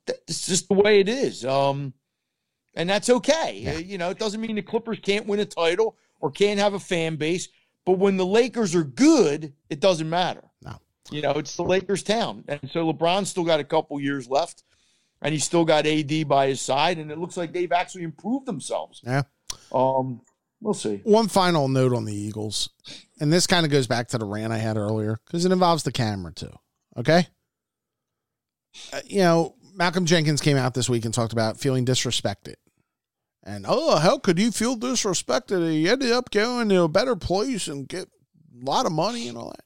it's 0.06 0.46
just 0.46 0.68
the 0.68 0.74
way 0.74 1.00
it 1.00 1.10
is. 1.10 1.44
Um, 1.44 1.92
and 2.74 2.88
that's 2.88 3.10
okay. 3.10 3.60
Yeah. 3.62 3.76
You 3.76 3.98
know, 3.98 4.08
it 4.08 4.18
doesn't 4.18 4.40
mean 4.40 4.56
the 4.56 4.62
Clippers 4.62 4.98
can't 4.98 5.26
win 5.26 5.40
a 5.40 5.44
title 5.44 5.98
or 6.22 6.30
can't 6.30 6.58
have 6.58 6.72
a 6.72 6.80
fan 6.80 7.16
base. 7.16 7.48
But 7.84 7.98
when 7.98 8.16
the 8.16 8.24
Lakers 8.24 8.74
are 8.74 8.82
good, 8.82 9.52
it 9.68 9.80
doesn't 9.80 10.08
matter. 10.08 10.42
No. 10.62 10.78
You 11.10 11.20
know, 11.20 11.32
it's 11.32 11.54
the 11.54 11.64
Lakers' 11.64 12.02
town. 12.02 12.44
And 12.48 12.60
so 12.70 12.90
LeBron's 12.90 13.28
still 13.28 13.44
got 13.44 13.60
a 13.60 13.64
couple 13.64 14.00
years 14.00 14.26
left, 14.30 14.64
and 15.24 15.32
he's 15.32 15.44
still 15.44 15.64
got 15.64 15.86
AD 15.86 16.28
by 16.28 16.46
his 16.46 16.60
side, 16.60 16.98
and 16.98 17.10
it 17.10 17.18
looks 17.18 17.36
like 17.36 17.52
they've 17.52 17.72
actually 17.72 18.04
improved 18.04 18.46
themselves. 18.46 19.00
Yeah. 19.04 19.22
Um, 19.72 20.20
We'll 20.64 20.72
see. 20.72 21.02
One 21.04 21.28
final 21.28 21.68
note 21.68 21.92
on 21.92 22.06
the 22.06 22.14
Eagles, 22.14 22.70
and 23.20 23.30
this 23.30 23.46
kind 23.46 23.66
of 23.66 23.70
goes 23.70 23.86
back 23.86 24.08
to 24.08 24.18
the 24.18 24.24
rant 24.24 24.50
I 24.50 24.56
had 24.56 24.78
earlier 24.78 25.18
because 25.26 25.44
it 25.44 25.52
involves 25.52 25.84
DeCamara 25.84 26.34
too. 26.34 26.52
Okay. 26.96 27.28
Uh, 28.90 29.00
you 29.04 29.18
know, 29.18 29.56
Malcolm 29.74 30.06
Jenkins 30.06 30.40
came 30.40 30.56
out 30.56 30.72
this 30.72 30.88
week 30.88 31.04
and 31.04 31.12
talked 31.12 31.34
about 31.34 31.60
feeling 31.60 31.84
disrespected. 31.84 32.54
And 33.42 33.66
oh, 33.68 33.98
how 33.98 34.16
could 34.16 34.38
you 34.38 34.50
feel 34.50 34.74
disrespected? 34.74 35.70
He 35.70 35.86
ended 35.86 36.12
up 36.12 36.30
going 36.30 36.70
to 36.70 36.84
a 36.84 36.88
better 36.88 37.14
place 37.14 37.68
and 37.68 37.86
get 37.86 38.06
a 38.06 38.64
lot 38.64 38.86
of 38.86 38.92
money 38.92 39.28
and 39.28 39.36
all 39.36 39.50
that. 39.50 39.63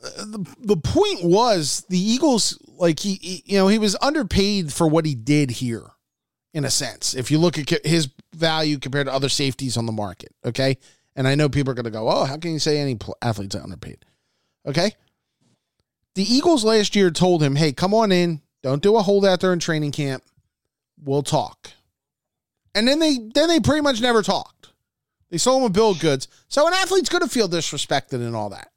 The, 0.00 0.46
the 0.60 0.76
point 0.76 1.24
was 1.24 1.84
the 1.88 1.98
Eagles, 1.98 2.58
like 2.78 3.00
he, 3.00 3.14
he, 3.20 3.42
you 3.44 3.58
know, 3.58 3.68
he 3.68 3.78
was 3.78 3.96
underpaid 4.00 4.72
for 4.72 4.88
what 4.88 5.04
he 5.04 5.14
did 5.14 5.50
here, 5.50 5.90
in 6.54 6.64
a 6.64 6.70
sense. 6.70 7.14
If 7.14 7.30
you 7.30 7.38
look 7.38 7.58
at 7.58 7.84
his 7.84 8.08
value 8.34 8.78
compared 8.78 9.06
to 9.06 9.12
other 9.12 9.28
safeties 9.28 9.76
on 9.76 9.86
the 9.86 9.92
market, 9.92 10.34
okay. 10.44 10.78
And 11.16 11.28
I 11.28 11.34
know 11.34 11.48
people 11.48 11.70
are 11.72 11.74
going 11.74 11.84
to 11.84 11.90
go, 11.90 12.08
"Oh, 12.08 12.24
how 12.24 12.38
can 12.38 12.52
you 12.52 12.58
say 12.58 12.78
any 12.78 12.98
athletes 13.20 13.54
are 13.54 13.62
underpaid?" 13.62 14.04
Okay. 14.64 14.92
The 16.14 16.22
Eagles 16.22 16.64
last 16.64 16.96
year 16.96 17.10
told 17.10 17.42
him, 17.42 17.56
"Hey, 17.56 17.72
come 17.72 17.92
on 17.92 18.10
in. 18.10 18.40
Don't 18.62 18.82
do 18.82 18.96
a 18.96 19.02
hold 19.02 19.26
out 19.26 19.40
there 19.40 19.52
in 19.52 19.58
training 19.58 19.92
camp. 19.92 20.22
We'll 21.02 21.22
talk." 21.22 21.72
And 22.74 22.88
then 22.88 23.00
they 23.00 23.18
then 23.34 23.48
they 23.48 23.60
pretty 23.60 23.82
much 23.82 24.00
never 24.00 24.22
talked. 24.22 24.68
They 25.28 25.38
sold 25.38 25.62
him 25.62 25.66
a 25.66 25.70
bill 25.70 25.90
of 25.90 26.00
goods. 26.00 26.26
So 26.48 26.66
an 26.66 26.74
athlete's 26.74 27.08
going 27.08 27.22
to 27.22 27.28
feel 27.28 27.48
disrespected 27.48 28.14
and 28.14 28.34
all 28.34 28.50
that. 28.50 28.70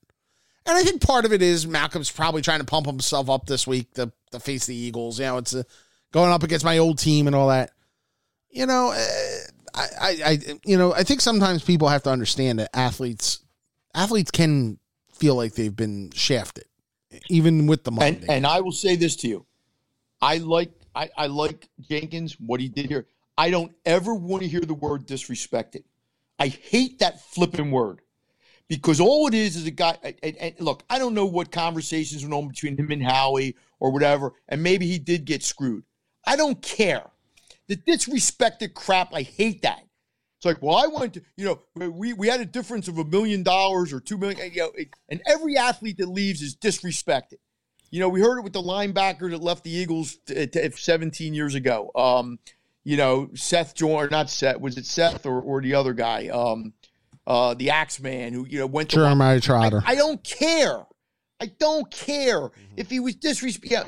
And 0.65 0.77
I 0.77 0.83
think 0.83 1.01
part 1.01 1.25
of 1.25 1.33
it 1.33 1.41
is 1.41 1.67
Malcolm's 1.67 2.09
probably 2.09 2.41
trying 2.41 2.59
to 2.59 2.65
pump 2.65 2.85
himself 2.85 3.29
up 3.29 3.45
this 3.45 3.67
week 3.67 3.93
to, 3.95 4.11
to 4.31 4.39
face 4.39 4.65
the 4.65 4.75
Eagles. 4.75 5.19
You 5.19 5.25
know, 5.25 5.37
it's 5.37 5.53
a, 5.53 5.59
uh, 5.59 5.63
going 6.11 6.31
up 6.31 6.43
against 6.43 6.63
my 6.63 6.77
old 6.77 6.99
team 6.99 7.27
and 7.27 7.35
all 7.35 7.49
that. 7.49 7.71
You 8.49 8.65
know, 8.65 8.91
uh, 8.91 9.37
I, 9.73 9.87
I, 9.99 10.17
I, 10.25 10.39
you 10.63 10.77
know, 10.77 10.93
I 10.93 11.03
think 11.03 11.21
sometimes 11.21 11.63
people 11.63 11.87
have 11.89 12.03
to 12.03 12.11
understand 12.11 12.59
that 12.59 12.69
athletes, 12.73 13.39
athletes 13.93 14.31
can 14.31 14.77
feel 15.11 15.35
like 15.35 15.55
they've 15.55 15.75
been 15.75 16.11
shafted, 16.11 16.65
even 17.29 17.67
with 17.67 17.83
the 17.83 17.91
money. 17.91 18.17
And, 18.17 18.29
and 18.29 18.47
I 18.47 18.61
will 18.61 18.71
say 18.71 18.95
this 18.95 19.15
to 19.17 19.27
you, 19.27 19.45
I 20.21 20.37
like, 20.37 20.71
I, 20.95 21.09
I 21.17 21.27
like 21.27 21.67
Jenkins 21.81 22.37
what 22.39 22.61
he 22.61 22.69
did 22.69 22.85
here. 22.85 23.07
I 23.37 23.49
don't 23.49 23.73
ever 23.85 24.13
want 24.13 24.43
to 24.43 24.47
hear 24.47 24.61
the 24.61 24.75
word 24.75 25.07
disrespected. 25.07 25.83
I 26.39 26.47
hate 26.47 26.99
that 26.99 27.21
flipping 27.21 27.71
word 27.71 28.01
because 28.75 28.99
all 28.99 29.27
it 29.27 29.33
is 29.33 29.55
is 29.55 29.65
a 29.65 29.71
guy. 29.71 29.97
And, 30.21 30.35
and, 30.37 30.55
look, 30.59 30.83
I 30.89 30.99
don't 30.99 31.13
know 31.13 31.25
what 31.25 31.51
conversations 31.51 32.23
went 32.23 32.33
on 32.33 32.47
between 32.47 32.77
him 32.77 32.91
and 32.91 33.03
Howie 33.03 33.55
or 33.79 33.91
whatever, 33.91 34.33
and 34.47 34.63
maybe 34.63 34.87
he 34.87 34.99
did 34.99 35.25
get 35.25 35.43
screwed. 35.43 35.83
I 36.25 36.35
don't 36.35 36.61
care. 36.61 37.09
The 37.67 37.75
disrespected 37.75 38.73
crap, 38.73 39.13
I 39.13 39.21
hate 39.23 39.61
that. 39.63 39.83
It's 40.37 40.45
like, 40.45 40.61
well, 40.61 40.75
I 40.75 40.87
went 40.87 41.13
to, 41.13 41.21
you 41.37 41.45
know, 41.45 41.89
we, 41.89 42.11
we 42.13 42.27
had 42.27 42.41
a 42.41 42.45
difference 42.45 42.89
of 42.89 42.97
a 42.97 43.05
million 43.05 43.43
dollars 43.43 43.93
or 43.93 44.01
two 44.01 44.17
million, 44.17 44.51
you 44.51 44.61
know, 44.61 44.71
and 45.07 45.21
every 45.25 45.57
athlete 45.57 45.97
that 45.97 46.09
leaves 46.09 46.41
is 46.41 46.55
disrespected. 46.55 47.37
You 47.91 48.01
know, 48.01 48.09
we 48.09 48.19
heard 48.19 48.39
it 48.39 48.43
with 48.43 48.53
the 48.53 48.61
linebacker 48.61 49.29
that 49.31 49.41
left 49.41 49.63
the 49.63 49.71
Eagles 49.71 50.17
t- 50.25 50.47
t- 50.47 50.69
17 50.69 51.33
years 51.33 51.55
ago. 51.55 51.91
Um, 51.95 52.39
you 52.83 52.97
know, 52.97 53.29
Seth 53.35 53.75
Joyner, 53.75 54.09
not 54.09 54.29
Seth, 54.29 54.59
was 54.59 54.77
it 54.77 54.85
Seth 54.85 55.25
or, 55.25 55.39
or 55.39 55.61
the 55.61 55.75
other 55.75 55.93
guy? 55.93 56.27
Um, 56.27 56.73
uh, 57.25 57.53
the 57.53 57.69
Axeman 57.69 58.33
who, 58.33 58.45
you 58.47 58.59
know, 58.59 58.67
went 58.67 58.89
to 58.89 58.97
Jeremiah 58.97 59.39
Trotter. 59.39 59.81
I, 59.85 59.93
I, 59.93 59.95
don't 59.95 60.23
care. 60.23 60.85
I 61.39 61.45
don't 61.45 61.89
care 61.89 62.39
mm-hmm. 62.41 62.73
if 62.77 62.89
he 62.89 62.99
was 62.99 63.15
disrespect. 63.15 63.71
Yeah, 63.71 63.83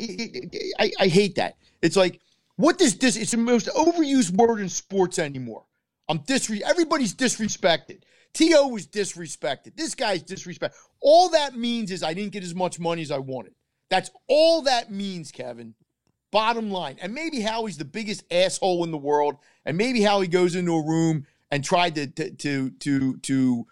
I, 0.80 0.92
I 1.00 1.08
hate 1.08 1.36
that. 1.36 1.58
It's 1.82 1.96
like, 1.96 2.22
what 2.56 2.78
does 2.78 2.98
this? 2.98 3.18
It's 3.18 3.32
the 3.32 3.38
most 3.38 3.68
overused 3.68 4.32
word 4.32 4.60
in 4.60 4.70
sports 4.70 5.20
anymore. 5.20 5.66
I'm 6.08 6.20
disre. 6.20 6.62
Everybody's 6.62 7.14
disrespected. 7.14 8.02
To 8.36 8.68
was 8.68 8.86
disrespected. 8.86 9.78
This 9.78 9.96
guy's 9.96 10.22
disrespected. 10.22 10.74
All 11.00 11.30
that 11.30 11.56
means 11.56 11.90
is 11.90 12.04
I 12.04 12.14
didn't 12.14 12.34
get 12.34 12.44
as 12.44 12.54
much 12.54 12.80
money 12.80 13.02
as 13.02 13.12
I 13.12 13.18
wanted. 13.18 13.54
That's 13.90 14.10
all 14.28 14.64
that 14.64 14.92
means, 14.92 15.32
Kevin. 15.32 15.74
Bottom 16.32 16.70
line. 16.70 16.98
And 17.02 17.14
maybe 17.14 17.40
Howie's 17.40 17.78
the 17.78 17.86
biggest 17.86 18.26
asshole 18.30 18.84
in 18.84 18.92
the 18.92 18.98
world. 18.98 19.38
And 19.66 19.78
maybe 19.78 20.02
Howie 20.02 20.28
goes 20.28 20.56
into 20.56 20.74
a 20.74 20.86
room 20.86 21.26
and 21.52 21.64
tried 21.64 21.96
to 21.96 22.08
to 22.08 22.32
to 22.32 22.70
to, 22.72 23.18
to 23.18 23.68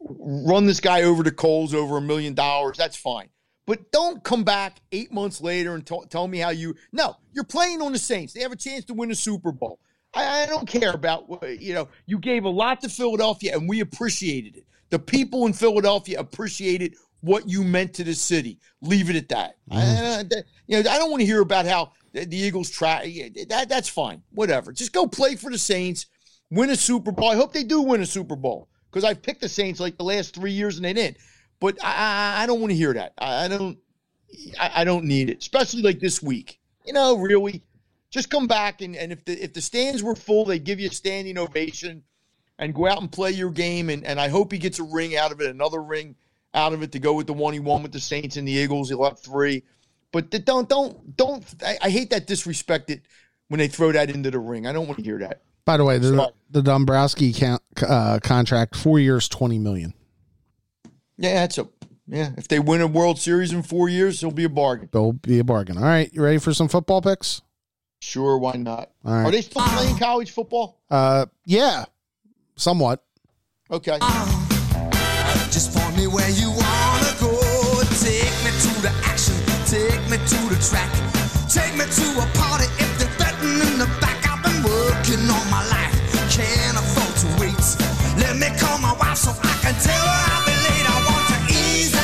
run 0.00 0.66
this 0.66 0.80
guy 0.80 1.02
over 1.02 1.22
to 1.22 1.30
Coles 1.30 1.74
over 1.74 1.96
a 1.96 2.02
million 2.02 2.34
dollars. 2.34 2.76
That's 2.76 2.96
fine. 2.96 3.28
But 3.66 3.90
don't 3.92 4.22
come 4.22 4.44
back 4.44 4.80
eight 4.92 5.10
months 5.12 5.40
later 5.40 5.74
and 5.74 5.86
t- 5.86 5.98
tell 6.10 6.28
me 6.28 6.38
how 6.38 6.50
you. 6.50 6.74
No, 6.92 7.16
you're 7.32 7.44
playing 7.44 7.80
on 7.80 7.92
the 7.92 7.98
Saints. 7.98 8.32
They 8.32 8.40
have 8.40 8.52
a 8.52 8.56
chance 8.56 8.84
to 8.86 8.94
win 8.94 9.10
a 9.10 9.14
Super 9.14 9.52
Bowl. 9.52 9.80
I, 10.12 10.42
I 10.42 10.46
don't 10.46 10.68
care 10.68 10.92
about, 10.92 11.26
you 11.60 11.74
know, 11.74 11.88
you 12.06 12.18
gave 12.18 12.44
a 12.44 12.48
lot 12.48 12.80
to 12.82 12.88
Philadelphia 12.88 13.56
and 13.56 13.68
we 13.68 13.80
appreciated 13.80 14.56
it. 14.56 14.64
The 14.90 14.98
people 14.98 15.46
in 15.46 15.52
Philadelphia 15.52 16.20
appreciated 16.20 16.94
what 17.20 17.48
you 17.48 17.64
meant 17.64 17.94
to 17.94 18.04
the 18.04 18.14
city. 18.14 18.60
Leave 18.82 19.08
it 19.08 19.16
at 19.16 19.28
that. 19.30 19.56
Mm. 19.70 20.32
I, 20.32 20.42
you 20.66 20.82
know, 20.82 20.90
I 20.90 20.98
don't 20.98 21.10
want 21.10 21.22
to 21.22 21.26
hear 21.26 21.40
about 21.40 21.66
how 21.66 21.92
the 22.12 22.36
Eagles 22.36 22.70
try. 22.70 23.32
That 23.48 23.68
that's 23.68 23.88
fine. 23.88 24.22
Whatever. 24.32 24.72
Just 24.72 24.92
go 24.92 25.06
play 25.06 25.34
for 25.34 25.50
the 25.50 25.58
Saints, 25.58 26.06
win 26.50 26.70
a 26.70 26.76
Super 26.76 27.12
Bowl. 27.12 27.30
I 27.30 27.36
hope 27.36 27.52
they 27.52 27.64
do 27.64 27.82
win 27.82 28.00
a 28.00 28.06
Super 28.06 28.36
Bowl 28.36 28.68
because 28.90 29.04
I've 29.04 29.22
picked 29.22 29.40
the 29.40 29.48
Saints 29.48 29.80
like 29.80 29.96
the 29.96 30.04
last 30.04 30.34
three 30.34 30.52
years 30.52 30.76
and 30.76 30.84
they 30.84 30.92
didn't. 30.92 31.18
But 31.60 31.82
I, 31.82 32.42
I 32.42 32.46
don't 32.46 32.60
want 32.60 32.70
to 32.70 32.76
hear 32.76 32.92
that. 32.94 33.14
I, 33.18 33.44
I 33.44 33.48
don't. 33.48 33.78
I, 34.58 34.70
I, 34.76 34.84
don't 34.84 35.04
need 35.04 35.30
it, 35.30 35.38
especially 35.38 35.82
like 35.82 36.00
this 36.00 36.20
week. 36.20 36.58
You 36.84 36.92
know, 36.92 37.16
really, 37.18 37.62
just 38.10 38.30
come 38.30 38.48
back 38.48 38.80
and, 38.80 38.96
and 38.96 39.12
if 39.12 39.24
the 39.24 39.32
if 39.42 39.52
the 39.52 39.60
stands 39.60 40.02
were 40.02 40.16
full, 40.16 40.44
they 40.44 40.58
give 40.58 40.80
you 40.80 40.88
a 40.88 40.92
standing 40.92 41.38
ovation, 41.38 42.02
and 42.58 42.74
go 42.74 42.86
out 42.88 43.00
and 43.00 43.10
play 43.10 43.30
your 43.30 43.50
game. 43.50 43.90
And 43.90 44.04
and 44.04 44.20
I 44.20 44.28
hope 44.28 44.52
he 44.52 44.58
gets 44.58 44.78
a 44.78 44.82
ring 44.84 45.16
out 45.16 45.32
of 45.32 45.40
it, 45.40 45.48
another 45.48 45.82
ring 45.82 46.16
out 46.52 46.72
of 46.72 46.82
it 46.82 46.92
to 46.92 46.98
go 46.98 47.14
with 47.14 47.26
the 47.26 47.32
one 47.32 47.52
he 47.52 47.60
won 47.60 47.82
with 47.82 47.92
the 47.92 48.00
Saints 48.00 48.36
and 48.36 48.46
the 48.46 48.52
Eagles. 48.52 48.88
He'll 48.88 49.04
have 49.04 49.20
three. 49.20 49.62
But 50.12 50.30
don't 50.44 50.68
don't 50.68 51.16
don't. 51.16 51.44
I, 51.64 51.78
I 51.82 51.90
hate 51.90 52.10
that 52.10 52.26
disrespected 52.26 53.02
when 53.48 53.58
they 53.58 53.68
throw 53.68 53.92
that 53.92 54.10
into 54.10 54.30
the 54.30 54.38
ring. 54.38 54.66
I 54.66 54.72
don't 54.72 54.86
want 54.86 54.98
to 54.98 55.04
hear 55.04 55.18
that. 55.18 55.42
By 55.64 55.76
the 55.76 55.84
way, 55.84 55.98
the 55.98 56.32
the 56.50 56.62
Dombrowski 56.62 57.32
count, 57.32 57.62
uh, 57.86 58.18
contract 58.22 58.76
four 58.76 58.98
years, 58.98 59.28
twenty 59.28 59.58
million. 59.58 59.94
Yeah, 61.16 61.34
that's 61.34 61.58
a 61.58 61.68
yeah. 62.06 62.30
If 62.36 62.48
they 62.48 62.58
win 62.58 62.80
a 62.80 62.86
World 62.86 63.18
Series 63.18 63.52
in 63.52 63.62
four 63.62 63.88
years, 63.88 64.22
it'll 64.22 64.34
be 64.34 64.44
a 64.44 64.48
bargain. 64.48 64.88
It'll 64.92 65.12
be 65.12 65.38
a 65.38 65.44
bargain. 65.44 65.78
All 65.78 65.84
right, 65.84 66.12
you 66.12 66.22
ready 66.22 66.38
for 66.38 66.52
some 66.52 66.68
football 66.68 67.00
picks? 67.00 67.40
Sure, 68.00 68.36
why 68.36 68.52
not? 68.52 68.90
All 69.04 69.14
right. 69.14 69.24
Are 69.24 69.30
they 69.30 69.40
still 69.40 69.62
playing 69.62 69.96
college 69.96 70.30
football? 70.30 70.82
Uh, 70.90 71.26
yeah, 71.46 71.86
somewhat. 72.56 73.02
Okay. 73.70 73.98
Just 75.50 75.74
point 75.74 75.96
me 75.96 76.06
where 76.06 76.28
you 76.30 76.50
wanna 76.50 77.14
go. 77.18 77.32
Take 78.00 78.34
me 78.44 78.50
to 78.60 78.82
the 78.82 78.92
action 79.04 79.34
Take 79.74 80.08
me 80.10 80.18
to 80.18 80.38
the 80.52 80.60
track. 80.60 80.92
Take 81.48 81.74
me 81.74 81.84
to 81.88 82.06
a 82.20 82.26
party 82.38 82.63
working 85.04 85.28
all 85.30 85.44
my 85.46 85.66
life. 85.68 85.92
Can't 86.30 86.76
afford 86.78 87.16
to 87.16 87.26
wait. 87.40 87.54
Let 88.18 88.36
me 88.36 88.46
call 88.58 88.78
my 88.78 88.94
wife 88.98 89.18
so 89.18 89.30
I 89.30 89.58
can 89.60 89.74
tell 89.74 89.94
her 89.94 90.32
I'll 90.32 90.46
late. 90.46 90.86
I 90.88 90.96
want 91.08 91.26
to 91.28 91.38
easy. 91.52 91.98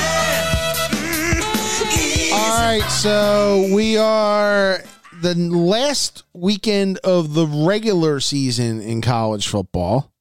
Mm. 1.96 2.32
All 2.32 2.59
right, 2.59 2.88
so 2.90 3.68
we 3.74 3.96
are 3.96 4.82
the 5.22 5.34
last 5.34 6.24
weekend 6.32 6.98
of 6.98 7.34
the 7.34 7.46
regular 7.46 8.20
season 8.20 8.80
in 8.80 9.01
college 9.01 9.48
football. 9.48 10.12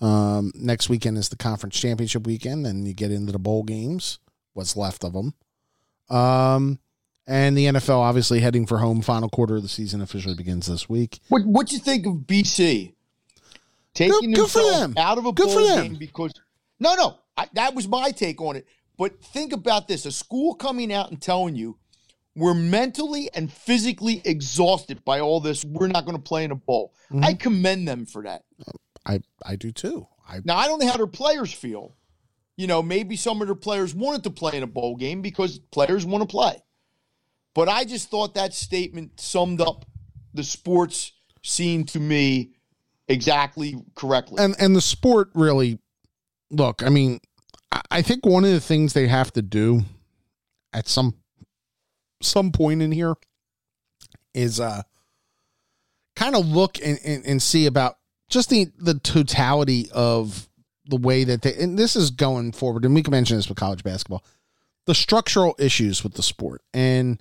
Um, 0.00 0.52
next 0.54 0.88
weekend 0.88 1.18
is 1.18 1.28
the 1.28 1.36
conference 1.36 1.78
championship 1.78 2.26
weekend, 2.26 2.66
and 2.66 2.86
you 2.86 2.94
get 2.94 3.10
into 3.10 3.32
the 3.32 3.38
bowl 3.38 3.62
games. 3.62 4.18
What's 4.54 4.76
left 4.76 5.04
of 5.04 5.12
them? 5.12 5.34
Um, 6.08 6.78
and 7.26 7.56
the 7.56 7.66
NFL 7.66 7.98
obviously 7.98 8.40
heading 8.40 8.66
for 8.66 8.78
home. 8.78 9.02
Final 9.02 9.28
quarter 9.28 9.56
of 9.56 9.62
the 9.62 9.68
season 9.68 10.00
officially 10.00 10.34
begins 10.34 10.66
this 10.66 10.88
week. 10.88 11.20
What 11.28 11.44
What 11.44 11.72
you 11.72 11.78
think 11.78 12.06
of 12.06 12.14
BC 12.14 12.94
taking 13.94 14.32
good, 14.32 14.50
good 14.52 14.72
them 14.72 14.94
out 14.96 15.18
of 15.18 15.26
a 15.26 15.32
good 15.32 15.46
bowl 15.46 15.76
game 15.76 15.96
because 15.96 16.32
no, 16.78 16.94
no, 16.94 17.18
I, 17.36 17.48
that 17.54 17.74
was 17.74 17.88
my 17.88 18.10
take 18.10 18.40
on 18.40 18.56
it. 18.56 18.66
But 18.96 19.20
think 19.22 19.52
about 19.52 19.88
this: 19.88 20.06
a 20.06 20.12
school 20.12 20.54
coming 20.54 20.92
out 20.92 21.10
and 21.10 21.20
telling 21.20 21.56
you 21.56 21.78
we're 22.34 22.54
mentally 22.54 23.30
and 23.34 23.50
physically 23.50 24.22
exhausted 24.24 25.04
by 25.04 25.20
all 25.20 25.40
this. 25.40 25.64
We're 25.64 25.88
not 25.88 26.04
going 26.04 26.16
to 26.16 26.22
play 26.22 26.44
in 26.44 26.50
a 26.50 26.56
bowl. 26.56 26.92
Mm-hmm. 27.10 27.24
I 27.24 27.34
commend 27.34 27.88
them 27.88 28.06
for 28.06 28.22
that. 28.22 28.44
I 29.04 29.20
I 29.44 29.56
do 29.56 29.72
too. 29.72 30.06
I, 30.28 30.40
now 30.44 30.56
I 30.56 30.66
don't 30.66 30.80
know 30.80 30.90
how 30.90 30.96
their 30.96 31.06
players 31.06 31.52
feel 31.52 31.94
you 32.56 32.66
know, 32.66 32.82
maybe 32.82 33.16
some 33.16 33.40
of 33.42 33.48
their 33.48 33.54
players 33.54 33.94
wanted 33.94 34.24
to 34.24 34.30
play 34.30 34.56
in 34.56 34.62
a 34.62 34.66
bowl 34.66 34.96
game 34.96 35.20
because 35.20 35.58
players 35.58 36.06
want 36.06 36.22
to 36.22 36.26
play. 36.26 36.62
But 37.56 37.70
I 37.70 37.86
just 37.86 38.10
thought 38.10 38.34
that 38.34 38.52
statement 38.52 39.18
summed 39.18 39.62
up 39.62 39.86
the 40.34 40.44
sports 40.44 41.12
scene 41.42 41.84
to 41.86 41.98
me 41.98 42.50
exactly 43.08 43.76
correctly. 43.94 44.44
And 44.44 44.54
and 44.58 44.76
the 44.76 44.82
sport 44.82 45.30
really 45.34 45.78
look, 46.50 46.82
I 46.82 46.90
mean, 46.90 47.18
I 47.90 48.02
think 48.02 48.26
one 48.26 48.44
of 48.44 48.50
the 48.50 48.60
things 48.60 48.92
they 48.92 49.08
have 49.08 49.32
to 49.32 49.42
do 49.42 49.80
at 50.74 50.86
some 50.86 51.14
some 52.20 52.52
point 52.52 52.82
in 52.82 52.92
here 52.92 53.14
is 54.34 54.60
uh 54.60 54.82
kind 56.14 56.36
of 56.36 56.46
look 56.46 56.78
and, 56.84 56.98
and, 57.06 57.24
and 57.24 57.42
see 57.42 57.64
about 57.64 57.96
just 58.28 58.50
the 58.50 58.66
the 58.76 58.98
totality 58.98 59.88
of 59.92 60.46
the 60.84 60.98
way 60.98 61.24
that 61.24 61.40
they 61.40 61.54
and 61.54 61.78
this 61.78 61.96
is 61.96 62.10
going 62.10 62.52
forward, 62.52 62.84
and 62.84 62.94
we 62.94 63.02
can 63.02 63.12
mention 63.12 63.38
this 63.38 63.48
with 63.48 63.56
college 63.56 63.82
basketball, 63.82 64.22
the 64.84 64.94
structural 64.94 65.56
issues 65.58 66.04
with 66.04 66.12
the 66.12 66.22
sport. 66.22 66.60
And 66.74 67.18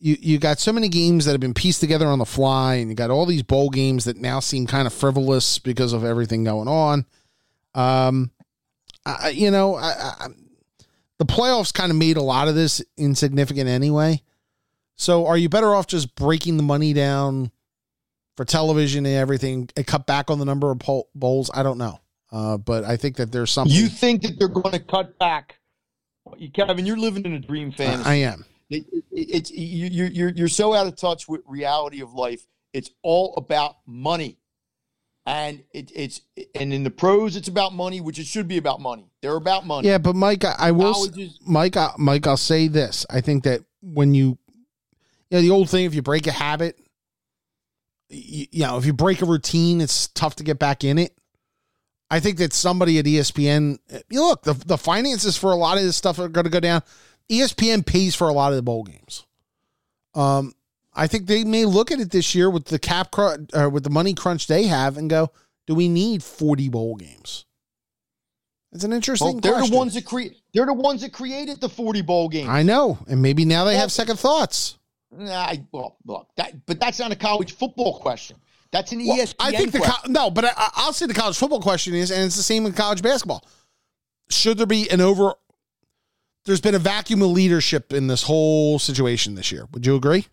you 0.00 0.16
you 0.20 0.38
got 0.38 0.58
so 0.58 0.72
many 0.72 0.88
games 0.88 1.24
that 1.24 1.32
have 1.32 1.40
been 1.40 1.54
pieced 1.54 1.80
together 1.80 2.06
on 2.06 2.18
the 2.18 2.26
fly, 2.26 2.74
and 2.76 2.88
you 2.88 2.94
got 2.94 3.10
all 3.10 3.26
these 3.26 3.42
bowl 3.42 3.70
games 3.70 4.04
that 4.04 4.16
now 4.16 4.40
seem 4.40 4.66
kind 4.66 4.86
of 4.86 4.92
frivolous 4.92 5.58
because 5.58 5.92
of 5.92 6.04
everything 6.04 6.44
going 6.44 6.68
on. 6.68 7.04
Um, 7.74 8.30
I, 9.04 9.30
you 9.30 9.50
know, 9.50 9.74
I, 9.74 9.88
I, 9.88 10.26
the 11.18 11.24
playoffs 11.26 11.72
kind 11.72 11.90
of 11.90 11.96
made 11.96 12.16
a 12.16 12.22
lot 12.22 12.48
of 12.48 12.54
this 12.54 12.82
insignificant 12.96 13.68
anyway. 13.68 14.22
So 14.96 15.26
are 15.26 15.36
you 15.36 15.48
better 15.48 15.74
off 15.74 15.86
just 15.86 16.14
breaking 16.14 16.56
the 16.56 16.62
money 16.62 16.92
down 16.92 17.50
for 18.36 18.44
television 18.44 19.06
and 19.06 19.14
everything 19.14 19.68
and 19.76 19.86
cut 19.86 20.06
back 20.06 20.30
on 20.30 20.38
the 20.38 20.44
number 20.44 20.70
of 20.70 20.80
bowls? 21.14 21.50
I 21.54 21.62
don't 21.62 21.78
know. 21.78 22.00
Uh, 22.30 22.58
but 22.58 22.84
I 22.84 22.96
think 22.96 23.16
that 23.16 23.32
there's 23.32 23.50
something. 23.50 23.74
You 23.74 23.88
think 23.88 24.22
that 24.22 24.38
they're 24.38 24.48
going 24.48 24.72
to 24.72 24.80
cut 24.80 25.18
back? 25.18 25.58
Kevin, 26.52 26.84
you're 26.84 26.98
living 26.98 27.24
in 27.24 27.32
a 27.32 27.38
dream 27.38 27.72
fantasy. 27.72 28.08
I 28.08 28.14
am. 28.16 28.44
It, 28.70 28.84
it, 28.92 29.04
it's 29.10 29.50
you, 29.50 29.86
you're 29.86 30.28
you're 30.30 30.48
so 30.48 30.74
out 30.74 30.86
of 30.86 30.96
touch 30.96 31.28
with 31.28 31.40
reality 31.46 32.02
of 32.02 32.12
life. 32.12 32.46
It's 32.72 32.90
all 33.02 33.34
about 33.36 33.76
money, 33.86 34.38
and 35.24 35.62
it, 35.72 35.90
it's 35.94 36.20
and 36.54 36.72
in 36.72 36.84
the 36.84 36.90
pros, 36.90 37.36
it's 37.36 37.48
about 37.48 37.74
money, 37.74 38.00
which 38.00 38.18
it 38.18 38.26
should 38.26 38.48
be 38.48 38.58
about 38.58 38.80
money. 38.80 39.10
They're 39.22 39.36
about 39.36 39.66
money. 39.66 39.88
Yeah, 39.88 39.98
but 39.98 40.16
Mike, 40.16 40.44
I, 40.44 40.54
I 40.58 40.70
will, 40.72 40.92
Colleges, 40.92 41.38
Mike, 41.46 41.76
I, 41.76 41.92
Mike, 41.98 42.26
I'll 42.26 42.36
say 42.36 42.68
this. 42.68 43.06
I 43.08 43.20
think 43.20 43.44
that 43.44 43.62
when 43.82 44.14
you, 44.14 44.38
you 45.30 45.38
know, 45.38 45.40
the 45.40 45.50
old 45.50 45.70
thing, 45.70 45.86
if 45.86 45.94
you 45.94 46.02
break 46.02 46.26
a 46.26 46.32
habit, 46.32 46.78
you, 48.10 48.46
you 48.50 48.62
know, 48.64 48.78
if 48.78 48.86
you 48.86 48.92
break 48.92 49.22
a 49.22 49.26
routine, 49.26 49.80
it's 49.80 50.08
tough 50.08 50.36
to 50.36 50.44
get 50.44 50.58
back 50.58 50.84
in 50.84 50.98
it. 50.98 51.14
I 52.10 52.20
think 52.20 52.38
that 52.38 52.52
somebody 52.54 52.98
at 52.98 53.04
ESPN, 53.04 53.78
you 54.08 54.22
eh, 54.22 54.22
look, 54.22 54.42
the, 54.42 54.54
the 54.54 54.78
finances 54.78 55.36
for 55.36 55.52
a 55.52 55.56
lot 55.56 55.76
of 55.76 55.84
this 55.84 55.96
stuff 55.96 56.18
are 56.18 56.28
going 56.28 56.44
to 56.44 56.50
go 56.50 56.60
down. 56.60 56.82
ESPN 57.30 57.84
pays 57.84 58.14
for 58.14 58.28
a 58.28 58.32
lot 58.32 58.52
of 58.52 58.56
the 58.56 58.62
bowl 58.62 58.84
games. 58.84 59.26
Um, 60.14 60.54
I 60.94 61.06
think 61.06 61.26
they 61.26 61.44
may 61.44 61.64
look 61.64 61.92
at 61.92 62.00
it 62.00 62.10
this 62.10 62.34
year 62.34 62.50
with 62.50 62.66
the 62.66 62.78
cap 62.78 63.10
crunch, 63.10 63.50
uh, 63.54 63.70
with 63.70 63.84
the 63.84 63.90
money 63.90 64.14
crunch 64.14 64.46
they 64.46 64.64
have, 64.64 64.96
and 64.96 65.08
go, 65.08 65.30
"Do 65.66 65.74
we 65.74 65.88
need 65.88 66.22
forty 66.22 66.68
bowl 66.68 66.96
games?" 66.96 67.44
It's 68.72 68.84
an 68.84 68.92
interesting. 68.92 69.26
Well, 69.26 69.40
they're 69.40 69.52
question. 69.52 69.70
the 69.70 69.76
ones 69.76 69.94
that 69.94 70.04
create. 70.04 70.36
They're 70.52 70.66
the 70.66 70.74
ones 70.74 71.02
that 71.02 71.12
created 71.12 71.60
the 71.60 71.68
forty 71.68 72.02
bowl 72.02 72.28
games. 72.28 72.48
I 72.48 72.62
know, 72.62 72.98
and 73.06 73.22
maybe 73.22 73.44
now 73.44 73.64
they 73.64 73.72
well, 73.72 73.80
have 73.80 73.92
second 73.92 74.18
thoughts. 74.18 74.78
I, 75.18 75.64
well, 75.72 75.96
look, 76.04 76.28
that, 76.36 76.66
but 76.66 76.78
that's 76.80 76.98
not 76.98 77.12
a 77.12 77.16
college 77.16 77.52
football 77.52 77.98
question. 77.98 78.36
That's 78.70 78.92
an 78.92 79.06
well, 79.06 79.16
ESPN. 79.16 79.34
I 79.40 79.52
think 79.52 79.72
the 79.72 79.78
co- 79.78 80.08
no, 80.08 80.30
but 80.30 80.44
I, 80.44 80.86
will 80.86 80.92
say 80.92 81.06
the 81.06 81.14
college 81.14 81.38
football 81.38 81.62
question 81.62 81.94
is, 81.94 82.10
and 82.10 82.24
it's 82.24 82.36
the 82.36 82.42
same 82.42 82.66
in 82.66 82.72
college 82.72 83.02
basketball. 83.02 83.46
Should 84.30 84.58
there 84.58 84.66
be 84.66 84.90
an 84.90 85.00
over? 85.00 85.34
There's 86.48 86.62
been 86.62 86.74
a 86.74 86.78
vacuum 86.78 87.20
of 87.20 87.28
leadership 87.28 87.92
in 87.92 88.06
this 88.06 88.22
whole 88.22 88.78
situation 88.78 89.34
this 89.34 89.52
year. 89.52 89.68
Would 89.72 89.84
you 89.84 89.96
agree? 89.96 90.24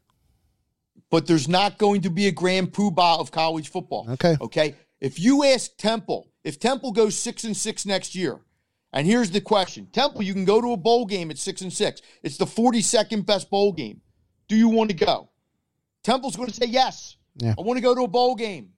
But 1.12 1.28
there's 1.28 1.50
not 1.50 1.78
going 1.78 2.04
to 2.04 2.10
be 2.10 2.28
a 2.28 2.32
grand 2.32 2.72
poobah 2.72 3.20
of 3.20 3.32
college 3.32 3.68
football. 3.68 4.10
Okay. 4.12 4.38
Okay. 4.40 4.76
If 5.02 5.20
you 5.20 5.44
ask 5.44 5.76
Temple, 5.76 6.32
if 6.46 6.58
Temple 6.58 6.94
goes 6.94 7.20
six 7.20 7.44
and 7.44 7.56
six 7.56 7.86
next 7.86 8.16
year, 8.16 8.40
and 8.94 9.06
here's 9.06 9.30
the 9.30 9.42
question: 9.42 9.88
Temple, 9.92 10.24
you 10.24 10.32
can 10.32 10.46
go 10.46 10.62
to 10.62 10.72
a 10.72 10.78
bowl 10.78 11.06
game 11.06 11.32
at 11.32 11.38
six 11.38 11.60
and 11.60 11.74
six. 11.74 12.02
It's 12.24 12.38
the 12.38 12.46
42nd 12.46 13.26
best 13.26 13.50
bowl 13.50 13.74
game. 13.74 14.00
Do 14.48 14.56
you 14.56 14.70
want 14.70 14.92
to 14.92 14.96
go? 14.96 15.30
Temple's 16.02 16.38
going 16.38 16.48
to 16.48 16.56
say 16.56 16.68
yes. 16.68 17.18
Yeah. 17.36 17.56
I 17.58 17.62
want 17.62 17.76
to 17.76 17.84
go 17.84 17.94
to 17.94 18.04
a 18.04 18.08
bowl 18.08 18.36
game 18.36 18.70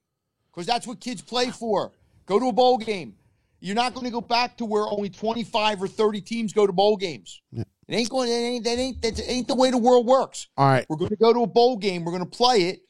because 0.51 0.65
that's 0.65 0.87
what 0.87 0.99
kids 0.99 1.21
play 1.21 1.51
for. 1.51 1.91
Go 2.25 2.39
to 2.39 2.47
a 2.47 2.51
bowl 2.51 2.79
game. 2.79 3.13
You're 3.59 3.75
not 3.75 3.93
going 3.93 4.05
to 4.05 4.11
go 4.11 4.21
back 4.21 4.57
to 4.57 4.65
where 4.65 4.83
only 4.83 5.09
25 5.09 5.83
or 5.83 5.87
30 5.87 6.21
teams 6.21 6.53
go 6.53 6.67
to 6.67 6.73
bowl 6.73 6.97
games. 6.97 7.41
Yeah. 7.51 7.63
It 7.87 7.95
ain't 7.95 8.09
going. 8.09 8.29
It 8.29 8.33
ain't 8.33 8.63
that 8.65 8.77
ain't 8.77 9.01
that 9.01 9.29
ain't 9.29 9.47
the 9.47 9.55
way 9.55 9.71
the 9.71 9.77
world 9.77 10.05
works. 10.05 10.47
All 10.57 10.67
right, 10.67 10.85
we're 10.89 10.97
going 10.97 11.09
to 11.09 11.15
go 11.15 11.31
to 11.31 11.43
a 11.43 11.47
bowl 11.47 11.77
game. 11.77 12.03
We're 12.03 12.11
going 12.11 12.29
to 12.29 12.37
play 12.37 12.63
it. 12.63 12.81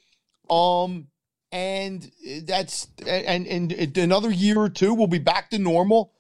Um, 0.49 1.07
and 1.51 2.09
that's 2.43 2.88
and 3.05 3.45
and 3.47 3.97
another 3.97 4.32
year 4.32 4.59
or 4.59 4.70
two 4.70 4.93
we'll 4.93 5.07
be 5.07 5.20
back 5.20 5.51
to 5.51 5.59
normal, 5.59 6.13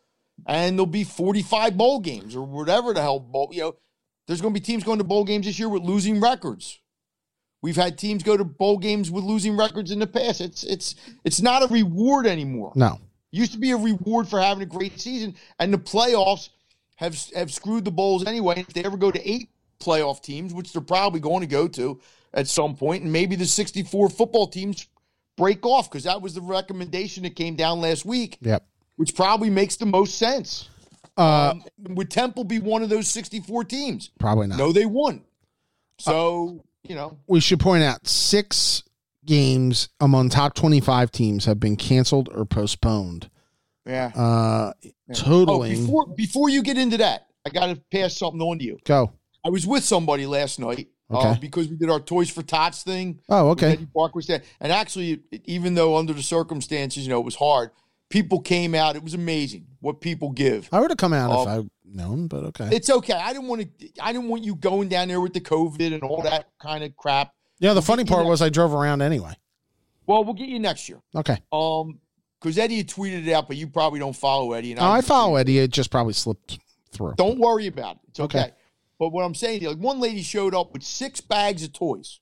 and 0.45 0.77
there'll 0.77 0.85
be 0.85 1.03
45 1.03 1.75
bowl 1.75 1.99
games 1.99 2.35
or 2.35 2.45
whatever 2.45 2.93
the 2.93 3.01
hell 3.01 3.19
bowl. 3.19 3.49
You 3.51 3.61
know, 3.61 3.75
there's 4.27 4.41
going 4.41 4.53
to 4.53 4.59
be 4.59 4.63
teams 4.63 4.83
going 4.83 4.99
to 4.99 5.03
bowl 5.03 5.25
games 5.25 5.47
this 5.47 5.57
year 5.57 5.69
with 5.69 5.83
losing 5.83 6.21
records. 6.21 6.79
We've 7.63 7.75
had 7.75 7.97
teams 7.97 8.21
go 8.21 8.37
to 8.37 8.43
bowl 8.43 8.77
games 8.77 9.09
with 9.09 9.23
losing 9.23 9.57
records 9.57 9.91
in 9.91 9.99
the 9.99 10.07
past. 10.07 10.39
It's 10.39 10.63
it's 10.63 10.95
it's 11.23 11.41
not 11.41 11.63
a 11.63 11.67
reward 11.67 12.27
anymore. 12.27 12.73
No. 12.75 12.99
Used 13.31 13.51
to 13.53 13.57
be 13.57 13.71
a 13.71 13.77
reward 13.77 14.27
for 14.27 14.39
having 14.39 14.63
a 14.63 14.65
great 14.65 14.99
season, 14.99 15.35
and 15.59 15.73
the 15.73 15.77
playoffs 15.77 16.49
have 16.95 17.17
have 17.35 17.51
screwed 17.51 17.85
the 17.85 17.91
bowls 17.91 18.25
anyway. 18.25 18.59
If 18.59 18.73
they 18.73 18.83
ever 18.83 18.97
go 18.97 19.11
to 19.11 19.29
eight 19.29 19.49
playoff 19.79 20.21
teams, 20.21 20.53
which 20.53 20.73
they're 20.73 20.81
probably 20.81 21.19
going 21.19 21.41
to 21.41 21.47
go 21.47 21.67
to 21.67 21.99
at 22.33 22.47
some 22.47 22.75
point, 22.75 23.03
and 23.03 23.11
maybe 23.11 23.35
the 23.35 23.45
64 23.45 24.09
football 24.09 24.47
teams 24.47 24.87
break 25.35 25.65
off 25.65 25.89
because 25.89 26.05
that 26.05 26.21
was 26.21 26.33
the 26.33 26.41
recommendation 26.41 27.23
that 27.23 27.35
came 27.35 27.55
down 27.55 27.81
last 27.81 28.05
week. 28.05 28.37
Yep. 28.41 28.65
Which 28.95 29.15
probably 29.15 29.49
makes 29.49 29.75
the 29.75 29.85
most 29.85 30.17
sense. 30.17 30.69
Uh, 31.17 31.51
um, 31.51 31.63
would 31.95 32.09
Temple 32.09 32.43
be 32.43 32.59
one 32.59 32.81
of 32.81 32.89
those 32.89 33.07
64 33.07 33.65
teams? 33.65 34.11
Probably 34.19 34.47
not. 34.47 34.57
No, 34.57 34.71
they 34.71 34.85
wouldn't. 34.85 35.23
So 35.99 36.63
you 36.83 36.95
know. 36.95 37.17
We 37.27 37.39
should 37.39 37.59
point 37.59 37.83
out 37.83 38.07
six 38.07 38.83
games 39.27 39.89
among 39.99 40.29
top 40.29 40.55
25 40.55 41.11
teams 41.11 41.45
have 41.45 41.59
been 41.59 41.75
canceled 41.75 42.29
or 42.33 42.45
postponed. 42.45 43.29
Yeah. 43.85 44.11
Uh, 44.15 44.73
yeah. 44.81 44.91
Totaling. 45.13 45.73
Oh, 45.73 45.85
before, 45.85 46.07
before 46.15 46.49
you 46.49 46.63
get 46.63 46.77
into 46.77 46.97
that, 46.97 47.27
I 47.45 47.49
got 47.49 47.67
to 47.67 47.81
pass 47.91 48.17
something 48.17 48.41
on 48.41 48.57
to 48.59 48.65
you. 48.65 48.79
Go. 48.83 49.13
I 49.45 49.49
was 49.49 49.67
with 49.67 49.83
somebody 49.83 50.25
last 50.25 50.59
night 50.59 50.87
uh, 51.09 51.19
okay. 51.19 51.27
uh, 51.29 51.35
because 51.35 51.69
we 51.69 51.77
did 51.77 51.89
our 51.89 51.99
Toys 51.99 52.29
for 52.29 52.41
Tots 52.41 52.83
thing. 52.83 53.21
Oh, 53.29 53.49
okay. 53.51 53.73
Eddie 53.73 53.87
Park 53.95 54.15
was 54.15 54.27
there. 54.27 54.41
And 54.59 54.71
actually, 54.71 55.21
even 55.45 55.75
though 55.75 55.95
under 55.95 56.13
the 56.13 56.23
circumstances, 56.23 57.03
you 57.03 57.09
know, 57.09 57.19
it 57.19 57.25
was 57.25 57.35
hard, 57.35 57.69
people 58.09 58.41
came 58.41 58.75
out. 58.75 58.95
It 58.95 59.03
was 59.03 59.13
amazing 59.13 59.67
what 59.79 60.01
people 60.01 60.31
give. 60.31 60.67
I 60.71 60.79
would 60.79 60.91
have 60.91 60.97
come 60.97 61.13
out 61.13 61.31
uh, 61.31 61.41
if 61.41 61.47
I 61.47 61.63
known, 61.85 62.27
but 62.27 62.43
okay. 62.45 62.69
It's 62.71 62.89
okay. 62.89 63.13
I 63.13 63.33
didn't 63.33 63.47
want 63.47 63.61
to. 63.61 63.89
I 64.01 64.11
didn't 64.11 64.27
want 64.27 64.43
you 64.43 64.55
going 64.55 64.89
down 64.89 65.07
there 65.07 65.21
with 65.21 65.33
the 65.33 65.41
COVID 65.41 65.93
and 65.93 66.03
all 66.03 66.21
that 66.23 66.49
kind 66.61 66.83
of 66.83 66.95
crap. 66.95 67.31
Yeah, 67.59 67.73
the 67.73 67.81
we'll 67.81 67.81
funny 67.81 68.05
part 68.05 68.25
was 68.25 68.41
I 68.41 68.49
drove 68.49 68.73
around 68.73 69.01
anyway. 69.01 69.33
Well, 70.05 70.23
we'll 70.23 70.35
get 70.35 70.49
you 70.49 70.59
next 70.59 70.87
year. 70.87 71.01
Okay. 71.15 71.37
Um, 71.51 71.99
because 72.39 72.57
Eddie 72.59 72.77
had 72.77 72.87
tweeted 72.87 73.27
it 73.27 73.33
out, 73.33 73.47
but 73.47 73.57
you 73.57 73.67
probably 73.67 73.99
don't 73.99 74.15
follow 74.15 74.53
Eddie. 74.53 74.71
And 74.71 74.79
oh, 74.79 74.83
I, 74.83 74.97
I 74.97 75.01
follow 75.01 75.37
Eddie. 75.37 75.57
It 75.57 75.71
just 75.71 75.89
probably 75.89 76.13
slipped 76.13 76.59
through. 76.91 77.15
Don't 77.17 77.39
worry 77.39 77.65
about 77.65 77.95
it. 77.95 78.01
It's 78.09 78.19
okay. 78.19 78.39
okay. 78.39 78.51
But 78.99 79.09
what 79.09 79.23
I'm 79.23 79.33
saying, 79.33 79.63
like 79.63 79.77
one 79.77 79.99
lady 79.99 80.21
showed 80.21 80.53
up 80.53 80.71
with 80.71 80.83
six 80.83 81.19
bags 81.19 81.63
of 81.63 81.73
toys. 81.73 82.19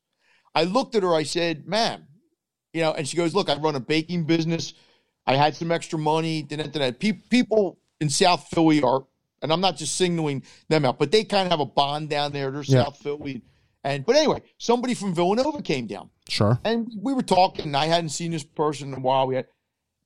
I 0.53 0.63
looked 0.63 0.95
at 0.95 1.03
her. 1.03 1.13
I 1.13 1.23
said, 1.23 1.67
"Ma'am," 1.67 2.07
you 2.73 2.81
know, 2.81 2.93
and 2.93 3.07
she 3.07 3.17
goes, 3.17 3.35
"Look, 3.35 3.49
I 3.49 3.57
run 3.57 3.75
a 3.75 3.79
baking 3.79 4.23
business. 4.23 4.73
I 5.27 5.35
had 5.35 5.55
some 5.55 5.71
extra 5.71 5.99
money. 5.99 6.47
People 6.99 7.77
in 7.99 8.09
South 8.09 8.47
Philly 8.47 8.81
are 8.81 9.05
and 9.45 9.53
I'm 9.53 9.61
not 9.61 9.77
just 9.77 9.95
signaling 9.95 10.43
them 10.69 10.85
out, 10.85 10.97
but 10.97 11.11
they 11.11 11.23
kind 11.23 11.45
of 11.45 11.51
have 11.51 11.59
a 11.59 11.65
bond 11.65 12.09
down 12.09 12.31
there. 12.31 12.51
They're 12.51 12.63
yeah. 12.63 12.85
South 12.85 12.97
Philly. 12.97 13.43
And 13.85 14.03
but 14.03 14.15
anyway, 14.15 14.41
somebody 14.57 14.95
from 14.95 15.13
Villanova 15.13 15.61
came 15.61 15.85
down. 15.85 16.09
Sure. 16.27 16.59
And 16.65 16.91
we 16.99 17.13
were 17.13 17.21
talking, 17.21 17.65
and 17.65 17.77
I 17.77 17.85
hadn't 17.85 18.09
seen 18.09 18.31
this 18.31 18.43
person 18.43 18.89
in 18.89 18.95
a 18.95 18.99
while. 18.99 19.27
We 19.27 19.35
had 19.35 19.45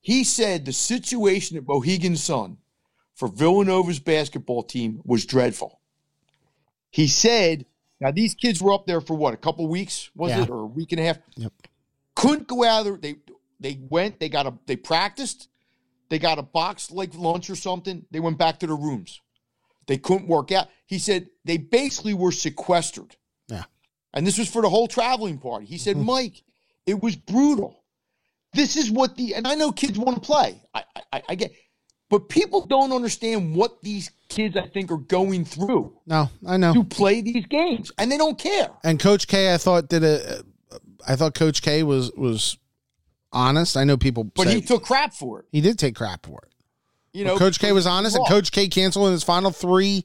he 0.02 0.22
said 0.22 0.66
the 0.66 0.72
situation 0.72 1.56
at 1.56 1.66
Mohegan 1.66 2.16
Sun 2.16 2.58
for 3.14 3.26
Villanova's 3.26 3.98
basketball 3.98 4.62
team 4.62 5.00
was 5.04 5.24
dreadful. 5.24 5.80
He 6.90 7.06
said, 7.06 7.64
now 8.00 8.10
these 8.10 8.34
kids 8.34 8.60
were 8.60 8.72
up 8.72 8.86
there 8.86 9.00
for 9.00 9.14
what, 9.14 9.32
a 9.32 9.38
couple 9.38 9.66
weeks, 9.66 10.10
was 10.14 10.30
yeah. 10.30 10.42
it, 10.42 10.50
or 10.50 10.60
a 10.60 10.66
week 10.66 10.92
and 10.92 11.00
a 11.00 11.04
half? 11.04 11.18
Yep. 11.36 11.52
Couldn't 12.14 12.48
go 12.48 12.64
out 12.64 12.84
there. 12.84 12.98
They 12.98 13.16
they 13.60 13.80
went, 13.88 14.20
they 14.20 14.28
got 14.28 14.46
a 14.46 14.52
they 14.66 14.76
practiced, 14.76 15.48
they 16.10 16.18
got 16.18 16.38
a 16.38 16.42
box 16.42 16.90
like 16.90 17.14
lunch 17.14 17.48
or 17.48 17.56
something. 17.56 18.04
They 18.10 18.20
went 18.20 18.36
back 18.36 18.58
to 18.58 18.66
their 18.66 18.76
rooms. 18.76 19.22
They 19.86 19.96
couldn't 19.96 20.28
work 20.28 20.52
out. 20.52 20.68
He 20.84 20.98
said 20.98 21.30
they 21.46 21.56
basically 21.56 22.12
were 22.12 22.32
sequestered. 22.32 23.16
And 24.12 24.26
this 24.26 24.38
was 24.38 24.50
for 24.50 24.62
the 24.62 24.68
whole 24.68 24.88
traveling 24.88 25.38
party. 25.38 25.66
He 25.66 25.78
said, 25.78 25.96
mm-hmm. 25.96 26.06
Mike, 26.06 26.42
it 26.86 27.00
was 27.02 27.16
brutal. 27.16 27.84
This 28.52 28.76
is 28.76 28.90
what 28.90 29.16
the, 29.16 29.34
and 29.36 29.46
I 29.46 29.54
know 29.54 29.70
kids 29.70 29.98
want 29.98 30.16
to 30.16 30.20
play. 30.20 30.60
I, 30.74 30.82
I, 31.12 31.22
I 31.28 31.34
get, 31.36 31.52
but 32.08 32.28
people 32.28 32.66
don't 32.66 32.90
understand 32.90 33.54
what 33.54 33.80
these 33.82 34.10
kids, 34.28 34.56
I 34.56 34.66
think, 34.66 34.90
are 34.90 34.96
going 34.96 35.44
through. 35.44 35.96
No, 36.06 36.28
I 36.44 36.56
know. 36.56 36.74
To 36.74 36.82
play 36.82 37.20
these 37.20 37.46
games, 37.46 37.92
and 37.96 38.10
they 38.10 38.18
don't 38.18 38.36
care. 38.36 38.68
And 38.82 38.98
Coach 38.98 39.28
K, 39.28 39.54
I 39.54 39.58
thought 39.58 39.88
did 39.88 40.02
a, 40.02 40.42
I 41.06 41.14
thought 41.14 41.36
Coach 41.36 41.62
K 41.62 41.84
was 41.84 42.10
was 42.16 42.58
honest. 43.32 43.76
I 43.76 43.84
know 43.84 43.96
people, 43.96 44.24
but 44.24 44.48
say, 44.48 44.56
he 44.56 44.60
took 44.60 44.82
crap 44.82 45.14
for 45.14 45.38
it. 45.38 45.46
He 45.52 45.60
did 45.60 45.78
take 45.78 45.94
crap 45.94 46.26
for 46.26 46.40
it. 46.42 46.52
You 47.12 47.24
know, 47.24 47.38
Coach 47.38 47.60
K 47.60 47.70
was 47.70 47.86
honest, 47.86 48.16
and 48.16 48.26
Coach 48.26 48.50
K 48.50 48.66
canceled 48.66 49.06
in 49.06 49.12
his 49.12 49.22
final 49.22 49.52
three 49.52 50.04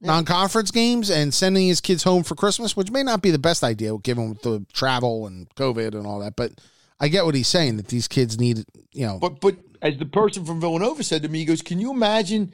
yeah. 0.00 0.08
non-conference 0.08 0.70
games 0.70 1.10
and 1.10 1.32
sending 1.32 1.66
his 1.66 1.80
kids 1.80 2.02
home 2.02 2.22
for 2.22 2.34
Christmas, 2.34 2.76
which 2.76 2.90
may 2.90 3.02
not 3.02 3.22
be 3.22 3.30
the 3.30 3.38
best 3.38 3.64
idea 3.64 3.96
given 3.98 4.38
the 4.42 4.64
travel 4.72 5.26
and 5.26 5.48
COVID 5.56 5.94
and 5.94 6.06
all 6.06 6.20
that. 6.20 6.36
But 6.36 6.52
I 7.00 7.08
get 7.08 7.24
what 7.24 7.34
he's 7.34 7.48
saying 7.48 7.76
that 7.76 7.88
these 7.88 8.08
kids 8.08 8.38
need, 8.38 8.64
you 8.92 9.06
know. 9.06 9.18
But 9.18 9.40
but 9.40 9.56
as 9.82 9.96
the 9.98 10.06
person 10.06 10.44
from 10.44 10.60
Villanova 10.60 11.02
said 11.02 11.22
to 11.22 11.28
me, 11.28 11.40
he 11.40 11.44
goes, 11.44 11.62
"Can 11.62 11.78
you 11.78 11.90
imagine?" 11.90 12.52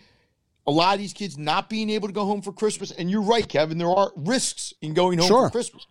A 0.67 0.71
lot 0.71 0.95
of 0.95 1.01
these 1.01 1.13
kids 1.13 1.37
not 1.37 1.69
being 1.69 1.91
able 1.91 2.09
to 2.09 2.15
go 2.15 2.25
home 2.25 2.41
for 2.41 2.51
Christmas, 2.51 2.91
and 2.91 3.11
you're 3.11 3.21
right, 3.21 3.47
Kevin. 3.47 3.77
There 3.77 3.91
are 3.91 4.11
risks 4.17 4.73
in 4.81 4.95
going 4.95 5.19
home 5.19 5.29
sure. 5.29 5.49
for 5.49 5.53
Christmas, 5.53 5.87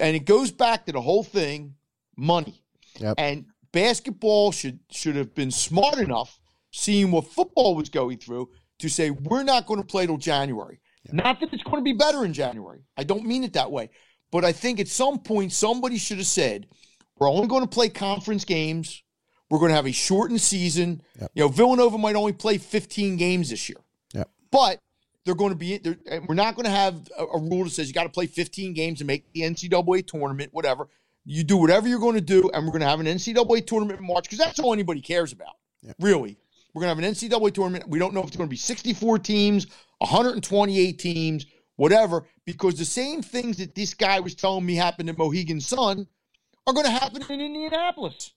and 0.00 0.16
it 0.16 0.24
goes 0.24 0.50
back 0.50 0.86
to 0.86 0.92
the 0.92 1.00
whole 1.00 1.22
thing: 1.22 1.74
money. 2.16 2.62
Yep. 2.98 3.14
And 3.18 3.46
basketball 3.70 4.50
should 4.50 4.80
should 4.90 5.14
have 5.14 5.34
been 5.34 5.52
smart 5.52 5.98
enough 5.98 6.40
seeing 6.72 7.10
what 7.10 7.28
football 7.28 7.74
was 7.74 7.88
going 7.88 8.18
through 8.18 8.50
to 8.78 8.88
say 8.88 9.10
we're 9.10 9.42
not 9.42 9.66
going 9.66 9.80
to 9.80 9.86
play 9.86 10.06
till 10.06 10.18
January. 10.18 10.80
Not 11.12 11.40
that 11.40 11.52
it's 11.52 11.62
going 11.62 11.76
to 11.76 11.82
be 11.82 11.92
better 11.92 12.24
in 12.24 12.32
January. 12.32 12.80
I 12.96 13.04
don't 13.04 13.24
mean 13.24 13.44
it 13.44 13.52
that 13.52 13.70
way. 13.70 13.90
But 14.32 14.44
I 14.44 14.52
think 14.52 14.80
at 14.80 14.88
some 14.88 15.20
point 15.20 15.52
somebody 15.52 15.98
should 15.98 16.18
have 16.18 16.26
said, 16.26 16.66
we're 17.18 17.30
only 17.30 17.46
going 17.46 17.62
to 17.62 17.68
play 17.68 17.88
conference 17.88 18.44
games. 18.44 19.02
We're 19.48 19.58
going 19.58 19.70
to 19.70 19.76
have 19.76 19.86
a 19.86 19.92
shortened 19.92 20.40
season. 20.40 21.02
Yep. 21.20 21.30
You 21.34 21.42
know, 21.44 21.48
Villanova 21.48 21.96
might 21.96 22.16
only 22.16 22.32
play 22.32 22.58
15 22.58 23.16
games 23.16 23.50
this 23.50 23.68
year. 23.68 23.78
Yep. 24.12 24.28
But 24.50 24.80
they're 25.24 25.34
going 25.34 25.50
to 25.50 25.56
be 25.56 25.80
we're 26.26 26.34
not 26.34 26.56
going 26.56 26.64
to 26.64 26.70
have 26.70 27.08
a, 27.16 27.24
a 27.24 27.40
rule 27.40 27.64
that 27.64 27.70
says 27.70 27.88
you 27.88 27.94
got 27.94 28.04
to 28.04 28.08
play 28.08 28.26
15 28.26 28.74
games 28.74 28.98
to 28.98 29.04
make 29.04 29.32
the 29.32 29.42
NCAA 29.42 30.06
tournament, 30.06 30.50
whatever. 30.52 30.88
You 31.24 31.42
do 31.42 31.56
whatever 31.56 31.88
you're 31.88 31.98
going 31.98 32.14
to 32.14 32.20
do, 32.20 32.50
and 32.52 32.64
we're 32.64 32.72
going 32.72 32.82
to 32.82 32.86
have 32.86 33.00
an 33.00 33.06
NCAA 33.06 33.66
tournament 33.66 34.00
in 34.00 34.06
March 34.06 34.24
because 34.24 34.38
that's 34.38 34.58
all 34.60 34.72
anybody 34.72 35.00
cares 35.00 35.32
about. 35.32 35.54
Yep. 35.82 35.96
Really. 36.00 36.38
We're 36.76 36.82
going 36.82 36.94
to 36.94 37.02
have 37.02 37.10
an 37.10 37.30
NCAA 37.30 37.54
tournament. 37.54 37.88
We 37.88 37.98
don't 37.98 38.12
know 38.12 38.20
if 38.20 38.26
it's 38.26 38.36
going 38.36 38.48
to 38.48 38.50
be 38.50 38.56
64 38.58 39.20
teams, 39.20 39.66
128 40.00 40.98
teams, 40.98 41.46
whatever, 41.76 42.26
because 42.44 42.74
the 42.74 42.84
same 42.84 43.22
things 43.22 43.56
that 43.56 43.74
this 43.74 43.94
guy 43.94 44.20
was 44.20 44.34
telling 44.34 44.66
me 44.66 44.74
happened 44.74 45.08
in 45.08 45.16
Mohegan 45.16 45.58
Sun 45.58 46.06
are 46.66 46.74
going 46.74 46.84
to 46.84 46.92
happen 46.92 47.22
in 47.30 47.40
Indianapolis. 47.40 48.32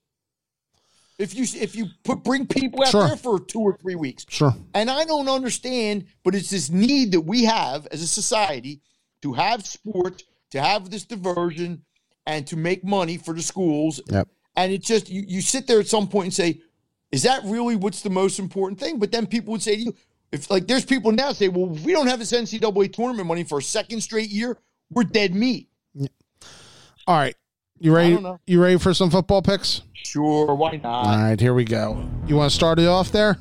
If 1.18 1.34
you 1.34 1.44
if 1.60 1.76
you 1.76 1.88
put 2.02 2.24
bring 2.24 2.46
people 2.46 2.82
out 2.82 2.88
Sure. 2.92 3.08
there 3.08 3.16
for 3.18 3.40
two 3.40 3.60
or 3.60 3.76
three 3.76 3.94
weeks, 3.94 4.24
Sure. 4.30 4.54
and 4.72 4.90
I 4.90 5.04
don't 5.04 5.28
understand, 5.28 6.06
but 6.24 6.34
it's 6.34 6.48
this 6.48 6.70
need 6.70 7.12
that 7.12 7.20
we 7.20 7.44
have 7.44 7.86
as 7.88 8.00
a 8.00 8.06
society 8.06 8.80
to 9.20 9.34
have 9.34 9.66
sports, 9.66 10.24
to 10.52 10.62
have 10.62 10.88
this 10.88 11.04
diversion, 11.04 11.84
and 12.24 12.46
to 12.46 12.56
make 12.56 12.84
money 12.84 13.18
for 13.18 13.34
the 13.34 13.42
schools. 13.42 14.00
Yep. 14.08 14.28
And 14.56 14.72
it's 14.72 14.86
just 14.86 15.10
you, 15.10 15.24
you 15.28 15.42
sit 15.42 15.66
there 15.66 15.78
at 15.78 15.88
some 15.88 16.08
point 16.08 16.24
and 16.24 16.34
say, 16.34 16.62
is 17.12 17.22
that 17.24 17.42
really 17.44 17.76
what's 17.76 18.02
the 18.02 18.10
most 18.10 18.38
important 18.38 18.78
thing? 18.80 18.98
But 18.98 19.10
then 19.12 19.26
people 19.26 19.52
would 19.52 19.62
say 19.62 19.76
to 19.76 19.82
you, 19.82 19.94
if 20.32 20.50
like 20.50 20.66
there's 20.66 20.84
people 20.84 21.12
now 21.12 21.32
say, 21.32 21.48
well, 21.48 21.74
if 21.74 21.82
we 21.84 21.92
don't 21.92 22.06
have 22.06 22.18
this 22.18 22.32
NCAA 22.32 22.92
tournament 22.92 23.26
money 23.26 23.44
for 23.44 23.58
a 23.58 23.62
second 23.62 24.00
straight 24.00 24.30
year, 24.30 24.56
we're 24.90 25.04
dead 25.04 25.34
meat. 25.34 25.68
All 27.06 27.16
right. 27.16 27.34
You 27.78 27.94
ready? 27.94 28.18
You 28.46 28.62
ready 28.62 28.78
for 28.78 28.92
some 28.92 29.10
football 29.10 29.42
picks? 29.42 29.82
Sure, 29.94 30.54
why 30.54 30.76
not? 30.82 31.06
All 31.06 31.16
right, 31.16 31.40
here 31.40 31.54
we 31.54 31.64
go. 31.64 32.06
You 32.26 32.36
want 32.36 32.50
to 32.50 32.54
start 32.54 32.78
it 32.78 32.86
off 32.86 33.10
there? 33.10 33.38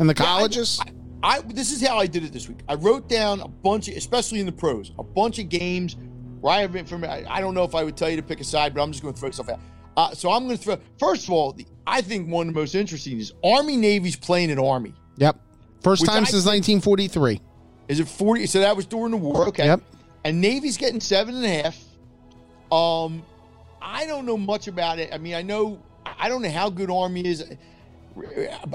In 0.00 0.06
the 0.06 0.14
Yeah, 0.14 0.22
I- 0.22 0.26
colleges? 0.38 0.80
I 1.24 1.40
this 1.40 1.70
is 1.70 1.86
how 1.86 1.98
I 1.98 2.06
did 2.06 2.24
it 2.24 2.32
this 2.32 2.48
week. 2.48 2.58
I 2.68 2.74
wrote 2.74 3.08
down 3.08 3.40
a 3.40 3.46
bunch, 3.48 3.86
of, 3.88 3.96
especially 3.96 4.40
in 4.40 4.46
the 4.46 4.50
pros, 4.52 4.90
a 4.98 5.04
bunch 5.04 5.38
of 5.38 5.48
games 5.48 5.96
where 6.40 6.52
I 6.54 6.60
have 6.62 6.74
information. 6.74 7.26
I 7.30 7.40
don't 7.40 7.54
know 7.54 7.62
if 7.62 7.76
I 7.76 7.84
would 7.84 7.96
tell 7.96 8.10
you 8.10 8.16
to 8.16 8.22
pick 8.22 8.40
a 8.40 8.44
side, 8.44 8.74
but 8.74 8.82
I'm 8.82 8.90
just 8.90 9.02
going 9.02 9.14
to 9.14 9.20
throw 9.20 9.30
stuff 9.30 9.48
out. 9.50 9.60
Uh, 9.96 10.12
so 10.14 10.32
I'm 10.32 10.46
going 10.46 10.56
to 10.56 10.62
throw. 10.62 10.78
First 10.98 11.24
of 11.28 11.30
all, 11.30 11.52
the, 11.52 11.64
I 11.86 12.00
think 12.00 12.28
one 12.28 12.48
of 12.48 12.54
the 12.54 12.60
most 12.60 12.74
interesting 12.74 13.18
is 13.18 13.32
Army 13.42 13.76
Navy's 13.76 14.16
playing 14.16 14.50
at 14.50 14.58
Army. 14.58 14.94
yep. 15.16 15.36
First 15.82 16.06
time 16.06 16.22
I 16.22 16.26
since 16.26 16.46
1943. 16.46 17.40
Is 17.88 17.98
it 17.98 18.06
40? 18.06 18.46
So 18.46 18.60
that 18.60 18.76
was 18.76 18.86
during 18.86 19.10
the 19.10 19.16
war. 19.16 19.48
Okay. 19.48 19.64
Yep. 19.64 19.82
And 20.24 20.40
Navy's 20.40 20.76
getting 20.76 21.00
seven 21.00 21.34
and 21.34 21.44
a 21.44 21.62
half. 21.62 21.78
Um, 22.70 23.24
I 23.80 24.06
don't 24.06 24.24
know 24.24 24.38
much 24.38 24.68
about 24.68 24.98
it. 25.00 25.12
I 25.12 25.18
mean, 25.18 25.34
I 25.34 25.42
know 25.42 25.82
I 26.18 26.28
don't 26.28 26.42
know 26.42 26.50
how 26.50 26.70
good 26.70 26.90
Army 26.90 27.26
is. 27.26 27.44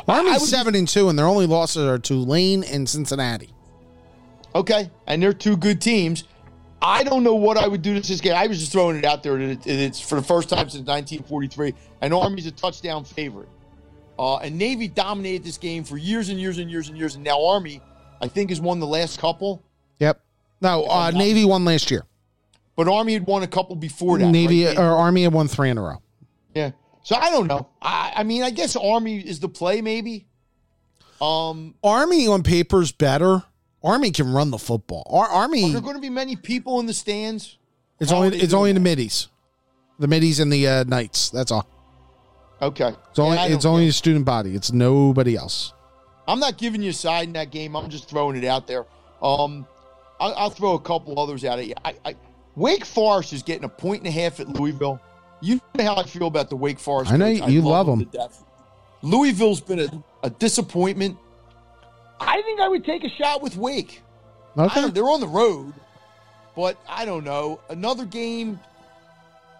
Army's 0.07 0.49
seven 0.49 0.75
and 0.75 0.87
two, 0.87 1.09
and 1.09 1.17
their 1.17 1.27
only 1.27 1.45
losses 1.45 1.85
are 1.85 1.97
Tulane 1.97 2.63
and 2.63 2.87
Cincinnati. 2.89 3.49
Okay, 4.53 4.89
and 5.05 5.21
they're 5.21 5.33
two 5.33 5.55
good 5.55 5.81
teams. 5.81 6.25
I 6.81 7.03
don't 7.03 7.23
know 7.23 7.35
what 7.35 7.57
I 7.57 7.67
would 7.67 7.81
do 7.81 7.99
to 7.99 8.07
this 8.07 8.21
game. 8.21 8.35
I 8.35 8.47
was 8.47 8.59
just 8.59 8.71
throwing 8.71 8.97
it 8.97 9.05
out 9.05 9.23
there. 9.23 9.35
And 9.35 9.51
it- 9.51 9.65
it's 9.67 9.99
for 9.99 10.15
the 10.15 10.21
first 10.23 10.49
time 10.49 10.69
since 10.69 10.85
1943, 10.87 11.73
and 12.01 12.13
Army's 12.13 12.45
a 12.45 12.51
touchdown 12.51 13.03
favorite. 13.03 13.49
Uh, 14.19 14.37
and 14.37 14.57
Navy 14.57 14.87
dominated 14.87 15.43
this 15.43 15.57
game 15.57 15.83
for 15.83 15.97
years 15.97 16.29
and 16.29 16.39
years 16.39 16.57
and 16.57 16.69
years 16.69 16.89
and 16.89 16.97
years. 16.97 17.15
And 17.15 17.23
now 17.23 17.43
Army, 17.45 17.81
I 18.21 18.27
think, 18.27 18.49
has 18.49 18.59
won 18.61 18.79
the 18.79 18.87
last 18.87 19.19
couple. 19.19 19.63
Yep. 19.99 20.21
No, 20.61 20.85
uh, 20.85 21.11
Navy 21.11 21.45
won 21.45 21.65
last 21.65 21.91
year. 21.91 22.03
But 22.75 22.87
Army 22.87 23.13
had 23.13 23.25
won 23.27 23.43
a 23.43 23.47
couple 23.47 23.75
before 23.75 24.17
that. 24.19 24.27
Navy 24.27 24.65
right? 24.65 24.77
or 24.77 24.83
Army 24.83 25.23
had 25.23 25.33
won 25.33 25.47
three 25.47 25.69
in 25.69 25.77
a 25.77 25.81
row. 25.81 26.01
yeah. 26.55 26.71
So 27.03 27.15
I 27.15 27.29
don't 27.29 27.47
know. 27.47 27.67
I, 27.81 28.13
I 28.17 28.23
mean, 28.23 28.43
I 28.43 28.49
guess 28.49 28.75
Army 28.75 29.17
is 29.19 29.39
the 29.39 29.47
play, 29.49 29.81
maybe. 29.81 30.25
Um, 31.21 31.75
Army 31.83 32.27
on 32.27 32.43
paper's 32.43 32.91
better. 32.91 33.43
Army 33.87 34.11
can 34.11 34.31
run 34.31 34.51
the 34.51 34.57
football. 34.57 35.07
Are 35.09 35.27
Army, 35.27 35.71
there 35.71 35.81
going 35.81 35.95
to 35.95 36.01
be 36.01 36.09
many 36.09 36.35
people 36.35 36.79
in 36.79 36.85
the 36.85 36.93
stands? 36.93 37.57
it's 37.99 38.11
how 38.11 38.23
only 38.23 38.37
it's 38.37 38.53
only 38.53 38.73
the 38.73 38.79
middies, 38.79 39.29
the 39.97 40.07
middies 40.07 40.39
and 40.39 40.51
the 40.51 40.67
uh, 40.67 40.83
knights. 40.83 41.29
That's 41.29 41.51
all. 41.51 41.67
Okay. 42.61 42.93
It's 43.09 43.19
only 43.19 43.37
it's 43.37 43.65
only 43.65 43.87
the 43.87 43.93
student 43.93 44.25
body. 44.25 44.55
It's 44.55 44.71
nobody 44.71 45.35
else. 45.35 45.73
I'm 46.27 46.39
not 46.39 46.57
giving 46.57 46.81
you 46.81 46.89
a 46.89 46.93
side 46.93 47.27
in 47.27 47.33
that 47.33 47.51
game. 47.51 47.75
I'm 47.75 47.89
just 47.89 48.09
throwing 48.09 48.35
it 48.35 48.43
out 48.43 48.67
there. 48.67 48.85
Um, 49.21 49.65
I'll, 50.19 50.33
I'll 50.35 50.49
throw 50.49 50.73
a 50.73 50.81
couple 50.81 51.17
others 51.19 51.45
out 51.45 51.59
at 51.59 51.67
you. 51.67 51.73
I, 51.85 51.95
I, 52.03 52.15
Wake 52.55 52.83
Forest 52.83 53.31
is 53.31 53.43
getting 53.43 53.63
a 53.63 53.69
point 53.69 53.99
and 53.99 54.07
a 54.07 54.11
half 54.11 54.39
at 54.39 54.49
Louisville. 54.49 54.99
You 55.39 55.61
know 55.75 55.83
how 55.85 55.95
I 55.95 56.03
feel 56.03 56.27
about 56.27 56.49
the 56.49 56.57
Wake 56.57 56.79
Forest. 56.79 57.11
I 57.11 57.17
know 57.17 57.39
coach. 57.39 57.49
you 57.49 57.61
love 57.61 57.85
to 57.99 58.05
them. 58.05 58.29
Louisville's 59.01 59.61
been 59.61 59.79
a, 59.79 60.03
a 60.23 60.29
disappointment. 60.29 61.17
I 62.19 62.41
think 62.41 62.59
I 62.59 62.67
would 62.67 62.85
take 62.85 63.03
a 63.03 63.09
shot 63.09 63.41
with 63.41 63.55
Wake. 63.57 64.01
Okay. 64.57 64.89
they're 64.89 65.03
on 65.09 65.19
the 65.19 65.27
road, 65.27 65.73
but 66.55 66.77
I 66.89 67.05
don't 67.05 67.23
know. 67.23 67.59
Another 67.69 68.05
game. 68.05 68.59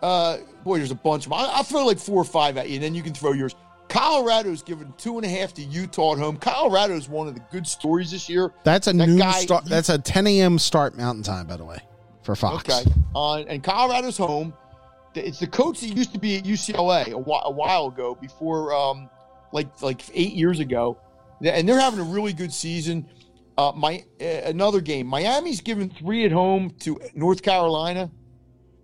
Uh, 0.02 0.38
boy, 0.64 0.78
there's 0.78 0.92
a 0.92 0.96
bunch 0.96 1.26
of 1.26 1.30
them. 1.32 1.40
I'll, 1.40 1.48
I'll 1.48 1.64
throw 1.64 1.86
like 1.86 2.00
four 2.00 2.22
or 2.22 2.26
five 2.26 2.58
at 2.58 2.70
you, 2.70 2.76
and 2.76 2.84
then 2.84 2.96
you 2.96 3.04
can 3.04 3.14
throw 3.14 3.32
yours. 3.34 3.56
Colorado's 3.90 4.62
given 4.64 4.94
two 4.98 5.18
and 5.18 5.26
a 5.26 5.30
half 5.30 5.54
to 5.56 5.64
Utah 5.64 6.14
at 6.14 6.20
home. 6.20 6.38
Colorado's 6.38 7.08
one 7.08 7.28
of 7.28 7.34
the 7.36 7.40
good 7.52 7.66
stories 7.66 8.12
this 8.12 8.28
year. 8.28 8.52
That's 8.64 8.88
a 8.88 8.94
That 8.94 9.08
noon 9.08 9.18
guy- 9.18 9.40
start. 9.42 9.66
That's 9.66 9.90
a 9.90 9.98
10 9.98 10.28
a.m. 10.28 10.60
start 10.60 10.98
Mountain 10.98 11.24
Time, 11.24 11.48
by 11.48 11.58
the 11.58 11.64
way, 11.66 11.80
for 12.24 12.36
Fox. 12.36 12.68
Okay. 12.70 12.90
Uh, 13.16 13.38
and 13.44 13.64
Colorado's 13.64 14.18
home. 14.18 14.54
It's 15.16 15.40
the 15.40 15.48
coach 15.48 15.80
that 15.82 15.88
used 15.88 16.14
to 16.14 16.20
be 16.20 16.38
at 16.38 16.44
UCLA 16.44 17.12
a, 17.12 17.18
whi- 17.18 17.42
a 17.46 17.52
while 17.52 17.88
ago, 17.88 18.14
before 18.14 18.74
um, 18.76 19.10
like 19.52 19.68
like 19.82 20.02
eight 20.14 20.34
years 20.34 20.60
ago, 20.60 20.98
and 21.44 21.68
they're 21.68 21.80
having 21.80 22.00
a 22.00 22.04
really 22.04 22.34
good 22.34 22.54
season. 22.54 23.08
Uh, 23.58 23.72
my 23.76 24.04
uh, 24.22 24.26
another 24.46 24.82
game. 24.82 25.08
Miami's 25.08 25.62
given 25.62 25.90
three 25.90 26.26
at 26.26 26.32
home 26.32 26.72
to 26.82 27.00
North 27.16 27.42
Carolina. 27.42 28.12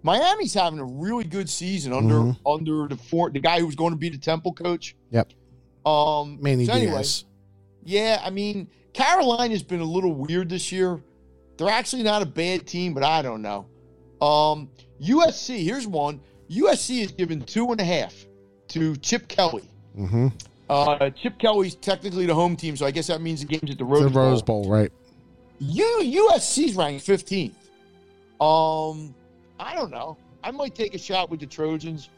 Miami's 0.01 0.53
having 0.53 0.79
a 0.79 0.85
really 0.85 1.23
good 1.23 1.49
season 1.49 1.93
under 1.93 2.15
Mhm. 2.15 2.37
under 2.45 2.87
the 2.87 2.97
four, 2.97 3.29
the 3.29 3.39
guy 3.39 3.59
who 3.59 3.65
was 3.65 3.75
going 3.75 3.91
to 3.93 3.97
be 3.97 4.09
the 4.09 4.17
Temple 4.17 4.51
coach. 4.53 4.95
Yep. 5.11 5.31
Um, 5.85 6.39
Manny 6.41 6.65
so 6.65 6.73
anyway, 6.73 6.91
Diaz. 6.93 7.25
yeah, 7.83 8.21
I 8.23 8.29
mean, 8.29 8.67
Carolina's 8.93 9.63
been 9.63 9.79
a 9.81 9.85
little 9.85 10.13
weird 10.13 10.49
this 10.49 10.71
year. 10.71 11.01
They're 11.57 11.69
actually 11.69 12.03
not 12.03 12.21
a 12.21 12.25
bad 12.25 12.65
team, 12.67 12.93
but 12.93 13.03
I 13.03 13.21
don't 13.21 13.41
know. 13.41 13.65
Um, 14.25 14.69
USC, 14.99 15.63
here's 15.63 15.85
one. 15.87 16.19
USC 16.49 17.01
is 17.01 17.11
given 17.11 17.41
two 17.41 17.71
and 17.71 17.79
a 17.79 17.83
half 17.83 18.13
to 18.69 18.95
Chip 18.97 19.27
Kelly. 19.27 19.69
Mm-hmm. 19.97 20.27
Uh, 20.73 21.09
Chip 21.11 21.37
Kelly's 21.39 21.75
technically 21.75 22.25
the 22.25 22.33
home 22.35 22.55
team, 22.55 22.75
so 22.75 22.85
I 22.85 22.91
guess 22.91 23.07
that 23.07 23.21
means 23.21 23.41
the 23.41 23.47
game's 23.47 23.71
at 23.71 23.77
the 23.77 23.85
Rose 23.85 24.03
The 24.03 24.09
Bowl. 24.09 24.23
Rose 24.23 24.41
Bowl, 24.41 24.69
right? 24.69 24.91
U- 25.59 26.29
USC's 26.31 26.75
ranked 26.75 27.05
15th. 27.05 27.51
Um, 28.41 29.13
I 29.59 29.75
don't 29.75 29.91
know. 29.91 30.17
I 30.43 30.51
might 30.51 30.75
take 30.75 30.93
a 30.95 30.97
shot 30.97 31.29
with 31.29 31.39
the 31.39 31.45
Trojans. 31.45 32.09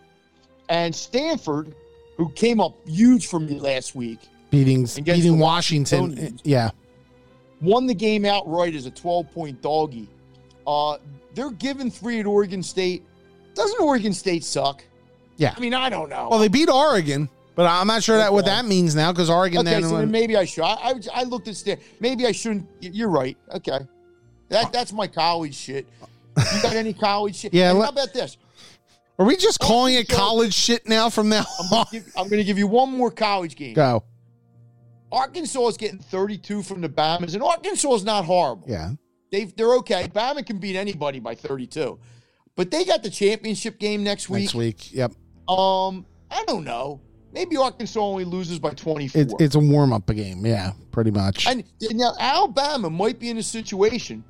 And 0.69 0.95
Stanford, 0.95 1.75
who 2.17 2.29
came 2.31 2.59
up 2.59 2.75
huge 2.87 3.27
for 3.27 3.39
me 3.39 3.59
last 3.59 3.93
week, 3.95 4.19
Beating 4.51 4.85
beating 5.03 5.37
Washington. 5.37 6.39
Yeah. 6.43 6.71
won 7.61 7.87
the 7.87 7.93
game 7.93 8.25
outright 8.25 8.73
as 8.73 8.85
a 8.85 8.91
12 8.91 9.31
point 9.31 9.61
doggy. 9.61 10.07
Uh, 10.65 10.97
they're 11.33 11.51
given 11.51 11.91
three 11.91 12.19
at 12.21 12.25
Oregon 12.25 12.63
State. 12.63 13.03
Doesn't 13.53 13.81
Oregon 13.81 14.13
State 14.13 14.43
suck? 14.43 14.83
Yeah. 15.37 15.53
I 15.55 15.59
mean, 15.59 15.73
I 15.73 15.89
don't 15.89 16.09
know. 16.09 16.29
Well, 16.29 16.39
they 16.39 16.47
beat 16.47 16.69
Oregon, 16.69 17.29
but 17.55 17.65
I'm 17.65 17.87
not 17.87 18.03
sure 18.03 18.17
that 18.17 18.31
what 18.33 18.45
that 18.45 18.65
means 18.65 18.95
now 18.95 19.11
because 19.11 19.29
Oregon 19.29 19.59
okay, 19.59 19.81
then. 19.81 19.83
so 19.83 19.97
then 19.97 20.11
maybe 20.11 20.35
I 20.35 20.45
should. 20.45 20.63
I, 20.63 20.73
I, 20.73 20.93
I 21.13 21.23
looked 21.23 21.47
at 21.47 21.55
Stan. 21.55 21.77
Maybe 21.99 22.25
I 22.25 22.31
shouldn't. 22.31 22.67
You're 22.81 23.09
right. 23.09 23.37
Okay, 23.53 23.79
that 24.49 24.71
that's 24.73 24.93
my 24.93 25.07
college 25.07 25.55
shit. 25.55 25.87
You 26.37 26.61
got 26.61 26.75
any 26.75 26.93
college 26.93 27.35
shit? 27.37 27.53
Yeah, 27.53 27.71
let- 27.71 27.85
how 27.85 27.89
about 27.91 28.13
this? 28.13 28.37
are 29.17 29.25
we 29.25 29.37
just 29.37 29.59
calling 29.61 29.93
it 29.95 30.09
college 30.09 30.53
shit 30.53 30.87
now 30.89 31.09
from 31.09 31.29
now 31.29 31.45
I'm 31.59 31.65
on? 31.65 31.69
gonna, 31.69 31.87
give, 31.91 32.13
I'm 32.17 32.27
gonna 32.27 32.43
give 32.43 32.57
you 32.57 32.67
one 32.67 32.91
more 32.91 33.09
college 33.11 33.55
game. 33.55 33.73
Go. 33.73 34.03
Arkansas 35.11 35.67
is 35.67 35.77
getting 35.77 35.99
32 35.99 36.61
from 36.63 36.81
the 36.81 36.89
Bamas, 36.89 37.33
and 37.35 37.41
Arkansas 37.43 37.93
is 37.93 38.03
not 38.03 38.25
horrible. 38.25 38.67
Yeah. 38.67 38.91
They 39.31 39.45
they're 39.45 39.75
okay. 39.75 40.07
Bama 40.13 40.45
can 40.45 40.57
beat 40.57 40.75
anybody 40.75 41.19
by 41.19 41.35
32, 41.35 41.97
but 42.55 42.71
they 42.71 42.83
got 42.83 43.03
the 43.03 43.09
championship 43.09 43.79
game 43.79 44.03
next 44.03 44.29
week. 44.29 44.43
Next 44.43 44.55
week. 44.55 44.93
Yep. 44.93 45.13
Um, 45.47 46.05
I 46.29 46.43
don't 46.45 46.63
know. 46.63 47.01
Maybe 47.35 47.57
Arkansas 47.57 47.99
only 47.99 48.23
loses 48.23 48.59
by 48.59 48.69
24. 48.69 49.21
It's 49.21 49.33
it's 49.39 49.55
a 49.55 49.59
warm 49.59 49.91
up 49.91 50.07
game. 50.07 50.45
Yeah, 50.45 50.71
pretty 50.91 51.11
much. 51.11 51.45
and 51.45 51.65
now 51.91 52.13
Alabama 52.17 52.89
might 52.89 53.19
be 53.19 53.29
in 53.29 53.37
a 53.37 53.43
situation 53.43 54.23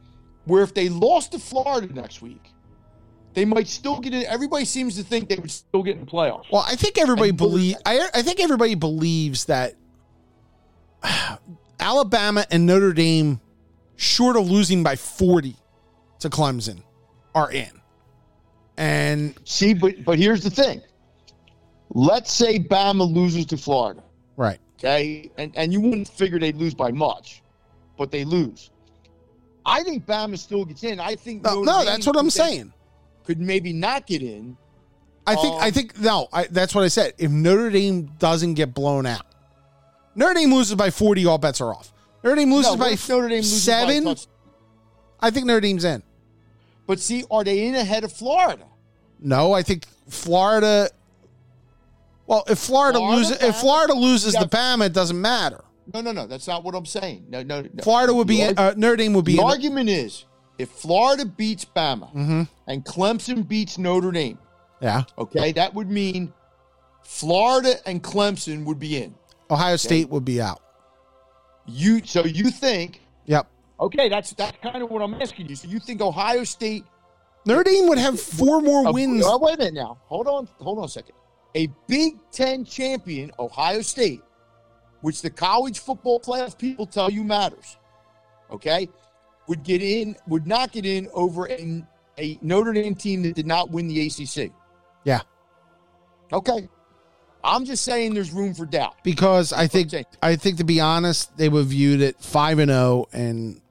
where 0.45 0.63
if 0.63 0.73
they 0.73 0.89
lost 0.89 1.33
to 1.33 1.39
Florida 1.39 1.93
next 1.93 2.23
week, 2.23 2.51
they 3.35 3.45
might 3.45 3.67
still 3.67 3.99
get 3.99 4.15
in. 4.15 4.25
Everybody 4.25 4.65
seems 4.65 4.95
to 4.97 5.03
think 5.03 5.29
they 5.29 5.35
would 5.35 5.51
still 5.51 5.83
get 5.83 5.97
in 5.97 6.05
the 6.05 6.11
playoffs. 6.11 6.45
Well, 6.51 6.65
I 6.67 6.75
think 6.75 6.97
everybody 6.97 7.29
believe. 7.29 7.75
I 7.85 8.09
I 8.11 8.23
think 8.23 8.39
everybody 8.39 8.73
believes 8.73 9.45
that 9.45 9.75
Alabama 11.79 12.43
and 12.49 12.65
Notre 12.65 12.91
Dame, 12.91 13.39
short 13.97 14.35
of 14.35 14.49
losing 14.49 14.81
by 14.81 14.95
40 14.95 15.55
to 16.21 16.29
Clemson, 16.31 16.81
are 17.35 17.51
in. 17.51 17.69
And 18.77 19.35
See, 19.43 19.75
but 19.75 20.03
but 20.03 20.17
here's 20.17 20.43
the 20.43 20.49
thing. 20.49 20.81
Let's 21.93 22.31
say 22.33 22.59
Bama 22.59 23.11
loses 23.11 23.45
to 23.47 23.57
Florida. 23.57 24.03
right. 24.37 24.59
Okay. 24.77 25.31
And 25.37 25.55
and 25.55 25.71
you 25.71 25.79
wouldn't 25.79 26.07
figure 26.09 26.37
they'd 26.37 26.57
lose 26.57 26.73
by 26.73 26.91
much, 26.91 27.41
but 27.97 28.11
they 28.11 28.25
lose. 28.25 28.71
I 29.65 29.81
think 29.83 30.05
Bama 30.05 30.37
still 30.37 30.65
gets 30.65 30.83
in. 30.83 30.99
I 30.99 31.15
think 31.15 31.43
No, 31.43 31.61
no 31.63 31.85
that's 31.85 32.05
what 32.05 32.17
I'm 32.17 32.29
saying. 32.29 32.73
Could 33.23 33.39
maybe 33.39 33.71
not 33.73 34.05
get 34.05 34.21
in. 34.21 34.57
I 35.25 35.35
think 35.35 35.55
I 35.61 35.67
Um, 35.67 35.71
think 35.73 35.99
no, 35.99 36.27
I, 36.33 36.43
that's 36.45 36.75
what 36.75 36.83
I 36.83 36.89
said. 36.89 37.13
If 37.17 37.31
Notre 37.31 37.69
Dame 37.71 38.11
doesn't 38.19 38.55
get 38.55 38.73
blown 38.73 39.05
out, 39.05 39.25
Notre 40.13 40.33
Dame 40.35 40.53
loses 40.53 40.75
by 40.75 40.91
40, 40.91 41.25
all 41.25 41.37
bets 41.37 41.61
are 41.61 41.73
off. 41.73 41.91
Notre 42.23 42.35
Dame 42.35 42.53
loses 42.53 42.71
No, 42.73 42.77
by 42.77 42.89
Notre 43.07 43.29
Dame 43.29 43.37
loses 43.37 43.63
seven. 43.63 44.03
touch- 44.03 44.27
I 45.21 45.31
think 45.31 45.45
Notre 45.47 45.61
Dame's 45.61 45.85
in. 45.85 46.03
But 46.85 46.99
see, 46.99 47.23
are 47.31 47.43
they 47.43 47.65
in 47.65 47.75
ahead 47.75 48.03
of 48.03 48.11
Florida? 48.11 48.65
No, 49.19 49.53
I 49.53 49.63
think 49.63 49.85
Florida. 50.09 50.89
Well, 52.27 52.43
if 52.47 52.57
Florida, 52.59 52.97
Florida, 52.97 53.17
loses, 53.17 53.43
if 53.43 53.55
Florida 53.57 53.93
loses 53.93 54.33
Yeah. 54.33 54.41
the 54.43 54.49
Bama, 54.49 54.85
it 54.87 54.93
doesn't 54.93 55.19
matter. 55.19 55.63
No, 55.93 56.01
no, 56.01 56.11
no. 56.11 56.25
That's 56.25 56.47
not 56.47 56.63
what 56.63 56.73
I'm 56.73 56.85
saying. 56.85 57.25
No, 57.29 57.43
no. 57.43 57.61
no. 57.61 57.69
Florida 57.83 58.13
would 58.13 58.27
be 58.27 58.37
The 58.43 58.59
uh, 58.59 58.73
Notre 58.75 58.95
Dame 58.95 59.13
would 59.13 59.25
be 59.25 59.35
the 59.37 59.43
argument 59.43 59.89
is 59.89 60.25
if 60.57 60.69
Florida 60.69 61.25
beats 61.25 61.65
Bama 61.65 62.11
Mhm. 62.15 62.47
and 62.67 62.83
Clemson 62.83 63.47
beats 63.47 63.77
Notre 63.77 64.11
Dame, 64.11 64.39
Yeah, 64.81 65.03
okay, 65.17 65.51
that 65.51 65.73
would 65.75 65.91
mean 65.91 66.33
Florida 67.03 67.75
and 67.87 68.01
Clemson 68.03 68.65
would 68.65 68.79
be 68.79 68.97
in. 68.97 69.13
Ohio 69.51 69.75
State 69.75 70.09
would 70.09 70.25
be 70.25 70.41
out. 70.41 70.61
You 71.67 72.01
so 72.05 72.23
you 72.25 72.49
think 72.49 73.01
Yep. 73.25 73.47
okay? 73.79 74.09
That's 74.09 74.33
that's 74.33 74.57
kind 74.63 74.81
of 74.83 74.89
what 74.89 75.01
I'm 75.03 75.13
asking 75.21 75.49
you. 75.49 75.55
So 75.55 75.67
you 75.67 75.79
think 75.79 76.01
Ohio 76.01 76.43
State? 76.43 76.83
Notre 77.45 77.63
Dame 77.63 77.87
would 77.89 77.99
have 77.99 78.19
four 78.19 78.59
more 78.61 78.91
wins. 78.91 79.23
oh, 79.25 79.37
wait 79.37 79.53
a 79.55 79.57
minute 79.59 79.75
now. 79.75 79.97
Hold 80.07 80.27
on. 80.27 80.47
Hold 80.59 80.79
on 80.79 80.85
a 80.85 80.89
second. 80.89 81.13
A 81.55 81.67
Big 81.87 82.15
Ten 82.31 82.65
champion, 82.65 83.31
Ohio 83.39 83.81
State, 83.81 84.21
which 85.01 85.21
the 85.21 85.29
college 85.29 85.79
football 85.79 86.19
playoff 86.19 86.57
people 86.57 86.85
tell 86.85 87.09
you 87.09 87.23
matters, 87.23 87.77
okay, 88.51 88.89
would 89.47 89.63
get 89.63 89.81
in, 89.81 90.15
would 90.27 90.45
not 90.47 90.71
get 90.71 90.85
in 90.85 91.07
over 91.13 91.49
a, 91.49 91.83
a 92.17 92.37
Notre 92.41 92.73
Dame 92.73 92.95
team 92.95 93.21
that 93.23 93.35
did 93.35 93.47
not 93.47 93.69
win 93.71 93.87
the 93.87 94.05
ACC. 94.07 94.51
Yeah. 95.05 95.21
Okay. 96.33 96.67
I'm 97.43 97.63
just 97.65 97.83
saying 97.85 98.15
there's 98.15 98.31
room 98.31 98.55
for 98.55 98.65
doubt. 98.65 98.95
because 99.03 99.53
I 99.53 99.67
That's 99.67 99.73
what 99.75 99.83
I'm 99.83 99.89
think. 99.89 100.07
I 100.23 100.35
think 100.35 100.57
to 100.57 100.63
be 100.63 100.79
honest, 100.81 101.37
they 101.37 101.47
would 101.47 101.67
viewed 101.67 102.01
it 102.01 102.19
five 102.19 102.57
and 102.57 102.71
zero, 102.71 103.05
and 103.13 103.61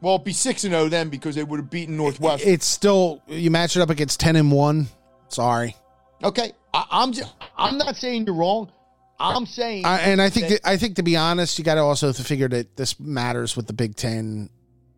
Well, 0.00 0.14
it'd 0.14 0.24
be 0.24 0.32
six 0.32 0.62
and 0.62 0.72
zero 0.72 0.88
then 0.88 1.08
because 1.08 1.34
they 1.34 1.42
would 1.42 1.58
have 1.58 1.68
beaten 1.70 1.96
Northwestern. 1.96 2.48
it's 2.48 2.66
still 2.66 3.20
you 3.26 3.50
match 3.50 3.76
it 3.76 3.80
up 3.82 3.90
against 3.90 4.20
ten 4.20 4.36
and 4.36 4.52
one. 4.52 4.86
Sorry, 5.26 5.74
okay, 6.22 6.52
I, 6.72 6.84
I'm 6.90 7.12
just 7.12 7.32
I'm 7.56 7.78
not 7.78 7.96
saying 7.96 8.26
you're 8.26 8.34
wrong. 8.34 8.70
I'm 9.18 9.44
saying 9.44 9.84
I, 9.84 9.98
and 10.00 10.22
I 10.22 10.30
think 10.30 10.48
that- 10.48 10.60
I 10.64 10.76
think 10.78 10.96
to 10.96 11.02
be 11.02 11.16
honest, 11.16 11.58
you 11.58 11.64
got 11.64 11.74
to 11.74 11.82
also 11.82 12.12
figure 12.12 12.48
that 12.48 12.76
this 12.76 12.98
matters 12.98 13.54
with 13.56 13.66
the 13.66 13.72
Big 13.74 13.94
Ten, 13.96 14.48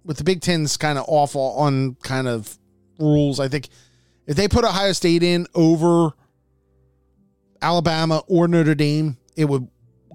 with 0.05 0.17
the 0.17 0.25
Big 0.25 0.41
Ten's 0.43 0.77
kind 0.77 0.97
of 0.99 1.05
awful 1.09 1.55
on 1.59 1.97
kind 2.03 2.29
of 2.29 2.57
rules. 2.99 3.41
I 3.41 3.49
think 3.49 3.69
if 4.27 4.37
they 4.37 4.47
put 4.47 4.65
Ohio 4.65 4.93
State 4.93 5.23
in 5.25 5.47
over 5.55 6.13
Alabama 7.61 8.23
or 8.27 8.49
Notre 8.49 8.75
Dame, 8.75 9.17
it 9.37 9.47
would 9.47 9.67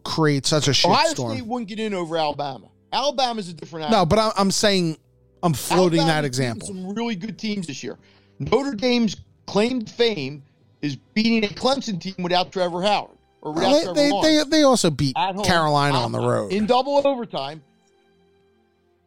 create 0.03 0.45
such 0.45 0.67
a 0.67 0.71
shitstorm. 0.71 0.91
Ohio. 0.91 1.13
State 1.33 1.45
wouldn't 1.45 1.67
get 1.69 1.79
in 1.79 1.93
over 1.93 2.17
Alabama. 2.17 2.69
Alabama's 2.91 3.49
a 3.49 3.53
different. 3.53 3.91
No, 3.91 4.05
but 4.05 4.19
I'm, 4.19 4.31
I'm 4.37 4.51
saying 4.51 4.97
I'm 5.43 5.53
floating 5.53 6.05
that 6.07 6.23
example. 6.25 6.67
Some 6.67 6.93
really 6.93 7.15
good 7.15 7.37
teams 7.37 7.67
this 7.67 7.83
year. 7.83 7.97
Notre 8.39 8.73
Dame's 8.75 9.17
claimed 9.45 9.89
fame 9.89 10.43
is 10.81 10.95
beating 11.13 11.43
a 11.43 11.53
Clemson 11.53 11.99
team 11.99 12.15
without 12.19 12.51
Trevor 12.51 12.81
Howard 12.81 13.17
or 13.41 13.51
without 13.51 13.71
Well, 13.71 13.81
Trevor 13.81 13.95
they, 13.95 14.09
they, 14.09 14.43
they, 14.43 14.49
they 14.49 14.63
also 14.63 14.89
beat 14.89 15.17
home, 15.17 15.43
Carolina 15.43 15.97
on 15.97 16.11
the 16.11 16.19
road. 16.19 16.51
in 16.51 16.65
double 16.65 17.05
overtime. 17.05 17.63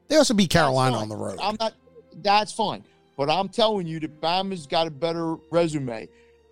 they 0.09 0.17
also 0.17 0.35
beat 0.35 0.51
Carolina 0.51 0.97
on 0.97 1.09
the 1.09 1.17
road. 1.17 1.39
I'm 1.43 1.57
not. 1.61 1.75
That's 2.23 2.53
fine, 2.53 2.85
but 3.17 3.31
I'm 3.31 3.49
telling 3.49 3.87
you 3.87 4.01
that 4.01 4.21
Bama's 4.21 4.67
got 4.67 4.87
a 4.87 4.91
better 4.91 5.37
resume, 5.51 6.09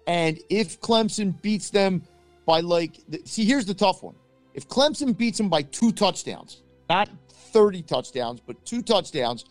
and 0.07 0.39
if 0.49 0.81
Clemson 0.81 1.40
beats 1.43 1.70
them 1.70 2.03
by 2.47 2.61
like, 2.61 3.01
see, 3.24 3.45
here's 3.45 3.66
the 3.66 3.74
tough 3.74 4.03
one: 4.03 4.15
if 4.55 4.69
Clemson 4.69 5.16
beats 5.16 5.39
them 5.39 5.49
by 5.49 5.62
two 5.62 5.90
touchdowns, 5.93 6.62
not 6.89 7.09
thirty 7.28 7.82
touchdowns, 7.82 8.40
but 8.40 8.65
two 8.65 8.82
touchdowns, 8.82 9.45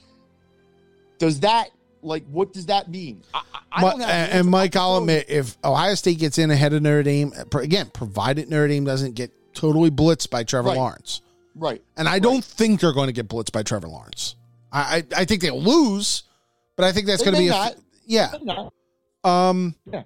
does 1.17 1.41
that 1.41 1.69
like 2.01 2.25
what 2.27 2.53
does 2.53 2.67
that 2.67 2.89
mean? 2.89 3.23
I, 3.33 3.41
I, 3.53 3.59
I 3.71 3.81
don't 3.81 3.99
have 4.01 4.09
and, 4.09 4.31
and. 4.31 4.47
Mike, 4.49 4.75
I'll 4.75 4.97
admit, 4.97 5.25
if 5.29 5.57
Ohio 5.63 5.95
State 5.95 6.19
gets 6.19 6.37
in 6.37 6.51
ahead 6.51 6.73
of 6.73 6.81
Notre 6.81 7.03
Dame, 7.03 7.33
again, 7.53 7.89
provided 7.93 8.49
Notre 8.49 8.67
Dame 8.67 8.85
doesn't 8.85 9.15
get 9.15 9.31
totally 9.53 9.91
blitzed 9.91 10.29
by 10.29 10.43
Trevor 10.43 10.69
Right. 10.69 10.77
Lawrence, 10.77 11.21
right. 11.55 11.81
and 11.97 12.07
I 12.07 12.19
don't 12.19 12.43
think 12.43 12.79
they're 12.81 12.93
going 12.93 13.07
to 13.07 13.13
get 13.13 13.27
blitzed 13.27 13.51
by 13.51 13.63
Trevor 13.63 13.87
Lawrence. 13.87 14.35
I, 14.71 14.97
I, 15.15 15.21
I 15.21 15.25
think 15.25 15.41
they'll 15.41 15.61
lose, 15.61 16.23
but 16.75 16.85
I 16.85 16.91
think 16.91 17.07
that's 17.07 17.23
going 17.23 17.33
to 17.35 17.39
be 17.39 17.49
may 17.49 17.55
a 17.55 17.71
yeah. 18.05 18.31
Um, 19.23 19.75
Yeah. 19.91 20.03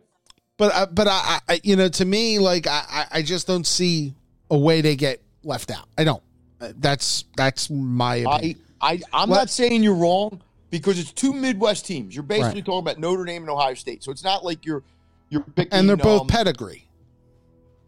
but 0.57 0.73
I, 0.73 0.85
but 0.85 1.07
I, 1.07 1.39
I, 1.47 1.59
you 1.63 1.75
know, 1.75 1.89
to 1.89 2.05
me, 2.05 2.39
like 2.39 2.67
I, 2.67 2.83
I- 2.89 3.07
I 3.19 3.21
just 3.21 3.47
don't 3.47 3.65
see 3.67 4.13
a 4.49 4.57
way 4.57 4.81
they 4.81 4.95
get 4.95 5.21
left 5.43 5.71
out. 5.71 5.87
I 5.97 6.03
don't. 6.03 6.23
Uh, 6.59 6.71
That's 6.77 7.25
that's 7.35 7.69
my 7.71 8.17
opinion. 8.17 8.59
I, 8.81 8.91
I, 8.93 9.01
I'm 9.13 9.29
What- 9.29 9.35
not 9.37 9.49
saying 9.49 9.83
you're 9.83 9.95
wrong 9.95 10.41
because 10.71 10.97
it's 10.99 11.11
two 11.11 11.31
Midwest 11.33 11.85
teams. 11.85 12.15
You're 12.15 12.23
basically 12.23 12.61
Right. 12.61 12.65
talking 12.65 12.79
about 12.79 12.97
Notre 12.97 13.23
Dame 13.25 13.43
and 13.43 13.49
Ohio 13.51 13.75
State, 13.75 14.03
so 14.03 14.11
it's 14.11 14.23
not 14.23 14.43
like 14.43 14.65
you're 14.65 14.83
you're 15.29 15.41
picking. 15.41 15.71
and 15.73 15.87
they're 15.87 15.95
both 15.97 16.21
um, 16.21 16.27
pedigree. 16.27 16.87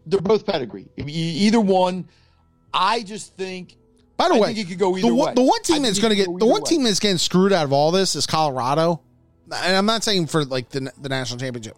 they're 0.06 0.20
both 0.20 0.46
pedigree. 0.46 0.86
Either 0.96 1.60
one, 1.60 2.08
I 2.72 3.02
just 3.02 3.34
think. 3.36 3.76
By 4.16 4.28
the 4.28 4.34
I 4.36 4.38
way, 4.38 4.54
think 4.54 4.68
it 4.68 4.70
could 4.70 4.78
go 4.78 4.96
either 4.96 5.08
the 5.08 5.14
one, 5.14 5.28
way. 5.30 5.34
the 5.34 5.42
one 5.42 5.62
team 5.62 5.82
that's 5.82 5.98
going 5.98 6.10
to 6.10 6.16
get 6.16 6.26
go 6.28 6.38
the 6.38 6.46
one 6.46 6.62
way. 6.62 6.68
team 6.68 6.84
that's 6.84 7.00
getting 7.00 7.18
screwed 7.18 7.52
out 7.52 7.64
of 7.64 7.72
all 7.72 7.90
this 7.90 8.14
is 8.14 8.26
Colorado, 8.26 9.00
and 9.52 9.76
I'm 9.76 9.86
not 9.86 10.04
saying 10.04 10.28
for 10.28 10.44
like 10.44 10.68
the 10.70 10.92
the 11.02 11.08
national 11.08 11.40
championship, 11.40 11.76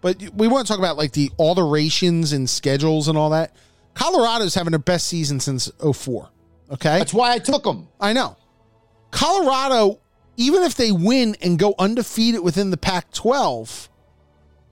but 0.00 0.20
we 0.34 0.48
want 0.48 0.66
to 0.66 0.72
talk 0.72 0.80
about 0.80 0.96
like 0.96 1.12
the 1.12 1.30
alterations 1.38 2.32
and 2.32 2.50
schedules 2.50 3.06
and 3.06 3.16
all 3.16 3.30
that. 3.30 3.54
Colorado's 3.94 4.54
having 4.54 4.70
their 4.72 4.78
best 4.80 5.06
season 5.08 5.38
since 5.40 5.70
04. 5.80 6.28
Okay, 6.72 6.98
That's 6.98 7.14
why 7.14 7.32
I 7.32 7.38
took 7.38 7.62
them. 7.64 7.88
I 8.00 8.12
know. 8.12 8.36
Colorado, 9.10 10.00
even 10.38 10.62
if 10.62 10.74
they 10.76 10.90
win 10.92 11.36
and 11.42 11.58
go 11.58 11.74
undefeated 11.78 12.40
within 12.42 12.70
the 12.70 12.76
Pac 12.78 13.10
12, 13.12 13.88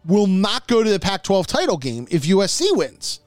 will 0.07 0.29
not 0.29 0.67
go 0.69 0.83
to 0.83 0.89
the 0.89 1.01
Pac 1.01 1.23
12 1.25 1.47
title 1.47 1.77
game 1.77 2.07
if 2.11 2.23
USC 2.23 2.75
wins. 2.75 3.21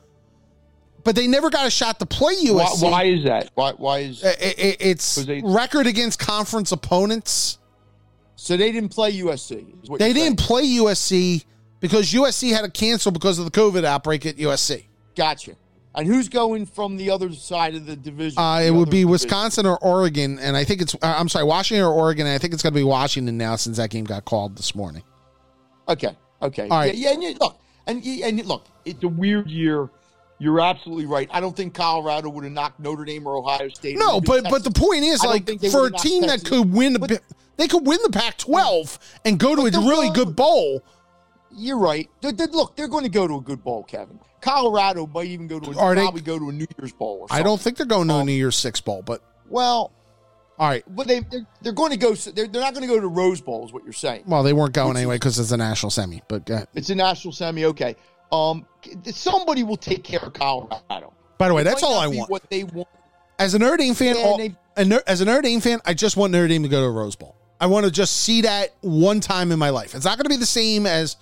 But 1.03 1.15
they 1.15 1.27
never 1.27 1.49
got 1.49 1.67
a 1.67 1.69
shot 1.69 1.99
to 1.99 2.05
play 2.05 2.35
Why, 2.43 2.63
USC. 2.65 2.81
why 2.91 3.03
is 3.03 3.23
that? 3.25 3.51
Why? 3.55 3.73
Why 3.73 3.99
is 3.99 4.23
I- 4.23 4.29
I- 4.29 4.77
it's 4.79 5.15
'Cause 5.15 5.25
they- 5.25 5.41
record 5.43 5.85
against 5.85 6.17
conference 6.19 6.71
opponents. 6.71 7.57
so? 8.35 8.55
They 8.57 8.71
didn't 8.71 8.89
play 8.89 9.11
USC. 9.11 9.65
They 9.97 10.13
didn't 10.13 10.15
saying. 10.15 10.47
play 10.47 10.63
USC 10.65 11.45
because 11.81 12.13
USC 12.13 12.51
had 12.51 12.61
to 12.61 12.69
cancel 12.71 13.11
because 13.11 13.37
of 13.37 13.45
the 13.45 13.51
COVID 13.51 13.83
outbreak 13.83 14.25
at 14.25 14.37
USC. 14.37 14.85
Gotcha. 15.15 15.51
And 15.99 16.07
who's 16.07 16.29
going 16.29 16.65
from 16.65 16.95
the 16.95 17.09
other 17.11 17.31
side 17.33 17.75
of 17.75 17.85
the 17.85 17.95
division? 17.97 18.39
Uh, 18.41 18.59
it 18.59 18.71
would 18.71 18.89
be 18.89 18.99
division? 19.01 19.09
Wisconsin 19.11 19.65
or 19.65 19.77
Oregon, 19.83 20.39
and 20.39 20.55
I 20.55 20.63
think 20.63 20.81
it's 20.81 20.95
uh, 20.95 20.97
I'm 21.01 21.27
sorry, 21.27 21.43
Washington 21.43 21.85
or 21.85 21.91
Oregon. 21.93 22.25
And 22.25 22.33
I 22.33 22.37
think 22.37 22.53
it's 22.53 22.63
going 22.63 22.73
to 22.73 22.79
be 22.79 22.85
Washington 22.85 23.37
now 23.37 23.57
since 23.57 23.75
that 23.77 23.89
game 23.89 24.05
got 24.05 24.23
called 24.23 24.55
this 24.57 24.73
morning. 24.73 25.03
Okay. 25.89 26.15
Okay. 26.41 26.69
All 26.69 26.77
right. 26.77 26.95
Yeah. 26.95 27.09
yeah 27.09 27.13
and 27.15 27.23
you, 27.23 27.33
look, 27.39 27.59
and 27.85 28.03
and 28.05 28.45
look, 28.45 28.65
it's 28.85 29.03
a 29.03 29.07
weird 29.09 29.49
year. 29.49 29.89
You're 30.41 30.61
absolutely 30.61 31.05
right. 31.05 31.27
I 31.33 31.41
don't 31.41 31.53
think 31.55 31.73
Colorado 31.73 32.29
would 32.29 32.45
have 32.45 32.53
knocked 32.53 32.79
Notre 32.79 33.03
Dame 33.03 33.27
or 33.27 33.35
Ohio 33.35 33.67
State. 33.67 33.97
No, 33.99 34.21
but 34.21 34.43
Texas. 34.45 34.51
but 34.51 34.63
the 34.63 34.71
point 34.79 35.03
is, 35.03 35.21
like, 35.21 35.45
for 35.69 35.87
a 35.87 35.91
team 35.91 36.27
that 36.27 36.45
could 36.45 36.71
win 36.71 36.93
the, 36.93 36.99
But- 36.99 37.21
they 37.57 37.67
could 37.67 37.85
win 37.85 37.99
the 38.03 38.09
Pac-12 38.09 38.97
and 39.25 39.37
go 39.37 39.53
to 39.53 39.63
a 39.63 39.81
really 39.85 40.09
good 40.11 40.37
bowl. 40.37 40.81
You're 41.51 41.77
right. 41.77 42.09
They- 42.21 42.31
they- 42.31 42.45
look, 42.45 42.77
they're 42.77 42.87
going 42.87 43.03
to 43.03 43.09
go 43.09 43.27
to 43.27 43.35
a 43.35 43.41
good 43.41 43.61
bowl, 43.65 43.83
Kevin. 43.83 44.17
Colorado 44.41 45.05
might 45.07 45.27
even 45.27 45.47
go 45.47 45.59
to 45.59 45.71
a, 45.71 45.77
Are 45.77 45.95
they- 45.95 46.01
probably 46.01 46.21
go 46.21 46.39
to 46.39 46.49
a 46.49 46.51
New 46.51 46.67
Year's 46.79 46.93
bowl. 46.93 47.19
Or 47.21 47.27
I 47.29 47.41
don't 47.43 47.59
think 47.59 47.77
they're 47.77 47.85
going 47.85 48.07
to 48.07 48.13
a 48.15 48.17
Um, 48.19 48.25
New 48.25 48.33
Year's 48.33 48.55
Six 48.55 48.79
bowl, 48.81 49.01
but 49.01 49.21
Well, 49.49 49.91
all 50.57 50.67
right. 50.69 50.83
but 50.95 51.07
they 51.07 51.21
they're, 51.21 51.45
they're 51.61 51.73
going 51.73 51.91
to 51.91 51.97
go. 51.97 52.13
They're, 52.15 52.47
they're 52.47 52.61
not 52.61 52.73
going 52.73 52.87
to 52.87 52.93
go 52.93 52.99
to 52.99 53.07
Rose 53.07 53.41
Bowl, 53.41 53.65
is 53.65 53.71
what 53.73 53.83
you're 53.83 53.93
saying. 53.93 54.23
Well, 54.27 54.43
they 54.43 54.53
weren't 54.53 54.73
going 54.73 54.97
anyway 54.97 55.15
because 55.15 55.39
it's 55.39 55.51
a 55.51 55.57
national 55.57 55.89
semi. 55.89 56.21
But 56.27 56.49
It's 56.73 56.89
a 56.89 56.95
national 56.95 57.33
semi. 57.33 57.65
Okay. 57.65 57.95
Um, 58.31 58.65
somebody 59.05 59.63
will 59.63 59.77
take 59.77 60.03
care 60.03 60.19
of 60.21 60.33
Colorado. 60.33 61.13
by 61.37 61.47
the 61.47 61.53
way, 61.53 61.61
It 61.61 61.65
that's 61.65 61.83
all 61.83 61.97
I 61.99 62.07
want. 62.07 62.29
What 62.29 62.49
they 62.49 62.63
want. 62.63 62.87
As 63.39 63.53
a 63.53 63.59
Notre 63.59 63.77
Dame 63.77 63.93
fan, 63.93 64.17
all- 64.17 64.37
they- 64.37 64.55
as 65.07 65.21
a 65.21 65.25
Notre 65.25 65.41
Dame 65.41 65.61
fan, 65.61 65.79
I 65.85 65.93
just 65.93 66.15
want 66.17 66.31
Notre 66.31 66.47
Dame 66.47 66.63
to 66.63 66.69
go 66.69 66.79
to 66.81 66.85
a 66.85 66.91
Rose 66.91 67.15
Bowl. 67.15 67.35
I 67.61 67.65
want 67.67 67.85
to 67.85 67.91
just 67.91 68.17
see 68.17 68.41
that 68.41 68.73
one 68.81 69.19
time 69.19 69.51
in 69.51 69.59
my 69.59 69.69
life. 69.69 69.93
It's 69.95 70.05
not 70.05 70.17
going 70.17 70.23
to 70.25 70.29
be 70.29 70.37
the 70.37 70.45
same 70.45 70.85
as 70.85 71.17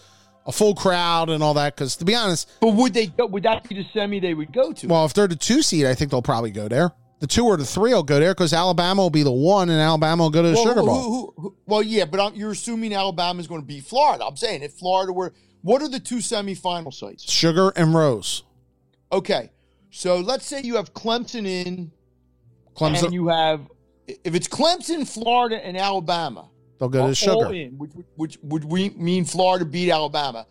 a 0.48 0.52
full 0.52 0.74
crowd 0.74 1.30
and 1.30 1.44
all 1.44 1.54
that. 1.54 1.76
Because 1.76 1.96
to 1.98 2.06
be 2.06 2.16
honest, 2.16 2.50
But 2.62 2.70
would 2.74 2.94
they 2.94 3.08
go? 3.08 3.28
Would 3.28 3.44
that 3.44 3.68
be 3.68 3.76
the 3.76 3.86
semi 3.94 4.20
they 4.20 4.34
would 4.34 4.52
go 4.52 4.72
to? 4.74 4.88
well, 4.88 5.06
if 5.06 5.14
they're 5.14 5.28
the 5.28 5.36
two 5.36 5.62
seed, 5.62 5.86
I 5.86 5.94
think 5.94 6.10
they'll 6.12 6.22
probably 6.22 6.52
go 6.52 6.68
there. 6.68 6.92
The 7.20 7.28
two 7.28 7.46
or 7.46 7.58
the 7.58 7.66
three 7.66 7.94
will 7.94 8.04
go 8.04 8.20
there 8.20 8.34
because 8.36 8.54
Alabama 8.54 9.02
will 9.02 9.10
be 9.10 9.24
the 9.24 9.32
one, 9.32 9.70
and 9.70 9.80
Alabama 9.82 10.24
will 10.24 10.30
go 10.30 10.44
to 10.44 10.50
the 10.50 10.54
well, 10.54 10.64
Sugar 10.66 10.82
Bowl. 10.84 11.02
who- 11.02 11.34
who- 11.42 11.56
well, 11.66 11.82
yeah, 11.84 12.06
but 12.06 12.20
I'm, 12.20 12.36
you're 12.36 12.52
assuming 12.52 12.94
Alabama 12.94 13.40
is 13.40 13.48
going 13.48 13.62
to 13.62 13.66
beat 13.68 13.86
Florida. 13.86 14.24
I'm 14.26 14.38
saying 14.38 14.62
if 14.62 14.74
Florida 14.74 15.12
were, 15.12 15.34
what 15.64 15.82
are 15.82 15.90
the 15.90 16.00
two 16.00 16.18
semifinal 16.18 16.94
sites? 16.94 17.24
Sugar 17.30 17.74
and 17.76 17.94
Rose. 17.96 18.44
Okay, 19.12 19.50
so 19.90 20.18
let's 20.20 20.46
say 20.46 20.62
you 20.62 20.76
have 20.76 20.94
Clemson 20.94 21.48
in, 21.48 21.92
Clemson, 22.76 23.06
and 23.06 23.14
you 23.14 23.30
have 23.30 23.62
if 24.08 24.36
it's 24.36 24.48
Clemson, 24.48 25.08
Florida, 25.12 25.56
and 25.66 25.76
Alabama. 25.76 26.50
They'll 26.80 26.90
go 26.90 27.08
to 27.08 27.16
Sugar. 27.16 27.54
in, 27.54 27.78
which, 27.78 27.92
which 28.16 28.38
would 28.44 28.64
we 28.66 28.90
mean 28.92 29.26
Florida 29.26 29.66
beat 29.66 29.92
Alabama. 29.92 30.46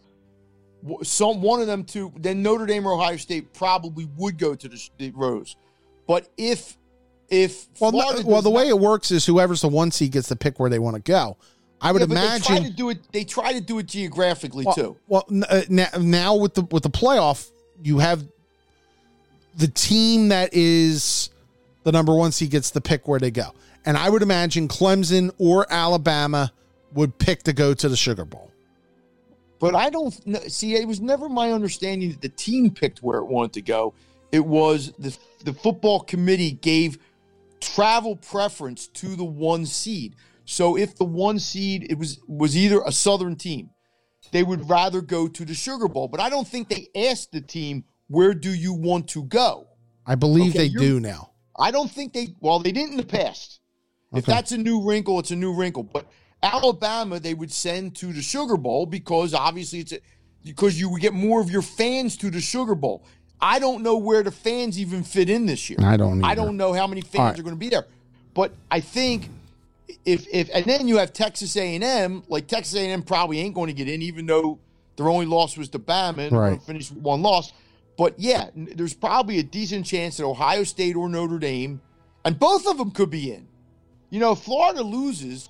Some 1.03 1.41
one 1.43 1.61
of 1.61 1.67
them 1.67 1.85
two, 1.85 2.13
then 2.17 2.43
Notre 2.43 2.67
Dame 2.67 2.87
or 2.87 2.93
Ohio 2.95 3.17
State 3.17 3.53
probably 3.53 4.05
would 4.17 4.39
go 4.39 4.55
to 4.55 4.69
the, 4.69 4.89
the 4.99 5.11
Rose. 5.13 5.57
But 6.07 6.29
if 6.37 6.77
if 7.29 7.67
Well, 7.81 7.91
no- 7.93 8.13
well, 8.25 8.43
the 8.43 8.51
way 8.51 8.69
it 8.69 8.79
works 8.79 9.11
is 9.11 9.27
whoever's 9.27 9.61
the 9.63 9.69
one 9.69 9.91
seed 9.91 10.13
gets 10.13 10.29
to 10.29 10.37
pick 10.37 10.61
where 10.61 10.71
they 10.71 10.79
want 10.79 10.95
to 10.97 11.03
go. 11.03 11.37
I 11.81 11.91
would 11.93 12.01
Yeah, 12.01 12.07
but 12.07 12.15
they 12.15 12.21
try 12.21 12.39
to 12.39 12.53
imagine. 12.59 12.73
do 12.77 12.91
it. 12.91 12.99
They 13.13 13.25
try 13.25 13.53
to 13.53 13.61
do 13.61 13.79
it 13.81 13.87
geographically 13.87 14.65
Well, 14.65 14.75
too. 14.75 14.97
well 15.09 15.25
uh, 15.49 15.63
now, 15.69 15.89
now 16.01 16.37
with 16.37 16.55
the 16.55 16.63
with 16.71 16.85
the 16.85 16.91
playoff, 16.91 17.51
you 17.83 17.99
have 17.99 18.25
the 19.57 19.69
team 19.69 20.29
that 20.29 20.51
is 20.55 21.31
the 21.83 21.91
number 21.93 22.15
one 22.15 22.31
seed 22.33 22.51
gets 22.51 22.71
to 22.73 22.81
pick 22.81 23.09
where 23.09 23.19
they 23.19 23.31
go, 23.31 23.53
and 23.87 23.97
I 23.97 24.11
would 24.11 24.23
imagine 24.23 24.69
Clemson 24.69 25.31
or 25.39 25.67
Alabama 25.71 26.53
would 26.93 27.17
pick 27.19 27.45
to 27.45 27.53
go 27.53 27.73
to 27.73 27.89
the 27.89 27.97
Sugar 27.97 28.25
Bowl. 28.25 28.51
But 29.59 29.75
I 29.75 29.89
don't 29.89 30.13
see. 30.51 30.75
It 30.75 30.87
was 30.87 31.01
never 31.01 31.29
my 31.29 31.53
understanding 31.53 32.11
that 32.11 32.21
the 32.21 32.29
team 32.29 32.71
picked 32.71 33.03
where 33.03 33.19
it 33.19 33.25
wanted 33.25 33.55
to 33.55 33.63
go. 33.63 33.95
It 34.33 34.45
was 34.45 34.93
the 34.99 35.17
the 35.45 35.55
football 35.55 36.01
committee 36.01 36.53
gave 36.53 36.99
travel 37.61 38.17
preference 38.17 38.89
to 38.89 39.17
the 39.17 39.25
one 39.25 39.65
seed. 39.65 40.17
So 40.45 40.77
if 40.77 40.97
the 40.97 41.05
one 41.05 41.39
seed 41.39 41.87
it 41.91 41.97
was 41.97 42.21
was 42.29 42.57
either 42.57 42.83
a 42.85 42.93
Southern 42.93 43.37
team, 43.37 43.71
they 44.31 44.43
would 44.43 44.69
rather 44.69 45.01
go 45.01 45.27
to 45.27 45.45
the 45.45 45.55
Sugar 45.55 45.89
Bowl. 45.89 46.09
But 46.09 46.21
I 46.21 46.29
don't 46.29 46.47
think 46.47 46.69
they 46.69 46.89
asked 46.95 47.33
the 47.33 47.41
team 47.41 47.85
where 48.09 48.35
do 48.35 48.53
you 48.53 48.75
want 48.75 49.09
to 49.09 49.25
go. 49.25 49.69
I 50.05 50.17
believe 50.17 50.55
Okay, 50.55 50.69
they 50.69 50.69
do 50.69 51.01
now. 51.01 51.31
I 51.59 51.71
don't 51.71 51.91
think 51.91 52.13
they. 52.13 52.29
Well, 52.41 52.59
they 52.59 52.73
didn't 52.73 52.93
in 52.93 52.97
the 52.99 53.07
past. 53.07 53.61
If 54.17 54.25
Okay. 54.25 54.33
that's 54.33 54.53
a 54.53 54.59
new 54.59 54.83
wrinkle, 54.83 55.19
it's 55.19 55.31
a 55.31 55.37
new 55.37 55.53
wrinkle. 55.53 55.83
But 55.83 56.07
Alabama, 56.43 57.19
they 57.21 57.35
would 57.35 57.53
send 57.53 57.97
to 57.97 58.13
the 58.13 58.23
Sugar 58.23 58.57
Bowl 58.57 58.87
because 58.87 59.35
obviously 59.35 59.81
it's 59.81 59.93
a, 59.93 59.99
because 60.45 60.79
you 60.79 60.89
would 60.91 61.01
get 61.01 61.13
more 61.13 61.41
of 61.41 61.51
your 61.51 61.63
fans 61.63 62.17
to 62.19 62.31
the 62.31 62.41
Sugar 62.41 62.75
Bowl. 62.75 63.05
I 63.41 63.59
don't 63.59 63.83
know 63.83 63.97
where 63.97 64.23
the 64.23 64.31
fans 64.31 64.79
even 64.79 65.03
fit 65.03 65.29
in 65.29 65.47
this 65.47 65.69
year. 65.69 65.79
I 65.83 65.97
don't 65.97 66.25
I 66.25 66.35
don't 66.35 66.57
know 66.57 66.73
how 66.73 66.87
many 66.87 67.01
fans 67.03 67.31
right. 67.33 67.39
are 67.39 67.43
going 67.43 67.55
to 67.55 67.59
be 67.61 67.69
there. 67.69 67.87
But 68.33 68.53
I 68.71 68.81
think 68.81 69.29
if 70.05 70.27
if 70.33 70.49
and 70.55 70.65
then 70.65 70.89
you 70.89 70.99
have 70.99 71.13
Texas 71.13 71.57
A 71.57 71.75
and 71.75 71.85
M, 71.85 72.23
like 72.29 72.47
Texas 72.49 72.75
A 72.77 72.81
and 72.81 72.93
M 72.93 73.03
probably 73.03 73.41
ain't 73.41 73.55
going 73.55 73.69
to 73.69 73.73
get 73.75 73.89
in, 73.89 74.03
even 74.03 74.27
though 74.27 74.59
their 74.97 75.09
only 75.09 75.27
loss 75.27 75.57
was 75.59 75.69
to 75.71 75.79
Bama 75.79 76.19
and 76.29 76.33
Right. 76.37 76.49
going 76.49 76.59
to 76.61 76.65
finish 76.67 76.91
with 76.91 77.03
one 77.03 77.23
loss. 77.23 77.53
But 77.99 78.19
yeah, 78.19 78.51
there's 78.55 78.95
probably 78.95 79.39
a 79.39 79.43
decent 79.43 79.85
chance 79.87 80.17
that 80.19 80.25
Ohio 80.25 80.65
State 80.65 80.97
or 80.97 81.09
Notre 81.09 81.39
Dame, 81.39 81.81
and 82.25 82.39
both 82.39 82.67
of 82.67 82.79
them 82.79 82.91
could 82.91 83.11
be 83.11 83.33
in. 83.33 83.49
You 84.11 84.21
know, 84.21 84.33
if 84.33 84.39
Florida 84.41 84.83
loses, 84.83 85.49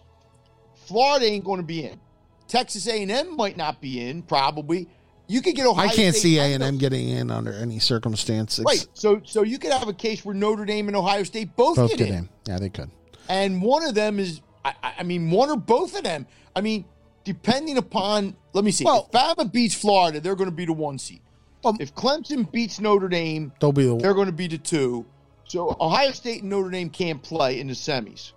Florida 0.87 1.27
ain't 1.27 1.45
going 1.45 1.61
to 1.61 1.67
be 1.67 1.85
in. 1.85 2.01
Texas 2.49 2.87
A 2.89 3.03
and 3.03 3.11
M 3.11 3.37
might 3.37 3.57
not 3.57 3.81
be 3.81 4.01
in, 4.09 4.23
probably. 4.23 4.89
You 5.29 5.43
could 5.43 5.57
get 5.57 5.67
Ohio. 5.67 5.89
I 5.89 5.93
can't 5.93 6.15
State 6.15 6.23
see 6.23 6.39
A 6.39 6.55
and 6.55 6.63
M 6.63 6.79
getting 6.79 7.09
in 7.09 7.31
under 7.31 7.53
any 7.53 7.81
circumstances. 7.81 8.65
Right. 8.65 8.87
So 8.95 9.21
so 9.25 9.43
you 9.43 9.59
could 9.59 9.73
have 9.73 9.89
a 9.89 9.93
case 9.93 10.25
where 10.25 10.35
Notre 10.35 10.65
Dame 10.65 10.87
and 10.87 10.97
Ohio 10.97 11.25
State 11.25 11.57
both, 11.57 11.77
both 11.77 11.91
get, 11.91 12.01
in. 12.09 12.15
in. 12.15 12.29
Yeah, 12.47 12.59
they 12.59 12.69
could. 12.69 12.91
and 13.29 13.61
one 13.61 13.85
of 13.85 13.95
them 13.95 14.21
is 14.21 14.41
I, 14.65 14.75
I- 14.99 15.03
mean 15.03 15.31
one 15.31 15.51
or 15.51 15.57
both 15.57 15.97
of 15.97 16.05
them. 16.05 16.27
I 16.55 16.61
mean, 16.61 16.85
depending 17.25 17.77
upon 17.77 18.37
let 18.53 18.65
me 18.65 18.71
see. 18.71 18.85
Well- 18.85 19.09
if 19.13 19.21
Bama 19.21 19.51
beats 19.51 19.75
Florida, 19.75 20.21
they're 20.21 20.37
going 20.37 20.51
to 20.51 20.55
be 20.55 20.65
the 20.67 20.73
one 20.73 20.99
seed. 20.99 21.21
Well- 21.65 21.77
if 21.81 21.93
Clemson 21.95 22.51
beats 22.53 22.79
Notre 22.81 23.09
Dame, 23.09 23.53
They'll 23.61 23.73
be 23.73 23.87
the 23.87 23.97
they're 23.97 24.15
going 24.15 24.27
to 24.27 24.33
be 24.33 24.47
the 24.47 24.59
two. 24.59 25.05
So 25.49 25.77
Ohio 25.81 26.13
State 26.13 26.43
and 26.43 26.51
Notre 26.51 26.71
Dame 26.71 26.91
can't 26.91 27.21
play 27.21 27.59
in 27.59 27.67
the 27.67 27.75
semis. 27.75 28.31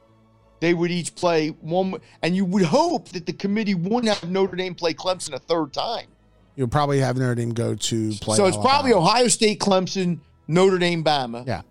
They 0.60 0.74
would 0.74 0.92
each 0.92 1.16
play 1.16 1.50
one, 1.50 1.96
and 2.22 2.36
you 2.36 2.46
would 2.46 2.64
hope 2.64 3.10
that 3.10 3.26
the 3.26 3.34
committee 3.34 3.76
wouldn't 3.76 4.08
have 4.14 4.30
Notre 4.30 4.56
Dame 4.56 4.76
play 4.76 4.94
Clemson 4.94 5.34
a 5.34 5.40
third 5.40 5.72
time. 5.74 6.08
You'll 6.56 6.68
probably 6.68 7.00
have 7.00 7.16
Notre 7.18 7.36
Dame 7.36 7.52
go 7.54 7.76
to 7.76 8.12
play. 8.16 8.36
so 8.36 8.46
it's 8.46 8.56
Alabama. 8.58 8.62
probably 8.70 8.94
Ohio 8.94 9.28
State, 9.30 9.60
Clemson, 9.60 10.20
Notre 10.48 10.78
Dame, 10.78 11.04
Bama, 11.04 11.48
yeah. 11.48 11.62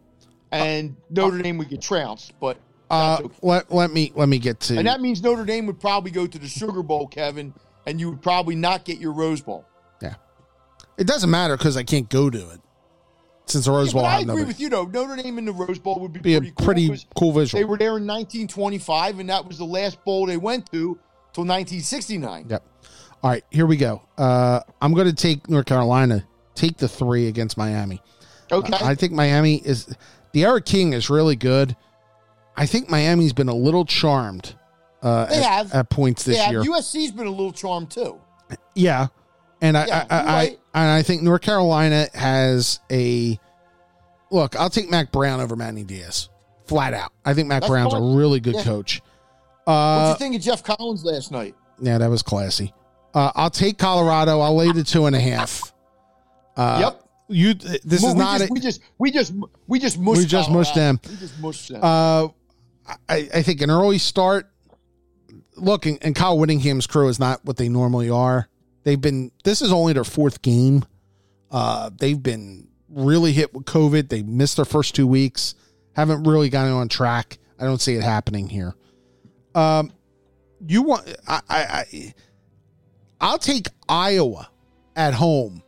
and 0.50 0.96
Notre 1.10 1.38
Dame 1.42 1.58
would 1.58 1.68
get 1.68 1.82
trounced. 1.82 2.32
But 2.40 2.56
Uh, 2.90 3.18
okay. 3.22 3.34
let 3.42 3.70
let 3.72 3.90
me 3.92 4.12
let 4.14 4.30
me 4.30 4.38
get 4.38 4.60
to 4.60 4.78
And 4.78 4.86
that 4.86 5.02
means 5.02 5.22
Notre 5.22 5.44
Dame 5.44 5.66
would 5.66 5.78
probably 5.80 6.10
go 6.10 6.26
to 6.26 6.38
the 6.38 6.48
Sugar 6.48 6.82
Bowl, 6.82 7.06
Kevin, 7.06 7.52
and 7.86 8.00
you 8.00 8.08
would 8.10 8.22
probably 8.22 8.54
not 8.54 8.84
get 8.86 8.98
your 8.98 9.12
Rose 9.12 9.42
Bowl. 9.42 9.66
yeah. 10.00 10.14
It 10.96 11.06
doesn't 11.06 11.30
matter 11.30 11.56
because 11.58 11.76
I 11.76 11.82
can't 11.82 12.08
go 12.08 12.30
to 12.30 12.50
it 12.50 12.60
since 13.50 13.64
the 13.66 13.70
Rose 13.72 13.88
Yeah, 13.88 13.92
Bowl. 13.94 14.02
but 14.02 14.08
I 14.08 14.14
agree 14.16 14.26
nobody. 14.26 14.44
with 14.46 14.60
you, 14.60 14.68
though. 14.68 14.84
Notre 14.84 15.16
Dame 15.16 15.38
in 15.38 15.44
the 15.44 15.52
Rose 15.52 15.78
Bowl 15.78 15.98
would 16.00 16.12
be, 16.12 16.20
Be 16.20 16.34
a 16.36 16.40
pretty 16.52 16.88
cool. 16.88 16.96
cool 17.16 17.32
visual. 17.32 17.60
They 17.60 17.64
were 17.64 17.78
there 17.78 17.96
in 17.96 18.06
1925, 18.06 19.18
and 19.20 19.28
that 19.30 19.46
was 19.46 19.58
the 19.58 19.64
last 19.64 20.02
bowl 20.04 20.26
they 20.26 20.36
went 20.36 20.66
to 20.72 20.98
till 21.32 21.44
1969. 21.44 22.46
Yep. 22.48 22.64
All 23.22 23.30
right, 23.30 23.44
here 23.50 23.66
we 23.66 23.76
go. 23.76 24.02
Uh, 24.16 24.60
I'm 24.80 24.94
going 24.94 25.06
to 25.08 25.12
take 25.14 25.48
North 25.48 25.66
Carolina. 25.66 26.24
Take 26.54 26.76
the 26.76 26.88
three 26.88 27.26
against 27.28 27.56
Miami. 27.56 28.00
Okay. 28.50 28.72
I 28.80 28.94
think 28.94 29.12
Miami 29.12 29.56
is 29.56 29.86
the 30.32 30.42
D'Eriq 30.42 30.64
King 30.64 30.92
is 30.92 31.10
really 31.10 31.36
good. 31.36 31.76
I 32.56 32.66
think 32.66 32.88
Miami's 32.90 33.32
been 33.32 33.48
a 33.48 33.54
little 33.54 33.84
charmed 33.84 34.54
uh, 35.02 35.26
They 35.26 35.36
at, 35.36 35.42
have. 35.44 35.72
at 35.74 35.90
points 35.90 36.24
this 36.24 36.36
year. 36.36 36.44
yeah, 36.46 36.62
year. 36.62 36.72
USC's 36.72 37.12
been 37.12 37.26
a 37.26 37.30
little 37.30 37.52
charmed 37.52 37.90
too. 37.90 38.18
yeah, 38.74 39.08
and 39.60 39.76
I, 39.76 39.86
Yeah, 39.86 40.06
I, 40.10 40.16
I, 40.18 40.24
right. 40.24 40.60
I 40.74 40.80
and 40.82 40.90
I 40.90 41.02
think 41.02 41.22
North 41.22 41.42
Carolina 41.42 42.06
has 42.14 42.80
a 42.90 43.38
look. 44.30 44.56
I'll 44.56 44.70
take 44.70 44.90
Mack 44.90 45.10
Brown 45.12 45.40
over 45.40 45.56
Manny 45.56 45.84
Diaz, 45.84 46.28
flat 46.66 46.94
out. 46.94 47.12
I 47.24 47.34
think 47.34 47.48
Mack 47.48 47.62
That's 47.62 47.70
Brown's 47.70 47.92
fine. 47.92 48.02
a 48.02 48.16
really 48.16 48.40
good 48.40 48.54
Yeah. 48.56 48.64
coach. 48.64 49.02
Uh, 49.66 50.14
you 50.14 50.18
think 50.18 50.34
of 50.36 50.42
Geoff 50.42 50.62
Collins 50.62 51.04
last 51.04 51.30
night? 51.32 51.54
yeah, 51.80 51.98
that 51.98 52.08
was 52.08 52.22
classy. 52.22 52.72
Uh, 53.14 53.32
I'll 53.34 53.50
take 53.50 53.78
Colorado. 53.78 54.40
I'll 54.40 54.56
lay 54.56 54.70
the 54.72 54.84
two 54.84 55.06
and 55.06 55.14
a 55.16 55.20
half. 55.20 55.72
Uh, 56.56 56.78
Yep. 56.80 57.04
You. 57.30 57.54
This 57.54 58.02
we, 58.02 58.08
is 58.08 58.14
not. 58.14 58.38
Just, 58.38 58.50
a- 58.50 58.52
we 58.54 58.60
just 58.60 58.80
we 58.98 59.10
just 59.10 59.32
we 59.66 59.78
just 59.78 59.98
mushed 59.98 60.18
We 60.20 60.24
just 60.26 60.50
mushed 60.50 60.74
them. 60.74 60.98
We 61.08 61.16
just 61.16 61.38
mushed 61.40 61.68
them. 61.68 61.80
Uh, 61.82 62.28
I, 63.08 63.28
I 63.34 63.42
think 63.42 63.60
an 63.60 63.70
early 63.70 63.98
start. 63.98 64.48
Look, 65.56 65.84
and, 65.86 65.98
and 66.00 66.14
Kyle 66.14 66.38
Whittingham's 66.38 66.86
crew 66.86 67.08
is 67.08 67.18
not 67.18 67.44
what 67.44 67.56
they 67.58 67.68
normally 67.68 68.08
are. 68.08 68.48
They've 68.84 69.00
been. 69.00 69.30
This 69.44 69.60
is 69.62 69.72
only 69.72 69.92
their 69.92 70.04
fourth 70.04 70.42
game. 70.42 70.84
Uh, 71.50 71.90
they've 71.98 72.22
been 72.22 72.68
really 72.88 73.32
hit 73.32 73.52
with 73.54 73.64
COVID. 73.64 74.08
They 74.08 74.22
missed 74.22 74.56
their 74.56 74.64
first 74.64 74.94
two 74.94 75.06
weeks. 75.06 75.54
Haven't 75.94 76.24
really 76.24 76.48
gotten 76.48 76.72
on 76.72 76.88
track. 76.88 77.38
I 77.58 77.64
don't 77.64 77.80
see 77.80 77.94
it 77.94 78.02
happening 78.02 78.48
here. 78.48 78.74
Um, 79.54 79.92
you 80.66 80.82
want? 80.82 81.08
I, 81.26 81.40
I, 81.48 81.62
I 81.64 82.14
I'll 83.20 83.38
take 83.38 83.66
Iowa 83.88 84.48
at 84.94 85.12
home 85.14 85.62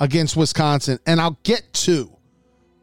against 0.00 0.36
Wisconsin, 0.36 0.98
and 1.06 1.20
I'll 1.20 1.38
get 1.44 1.72
two. 1.72 2.10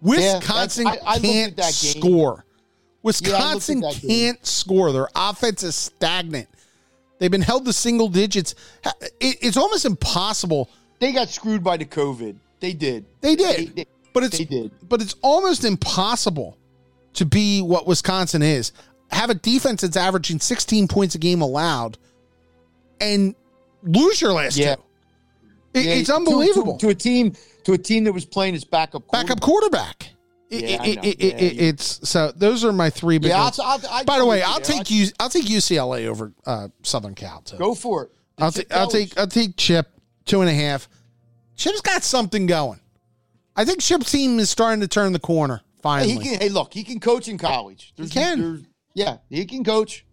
Wisconsin 0.02 0.86
that's- 0.86 1.04
I- 1.06 1.12
I 1.16 1.20
can't 1.20 1.56
that 1.58 1.78
game. 1.82 2.02
score. 2.02 2.46
Wisconsin 3.04 3.82
game. 3.82 3.94
can't 3.94 4.46
score. 4.46 4.92
Their 4.92 5.10
offense 5.16 5.64
is 5.64 5.76
stagnant. 5.76 6.48
They've 7.22 7.30
been 7.30 7.44
held 7.44 7.66
to 7.66 7.74
single 7.74 8.08
digits. 8.10 8.56
It's 9.20 9.56
almost 9.56 9.86
impossible. 9.86 10.72
they 10.98 11.12
got 11.12 11.30
screwed 11.30 11.64
by 11.64 11.78
the 11.78 11.86
COVID. 11.86 12.36
They 12.60 12.74
did. 12.74 13.06
They 13.22 13.36
did, 13.36 13.58
They- 13.58 13.66
they- 13.84 13.86
but 14.12 14.24
it's 14.24 14.40
they 14.40 14.46
did. 14.46 14.72
but 14.90 15.04
it's 15.04 15.14
almost 15.22 15.64
impossible 15.64 16.58
to 17.14 17.26
be 17.26 17.62
what 17.62 17.86
Wisconsin 17.86 18.42
is. 18.42 18.72
Have 19.12 19.30
a 19.30 19.36
defense 19.36 19.82
that's 19.82 19.98
averaging 19.98 20.40
16 20.40 20.88
points 20.88 21.14
a 21.14 21.20
game 21.20 21.42
allowed, 21.42 22.00
and 23.00 23.36
lose 23.84 24.20
your 24.20 24.34
last 24.34 24.58
Yeah. 24.58 24.76
two. 24.76 24.82
It- 25.76 25.86
Yeah, 25.86 25.92
it's 25.94 26.10
unbelievable. 26.10 26.78
to, 26.78 26.88
to 26.88 26.90
a 26.92 26.96
team 26.96 27.36
to 27.66 27.74
a 27.74 27.78
team 27.78 28.06
that 28.06 28.14
was 28.14 28.26
playing 28.26 28.56
its 28.56 28.64
backup. 28.64 29.04
Backup 29.12 29.40
quarterback. 29.42 30.10
It- 30.52 30.64
Yeah, 30.70 30.84
it- 30.84 31.06
it- 31.06 31.20
Yeah, 31.20 31.40
you- 31.50 31.68
it's 31.70 32.08
so 32.10 32.32
those 32.36 32.64
are 32.66 32.74
my 32.74 32.90
three 32.90 33.18
big 33.18 33.30
Yeah. 33.30 33.42
I'll, 33.44 33.54
I'll, 33.64 33.80
I 33.90 34.04
By 34.04 34.20
the 34.20 34.26
way, 34.26 34.42
I'll 34.44 34.60
take 34.60 34.92
U, 34.92 35.08
I'll 35.20 35.30
take 35.30 35.46
UCLA 35.46 36.08
over 36.08 36.34
uh, 36.46 36.68
Southern 36.84 37.16
Cal 37.16 37.42
too. 37.42 37.58
Go 37.58 37.74
for 37.74 38.04
it. 38.04 38.12
I'll, 38.38 38.50
It's 38.50 38.60
a 38.60 38.78
I'll 38.78 38.88
take 38.88 39.18
I'll 39.18 39.28
take 39.28 39.56
Chip 39.56 39.88
two 40.26 40.42
and 40.42 40.50
a 40.50 40.54
half. 40.54 40.90
Chip's 41.56 41.82
got 41.82 42.04
something 42.04 42.48
going. 42.48 42.80
I 43.56 43.66
think 43.66 43.80
Chip's 43.82 44.12
team 44.12 44.40
is 44.40 44.50
starting 44.50 44.82
to 44.82 44.88
turn 44.88 45.14
the 45.14 45.20
corner 45.20 45.58
Hey, 45.58 45.82
finally. 45.84 46.12
he 46.14 46.20
can, 46.20 46.40
hey, 46.40 46.50
look, 46.50 46.74
he 46.74 46.84
can 46.84 47.00
coach 47.00 47.28
in 47.28 47.38
college. 47.38 47.94
There's, 47.96 48.12
can. 48.12 48.40
there's- 48.40 48.62
yeah, 48.94 49.18
he 49.30 49.46
can 49.46 49.64
coach. 49.64 50.06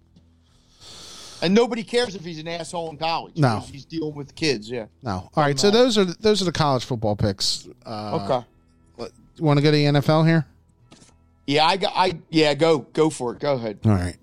And 1.40 1.54
nobody 1.54 1.84
cares 1.84 2.14
if 2.16 2.24
he's 2.24 2.38
an 2.40 2.48
asshole 2.48 2.90
in 2.90 2.96
college. 2.96 3.36
No. 3.36 3.60
he's 3.70 3.84
dealing 3.84 4.14
with 4.14 4.34
kids. 4.34 4.68
Yeah. 4.70 4.86
No. 5.02 5.30
All 5.34 5.42
right. 5.44 5.58
So 5.58 5.70
those 5.70 5.96
are 5.96 6.04
those 6.04 6.42
are 6.42 6.44
the 6.44 6.52
college 6.52 6.84
football 6.84 7.14
picks. 7.16 7.68
Uh, 7.86 8.20
okay. 8.24 8.46
You 9.38 9.44
want 9.44 9.58
to 9.58 9.62
go 9.62 9.70
to 9.70 9.76
the 9.76 9.84
NFL 9.84 10.26
here? 10.26 10.46
Yeah, 11.46 11.64
I 11.64 11.76
got. 11.76 11.92
I 11.94 12.18
yeah. 12.28 12.54
Go 12.54 12.80
go 12.80 13.08
for 13.08 13.32
it. 13.32 13.40
Go 13.40 13.54
ahead. 13.54 13.78
All 13.84 13.92
right. 13.92 14.16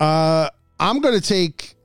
Uh, 0.00 0.50
I'm 0.80 1.00
going 1.00 1.14
to 1.14 1.26
take. 1.26 1.76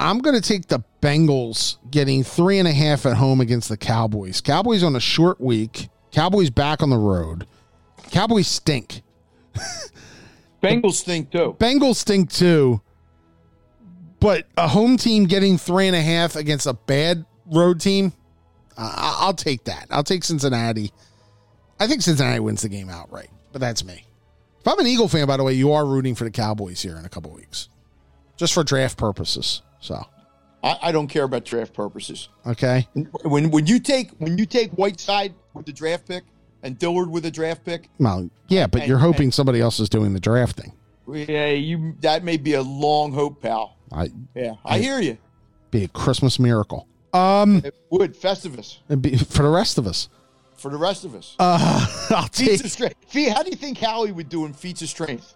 I'm 0.00 0.18
going 0.18 0.34
to 0.34 0.46
take 0.46 0.68
the 0.68 0.84
Bengals 1.00 1.78
getting 1.90 2.22
three 2.22 2.58
and 2.58 2.68
a 2.68 2.72
half 2.72 3.06
at 3.06 3.16
home 3.16 3.40
against 3.40 3.68
the 3.68 3.76
Cowboys. 3.76 4.40
Cowboys 4.40 4.82
on 4.82 4.94
a 4.94 5.00
short 5.00 5.40
week. 5.40 5.88
Cowboys 6.12 6.50
back 6.50 6.82
on 6.82 6.90
the 6.90 6.98
road. 6.98 7.46
Cowboys 8.10 8.46
stink. 8.46 9.02
Bengals 10.62 10.94
stink 10.94 11.30
too. 11.30 11.56
Bengals 11.58 11.96
stink 11.96 12.30
too. 12.30 12.80
But 14.20 14.46
a 14.56 14.68
home 14.68 14.96
team 14.96 15.24
getting 15.24 15.58
three 15.58 15.86
and 15.86 15.94
a 15.94 16.02
half 16.02 16.36
against 16.36 16.66
a 16.66 16.74
bad 16.74 17.24
road 17.46 17.80
team, 17.80 18.12
uh, 18.78 19.16
I'll 19.20 19.34
take 19.34 19.64
that. 19.64 19.86
I'll 19.90 20.04
take 20.04 20.24
Cincinnati. 20.24 20.92
I 21.80 21.86
think 21.86 22.02
Cincinnati 22.02 22.40
wins 22.40 22.62
the 22.62 22.68
game 22.68 22.88
outright, 22.88 23.28
but 23.52 23.60
that's 23.60 23.84
me. 23.84 24.04
If 24.60 24.66
I'm 24.66 24.78
an 24.80 24.86
Eagle 24.86 25.08
fan, 25.08 25.26
by 25.26 25.36
the 25.36 25.44
way, 25.44 25.52
you 25.52 25.72
are 25.72 25.84
rooting 25.84 26.14
for 26.14 26.24
the 26.24 26.30
Cowboys 26.30 26.80
here 26.82 26.96
in 26.96 27.04
a 27.04 27.08
couple 27.08 27.30
weeks, 27.32 27.68
just 28.36 28.52
for 28.54 28.64
draft 28.64 28.96
purposes. 28.98 29.62
So, 29.80 30.02
I, 30.64 30.78
I 30.82 30.92
don't 30.92 31.06
care 31.08 31.22
about 31.24 31.44
draft 31.44 31.72
purposes. 31.74 32.28
okay, 32.46 32.88
When 33.22 33.50
when 33.50 33.66
you 33.66 33.78
take 33.78 34.10
when 34.18 34.36
you 34.38 34.46
take 34.46 34.70
Whiteside 34.72 35.34
with 35.54 35.66
the 35.66 35.72
draft 35.72 36.08
pick 36.08 36.24
and 36.64 36.76
Dillard 36.78 37.10
with 37.10 37.24
a 37.26 37.30
draft 37.30 37.64
pick, 37.64 37.88
well, 37.98 38.28
yeah, 38.48 38.66
but 38.66 38.80
And- 38.82 38.88
you're 38.88 38.98
hoping 38.98 39.30
somebody 39.30 39.60
else 39.60 39.78
is 39.78 39.88
doing 39.88 40.12
the 40.14 40.20
drafting. 40.20 40.72
yeah, 41.06 41.50
you 41.50 41.94
that 42.00 42.24
may 42.24 42.36
be 42.36 42.54
a 42.54 42.62
long 42.62 43.12
hope, 43.12 43.40
pal. 43.40 43.76
I 43.92 44.10
Yeah, 44.34 44.54
I 44.64 44.78
hear 44.80 44.98
you. 45.00 45.16
be 45.70 45.84
a 45.84 45.88
Christmas 45.88 46.38
miracle. 46.40 46.86
Um, 47.12 47.62
It 47.64 47.74
would 47.90 48.14
Festivus 48.14 48.78
it'd 48.88 49.02
be, 49.02 49.16
for 49.16 49.42
the 49.42 49.48
rest 49.48 49.78
of 49.78 49.86
us, 49.86 50.08
for 50.56 50.70
the 50.70 50.76
rest 50.76 51.04
of 51.04 51.14
us. 51.14 51.36
uh, 51.38 51.86
I'll 52.10 52.22
feats 52.24 52.36
take. 52.36 52.64
of 52.64 52.70
strength. 52.70 52.96
Fee- 53.08 53.28
How 53.28 53.42
do 53.42 53.50
you 53.50 53.56
think 53.56 53.78
Howie 53.78 54.12
would 54.12 54.28
do 54.28 54.44
in 54.44 54.52
feats 54.52 54.82
of 54.82 54.88
strength? 54.88 55.34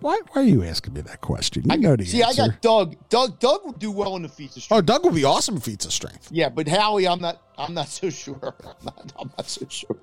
Why, 0.00 0.18
why 0.32 0.42
are 0.42 0.44
you 0.44 0.62
asking 0.62 0.94
me 0.94 1.00
that 1.02 1.20
question? 1.22 1.62
You 1.64 1.72
I 1.72 1.76
know 1.76 1.96
the 1.96 2.04
see. 2.04 2.22
answer. 2.22 2.42
I 2.42 2.46
got 2.48 2.60
Doug. 2.62 2.96
Doug. 3.08 3.38
Doug 3.40 3.60
would 3.64 3.78
do 3.78 3.90
well 3.90 4.16
in 4.16 4.22
the 4.22 4.28
feats 4.28 4.56
of 4.56 4.62
strength. 4.62 4.78
Oh, 4.78 4.82
Doug 4.82 5.04
would 5.04 5.14
be 5.14 5.24
awesome 5.24 5.54
in 5.56 5.60
feats 5.62 5.86
of 5.86 5.92
strength. 5.92 6.28
Yeah, 6.30 6.48
but 6.50 6.68
Howie, 6.68 7.06
I'm 7.08 7.20
not. 7.20 7.40
I'm 7.56 7.72
not 7.74 7.88
so 7.88 8.10
sure. 8.10 8.54
I'm 8.64 8.84
not, 8.84 9.12
I'm 9.18 9.30
not 9.38 9.46
so 9.48 9.66
sure. 9.68 9.96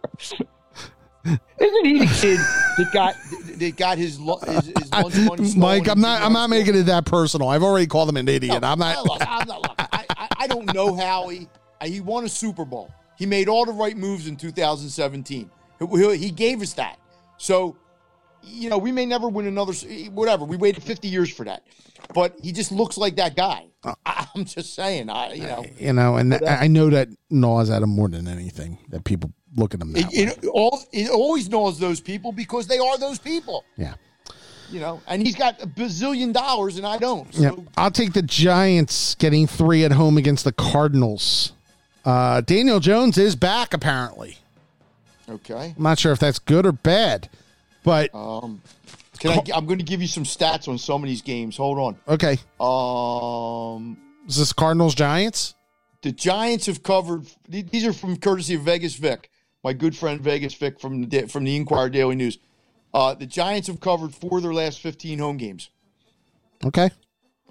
Isn't 1.26 1.86
he 1.86 2.00
the 2.00 2.06
kid 2.20 2.40
that 2.78 2.90
got 2.94 3.16
that 3.60 3.78
got 3.78 3.98
his 3.98 4.20
lu- 4.20 4.38
his, 4.48 4.66
his 4.68 4.92
lunch 4.92 5.16
money 5.18 5.56
Mike, 5.56 5.88
I'm 5.88 6.02
not. 6.02 6.22
I'm 6.22 6.34
not 6.34 6.46
it? 6.46 6.48
making 6.50 6.76
it 6.76 6.84
that 6.84 7.06
personal. 7.06 7.50
I've 7.50 7.64
already 7.64 7.88
called 7.88 8.10
him 8.10 8.18
an 8.18 8.28
idiot. 8.28 8.64
I'm 8.64 8.80
not. 8.80 9.06
Look, 9.06 9.22
I'm 9.22 9.48
not. 9.48 9.62
Look, 9.62 9.76
I, 9.80 10.06
I, 10.18 10.28
I 10.40 10.48
don't 10.48 10.74
know 10.74 10.96
Howie. 10.96 11.48
Uh, 11.80 11.86
He 11.86 12.00
won 12.02 12.26
a 12.26 12.30
Super 12.30 12.66
Bowl. 12.66 12.92
He 13.18 13.26
made 13.28 13.48
all 13.50 13.66
the 13.66 13.74
right 13.74 13.96
moves 13.96 14.28
in 14.28 14.36
2017. 14.36 15.50
He, 15.80 15.86
he- 15.88 16.18
he 16.18 16.32
gave 16.32 16.62
us 16.62 16.74
that. 16.74 16.98
So, 17.38 17.76
you 18.44 18.70
know, 18.70 18.78
we 18.80 18.92
may 18.92 19.06
never 19.06 19.30
win 19.30 19.46
another. 19.46 19.74
Whatever. 20.12 20.46
We 20.46 20.58
waited 20.58 20.82
50 20.84 21.08
years 21.08 21.32
for 21.32 21.44
that. 21.46 21.64
But 22.16 22.36
he 22.42 22.52
just 22.52 22.72
looks 22.72 22.98
like 22.98 23.16
that 23.18 23.36
guy. 23.36 23.68
I, 23.84 23.94
I'm 24.36 24.46
just 24.46 24.74
saying. 24.74 25.10
I, 25.12 25.34
you 25.34 25.44
know, 25.44 25.66
You 25.78 25.94
know, 25.94 26.16
and 26.16 26.32
th- 26.32 26.44
I 26.50 26.68
know 26.68 26.90
that 26.90 27.10
gnaws 27.30 27.70
at 27.70 27.84
him 27.84 27.90
more 27.92 28.10
than 28.10 28.28
anything. 28.28 28.80
That 28.90 29.04
people 29.04 29.32
look 29.56 29.74
at 29.74 29.80
them. 29.80 29.94
it, 29.96 30.06
it, 30.12 30.46
all, 30.48 30.82
it 30.92 31.10
always 31.10 31.50
knows 31.50 31.80
those 31.80 32.00
people 32.00 32.32
because 32.32 32.68
they 32.68 32.80
are 32.80 32.98
those 32.98 33.20
people. 33.20 33.66
Yeah. 33.78 33.96
You 34.72 34.80
know, 34.80 35.02
and 35.08 35.22
he's 35.22 35.36
got 35.36 35.62
a 35.62 35.68
bazillion 35.68 36.32
dollars 36.32 36.78
and 36.78 36.88
I 36.88 36.98
don't. 36.98 37.34
So, 37.34 37.42
Yeah. 37.42 37.52
I'll 37.76 37.92
take 37.92 38.14
the 38.14 38.22
Giants 38.22 39.16
getting 39.16 39.46
three 39.48 39.84
at 39.84 39.92
home 39.92 40.18
against 40.18 40.46
the 40.46 40.54
Cardinals. 40.54 41.52
Uh, 42.06 42.40
Daniel 42.42 42.80
Jones 42.80 43.18
is 43.18 43.36
back 43.36 43.74
apparently. 43.74 44.38
okay. 45.30 45.74
I'm 45.78 45.84
not 45.84 46.00
sure 46.00 46.12
if 46.14 46.20
that's 46.20 46.40
good 46.40 46.66
or 46.66 46.72
bad, 46.72 47.30
but 47.84 48.14
Um, 48.16 48.62
can 49.20 49.32
I? 49.32 49.44
I'm 49.54 49.66
going 49.66 49.80
to 49.80 49.84
give 49.86 50.02
you 50.02 50.08
some 50.08 50.24
stats 50.24 50.68
on 50.70 50.78
some 50.78 51.04
of 51.04 51.10
these 51.10 51.22
games. 51.22 51.58
Hold 51.58 51.78
on. 51.78 51.98
okay. 52.08 52.38
Um, 52.60 53.98
Is 54.28 54.38
this 54.38 54.54
Cardinals 54.54 54.96
Giants? 54.96 55.54
the 56.02 56.12
Giants 56.12 56.66
have 56.66 56.82
covered. 56.82 57.28
These 57.48 57.86
are 57.86 57.94
from 57.94 58.18
courtesy 58.18 58.56
of 58.56 58.62
Vegas 58.62 58.96
Vic, 58.96 59.30
my 59.64 59.74
good 59.74 59.96
friend 59.96 60.22
Vegas 60.22 60.54
Vic 60.56 60.80
from 60.80 61.08
the 61.10 61.28
from 61.28 61.44
the 61.44 61.56
Inquirer 61.56 61.90
Daily 61.90 62.16
News. 62.16 62.38
Uh, 62.94 63.14
the 63.14 63.26
Giants 63.26 63.68
have 63.68 63.80
covered 63.80 64.14
four 64.14 64.38
of 64.38 64.44
their 64.44 64.54
last 64.54 64.80
15 64.82 65.20
home 65.20 65.38
games. 65.38 65.70
Okay. 66.66 66.90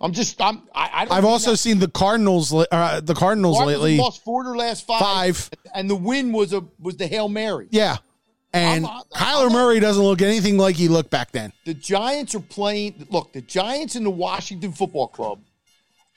I'm 0.03 0.13
just. 0.13 0.41
I'm. 0.41 0.63
I, 0.75 1.07
I 1.11 1.17
I've 1.17 1.25
also 1.25 1.53
that- 1.53 1.57
seen 1.59 1.79
the 1.79 1.89
Cardinals. 1.89 2.53
Uh, 2.55 3.01
the 3.01 3.15
Cardinals 3.15 3.59
Cardinals 3.59 3.59
lately. 3.67 3.97
lost 3.99 4.25
four 4.25 4.41
of 4.43 4.47
their 4.47 4.57
last 4.57 4.87
five, 4.87 5.37
Five. 5.37 5.51
and 5.75 5.91
the 5.91 5.97
win 5.97 6.33
was 6.33 6.53
a 6.55 6.65
was 6.81 6.97
the 6.97 7.07
hail 7.07 7.29
mary. 7.29 7.69
Yeah. 7.71 7.97
And 8.53 8.85
I'm- 8.87 8.95
I'm- 8.97 9.05
Kyler 9.15 9.43
I'm- 9.45 9.53
Murray 9.53 9.79
doesn't 9.79 10.03
look 10.03 10.23
anything 10.23 10.57
like 10.59 10.75
he 10.75 10.89
looked 10.89 11.11
back 11.11 11.31
then. 11.33 11.53
The 11.67 11.75
Giants 11.75 12.35
are 12.35 12.41
playing. 12.41 13.07
Look, 13.11 13.33
the 13.33 13.43
Giants 13.43 13.95
and 13.95 14.05
the 14.05 14.11
Washington 14.11 14.73
Football 14.73 15.09
Club 15.09 15.41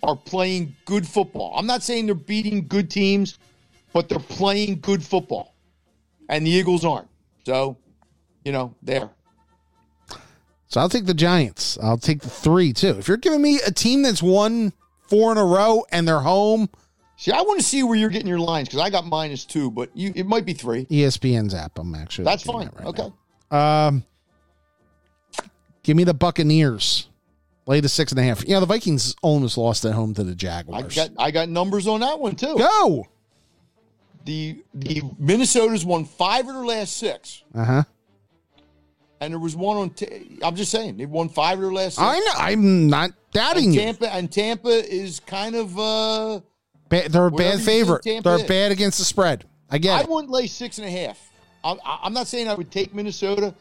are 0.02 0.16
playing 0.16 0.76
good 0.86 1.08
football. 1.08 1.54
I'm 1.56 1.68
not 1.68 1.84
saying 1.84 2.06
they're 2.08 2.16
beating 2.16 2.68
good 2.68 2.90
teams, 2.90 3.38
but 3.92 4.08
they're 4.10 4.18
playing 4.20 4.80
good 4.80 5.04
football, 5.04 5.53
and 6.36 6.46
the 6.46 6.52
Eagles 6.52 6.84
aren't. 6.84 7.08
So, 7.46 7.78
you 8.44 8.52
know, 8.52 8.76
there. 8.82 9.10
So 10.68 10.82
I'll 10.82 10.90
take 10.90 11.06
the 11.06 11.14
Giants. 11.14 11.78
I'll 11.82 11.98
take 11.98 12.22
the 12.22 12.30
three 12.30 12.74
too. 12.74 12.98
If 12.98 13.08
you're 13.08 13.18
giving 13.18 13.42
me 13.42 13.60
a 13.66 13.72
team 13.72 14.02
that's 14.02 14.24
won 14.24 14.74
four 15.08 15.32
in 15.32 15.38
a 15.38 15.46
row 15.46 15.86
and 15.92 16.08
they're 16.08 16.20
home, 16.22 16.70
See, 17.16 17.32
I 17.32 17.42
want 17.42 17.60
to 17.60 17.66
see 17.66 17.84
where 17.84 17.96
you're 17.96 18.10
getting 18.10 18.28
your 18.28 18.40
lines 18.40 18.68
because 18.68 18.82
I 18.82 18.90
got 18.90 19.06
minus 19.06 19.46
two, 19.46 19.72
but 19.72 19.90
you 19.94 20.12
it 20.16 20.26
might 20.26 20.46
be 20.46 20.54
three. 20.54 20.86
ESPN's 20.86 21.54
app. 21.54 21.78
I'm 21.78 21.94
actually 21.96 22.26
That's 22.26 22.44
fine. 22.44 22.70
right 22.76 22.88
okay. 22.88 23.10
now. 23.52 23.88
Um, 23.88 24.04
give 25.84 25.96
me 25.96 26.04
the 26.04 26.14
Buccaneers. 26.14 27.08
Lay 27.66 27.80
the 27.80 27.88
six 27.88 28.12
and 28.12 28.20
a 28.20 28.24
half. 28.24 28.44
Yeah, 28.46 28.60
the 28.60 28.66
Vikings 28.66 29.16
almost 29.22 29.58
lost 29.58 29.86
at 29.86 29.94
home 29.94 30.14
to 30.16 30.24
the 30.24 30.36
Jaguars. 30.36 30.98
I 30.98 31.08
got 31.08 31.10
I 31.18 31.32
got 31.32 31.48
numbers 31.48 31.88
on 31.88 32.02
that 32.02 32.20
one 32.20 32.36
too. 32.36 32.58
Go. 32.58 33.06
The 34.26 34.64
the 34.74 35.02
Minnesota's 35.20 35.84
won 35.86 36.06
five 36.06 36.48
of 36.48 36.54
their 36.56 36.66
last 36.66 36.96
six, 36.98 37.44
Uh 37.54 37.66
huh. 37.66 37.84
and 39.20 39.34
there 39.34 39.40
was 39.40 39.56
one 39.56 39.78
on. 39.78 39.90
T- 39.92 40.40
I'm 40.42 40.56
just 40.56 40.72
saying 40.72 40.98
they've 40.98 41.10
won 41.10 41.30
five 41.30 41.58
of 41.58 41.62
their 41.64 41.74
last. 41.74 41.96
Six. 41.96 42.02
I 42.08 42.20
know. 42.20 42.32
I'm 42.38 42.88
not 42.90 43.12
doubting 43.32 43.66
and 43.66 43.74
you. 43.76 43.82
Tampa 43.82 44.14
and 44.14 44.32
Tampa 44.32 44.70
is 44.70 45.20
kind 45.20 45.56
of. 45.56 45.78
uh 45.78 46.40
Ba- 46.90 47.10
they're 47.10 47.28
a 47.28 47.32
bad 47.32 47.60
favorite. 47.62 48.04
They're 48.04 48.36
is. 48.36 48.44
bad 48.44 48.72
against 48.72 48.98
the 49.00 49.06
spread. 49.06 49.46
I 49.70 49.78
get 49.78 49.98
I 49.98 50.02
it. 50.02 50.10
wouldn't 50.10 50.32
lay 50.32 50.48
six 50.48 50.78
and 50.78 50.88
a 50.88 50.92
half. 50.92 51.20
I'm, 51.64 51.80
I'm 51.86 52.14
not 52.14 52.28
saying 52.28 52.48
I 52.48 52.54
would 52.54 52.72
take 52.72 52.94
Minnesota, 52.94 53.54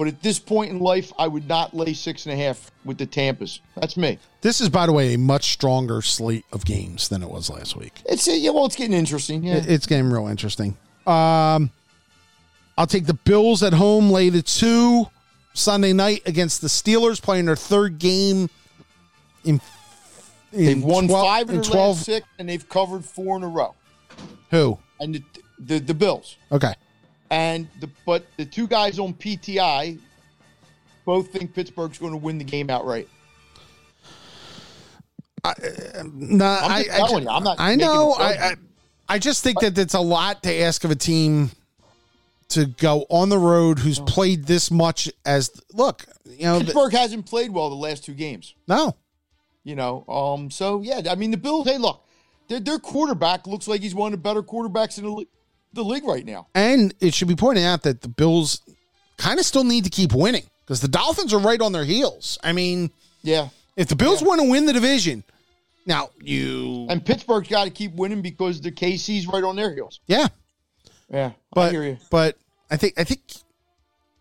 but 0.00 0.08
at 0.08 0.22
this 0.22 0.38
point 0.38 0.70
in 0.70 0.78
life, 0.78 1.12
I 1.18 1.28
would 1.28 1.46
not 1.46 1.74
lay 1.74 1.92
six 1.92 2.24
and 2.24 2.32
a 2.32 2.36
half 2.42 2.70
with 2.86 2.96
the 2.96 3.06
Tampas. 3.06 3.60
That's 3.76 3.98
me. 3.98 4.18
This 4.40 4.62
is, 4.62 4.70
by 4.70 4.86
the 4.86 4.92
way, 4.92 5.12
a 5.12 5.18
much 5.18 5.52
stronger 5.52 6.00
slate 6.00 6.46
of 6.54 6.64
games 6.64 7.10
than 7.10 7.22
it 7.22 7.28
was 7.28 7.50
last 7.50 7.76
week. 7.76 8.00
It's 8.06 8.26
uh, 8.26 8.32
yeah. 8.32 8.48
Well, 8.48 8.64
it's 8.64 8.76
getting 8.76 8.94
interesting. 8.94 9.44
Yeah. 9.44 9.62
It's 9.62 9.84
getting 9.84 10.08
real 10.10 10.26
interesting. 10.26 10.78
Um, 11.06 11.70
I'll 12.78 12.86
take 12.86 13.04
the 13.04 13.12
Bills 13.12 13.62
at 13.62 13.74
home, 13.74 14.08
lay 14.08 14.30
the 14.30 14.40
two 14.40 15.04
Sunday 15.52 15.92
night 15.92 16.22
against 16.24 16.62
the 16.62 16.68
Steelers, 16.68 17.20
playing 17.20 17.44
their 17.44 17.54
third 17.54 17.98
game 17.98 18.48
in. 19.44 19.60
in 20.50 20.64
They've 20.64 20.82
won 20.82 21.08
12 21.08 21.26
five 21.26 21.48
in 21.50 21.56
their 21.56 21.62
12 21.62 21.96
last 21.96 22.06
six, 22.06 22.26
and 22.38 22.48
they've 22.48 22.66
covered 22.70 23.04
four 23.04 23.36
in 23.36 23.42
a 23.42 23.48
row. 23.48 23.74
Who? 24.50 24.78
And 24.98 25.16
the 25.16 25.22
the, 25.58 25.78
the 25.78 25.92
Bills 25.92 26.38
Okay. 26.50 26.72
And 27.30 27.68
the 27.80 27.88
but 28.04 28.24
the 28.36 28.44
two 28.44 28.66
guys 28.66 28.98
on 28.98 29.14
PTI 29.14 29.98
both 31.04 31.32
think 31.32 31.54
Pittsburgh's 31.54 31.98
going 31.98 32.12
to 32.12 32.18
win 32.18 32.38
the 32.38 32.44
game 32.44 32.70
outright. 32.70 33.08
No, 36.04 36.44
I'm 36.44 36.70
I, 36.70 36.82
just 36.82 36.94
I, 36.94 36.96
telling 36.98 37.24
you, 37.24 37.30
I'm 37.30 37.44
not 37.44 37.58
I 37.58 37.74
know. 37.74 38.12
I. 38.12 38.50
I 38.50 38.54
I 39.10 39.18
just 39.18 39.42
think 39.42 39.58
that 39.60 39.76
it's 39.76 39.94
a 39.94 40.00
lot 40.00 40.44
to 40.44 40.54
ask 40.54 40.84
of 40.84 40.92
a 40.92 40.94
team 40.94 41.50
to 42.50 42.66
go 42.66 43.06
on 43.10 43.28
the 43.28 43.38
road 43.38 43.80
who's 43.80 43.98
played 43.98 44.44
this 44.44 44.70
much. 44.70 45.10
As 45.26 45.50
look, 45.72 46.06
you 46.24 46.44
know, 46.44 46.60
the, 46.60 46.66
Pittsburgh 46.66 46.92
hasn't 46.92 47.26
played 47.26 47.50
well 47.50 47.70
the 47.70 47.74
last 47.76 48.04
two 48.04 48.14
games. 48.14 48.54
no, 48.68 48.94
You 49.64 49.74
know, 49.74 50.04
um, 50.06 50.48
so 50.52 50.80
yeah, 50.82 51.00
I 51.10 51.16
mean 51.16 51.32
the 51.32 51.36
Bills. 51.36 51.66
Hey, 51.66 51.76
look, 51.76 52.06
their 52.46 52.60
their 52.60 52.78
quarterback 52.78 53.48
looks 53.48 53.66
like 53.66 53.80
he's 53.80 53.96
one 53.96 54.12
of 54.12 54.18
the 54.20 54.22
better 54.22 54.44
quarterbacks 54.44 54.96
in 54.96 55.04
the, 55.04 55.10
le- 55.10 55.24
the 55.72 55.84
league 55.84 56.04
right 56.04 56.24
now. 56.24 56.46
and 56.54 56.94
it 57.00 57.14
should 57.14 57.28
be 57.28 57.36
pointed 57.36 57.64
out 57.64 57.82
that 57.82 58.00
the 58.02 58.08
Bills 58.08 58.60
kind 59.16 59.38
of 59.38 59.44
still 59.46 59.64
need 59.64 59.84
to 59.84 59.90
keep 59.90 60.12
winning 60.12 60.44
because 60.64 60.80
the 60.80 60.88
Dolphins 60.88 61.32
are 61.34 61.40
right 61.40 61.60
on 61.60 61.72
their 61.72 61.84
heels. 61.84 62.38
I 62.42 62.52
mean, 62.52 62.90
Yeah, 63.22 63.48
if 63.76 63.88
the 63.88 63.96
Bills 63.96 64.22
want 64.22 64.40
to 64.40 64.48
win 64.50 64.66
the 64.66 64.72
division, 64.72 65.22
now 65.86 66.10
you, 66.22 66.86
and 66.88 67.04
Pittsburgh's 67.04 67.48
got 67.48 67.64
to 67.64 67.70
keep 67.70 67.92
winning 67.94 68.22
because 68.22 68.60
the 68.60 68.70
KC's 68.72 69.26
right 69.26 69.44
on 69.44 69.56
their 69.56 69.72
heels. 69.74 70.00
yeah, 70.06 70.28
Yeah, 71.10 71.26
I 71.28 71.34
but 71.52 71.72
you. 71.72 71.98
but 72.10 72.36
I 72.70 72.76
think 72.76 72.94
I 72.98 73.04
think 73.04 73.20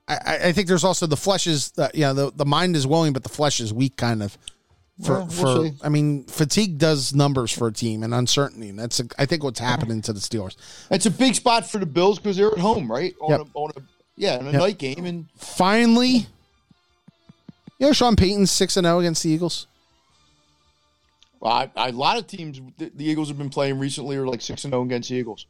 I, 0.07 0.38
I 0.45 0.51
think 0.53 0.67
there's 0.67 0.84
also 0.84 1.05
the 1.05 1.17
flesh 1.17 1.45
is 1.47 1.71
uh, 1.77 1.89
yeah 1.93 2.13
the 2.13 2.31
the 2.35 2.45
mind 2.45 2.76
is 2.76 2.88
willing, 2.88 3.13
but 3.13 3.23
the 3.23 3.30
flesh 3.30 3.59
is 3.59 3.73
weak, 3.73 3.95
kind 3.97 4.23
of. 4.23 4.38
For 5.01 5.13
Well, 5.19 5.27
we'll 5.27 5.71
for. 5.71 5.85
I 5.85 5.89
mean, 5.89 6.26
fatigue 6.26 6.77
does 6.77 7.13
numbers 7.15 7.51
for 7.51 7.67
a 7.67 7.71
team 7.71 8.03
and 8.03 8.13
uncertainty. 8.13 8.69
And 8.69 8.77
that's 8.77 9.01
I 9.17 9.26
think 9.26 9.43
what's 9.43 9.59
happening 9.59 10.01
to 10.03 10.13
the 10.13 10.19
Steelers. 10.19 10.55
It's 10.91 11.05
a 11.05 11.11
big 11.11 11.35
spot 11.35 11.69
for 11.69 11.77
the 11.77 11.85
Bills 11.85 12.19
because 12.19 12.35
they're 12.35 12.51
at 12.51 12.57
home, 12.57 12.91
right? 12.91 13.15
On 13.21 13.30
Yep. 13.31 13.39
a, 13.41 13.43
on 13.57 13.71
a 13.77 13.81
yeah, 14.17 14.39
in 14.39 14.47
a 14.47 14.51
Yep. 14.51 14.59
night 14.61 14.77
game, 14.77 15.05
and 15.05 15.26
Finally, 15.38 16.27
you 17.77 17.88
know, 17.88 17.93
Sean 17.93 18.17
Payton's 18.17 18.51
six 18.51 18.76
and 18.76 18.84
zero 18.85 18.99
against 18.99 19.23
the 19.23 19.30
Eagles. 19.30 19.67
well, 21.39 21.53
I, 21.53 21.71
I, 21.77 21.88
a 21.88 21.91
lot 21.93 22.17
of 22.17 22.27
teams 22.27 22.59
the, 22.77 22.91
the 22.93 23.05
Eagles 23.05 23.30
have 23.30 23.38
been 23.38 23.49
playing 23.49 23.80
recently 23.80 24.17
are 24.17 24.27
like 24.27 24.41
six 24.41 24.65
and 24.65 24.73
zero 24.73 24.84
against 24.84 25.07
the 25.09 25.15
Eagles. 25.15 25.45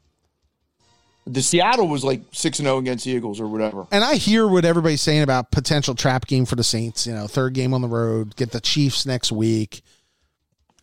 The 1.31 1.41
Seattle 1.41 1.87
was 1.87 2.03
like 2.03 2.21
six 2.31 2.59
and 2.59 2.65
zero 2.65 2.79
against 2.79 3.05
the 3.05 3.11
Eagles 3.11 3.39
or 3.39 3.47
whatever. 3.47 3.85
And 3.91 4.03
I 4.03 4.15
hear 4.15 4.47
what 4.47 4.65
everybody's 4.65 5.01
saying 5.01 5.21
about 5.21 5.51
potential 5.51 5.93
trap 5.93 6.25
game 6.25 6.45
for 6.45 6.55
the 6.55 6.63
Saints. 6.63 7.05
You 7.05 7.13
know, 7.13 7.27
third 7.27 7.53
game 7.53 7.73
on 7.73 7.81
the 7.81 7.87
road, 7.87 8.35
get 8.35 8.51
the 8.51 8.59
Chiefs 8.59 9.05
next 9.05 9.31
week, 9.31 9.81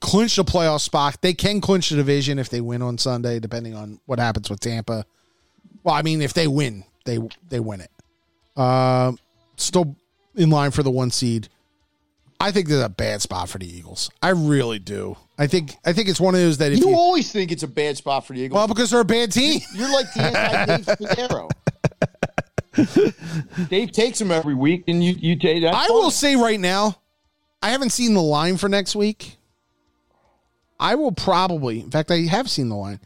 clinch 0.01 0.37
the 0.37 0.45
playoff 0.45 0.81
spot. 0.81 1.21
They 1.21 1.35
can 1.35 1.61
clinch 1.61 1.91
the 1.91 1.97
division 1.97 2.39
if 2.39 2.49
they 2.49 2.61
win 2.61 2.83
on 2.83 2.97
Sunday, 2.99 3.41
depending 3.41 3.75
on 3.75 3.99
what 4.07 4.19
happens 4.19 4.49
with 4.49 4.61
Tampa. 4.61 5.05
Well, 5.83 5.95
I 5.95 6.03
mean, 6.03 6.23
if 6.23 6.33
they 6.33 6.47
win, 6.47 6.85
they 7.05 7.19
they 7.49 7.61
win 7.61 7.81
it. 7.81 8.61
Um, 8.61 9.19
still 9.57 9.97
in 10.37 10.51
line 10.51 10.71
for 10.71 10.83
the 10.83 10.91
one 10.91 11.11
seed. 11.11 11.49
I 12.39 12.51
think 12.51 12.69
there's 12.69 12.83
a 12.85 12.89
bad 12.89 13.23
spot 13.23 13.49
for 13.49 13.59
the 13.59 13.67
Eagles. 13.67 14.11
I 14.23 14.31
really 14.31 14.79
do. 14.79 15.17
I 15.39 15.47
think 15.47 15.75
I 15.85 15.93
think 15.93 16.09
it's 16.09 16.21
one 16.21 16.35
of 16.35 16.41
those 16.41 16.59
that 16.59 16.73
if 16.73 16.79
You 16.81 16.91
you, 16.91 16.97
always 16.97 17.31
think 17.31 17.53
it's 17.53 17.63
a 17.63 17.69
bad 17.69 17.97
spot 17.97 18.27
for 18.27 18.33
the 18.33 18.41
Eagles. 18.41 18.57
well 18.57 18.69
because 18.69 18.91
they're 18.91 19.01
a 19.01 19.05
bad 19.05 19.31
team. 19.33 19.61
You're 19.75 19.93
like 19.93 20.07
the 20.15 20.23
anti 20.23 21.49
Dave 23.69 23.93
takes 23.93 24.21
him 24.21 24.31
every 24.31 24.55
week, 24.55 24.85
and 24.89 25.03
you 25.03 25.13
you 25.19 25.37
take 25.37 25.63
that. 25.63 25.75
I 25.75 25.87
will 25.89 26.11
say 26.11 26.37
right 26.37 26.61
now, 26.61 26.99
I 27.63 27.71
haven't 27.71 27.91
seen 27.91 28.15
the 28.15 28.23
line 28.23 28.57
for 28.57 28.69
next 28.69 28.95
week. 28.97 29.37
I 30.79 30.95
will 30.95 31.13
probably, 31.13 31.81
in 31.81 31.91
fact, 31.91 32.11
I 32.11 32.21
have 32.23 32.51
seen 32.51 32.69
the 32.69 32.77
line. 32.77 33.01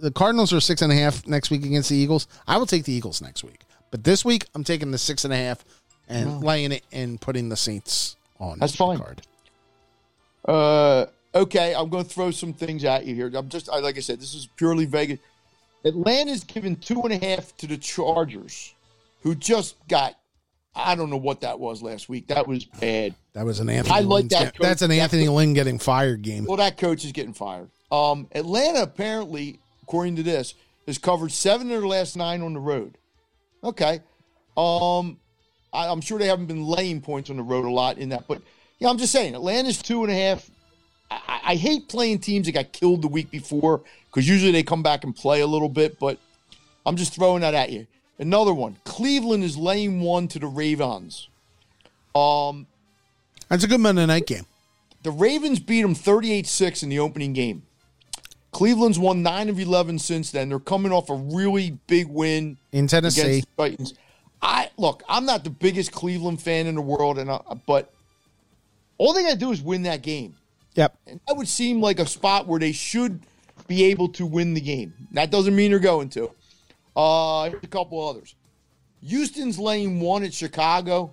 The 0.00 0.10
Cardinals 0.10 0.52
are 0.52 0.60
six 0.60 0.82
and 0.82 0.92
a 0.92 0.96
half 0.96 1.26
next 1.28 1.50
week 1.50 1.64
against 1.64 1.88
the 1.90 1.96
Eagles. 1.96 2.26
I 2.46 2.56
will 2.56 2.66
take 2.66 2.84
the 2.84 2.92
Eagles 2.92 3.22
next 3.22 3.44
week, 3.44 3.60
but 3.92 4.02
this 4.02 4.24
week 4.24 4.46
I'm 4.54 4.64
taking 4.64 4.90
the 4.90 4.98
six 4.98 5.24
and 5.24 5.32
a 5.32 5.36
half 5.36 5.64
and 6.08 6.42
laying 6.42 6.72
it 6.72 6.84
and 6.92 7.20
putting 7.20 7.48
the 7.48 7.56
Saints 7.56 8.16
on. 8.40 8.58
That's 8.58 8.74
fine. 8.74 8.98
Card. 8.98 9.22
Uh, 10.44 11.06
okay, 11.34 11.74
I'm 11.74 11.88
going 11.88 12.04
to 12.04 12.10
throw 12.10 12.30
some 12.30 12.52
things 12.52 12.84
at 12.84 13.04
you 13.04 13.14
here. 13.14 13.30
I'm 13.34 13.48
just, 13.48 13.68
I, 13.68 13.80
like 13.80 13.96
I 13.96 14.00
said, 14.00 14.20
this 14.20 14.34
is 14.34 14.46
purely 14.56 14.84
Vegas. 14.84 15.18
Atlanta's 15.84 16.44
given 16.44 16.76
two 16.76 17.02
and 17.02 17.12
a 17.12 17.18
half 17.18 17.56
to 17.58 17.66
the 17.66 17.76
Chargers, 17.76 18.74
who 19.22 19.34
just 19.34 19.76
got, 19.88 20.16
I 20.74 20.94
don't 20.94 21.10
know 21.10 21.16
what 21.16 21.42
that 21.42 21.60
was 21.60 21.82
last 21.82 22.08
week. 22.08 22.28
That 22.28 22.46
was 22.48 22.64
bad. 22.64 23.14
That 23.34 23.44
was 23.44 23.60
an 23.60 23.68
Anthony. 23.68 23.94
I 23.94 24.00
like 24.00 24.22
Lynn's 24.22 24.30
that 24.30 24.54
coach. 24.54 24.62
That's 24.62 24.82
an 24.82 24.90
Anthony 24.90 25.28
Lynn 25.28 25.52
getting 25.52 25.78
fired 25.78 26.22
game. 26.22 26.46
Well, 26.46 26.56
that 26.56 26.78
coach 26.78 27.04
is 27.04 27.12
getting 27.12 27.34
fired. 27.34 27.68
Um, 27.92 28.28
Atlanta 28.32 28.82
apparently, 28.82 29.58
according 29.82 30.16
to 30.16 30.22
this, 30.22 30.54
has 30.86 30.98
covered 30.98 31.32
seven 31.32 31.66
of 31.70 31.80
their 31.80 31.86
last 31.86 32.16
nine 32.16 32.42
on 32.42 32.54
the 32.54 32.60
road. 32.60 32.96
Okay. 33.62 34.00
Um, 34.56 35.18
I, 35.72 35.88
I'm 35.88 36.00
sure 36.00 36.18
they 36.18 36.28
haven't 36.28 36.46
been 36.46 36.64
laying 36.64 37.00
points 37.00 37.30
on 37.30 37.36
the 37.36 37.42
road 37.42 37.64
a 37.64 37.70
lot 37.70 37.98
in 37.98 38.08
that, 38.10 38.26
but 38.26 38.40
yeah, 38.78 38.88
I'm 38.88 38.98
just 38.98 39.12
saying 39.12 39.34
Atlanta's 39.34 39.80
two 39.80 40.02
and 40.02 40.12
a 40.12 40.14
half. 40.14 40.50
I, 41.10 41.40
I- 41.44 41.54
hate 41.56 41.88
playing 41.88 42.18
teams 42.20 42.46
that 42.46 42.52
got 42.52 42.72
killed 42.72 43.02
the 43.02 43.08
week 43.08 43.30
before 43.30 43.82
because 44.10 44.28
usually 44.28 44.52
they 44.52 44.62
come 44.62 44.82
back 44.82 45.04
and 45.04 45.14
play 45.14 45.40
a 45.40 45.46
little 45.46 45.68
bit, 45.68 45.98
but 45.98 46.18
I'm 46.86 46.96
just 46.96 47.14
throwing 47.14 47.40
that 47.42 47.54
at 47.54 47.70
you. 47.70 47.86
Another 48.18 48.54
one. 48.54 48.76
Cleveland 48.84 49.42
is 49.44 49.56
laying 49.56 50.00
one 50.00 50.28
to 50.28 50.38
the 50.38 50.46
Ravens. 50.46 51.28
Um, 52.14 52.66
That's 53.48 53.64
a 53.64 53.68
good 53.68 53.80
Monday 53.80 54.06
night 54.06 54.26
game. 54.26 54.46
the 55.02 55.10
Ravens 55.10 55.58
beat 55.58 55.82
them 55.82 55.94
38 55.94 56.46
6 56.46 56.82
in 56.82 56.88
the 56.88 56.98
opening 57.00 57.32
game. 57.32 57.62
Cleveland's 58.52 59.00
won 59.00 59.22
9 59.24 59.48
of 59.48 59.58
11 59.58 59.98
since 59.98 60.30
then. 60.30 60.48
They're 60.48 60.60
coming 60.60 60.92
off 60.92 61.10
a 61.10 61.14
really 61.16 61.72
big 61.88 62.06
win 62.06 62.56
In 62.70 62.86
Tennessee, 62.86 63.20
against 63.20 63.48
the 63.56 63.62
Titans. 63.62 63.94
I 64.40 64.70
look, 64.76 65.02
I'm 65.08 65.26
not 65.26 65.42
the 65.42 65.50
biggest 65.50 65.90
Cleveland 65.90 66.40
fan 66.40 66.66
in 66.68 66.76
the 66.76 66.80
world, 66.80 67.18
and 67.18 67.30
I, 67.30 67.40
but 67.66 67.92
all 68.96 69.12
they 69.12 69.22
got 69.24 69.32
to 69.32 69.36
do 69.38 69.50
is 69.50 69.60
win 69.60 69.82
that 69.82 70.02
game. 70.02 70.36
Yep. 70.74 70.96
And 71.06 71.20
that 71.26 71.36
would 71.36 71.48
seem 71.48 71.80
like 71.80 71.98
a 71.98 72.06
spot 72.06 72.46
where 72.46 72.60
they 72.60 72.72
should 72.72 73.20
be 73.66 73.84
able 73.84 74.08
to 74.10 74.26
win 74.26 74.54
the 74.54 74.60
game. 74.60 74.92
That 75.12 75.30
doesn't 75.30 75.54
mean 75.54 75.70
they're 75.70 75.80
going 75.80 76.08
to. 76.10 76.30
Uh, 76.96 77.50
here's 77.50 77.64
a 77.64 77.68
couple 77.68 78.06
others. 78.06 78.34
Houston's 79.02 79.58
laying 79.58 80.00
one 80.00 80.22
at 80.24 80.32
Chicago. 80.32 81.12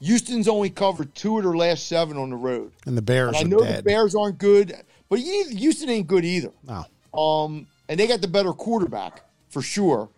Houston's 0.00 0.48
only 0.48 0.70
covered 0.70 1.14
two 1.14 1.36
of 1.38 1.44
their 1.44 1.54
last 1.54 1.86
seven 1.86 2.16
on 2.16 2.30
the 2.30 2.36
road. 2.36 2.72
And 2.86 2.96
the 2.96 3.02
Bears 3.02 3.36
And 3.36 3.36
I 3.36 3.42
know 3.42 3.62
the. 3.64 3.82
Bears 3.82 4.14
aren't 4.14 4.38
good, 4.38 4.74
but 5.08 5.18
Houston 5.18 5.90
ain't 5.90 6.06
good 6.06 6.24
either. 6.24 6.52
no, 6.66 6.84
Um, 7.18 7.66
and 7.88 8.00
they 8.00 8.06
got 8.06 8.20
the 8.22 8.28
better 8.28 8.52
quarterback 8.52 9.22
for 9.50 9.60
sure. 9.62 10.08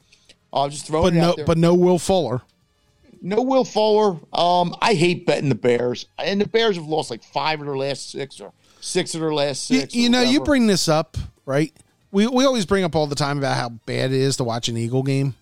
Uh, 0.53 0.69
just 0.69 0.87
throw 0.87 1.03
but 1.03 1.15
it 1.15 1.17
no, 1.17 1.31
out 1.31 1.37
there. 1.37 1.47
but 1.47 1.59
no 1.59 1.75
Will 1.75 1.99
Fuller. 1.99 2.43
no 3.23 3.43
Will 3.43 3.65
Fuller. 3.65 4.19
Um, 4.33 4.77
I 4.81 4.95
hate 4.95 5.27
betting 5.27 5.49
the 5.49 5.55
Bears, 5.57 6.07
and 6.19 6.41
the 6.41 6.47
Bears 6.47 6.77
have 6.77 6.87
lost 6.87 7.11
like 7.11 7.25
five 7.25 7.59
of 7.61 7.67
their 7.67 7.77
last 7.77 8.11
six 8.11 8.39
or 8.41 8.53
six 8.83 9.15
of 9.15 9.21
their 9.23 9.33
last 9.33 9.71
You, 9.71 9.81
six. 9.81 9.95
you 9.95 10.09
or 10.09 10.11
know, 10.11 10.21
you 10.23 10.41
bring 10.41 10.67
this 10.67 10.89
up, 10.89 11.17
right? 11.47 11.73
We 12.11 12.27
we 12.27 12.45
always 12.45 12.67
bring 12.67 12.85
up 12.85 12.95
all 12.95 13.07
the 13.07 13.15
time 13.15 13.39
about 13.39 13.57
how 13.57 13.71
bad 13.71 14.13
it 14.13 14.21
is 14.21 14.37
to 14.37 14.45
watch 14.45 14.69
an 14.69 14.77
Eagle 14.77 15.03
game, 15.03 15.35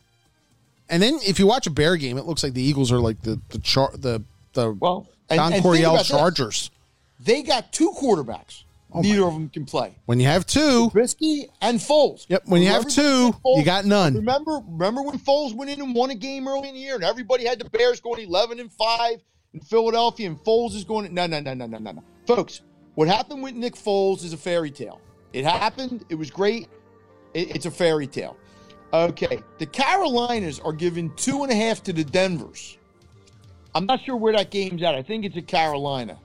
and 0.88 1.02
then 1.02 1.18
if 1.26 1.38
you 1.40 1.46
watch 1.46 1.66
a 1.66 1.70
Bear 1.70 1.96
game, 1.96 2.16
it 2.18 2.26
looks 2.26 2.44
like 2.44 2.54
the 2.54 2.62
Eagles 2.62 2.92
are 2.92 3.00
like 3.00 3.20
the 3.22 3.40
the 3.48 3.58
char 3.58 3.90
the 3.96 4.22
the 4.52 4.72
well. 4.72 5.08
Don 5.28 5.52
and 5.52 5.62
Coryell 5.62 5.96
this. 5.96 6.08
Chargers. 6.08 6.70
They 7.20 7.42
got 7.42 7.72
two 7.72 7.90
quarterbacks. 7.92 8.64
Oh 8.92 9.00
Neither 9.02 9.24
of 9.24 9.34
them 9.34 9.48
can 9.48 9.64
play. 9.66 9.94
When 10.06 10.18
you 10.18 10.26
have 10.26 10.44
two, 10.46 10.90
Trubisky 10.90 11.44
and 11.60 11.78
Foles. 11.78 12.26
Yep, 12.28 12.42
when 12.46 12.60
you 12.62 12.68
have 12.68 12.88
two, 12.88 13.32
Foles- 13.44 13.58
you 13.58 13.64
got 13.64 13.84
none. 13.84 14.14
Remember, 14.14 14.60
remember 14.66 15.02
when 15.02 15.16
Foles 15.20 15.54
went 15.54 15.70
in 15.70 15.80
and 15.80 15.94
won 15.94 16.10
a 16.10 16.16
game 16.16 16.48
early 16.48 16.68
in 16.68 16.74
the 16.74 16.80
year, 16.80 16.96
and 16.96 17.04
everybody 17.04 17.44
had 17.46 17.60
the 17.60 17.70
Bears 17.70 18.00
going 18.00 18.20
eleven 18.26 18.58
and 18.58 18.72
five 18.72 19.20
in 19.54 19.60
Philadelphia, 19.60 20.26
and 20.28 20.36
Foles 20.38 20.74
is 20.74 20.82
going. 20.82 21.12
No, 21.14 21.26
no, 21.26 21.38
no, 21.38 21.54
no, 21.54 21.66
no, 21.66 21.78
no, 21.78 21.92
no, 21.92 22.02
folks. 22.26 22.62
What 23.01 23.09
happened 23.09 23.43
with 23.43 23.55
Nick 23.55 23.77
Foles 23.77 24.22
is 24.24 24.35
a 24.35 24.36
fairy 24.36 24.70
tale. 24.70 25.01
It 25.32 25.47
happened. 25.47 26.05
It 26.10 26.16
was 26.16 26.31
great. 26.31 26.68
It- 27.32 27.56
it's 27.56 27.64
a 27.64 27.70
fairy 27.70 28.06
tale. 28.06 28.36
Okay, 28.93 29.43
the 29.56 29.64
Carolinas 29.64 30.60
are 30.60 30.74
giving 30.74 31.10
two 31.16 31.43
and 31.43 31.51
a 31.51 31.55
half 31.55 31.82
to 31.85 31.94
the 31.94 32.05
Denvers. 32.05 32.77
I'm 33.74 33.86
not 33.86 34.01
sure 34.05 34.16
where 34.16 34.35
that 34.35 34.51
game's 34.51 34.82
at. 34.82 34.94
I 34.94 35.02
think 35.02 35.24
it's 35.24 35.35
at 35.39 35.47
Carolina. 35.47 36.18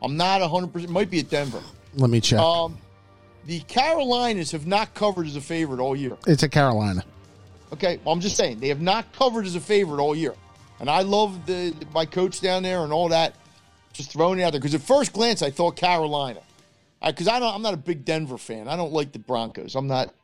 I'm 0.00 0.16
not 0.16 0.40
100%. 0.40 0.84
It 0.84 0.88
might 0.88 1.10
be 1.10 1.18
at 1.18 1.28
Denver. 1.28 1.60
let 1.96 2.08
me 2.08 2.18
check. 2.18 2.40
Um, 2.40 2.78
the 3.44 3.60
Carolinas 3.60 4.52
have 4.52 4.66
not 4.66 4.94
covered 4.94 5.26
as 5.26 5.36
a 5.36 5.40
favorite 5.42 5.80
all 5.80 5.94
year. 5.94 6.16
it's 6.26 6.42
at 6.42 6.50
Carolina. 6.50 7.04
Okay, 7.74 8.00
well, 8.06 8.14
I'm 8.14 8.20
just 8.22 8.36
saying 8.38 8.58
they 8.58 8.68
have 8.68 8.80
not 8.80 9.12
covered 9.12 9.44
as 9.44 9.54
a 9.54 9.60
favorite 9.60 10.00
all 10.00 10.16
year, 10.16 10.34
and 10.80 10.88
I 10.88 11.02
love 11.02 11.44
the 11.44 11.74
my 11.92 12.06
coach 12.06 12.40
down 12.40 12.62
there 12.62 12.84
and 12.84 12.90
all 12.90 13.10
that. 13.10 13.34
Just 13.92 14.12
throwing 14.12 14.38
it 14.38 14.42
out 14.42 14.52
there 14.52 14.60
because 14.60 14.74
at 14.74 14.82
first 14.82 15.12
glance 15.12 15.42
I 15.42 15.50
thought 15.50 15.76
Carolina, 15.76 16.40
because 17.04 17.28
I, 17.28 17.38
don't. 17.38 17.54
I'm 17.54 17.62
not 17.62 17.74
a 17.74 17.78
big 17.78 18.04
Denver 18.04 18.38
fan. 18.38 18.68
I 18.68 18.76
don't 18.76 18.92
like 18.92 19.12
the 19.12 19.18
Broncos. 19.18 19.74
I'm 19.74 19.86
not. 19.86 20.14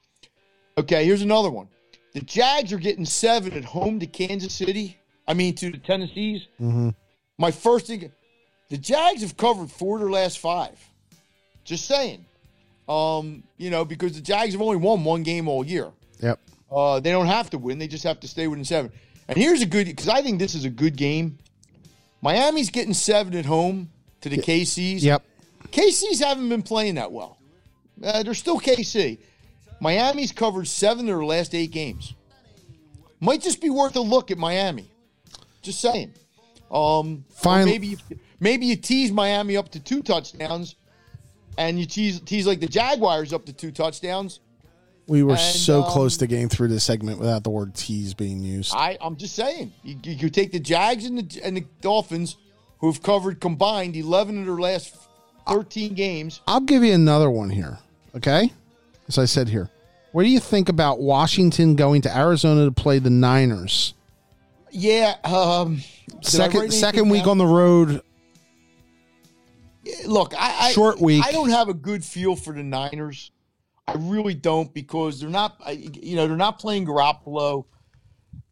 Okay, 0.76 1.04
here's 1.04 1.22
another 1.22 1.50
one. 1.50 1.68
The 2.14 2.20
Jags 2.20 2.72
are 2.72 2.78
getting 2.78 3.04
seven 3.04 3.52
at 3.52 3.64
home 3.64 4.00
to 4.00 4.06
Kansas 4.06 4.54
City. 4.54 4.98
I 5.26 5.34
mean 5.34 5.54
to 5.56 5.70
the 5.70 5.78
Tennessees. 5.78 6.46
My 7.36 7.50
first 7.50 7.86
thing, 7.86 8.10
the 8.70 8.78
Jags 8.78 9.22
have 9.22 9.36
covered 9.36 9.70
four 9.70 9.96
of 9.96 10.02
their 10.02 10.10
last 10.10 10.38
five. 10.38 10.78
Just 11.64 11.84
saying. 11.84 12.24
Um, 12.88 13.42
you 13.58 13.68
know, 13.70 13.84
because 13.84 14.14
the 14.14 14.22
Jags 14.22 14.52
have 14.52 14.62
only 14.62 14.76
won 14.78 15.04
one 15.04 15.22
game 15.22 15.46
all 15.48 15.64
year. 15.64 15.90
Yep. 16.20 16.40
Uh, 16.72 17.00
they 17.00 17.10
don't 17.10 17.26
have 17.26 17.50
to 17.50 17.58
win; 17.58 17.78
they 17.78 17.88
just 17.88 18.04
have 18.04 18.20
to 18.20 18.28
stay 18.28 18.46
within 18.46 18.64
seven. 18.64 18.90
And 19.28 19.36
here's 19.36 19.60
a 19.60 19.66
good 19.66 19.86
because 19.86 20.08
I 20.08 20.22
think 20.22 20.38
this 20.38 20.54
is 20.54 20.64
a 20.64 20.70
good 20.70 20.96
game. 20.96 21.38
Miami's 22.20 22.70
getting 22.70 22.94
seven 22.94 23.34
at 23.34 23.46
home 23.46 23.90
to 24.20 24.28
the 24.28 24.38
KCs. 24.38 25.02
Yep. 25.02 25.22
KCs 25.70 26.22
haven't 26.22 26.48
been 26.48 26.62
playing 26.62 26.96
that 26.96 27.12
well. 27.12 27.38
Uh, 28.02 28.22
they're 28.22 28.34
still 28.34 28.60
KC. 28.60 29.18
Miami's 29.80 30.32
covered 30.32 30.66
seven 30.66 31.00
of 31.00 31.16
their 31.16 31.24
last 31.24 31.54
eight 31.54 31.70
games. 31.70 32.14
Might 33.20 33.42
just 33.42 33.60
be 33.60 33.70
worth 33.70 33.96
a 33.96 34.00
look 34.00 34.30
at 34.30 34.38
Miami. 34.38 34.90
Just 35.62 35.80
saying. 35.80 36.14
Um, 36.70 37.24
Fine. 37.30 37.66
Maybe 37.66 37.88
you, 37.88 37.96
maybe 38.40 38.66
you 38.66 38.76
tease 38.76 39.10
Miami 39.10 39.56
up 39.56 39.70
to 39.70 39.80
two 39.80 40.02
touchdowns, 40.02 40.76
and 41.56 41.78
you 41.78 41.86
tease 41.86 42.20
tease 42.20 42.46
like 42.46 42.60
the 42.60 42.68
Jaguars 42.68 43.32
up 43.32 43.46
to 43.46 43.52
two 43.52 43.70
touchdowns. 43.72 44.40
We 45.09 45.22
were 45.22 45.32
And, 45.32 45.40
so 45.40 45.82
um, 45.82 45.90
close 45.90 46.18
to 46.18 46.26
getting 46.26 46.51
through 46.51 46.68
this 46.68 46.85
segment 46.85 47.18
without 47.18 47.43
the 47.43 47.51
word 47.51 47.74
tease 47.74 48.12
being 48.12 48.43
used. 48.43 48.74
I, 48.74 48.98
I'm 49.01 49.16
just 49.16 49.35
saying, 49.35 49.72
you, 49.82 49.98
you, 50.05 50.12
you 50.12 50.30
take 50.30 50.52
the 50.52 50.60
Jags 50.60 51.06
and 51.06 51.18
the, 51.18 51.43
and 51.43 51.56
the 51.56 51.64
Dolphins, 51.80 52.36
who've 52.80 53.02
covered 53.02 53.40
combined 53.40 53.97
11 53.97 54.40
of 54.40 54.47
their 54.47 54.56
last 54.56 54.94
13 55.48 55.94
games. 55.94 56.43
I'll 56.47 56.60
give 56.60 56.85
you 56.85 56.93
another 56.93 57.30
one 57.30 57.48
here. 57.48 57.78
Okay. 58.14 58.52
As 59.09 59.16
I 59.16 59.24
said 59.24 59.48
here, 59.48 59.70
what 60.12 60.24
do 60.24 60.28
you 60.28 60.40
think 60.40 60.68
about 60.68 61.01
Washington 61.01 61.74
going 61.74 62.02
to 62.02 62.14
Arizona 62.14 62.66
to 62.66 62.70
play 62.70 62.98
the 62.98 63.10
Niners 63.10 63.94
Yeah. 64.70 65.16
Um, 65.24 65.76
did 66.20 66.40
I 66.40 66.44
write 66.44 66.52
Second 66.52 66.72
second 66.72 67.09
week 67.09 67.22
down? 67.22 67.30
on 67.30 67.39
the 67.39 67.47
road. 67.47 68.02
Look, 70.05 70.35
I, 70.39 70.66
I 70.66 70.72
Short 70.72 71.01
week. 71.01 71.24
I 71.24 71.32
don't 71.32 71.48
have 71.48 71.70
a 71.70 71.74
good 71.74 72.05
feel 72.05 72.36
for 72.36 72.52
the 72.52 72.62
Niners. 72.62 73.30
I 73.89 73.94
really 73.98 74.35
don't 74.35 74.73
because 74.74 75.20
they're 75.20 75.31
not. 75.31 75.56
You 75.73 76.16
know, 76.16 76.27
they're 76.28 76.36
not 76.36 76.59
playing 76.59 76.86
Garoppolo. 76.86 77.65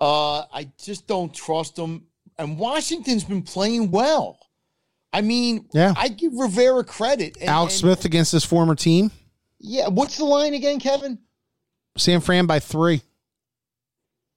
Uh, 0.00 0.40
I 0.52 0.70
just 0.82 1.06
don't 1.06 1.32
trust 1.32 1.76
them. 1.76 2.06
And 2.38 2.58
Washington's 2.58 3.24
been 3.24 3.42
playing 3.42 3.90
well. 3.90 4.38
I 5.12 5.20
mean, 5.22 5.68
Yeah. 5.72 5.94
I 5.96 6.08
give 6.08 6.32
Rivera 6.34 6.84
credit. 6.84 7.36
And, 7.40 7.48
Alex 7.48 7.74
and- 7.74 7.80
Smith 7.80 8.04
against 8.04 8.32
his 8.32 8.44
former 8.44 8.74
team. 8.74 9.10
Yeah. 9.58 9.88
What's 9.88 10.18
the 10.18 10.24
line 10.24 10.52
again, 10.54 10.78
Kevin? 10.78 11.18
San 11.96 12.20
Fran 12.20 12.46
by 12.46 12.58
three. 12.58 13.00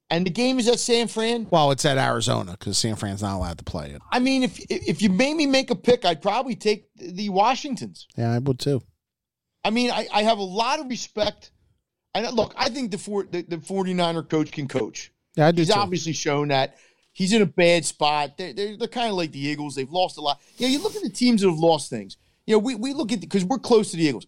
And 0.10 0.26
the 0.26 0.30
game 0.32 0.58
is 0.60 0.68
at 0.68 0.80
San 0.80 1.08
Fran. 1.08 1.48
Well, 1.52 1.70
it's 1.72 1.86
at 1.86 1.98
Arizona 1.98 2.54
because 2.54 2.78
San 2.78 2.96
Fran's 2.96 3.22
not 3.22 3.36
allowed 3.36 3.58
to 3.60 3.64
play 3.64 3.92
it. 3.92 4.02
I 4.12 4.18
mean, 4.20 4.42
if 4.44 4.60
if 4.70 5.02
you 5.04 5.10
made 5.10 5.36
me 5.36 5.46
make 5.46 5.70
a 5.70 5.76
pick, 5.76 6.04
I'd 6.04 6.22
probably 6.22 6.56
take 6.56 6.88
the 6.96 7.30
Washingtons. 7.30 8.08
Yeah, 8.18 8.34
I 8.34 8.40
would 8.40 8.58
too. 8.60 8.82
I 9.64 9.70
mean, 9.70 9.92
I, 9.92 10.08
I 10.14 10.24
have 10.24 10.38
a 10.38 10.44
lot 10.44 10.80
of 10.80 10.88
respect. 10.88 11.52
And 12.16 12.32
look, 12.36 12.54
I 12.58 12.70
think 12.70 12.92
the, 12.92 12.98
four, 12.98 13.24
the 13.24 13.44
the 13.44 13.58
49er 13.58 14.30
coach 14.30 14.52
can 14.52 14.68
coach. 14.68 15.12
Yeah, 15.36 15.48
I 15.48 15.52
do 15.52 15.62
He's 15.62 15.74
too. 15.74 15.80
obviously 15.80 16.14
shown 16.14 16.48
that 16.48 16.78
he's 17.14 17.34
in 17.34 17.42
a 17.42 17.46
bad 17.46 17.86
spot. 17.86 18.38
They're, 18.38 18.54
they're, 18.54 18.78
they're 18.78 18.88
kind 18.88 19.10
of 19.10 19.16
like 19.16 19.32
the 19.32 19.40
Eagles. 19.40 19.76
They've 19.76 19.90
lost 19.90 20.18
a 20.18 20.22
lot. 20.22 20.40
You 20.58 20.68
know, 20.68 20.74
you 20.74 20.82
look 20.82 20.96
at 20.96 21.04
the 21.04 21.10
teams 21.10 21.42
that 21.42 21.50
have 21.50 21.60
lost 21.60 21.90
things. 21.90 22.18
You 22.48 22.56
know, 22.56 22.60
we, 22.60 22.76
we 22.76 22.94
look 22.94 23.12
at 23.12 23.22
because 23.22 23.46
we're 23.46 23.60
close 23.60 23.92
to 23.92 23.98
the 23.98 24.04
Eagles. 24.04 24.26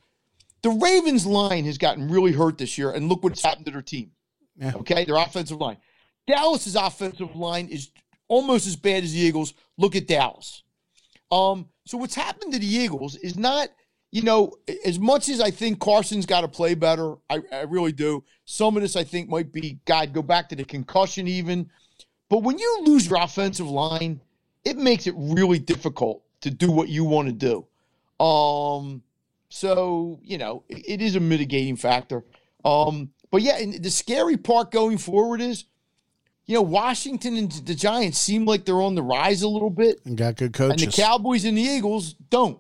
The 0.62 0.70
Ravens 0.70 1.26
line 1.26 1.66
has 1.66 1.80
gotten 1.80 2.08
really 2.08 2.34
hurt 2.34 2.60
this 2.60 2.78
year, 2.78 2.92
and 2.92 3.10
look 3.10 3.24
what's 3.24 3.42
happened 3.42 3.66
to 3.66 3.72
their 3.72 3.82
team. 3.82 4.12
Yeah. 4.58 4.74
Okay, 4.76 5.06
their 5.06 5.16
offensive 5.16 5.60
line. 5.60 5.78
Dallas's 6.28 6.76
offensive 6.76 7.36
line 7.36 7.68
is 7.68 7.90
almost 8.28 8.68
as 8.68 8.76
bad 8.76 9.04
as 9.04 9.14
the 9.14 9.20
Eagles. 9.20 9.56
Look 9.78 9.96
at 9.96 10.08
Dallas. 10.08 10.62
Um, 11.32 11.68
so 11.86 11.98
what's 11.98 12.14
happened 12.14 12.54
to 12.54 12.60
the 12.60 12.68
Eagles 12.68 13.16
is 13.16 13.36
not, 13.38 13.70
you 14.12 14.22
know, 14.24 14.54
as 14.86 15.00
much 15.00 15.30
as 15.30 15.40
I 15.40 15.52
think 15.52 15.80
Carson's 15.80 16.26
got 16.26 16.42
to 16.42 16.48
play 16.48 16.76
better, 16.76 17.16
I, 17.30 17.42
I 17.52 17.62
really 17.62 17.94
do. 17.94 18.24
Some 18.46 18.76
of 18.76 18.82
this 18.84 18.96
I 18.98 19.06
think 19.06 19.30
might 19.30 19.54
be, 19.54 19.80
God, 19.86 20.14
go 20.14 20.22
back 20.22 20.50
to 20.50 20.56
the 20.56 20.66
concussion 20.66 21.28
even. 21.28 21.70
But 22.30 22.40
when 22.44 22.60
you 22.60 22.82
lose 22.84 23.10
your 23.10 23.22
offensive 23.22 23.70
line, 23.70 24.22
it 24.64 24.78
makes 24.78 25.08
it 25.08 25.14
really 25.18 25.60
difficult 25.60 26.24
to 26.42 26.52
do 26.52 26.72
what 26.72 26.90
you 26.90 27.04
want 27.04 27.28
to 27.28 27.34
do. 27.34 28.24
Um, 28.24 29.02
so 29.50 30.20
you 30.24 30.38
know, 30.38 30.64
it, 30.70 30.84
it 30.88 31.02
is 31.02 31.16
a 31.16 31.20
mitigating 31.20 31.76
factor. 31.76 32.24
Um, 32.64 33.12
but 33.32 33.42
yeah, 33.42 33.58
and 33.58 33.82
the 33.82 33.90
scary 33.90 34.38
part 34.38 34.72
going 34.72 34.98
forward 34.98 35.42
is, 35.42 35.66
you 36.46 36.56
know, 36.56 36.62
Washington 36.62 37.38
and 37.38 37.52
the 37.52 37.76
Giants 37.76 38.18
seem 38.18 38.46
like 38.46 38.66
they're 38.66 38.82
on 38.82 38.96
the 38.96 39.04
rise 39.04 39.42
a 39.42 39.48
little 39.48 39.70
bit, 39.70 40.00
and 40.06 40.18
got 40.18 40.36
good 40.36 40.54
coaches. 40.54 40.84
and 40.84 40.92
the 40.92 40.96
Cowboys 40.96 41.46
and 41.46 41.58
the 41.58 41.62
Eagles 41.62 42.14
don't. 42.30 42.60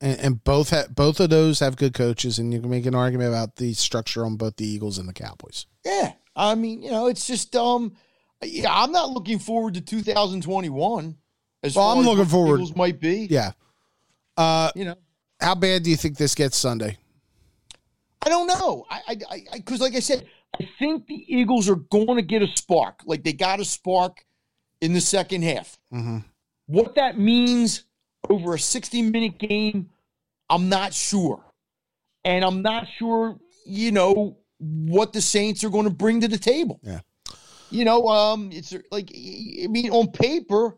And, 0.00 0.18
and 0.20 0.44
both 0.44 0.70
ha- 0.70 0.86
both 0.94 1.20
of 1.20 1.30
those 1.30 1.60
have 1.60 1.76
good 1.76 1.94
coaches, 1.94 2.38
and 2.38 2.52
you 2.52 2.60
can 2.60 2.70
make 2.70 2.86
an 2.86 2.94
argument 2.94 3.28
about 3.30 3.56
the 3.56 3.72
structure 3.74 4.24
on 4.24 4.36
both 4.36 4.56
the 4.56 4.66
Eagles 4.66 4.98
and 4.98 5.08
the 5.08 5.12
Cowboys. 5.12 5.66
Yeah, 5.84 6.12
I 6.36 6.54
mean, 6.54 6.82
you 6.82 6.90
know, 6.90 7.06
it's 7.06 7.26
just 7.26 7.54
um, 7.56 7.92
yeah, 8.42 8.72
I'm 8.72 8.92
not 8.92 9.10
looking 9.10 9.38
forward 9.38 9.74
to 9.74 9.80
2021. 9.80 11.16
As 11.64 11.74
Well, 11.74 11.84
far 11.84 11.94
I'm 11.94 12.00
as 12.00 12.06
looking 12.06 12.24
forward- 12.26 12.56
Eagles 12.60 12.76
might 12.76 13.00
be. 13.00 13.26
Yeah. 13.30 13.50
Uh, 14.36 14.70
you 14.76 14.84
know. 14.84 14.94
how 15.40 15.56
bad 15.56 15.82
do 15.82 15.90
you 15.90 15.96
think 15.96 16.16
this 16.16 16.36
gets 16.36 16.56
Sunday? 16.56 16.96
I 18.24 18.28
don't 18.28 18.46
know. 18.46 18.84
I, 18.88 19.00
I, 19.08 19.16
I, 19.52 19.56
because 19.58 19.80
like 19.80 19.96
I 19.96 20.00
said, 20.00 20.26
I 20.60 20.68
think 20.78 21.06
the 21.08 21.24
Eagles 21.26 21.68
are 21.68 21.74
going 21.76 22.14
to 22.16 22.22
get 22.22 22.42
a 22.42 22.46
spark. 22.46 23.00
Like 23.06 23.24
they 23.24 23.32
got 23.32 23.58
a 23.58 23.64
spark 23.64 24.24
in 24.80 24.92
the 24.92 25.00
second 25.00 25.42
half. 25.42 25.76
Mhm. 25.92 26.24
What 26.66 26.94
that 26.94 27.18
means 27.18 27.84
over 28.30 28.54
a 28.54 28.58
60 28.58 29.02
minute 29.02 29.38
game, 29.38 29.90
I'm 30.50 30.68
not 30.68 30.94
sure. 30.94 31.44
And 32.24 32.44
I'm 32.44 32.62
not 32.62 32.86
sure, 32.98 33.38
you 33.64 33.92
know, 33.92 34.38
what 34.58 35.12
the 35.12 35.20
Saints 35.20 35.64
are 35.64 35.70
going 35.70 35.84
to 35.84 35.90
bring 35.90 36.20
to 36.20 36.28
the 36.28 36.38
table. 36.38 36.80
Yeah. 36.82 37.00
You 37.70 37.84
know, 37.84 38.08
um, 38.08 38.50
it's 38.52 38.74
like 38.90 39.10
I 39.14 39.66
mean, 39.68 39.90
on 39.90 40.10
paper, 40.10 40.76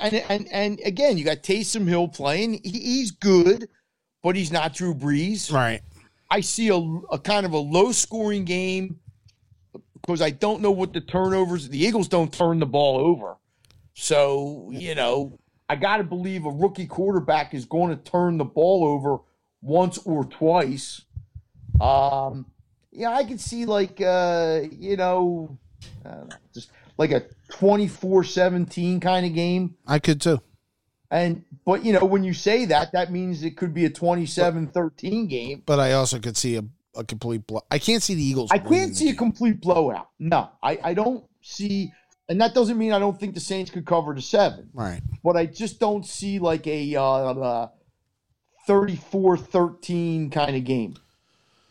and 0.00 0.14
and 0.28 0.48
and 0.50 0.80
again, 0.84 1.16
you 1.16 1.24
got 1.24 1.38
Taysom 1.44 1.86
Hill 1.86 2.08
playing. 2.08 2.60
He, 2.64 2.70
he's 2.70 3.12
good, 3.12 3.68
but 4.22 4.34
he's 4.34 4.50
not 4.50 4.74
Drew 4.74 4.94
Brees. 4.94 5.52
Right. 5.52 5.80
I 6.28 6.40
see 6.40 6.68
a, 6.68 6.76
a 7.14 7.18
kind 7.18 7.46
of 7.46 7.52
a 7.52 7.58
low 7.58 7.92
scoring 7.92 8.44
game 8.44 8.98
because 9.94 10.20
I 10.20 10.30
don't 10.30 10.60
know 10.60 10.72
what 10.72 10.92
the 10.92 11.00
turnovers. 11.00 11.68
The 11.68 11.78
Eagles 11.78 12.08
don't 12.08 12.32
turn 12.32 12.58
the 12.58 12.66
ball 12.66 12.98
over, 12.98 13.36
so 13.94 14.70
you 14.72 14.96
know 14.96 15.38
I 15.72 15.76
got 15.76 15.96
to 15.96 16.04
believe 16.04 16.44
a 16.44 16.50
rookie 16.50 16.86
quarterback 16.86 17.54
is 17.54 17.64
going 17.64 17.96
to 17.96 18.10
turn 18.10 18.36
the 18.36 18.44
ball 18.44 18.84
over 18.84 19.20
once 19.62 19.96
or 20.04 20.22
twice. 20.22 21.00
Um, 21.80 22.44
yeah, 22.90 23.08
I 23.08 23.24
could 23.24 23.40
see 23.40 23.64
like 23.64 23.98
uh, 23.98 24.60
you 24.70 24.98
know, 24.98 25.56
know, 26.04 26.28
just 26.52 26.70
like 26.98 27.10
a 27.10 27.22
24-17 27.52 29.00
kind 29.00 29.24
of 29.24 29.32
game. 29.32 29.74
I 29.86 29.98
could 29.98 30.20
too. 30.20 30.42
And 31.10 31.42
but 31.64 31.86
you 31.86 31.94
know, 31.94 32.04
when 32.04 32.22
you 32.22 32.34
say 32.34 32.66
that, 32.66 32.92
that 32.92 33.10
means 33.10 33.42
it 33.42 33.56
could 33.56 33.72
be 33.72 33.86
a 33.86 33.90
27-13 33.90 35.26
game. 35.26 35.62
But 35.64 35.80
I 35.80 35.92
also 35.92 36.18
could 36.18 36.36
see 36.36 36.56
a, 36.56 36.64
a 36.94 37.02
complete 37.02 37.46
blow. 37.46 37.62
I 37.70 37.78
can't 37.78 38.02
see 38.02 38.14
the 38.14 38.22
Eagles. 38.22 38.50
I 38.52 38.58
can't 38.58 38.94
see 38.94 39.06
a 39.06 39.12
game. 39.12 39.16
complete 39.16 39.62
blowout. 39.62 40.10
No, 40.18 40.50
I, 40.62 40.78
I 40.84 40.92
don't 40.92 41.24
see, 41.40 41.92
and 42.32 42.40
that 42.40 42.54
doesn't 42.54 42.78
mean 42.78 42.92
I 42.92 42.98
don't 42.98 43.20
think 43.20 43.34
the 43.34 43.40
Saints 43.40 43.70
could 43.70 43.84
cover 43.84 44.14
the 44.14 44.22
seven, 44.22 44.70
Right. 44.72 45.02
but 45.22 45.36
I 45.36 45.44
just 45.46 45.78
don't 45.78 46.04
see 46.06 46.38
like 46.38 46.66
a 46.66 46.96
uh, 46.96 47.02
uh, 47.02 47.68
34-13 48.68 50.32
kind 50.32 50.56
of 50.56 50.64
game. 50.64 50.96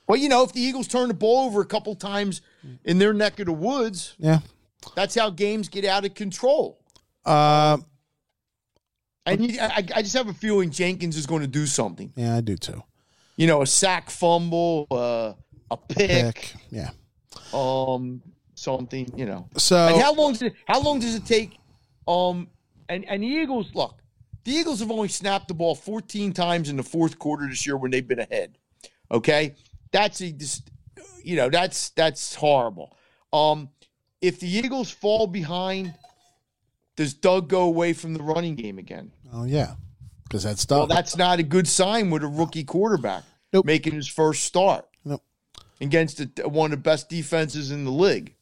Well, 0.07 0.19
you 0.19 0.29
know, 0.29 0.43
if 0.43 0.53
the 0.53 0.61
Eagles 0.61 0.87
turn 0.87 1.07
the 1.07 1.13
ball 1.13 1.45
over 1.47 1.61
a 1.61 1.65
couple 1.65 1.95
times 1.95 2.41
in 2.83 2.99
their 2.99 3.13
neck 3.13 3.39
of 3.39 3.45
the 3.47 3.53
woods, 3.53 4.15
Yeah. 4.19 4.39
that's 4.95 5.15
how 5.15 5.29
games 5.29 5.69
get 5.69 5.85
out 5.85 6.05
of 6.05 6.13
control. 6.13 6.79
Uh, 7.25 7.77
And 9.25 9.51
you, 9.51 9.59
I, 9.59 9.77
I 9.95 10.01
just 10.01 10.13
have 10.15 10.27
a 10.27 10.33
feeling 10.33 10.69
Jenkins 10.71 11.15
is 11.17 11.25
going 11.25 11.41
to 11.41 11.47
do 11.47 11.65
something. 11.65 12.11
yeah, 12.15 12.35
I 12.37 12.41
do 12.41 12.55
too. 12.57 12.83
You 13.37 13.47
know, 13.47 13.61
a 13.61 13.67
sack 13.67 14.09
fumble, 14.09 14.87
uh, 14.91 15.33
a 15.71 15.77
pick, 15.77 16.07
Pick. 16.35 16.53
Yeah. 16.69 16.89
um, 17.53 18.21
something. 18.61 19.11
You 19.15 19.25
know. 19.25 19.47
So 19.57 19.75
And 19.75 20.01
how 20.01 20.13
long 20.13 20.33
does 20.33 20.41
it, 20.43 20.53
how 20.67 20.81
long 20.81 20.99
does 20.99 21.15
it 21.15 21.25
take? 21.25 21.57
Um, 22.07 22.47
and 22.89 23.05
and 23.05 23.23
the 23.23 23.27
Eagles 23.27 23.71
look, 23.73 24.01
the 24.43 24.51
Eagles 24.51 24.79
have 24.79 24.91
only 24.91 25.07
snapped 25.07 25.47
the 25.47 25.53
ball 25.53 25.75
14 25.75 26.33
times 26.33 26.69
in 26.69 26.77
the 26.77 26.83
fourth 26.83 27.17
quarter 27.19 27.47
this 27.47 27.65
year 27.65 27.77
when 27.77 27.91
they've 27.91 28.07
been 28.07 28.19
ahead. 28.19 28.57
Okay, 29.11 29.55
that's 29.91 30.21
a 30.21 30.31
just, 30.31 30.69
you 31.23 31.35
know 31.35 31.49
that's 31.49 31.89
that's 31.91 32.35
horrible. 32.35 32.95
Um, 33.33 33.69
if 34.21 34.39
the 34.39 34.47
Eagles 34.49 34.91
fall 34.91 35.27
behind, 35.27 35.93
does 36.95 37.13
Doug 37.13 37.47
go 37.49 37.61
away 37.63 37.93
from 37.93 38.13
the 38.13 38.21
running 38.23 38.55
game 38.55 38.77
again? 38.77 39.11
oh 39.33 39.45
yeah, 39.45 39.75
because 40.23 40.43
that's 40.43 40.65
Well, 40.69 40.81
Doug. 40.87 40.89
that's 40.89 41.15
not 41.17 41.39
a 41.39 41.43
good 41.43 41.67
sign 41.67 42.09
with 42.09 42.23
a 42.23 42.27
rookie 42.27 42.63
quarterback 42.65 43.23
Nope. 43.53 43.65
making 43.65 43.93
his 43.93 44.07
first 44.07 44.43
start 44.43 44.85
Nope. 45.05 45.23
against 45.79 46.17
the, 46.35 46.49
one 46.49 46.71
of 46.73 46.77
the 46.79 46.83
best 46.83 47.07
defenses 47.09 47.71
in 47.71 47.85
the 47.85 47.91
league. 47.91 48.35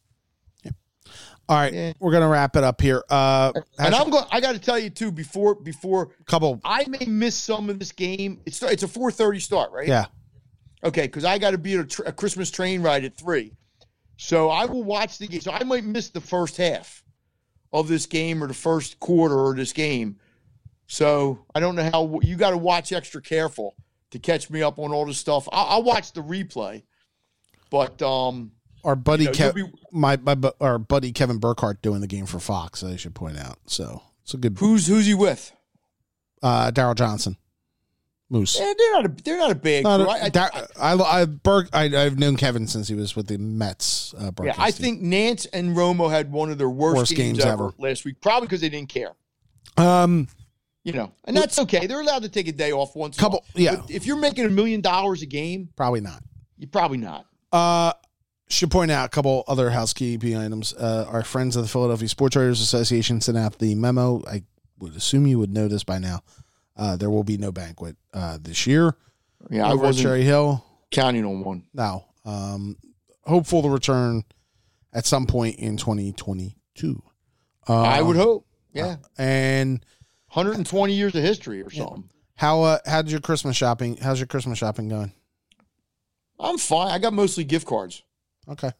All 1.50 1.56
right, 1.56 1.74
Yeah. 1.74 1.92
we're 1.98 2.12
gonna 2.12 2.28
wrap 2.28 2.54
it 2.54 2.62
up 2.62 2.80
here. 2.80 3.02
Uh, 3.10 3.52
And 3.76 3.92
I'm 3.92 4.08
going. 4.08 4.24
I 4.30 4.40
got 4.40 4.52
to 4.52 4.60
tell 4.60 4.78
you 4.78 4.88
too. 4.88 5.10
Before 5.10 5.56
before 5.56 6.14
couple. 6.24 6.60
I 6.64 6.84
may 6.86 7.04
miss 7.06 7.34
some 7.34 7.68
of 7.68 7.80
this 7.80 7.90
game. 7.90 8.40
It's 8.46 8.62
it's 8.62 8.84
a 8.84 8.86
4:30 8.86 9.40
start, 9.42 9.72
right? 9.72 9.88
Yeah. 9.88 10.06
Okay, 10.84 11.02
because 11.02 11.24
I 11.24 11.38
got 11.38 11.50
to 11.50 11.58
be 11.58 11.74
at 11.74 11.80
a, 11.80 11.84
tr- 11.84 12.02
a 12.04 12.12
Christmas 12.12 12.52
train 12.52 12.82
ride 12.82 13.04
at 13.04 13.16
three, 13.16 13.52
so 14.16 14.48
I 14.48 14.64
will 14.66 14.84
watch 14.84 15.18
the 15.18 15.26
game. 15.26 15.40
So 15.40 15.50
I 15.50 15.64
might 15.64 15.84
miss 15.84 16.10
the 16.10 16.20
first 16.20 16.56
half 16.56 17.02
of 17.72 17.88
this 17.88 18.06
game 18.06 18.44
or 18.44 18.46
the 18.46 18.54
first 18.54 19.00
quarter 19.00 19.50
of 19.50 19.56
this 19.56 19.72
game. 19.72 20.20
So 20.86 21.44
I 21.52 21.58
don't 21.58 21.74
know 21.74 21.90
how 21.92 22.20
you 22.22 22.36
got 22.36 22.50
to 22.50 22.58
watch 22.58 22.92
extra 22.92 23.20
careful 23.20 23.74
to 24.12 24.20
catch 24.20 24.50
me 24.50 24.62
up 24.62 24.78
on 24.78 24.92
all 24.92 25.04
this 25.04 25.18
stuff. 25.18 25.48
I'll, 25.52 25.66
I'll 25.66 25.82
watch 25.82 26.12
the 26.12 26.22
replay, 26.22 26.84
but 27.70 28.00
um, 28.02 28.52
Our 28.84 28.96
buddy 28.96 29.24
you 29.24 29.30
know, 29.30 29.34
Kev, 29.34 29.54
be- 29.54 29.72
my 29.92 30.16
my 30.16 30.36
our 30.60 30.78
buddy 30.78 31.12
Kevin 31.12 31.38
Burkhardt 31.38 31.82
doing 31.82 32.00
the 32.00 32.06
game 32.06 32.26
for 32.26 32.38
Fox. 32.40 32.82
I 32.82 32.96
should 32.96 33.14
point 33.14 33.38
out. 33.38 33.58
So 33.66 34.02
it's 34.22 34.34
a 34.34 34.36
good. 34.36 34.56
who's 34.58 34.86
who's 34.86 35.06
he 35.06 35.14
with? 35.14 35.52
Uh, 36.42 36.70
Daryl 36.70 36.94
Johnston, 36.94 37.36
Moose. 38.30 38.58
Yeah, 38.58 38.72
they're 38.78 38.92
not 38.94 39.04
a 39.06 39.22
they're 39.24 39.38
not 39.38 39.50
a 39.50 39.54
big. 39.54 39.84
Not 39.84 40.00
a- 40.00 40.04
crew. 40.04 40.12
I- 40.12 40.20
I- 40.24 40.28
Dar- 40.30 40.50
I, 40.80 40.92
I, 40.94 41.24
Burke, 41.26 41.68
I, 41.72 41.84
I've 41.94 42.18
known 42.18 42.36
Kevin 42.36 42.66
since 42.66 42.88
he 42.88 42.94
was 42.94 43.14
with 43.14 43.26
the 43.26 43.36
Mets. 43.38 44.14
Uh, 44.14 44.30
Yeah, 44.42 44.54
I 44.56 44.70
team. 44.70 44.82
think 44.82 45.02
Nantz 45.02 45.46
and 45.52 45.76
Romo 45.76 46.10
had 46.10 46.32
one 46.32 46.50
of 46.50 46.56
their 46.58 46.70
worst, 46.70 46.96
Worst 46.96 47.14
games, 47.14 47.38
games 47.38 47.44
ever, 47.44 47.64
ever. 47.68 47.74
last 47.78 48.04
week, 48.06 48.20
probably 48.22 48.46
because 48.46 48.62
they 48.62 48.68
didn't 48.70 48.88
care. 48.88 49.12
Um, 49.76 50.28
You 50.84 50.92
know, 50.94 51.12
and 51.24 51.36
that's 51.36 51.58
okay. 51.58 51.86
They're 51.86 52.00
allowed 52.00 52.22
to 52.22 52.30
take 52.30 52.48
a 52.48 52.52
day 52.52 52.72
off 52.72 52.96
once. 52.96 53.18
in 53.18 53.20
a 53.20 53.22
Couple- 53.22 53.44
yeah. 53.54 53.76
But 53.76 53.90
if 53.90 54.06
you're 54.06 54.16
making 54.16 54.46
a 54.46 54.50
million 54.50 54.80
dollars 54.80 55.20
a 55.20 55.26
game, 55.26 55.68
probably 55.76 56.00
not. 56.00 56.22
you're 56.56 56.70
probably 56.70 56.96
not. 56.98 57.26
Uh, 57.52 57.92
should 58.50 58.70
point 58.70 58.90
out 58.90 59.06
a 59.06 59.08
couple 59.08 59.44
other 59.48 59.70
housekeeping 59.70 60.36
items. 60.36 60.74
Uh, 60.74 61.06
our 61.08 61.22
friends 61.22 61.56
of 61.56 61.62
the 61.62 61.68
Philadelphia 61.68 62.08
Sports 62.08 62.36
Writers 62.36 62.60
Association 62.60 63.20
sent 63.20 63.38
out 63.38 63.58
the 63.58 63.74
memo. 63.74 64.22
I 64.26 64.42
would 64.78 64.96
assume 64.96 65.26
you 65.26 65.38
would 65.38 65.52
know 65.52 65.68
this 65.68 65.84
by 65.84 65.98
now. 65.98 66.20
Uh, 66.76 66.96
there 66.96 67.10
will 67.10 67.24
be 67.24 67.36
no 67.38 67.52
banquet 67.52 67.96
uh, 68.14 68.38
this 68.40 68.66
year. 68.66 68.96
Yeah, 69.50 69.66
I 69.66 69.72
over 69.72 69.84
wasn't 69.84 70.04
Cherry 70.06 70.22
Hill. 70.22 70.64
counting 70.90 71.24
on 71.24 71.42
one. 71.44 71.64
No. 71.74 72.04
Um, 72.24 72.76
hopeful 73.24 73.62
to 73.62 73.68
return 73.68 74.24
at 74.92 75.06
some 75.06 75.26
point 75.26 75.56
in 75.58 75.76
2022. 75.76 77.02
Um, 77.68 77.76
I 77.76 78.02
would 78.02 78.16
hope. 78.16 78.46
Yeah, 78.72 78.96
And 79.18 79.84
120 80.32 80.92
years 80.94 81.14
of 81.16 81.22
history 81.24 81.60
or 81.60 81.70
something. 81.70 82.08
how 82.36 82.62
uh, 82.62 82.78
how 82.86 83.02
did 83.02 83.10
your 83.10 83.20
Christmas 83.20 83.56
shopping? 83.56 83.96
How's 83.96 84.20
your 84.20 84.28
Christmas 84.28 84.58
shopping 84.58 84.88
going? 84.88 85.12
I'm 86.38 86.56
fine. 86.56 86.88
I 86.92 86.98
got 87.00 87.12
mostly 87.12 87.42
gift 87.44 87.66
cards. 87.66 88.02
Okay. 88.50 88.70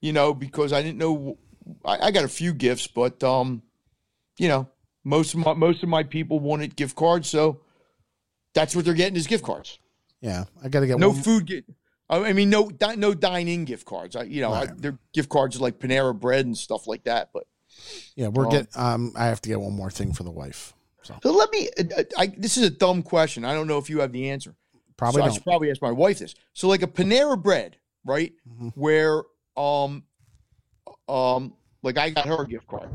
You 0.00 0.12
know, 0.12 0.34
because 0.34 0.72
I 0.72 0.82
didn't 0.82 0.98
know. 0.98 1.38
I, 1.84 1.98
I 2.06 2.10
got 2.10 2.24
a 2.24 2.28
few 2.28 2.52
gifts, 2.54 2.86
but 2.86 3.22
um, 3.24 3.62
you 4.38 4.48
know, 4.48 4.68
most 5.04 5.34
of 5.34 5.40
my 5.40 5.54
most 5.54 5.82
of 5.82 5.88
my 5.88 6.02
people 6.02 6.38
wanted 6.40 6.76
gift 6.76 6.94
cards, 6.96 7.28
so 7.28 7.60
that's 8.54 8.74
what 8.76 8.84
they're 8.84 8.94
getting 8.94 9.16
is 9.16 9.26
gift 9.26 9.44
cards. 9.44 9.78
Yeah, 10.20 10.44
I 10.62 10.68
got 10.68 10.80
to 10.80 10.86
get 10.86 10.98
No 10.98 11.10
one. 11.10 11.22
food. 11.22 11.46
Get, 11.46 11.64
I 12.10 12.32
mean, 12.32 12.48
no 12.50 12.70
di- 12.70 12.96
no 12.96 13.12
dine-in 13.14 13.64
gift 13.66 13.84
cards. 13.86 14.16
I, 14.16 14.22
you 14.22 14.40
know, 14.40 14.50
Right. 14.52 14.70
they're 14.80 14.98
gift 15.12 15.28
cards 15.28 15.60
like 15.60 15.78
Panera 15.78 16.18
Bread 16.18 16.46
and 16.46 16.56
stuff 16.56 16.86
like 16.86 17.04
that. 17.04 17.30
But 17.34 17.44
Yeah, 18.16 18.28
we're 18.28 18.46
Oh. 18.46 18.50
get. 18.50 18.68
Um, 18.76 19.12
I 19.16 19.26
have 19.26 19.40
to 19.42 19.48
get 19.48 19.60
one 19.60 19.74
more 19.74 19.90
thing 19.90 20.12
for 20.14 20.22
the 20.22 20.30
wife. 20.30 20.74
So 21.02 21.14
so 21.22 21.32
let 21.32 21.50
me. 21.52 21.68
uh, 21.78 22.02
I, 22.16 22.26
this 22.28 22.56
is 22.56 22.64
a 22.64 22.70
dumb 22.70 23.02
question. 23.02 23.44
I 23.44 23.52
don't 23.52 23.66
know 23.66 23.78
if 23.78 23.90
you 23.90 24.00
have 24.00 24.12
the 24.12 24.30
answer. 24.30 24.54
probably 24.96 25.20
so 25.22 25.26
I 25.26 25.30
should 25.30 25.44
probably 25.44 25.70
ask 25.70 25.82
my 25.82 25.92
wife 25.92 26.18
this. 26.20 26.34
So 26.54 26.66
like 26.68 26.82
a 26.82 26.86
Panera 26.88 27.40
Bread, 27.40 27.76
right? 28.08 28.32
Mhm. 28.50 28.72
Where 28.74 29.22
um 29.56 30.02
um 31.08 31.54
like 31.82 31.98
I 31.98 32.10
got 32.10 32.26
her 32.26 32.42
a 32.42 32.48
gift 32.48 32.66
card, 32.66 32.88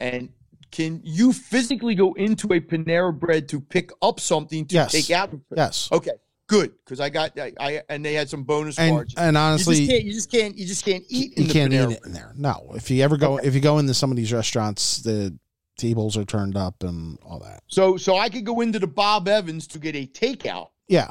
and 0.00 0.28
can 0.70 1.00
you 1.04 1.32
physically 1.32 1.94
go 1.94 2.12
into 2.14 2.52
a 2.52 2.60
Panera 2.60 3.18
Bread 3.18 3.48
to 3.50 3.60
pick 3.60 3.90
up 4.02 4.20
something 4.20 4.66
to 4.66 4.74
Yes. 4.74 4.92
take 4.92 5.10
out? 5.10 5.30
Yes. 5.56 5.88
Okay, 5.90 6.10
good 6.48 6.72
because 6.84 7.00
I 7.00 7.08
got 7.08 7.38
I, 7.38 7.52
I 7.58 7.82
and 7.88 8.04
they 8.04 8.12
had 8.14 8.28
some 8.28 8.42
bonus 8.42 8.78
And 8.78 8.92
cards. 8.94 9.14
and 9.16 9.34
you 9.34 9.40
honestly, 9.40 9.76
just 9.76 9.90
can't 9.90 10.04
you 10.04 10.12
just 10.12 10.30
can't 10.30 10.58
you 10.58 10.66
just 10.66 10.84
can't 10.84 11.04
eat 11.08 11.32
in 11.36 11.42
you 11.44 11.48
the 11.48 11.52
can't 11.54 11.72
Panera 11.72 11.92
eat 11.92 11.96
it 11.98 12.06
in 12.06 12.12
there. 12.12 12.32
No, 12.36 12.72
if 12.74 12.90
you 12.90 13.02
ever 13.02 13.16
go, 13.16 13.38
if 13.38 13.54
you 13.54 13.60
go 13.60 13.78
into 13.78 13.94
some 13.94 14.10
of 14.10 14.16
these 14.16 14.32
restaurants, 14.32 14.98
the 14.98 15.38
tables 15.78 16.16
are 16.16 16.24
turned 16.24 16.56
up 16.56 16.82
and 16.82 17.18
all 17.24 17.38
that. 17.38 17.62
So 17.68 17.96
so 17.96 18.16
I 18.18 18.28
could 18.28 18.44
go 18.44 18.60
into 18.60 18.78
the 18.78 18.86
Bob 18.86 19.28
Evans 19.28 19.66
to 19.68 19.78
get 19.78 19.94
a 19.96 20.06
takeout. 20.06 20.68
Yeah, 20.88 21.10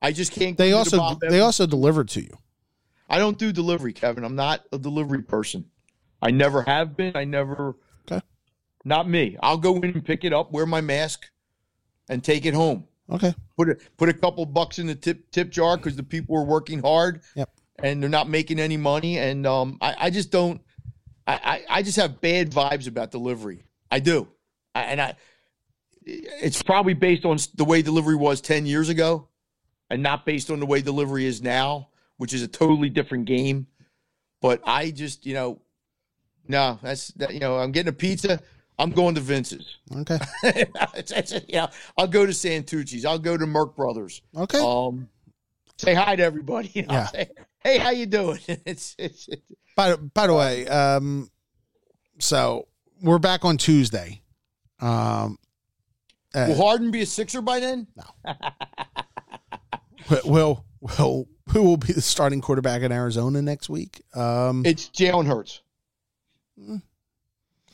I 0.00 0.12
just 0.12 0.32
can't. 0.32 0.56
They 0.56 0.72
also 0.72 0.96
the 0.96 1.28
they 1.28 1.40
also 1.40 1.66
deliver 1.66 2.04
to 2.04 2.22
you. 2.22 2.36
I 3.08 3.18
don't 3.18 3.38
do 3.38 3.52
delivery, 3.52 3.92
Kevin. 3.92 4.24
I'm 4.24 4.36
not 4.36 4.64
a 4.72 4.78
delivery 4.78 5.22
person. 5.22 5.66
I 6.20 6.30
never 6.30 6.62
have 6.62 6.96
been. 6.96 7.16
I 7.16 7.24
never. 7.24 7.76
Okay. 8.10 8.24
Not 8.84 9.08
me. 9.08 9.36
I'll 9.42 9.58
go 9.58 9.76
in 9.76 9.84
and 9.84 10.04
pick 10.04 10.24
it 10.24 10.32
up, 10.32 10.52
wear 10.52 10.66
my 10.66 10.80
mask, 10.80 11.30
and 12.08 12.22
take 12.22 12.46
it 12.46 12.54
home. 12.54 12.86
Okay. 13.10 13.34
Put 13.56 13.70
a 13.70 13.76
put 13.96 14.08
a 14.08 14.14
couple 14.14 14.44
bucks 14.46 14.78
in 14.78 14.86
the 14.86 14.94
tip 14.94 15.30
tip 15.30 15.50
jar 15.50 15.76
because 15.76 15.96
the 15.96 16.02
people 16.02 16.36
are 16.36 16.44
working 16.44 16.80
hard. 16.80 17.22
Yep. 17.34 17.50
And 17.78 18.02
they're 18.02 18.10
not 18.10 18.28
making 18.28 18.58
any 18.58 18.78
money, 18.78 19.18
and 19.18 19.46
um, 19.46 19.76
I, 19.82 19.94
I 19.98 20.10
just 20.10 20.30
don't. 20.30 20.62
I, 21.26 21.34
I 21.34 21.78
I 21.78 21.82
just 21.82 21.96
have 21.98 22.20
bad 22.20 22.50
vibes 22.50 22.88
about 22.88 23.10
delivery. 23.10 23.64
I 23.90 24.00
do, 24.00 24.28
I, 24.74 24.82
and 24.84 25.00
I. 25.00 25.14
It's 26.02 26.62
probably 26.62 26.94
based 26.94 27.24
on 27.26 27.36
the 27.54 27.64
way 27.64 27.82
delivery 27.82 28.16
was 28.16 28.40
ten 28.40 28.64
years 28.64 28.88
ago, 28.88 29.28
and 29.90 30.02
not 30.02 30.24
based 30.24 30.50
on 30.50 30.58
the 30.58 30.66
way 30.66 30.80
delivery 30.80 31.26
is 31.26 31.42
now, 31.42 31.90
which 32.18 32.32
is 32.32 32.42
a 32.42 32.48
totally 32.48 32.88
different 32.88 33.24
game. 33.26 33.66
But 34.40 34.60
I 34.66 34.90
just, 34.90 35.26
you 35.26 35.34
know, 35.34 35.60
no, 36.48 36.78
that's 36.82 37.08
that. 37.14 37.34
You 37.34 37.40
know, 37.40 37.56
I'm 37.58 37.72
getting 37.72 37.88
a 37.90 37.92
pizza. 37.92 38.40
I'm 38.78 38.90
going 38.90 39.14
to 39.14 39.20
Vince's. 39.22 39.78
Okay. 39.90 40.18
It's- 40.44 41.10
it's- 41.10 41.32
you 41.48 41.54
know, 41.56 41.68
I'll 41.96 42.06
go 42.06 42.26
to 42.26 42.32
Santucci's. 42.32 43.04
I'll 43.06 43.18
go 43.18 43.36
to 43.36 43.46
Merck 43.46 43.74
Brothers. 43.74 44.20
Okay. 44.36 44.60
Um, 44.60 45.08
say 45.78 45.94
hi 45.94 46.14
to 46.16 46.22
everybody. 46.22 46.68
You 46.74 46.82
know, 46.86 46.92
Yeah. 46.94 47.06
say, 47.06 47.28
hey, 47.60 47.78
how 47.78 47.90
you 47.90 48.04
doing? 48.06 48.38
It's, 48.66 48.94
it's, 48.98 49.28
it's 49.28 49.42
By 49.76 49.96
by 49.96 50.26
the 50.26 50.34
way, 50.34 50.66
um, 50.68 51.30
so 52.18 52.68
we're 53.02 53.18
back 53.18 53.44
on 53.46 53.56
Tuesday. 53.56 54.20
Um, 54.80 55.38
uh, 56.34 56.46
will 56.48 56.56
Harden 56.56 56.90
be 56.90 57.00
a 57.00 57.06
Sixer 57.06 57.40
by 57.40 57.60
then? 57.60 57.86
No. 57.96 58.34
will 60.24 60.64
will 60.98 61.28
who 61.50 61.62
will 61.62 61.76
be 61.76 61.92
the 61.92 62.00
starting 62.02 62.40
quarterback 62.40 62.82
in 62.82 62.90
Arizona 62.92 63.40
next 63.42 63.68
week? 63.68 64.02
Um, 64.14 64.64
It's 64.66 64.88
Jalen 64.90 65.26
Hurts. 65.26 65.62
Mm. 66.60 66.82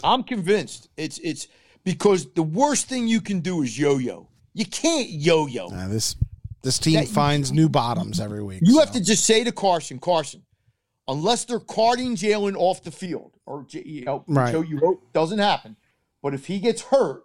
I'm 0.04 0.22
convinced. 0.24 0.88
It's 0.96 1.18
it's 1.18 1.48
because 1.84 2.32
the 2.34 2.42
worst 2.42 2.88
thing 2.88 3.06
you 3.08 3.20
can 3.20 3.40
do 3.40 3.62
is 3.62 3.78
yo-yo. 3.78 4.28
You 4.54 4.64
can't 4.66 5.08
yo-yo. 5.08 5.66
uh, 5.68 5.88
this 5.88 6.16
this 6.62 6.78
team 6.78 6.94
That- 7.00 7.08
finds 7.08 7.52
new 7.52 7.68
bottoms 7.68 8.20
every 8.20 8.42
week. 8.42 8.60
You 8.62 8.74
so. 8.74 8.80
have 8.80 8.92
to 8.92 9.00
just 9.02 9.24
say 9.24 9.42
to 9.44 9.52
Carson, 9.52 9.98
Carson, 9.98 10.42
unless 11.08 11.44
they're 11.44 11.58
carting 11.60 12.14
Jalen 12.16 12.54
off 12.56 12.82
the 12.82 12.90
field, 12.90 13.32
or 13.46 13.66
you 13.70 14.04
know, 14.04 14.24
Right. 14.28 14.52
so 14.52 14.60
you 14.60 14.78
hope 14.78 15.12
doesn't 15.12 15.38
happen. 15.38 15.76
But 16.22 16.34
if 16.34 16.46
he 16.46 16.60
gets 16.60 16.82
hurt, 16.82 17.24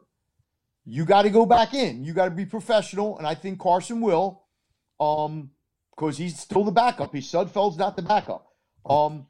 you 0.85 1.05
got 1.05 1.23
to 1.23 1.29
go 1.29 1.45
back 1.45 1.73
in. 1.73 2.03
You 2.03 2.13
got 2.13 2.25
to 2.25 2.31
be 2.31 2.45
professional, 2.45 3.17
and 3.17 3.27
I 3.27 3.35
think 3.35 3.59
Carson 3.59 4.01
will, 4.01 4.43
um, 4.99 5.51
because 5.97 6.17
he's 6.17 6.39
still 6.39 6.63
the 6.63 6.71
backup. 6.71 7.13
He's 7.13 7.29
Sudfeld's 7.31 7.77
not 7.77 7.95
the 7.95 8.03
backup. 8.03 8.47
Um, 8.85 9.25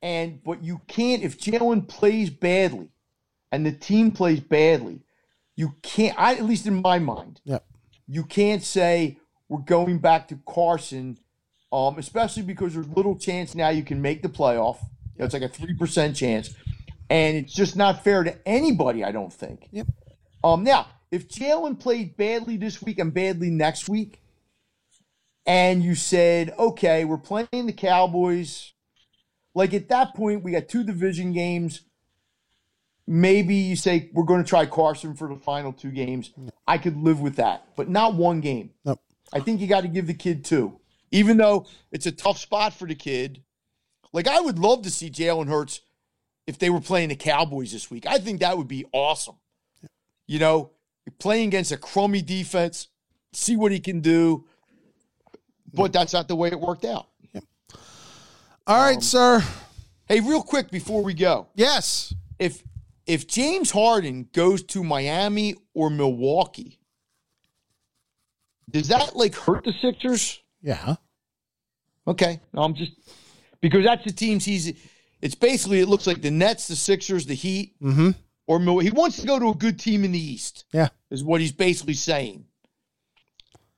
and 0.00 0.42
but 0.42 0.62
you 0.62 0.80
can't 0.86 1.22
if 1.22 1.38
Jalen 1.38 1.88
plays 1.88 2.30
badly, 2.30 2.88
and 3.50 3.66
the 3.66 3.72
team 3.72 4.10
plays 4.12 4.40
badly, 4.40 5.00
you 5.56 5.74
can't. 5.82 6.18
I 6.18 6.34
at 6.34 6.44
least 6.44 6.66
in 6.66 6.80
my 6.80 6.98
mind, 6.98 7.40
Yep. 7.44 7.64
you 8.06 8.24
can't 8.24 8.62
say 8.62 9.18
we're 9.48 9.58
going 9.60 9.98
back 9.98 10.28
to 10.28 10.38
Carson, 10.48 11.18
um, 11.72 11.98
especially 11.98 12.42
because 12.42 12.74
there's 12.74 12.88
little 12.88 13.16
chance 13.18 13.54
now 13.54 13.68
you 13.68 13.82
can 13.82 14.00
make 14.00 14.22
the 14.22 14.28
playoff. 14.28 14.78
You 15.14 15.18
know, 15.20 15.24
it's 15.26 15.34
like 15.34 15.42
a 15.42 15.48
three 15.48 15.74
percent 15.74 16.16
chance, 16.16 16.54
and 17.10 17.36
it's 17.36 17.52
just 17.52 17.76
not 17.76 18.02
fair 18.02 18.24
to 18.24 18.36
anybody. 18.48 19.04
I 19.04 19.12
don't 19.12 19.32
think. 19.32 19.68
Yep. 19.72 19.86
Um, 20.42 20.64
now, 20.64 20.86
if 21.10 21.28
Jalen 21.28 21.78
played 21.78 22.16
badly 22.16 22.56
this 22.56 22.80
week 22.82 22.98
and 22.98 23.12
badly 23.12 23.50
next 23.50 23.88
week, 23.88 24.21
and 25.46 25.82
you 25.82 25.94
said, 25.94 26.54
okay, 26.58 27.04
we're 27.04 27.18
playing 27.18 27.66
the 27.66 27.72
Cowboys, 27.72 28.72
like 29.54 29.74
at 29.74 29.88
that 29.88 30.14
point, 30.14 30.42
we 30.42 30.52
got 30.52 30.68
two 30.68 30.84
division 30.84 31.32
games. 31.32 31.82
Maybe 33.06 33.56
you 33.56 33.76
say 33.76 34.10
we're 34.12 34.24
going 34.24 34.42
to 34.42 34.48
try 34.48 34.64
Carson 34.66 35.14
for 35.14 35.28
the 35.28 35.36
final 35.36 35.72
two 35.72 35.90
games. 35.90 36.32
I 36.66 36.78
could 36.78 36.96
live 36.96 37.20
with 37.20 37.36
that, 37.36 37.66
but 37.76 37.88
not 37.88 38.14
one 38.14 38.40
game. 38.40 38.70
Nope. 38.84 39.00
I 39.32 39.40
think 39.40 39.60
you 39.60 39.66
got 39.66 39.82
to 39.82 39.88
give 39.88 40.06
the 40.06 40.14
kid 40.14 40.44
two, 40.44 40.78
even 41.10 41.36
though 41.36 41.66
it's 41.90 42.06
a 42.06 42.12
tough 42.12 42.38
spot 42.38 42.74
for 42.74 42.86
the 42.86 42.94
kid. 42.94 43.42
Like 44.12 44.28
I 44.28 44.40
would 44.40 44.58
love 44.58 44.82
to 44.82 44.90
see 44.90 45.10
Jalen 45.10 45.48
Hurts 45.48 45.80
if 46.46 46.58
they 46.58 46.70
were 46.70 46.80
playing 46.80 47.08
the 47.08 47.16
Cowboys 47.16 47.72
this 47.72 47.90
week. 47.90 48.06
I 48.06 48.18
think 48.18 48.40
that 48.40 48.56
would 48.56 48.68
be 48.68 48.86
awesome. 48.92 49.36
You 50.26 50.38
know, 50.38 50.70
playing 51.18 51.48
against 51.48 51.72
a 51.72 51.76
crummy 51.76 52.22
defense, 52.22 52.88
see 53.32 53.56
what 53.56 53.72
he 53.72 53.80
can 53.80 54.00
do. 54.00 54.46
But 55.74 55.92
that's 55.92 56.12
not 56.12 56.28
the 56.28 56.36
way 56.36 56.48
it 56.48 56.60
worked 56.60 56.84
out. 56.84 57.06
All 58.66 58.80
right, 58.80 58.96
um, 58.96 59.02
sir. 59.02 59.42
Hey, 60.06 60.20
real 60.20 60.42
quick 60.42 60.70
before 60.70 61.02
we 61.02 61.14
go, 61.14 61.48
Yes. 61.54 62.14
if 62.38 62.62
if 63.06 63.26
James 63.26 63.70
Harden 63.72 64.28
goes 64.32 64.62
to 64.64 64.84
Miami 64.84 65.56
or 65.74 65.90
Milwaukee, 65.90 66.78
does 68.70 68.88
that 68.88 69.16
like 69.16 69.34
hurt 69.34 69.64
the 69.64 69.72
Sixers? 69.82 70.40
Yeah. 70.62 70.96
Okay, 72.06 72.40
no, 72.52 72.62
I'm 72.62 72.74
just 72.74 72.92
because 73.60 73.84
that's 73.84 74.04
the 74.04 74.12
teams 74.12 74.44
he's. 74.44 74.72
It's 75.20 75.34
basically 75.36 75.80
it 75.80 75.86
looks 75.88 76.06
like 76.06 76.20
the 76.20 76.30
Nets, 76.30 76.68
the 76.68 76.76
Sixers, 76.76 77.26
the 77.26 77.34
Heat, 77.34 77.74
Mm-hmm. 77.80 78.10
or 78.46 78.58
Mil- 78.58 78.80
he 78.80 78.90
wants 78.90 79.20
to 79.20 79.26
go 79.26 79.38
to 79.38 79.50
a 79.50 79.54
good 79.54 79.78
team 79.78 80.04
in 80.04 80.12
the 80.12 80.18
East. 80.18 80.64
Yeah. 80.72 80.88
is 81.10 81.22
what 81.24 81.40
he's 81.40 81.52
basically 81.52 81.94
saying. 81.94 82.44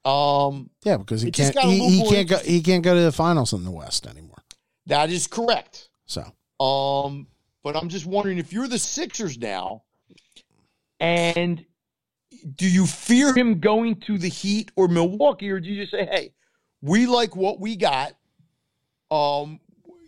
Um, 0.04 0.70
Yeah, 0.84 0.98
because 0.98 1.22
he 1.22 1.30
can't 1.30 1.58
he, 1.58 2.00
he 2.02 2.08
can't 2.08 2.28
go 2.28 2.38
he 2.38 2.60
can't 2.60 2.84
go 2.84 2.94
to 2.94 3.00
the 3.00 3.12
finals 3.12 3.52
in 3.52 3.64
the 3.64 3.70
West 3.70 4.06
anymore. 4.06 4.42
that 4.86 5.10
is 5.10 5.26
correct. 5.26 5.88
So 6.06 6.22
Um, 6.64 7.26
but 7.62 7.76
I'm 7.76 7.88
just 7.88 8.04
wondering 8.04 8.38
if 8.38 8.52
you're 8.52 8.68
the 8.68 8.78
Sixers 8.78 9.38
now, 9.38 9.82
and 11.00 11.64
do 12.56 12.68
you 12.68 12.86
fear 12.86 13.34
him 13.34 13.60
going 13.60 13.96
to 14.00 14.18
the 14.18 14.28
Heat 14.28 14.70
or 14.76 14.88
Milwaukee, 14.88 15.50
or 15.50 15.60
do 15.60 15.70
you 15.70 15.82
just 15.82 15.92
say, 15.92 16.04
"Hey, 16.04 16.34
we 16.82 17.06
like 17.06 17.34
what 17.34 17.58
we 17.58 17.76
got. 17.76 18.14
Um, 19.10 19.60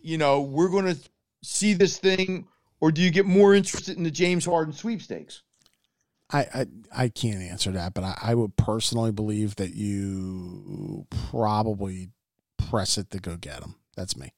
you 0.02 0.18
know, 0.18 0.42
we're 0.42 0.68
going 0.68 0.94
to 0.94 1.00
see 1.42 1.72
this 1.72 1.96
thing," 1.98 2.46
or 2.80 2.92
do 2.92 3.00
you 3.00 3.10
get 3.10 3.24
more 3.24 3.54
interested 3.54 3.96
in 3.96 4.02
the 4.02 4.10
James 4.10 4.44
Harden 4.44 4.74
sweepstakes? 4.74 5.42
I, 6.32 6.40
I 6.40 6.66
I 7.04 7.08
can't 7.08 7.40
answer 7.42 7.70
that, 7.72 7.94
but 7.94 8.02
I, 8.04 8.18
I 8.20 8.34
would 8.34 8.56
personally 8.56 9.12
believe 9.12 9.56
that 9.56 9.74
you 9.74 11.06
probably 11.30 12.10
press 12.56 12.98
it 12.98 13.10
to 13.10 13.18
go 13.20 13.36
get 13.36 13.62
him. 13.62 13.76
That's 13.96 14.16
me. 14.16 14.32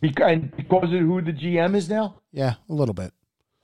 Because, 0.00 0.38
because 0.56 0.84
of 0.84 1.00
who 1.00 1.20
the 1.20 1.32
GM 1.32 1.74
is 1.74 1.88
now. 1.88 2.20
Yeah, 2.32 2.54
a 2.68 2.72
little 2.72 2.94
bit. 2.94 3.12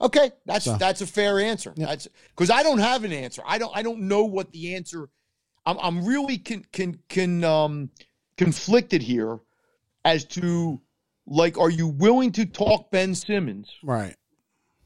Okay, 0.01 0.31
that's 0.45 0.65
So- 0.65 0.75
that's 0.77 0.99
a 1.01 1.07
fair 1.07 1.39
answer. 1.39 1.73
Yeah. 1.77 1.85
That's 1.87 2.07
because 2.29 2.49
I 2.49 2.63
don't 2.63 2.79
have 2.79 3.05
an 3.05 3.13
answer. 3.13 3.41
I 3.45 3.57
don't 3.57 3.71
I 3.75 3.81
don't 3.81 4.01
know 4.01 4.25
what 4.25 4.51
the 4.51 4.75
answer. 4.75 5.09
I'm 5.65 5.77
I'm 5.79 6.05
really 6.05 6.37
can 6.37 6.65
can 6.73 6.99
can 7.07 7.43
um 7.45 7.89
conflicted 8.37 9.01
here 9.01 9.39
as 10.03 10.25
to 10.25 10.81
like, 11.25 11.57
are 11.57 11.69
you 11.71 11.87
willing 11.87 12.31
to 12.33 12.45
talk 12.45 12.91
Ben 12.91 13.15
Simmons 13.15 13.71
Right. 13.81 14.15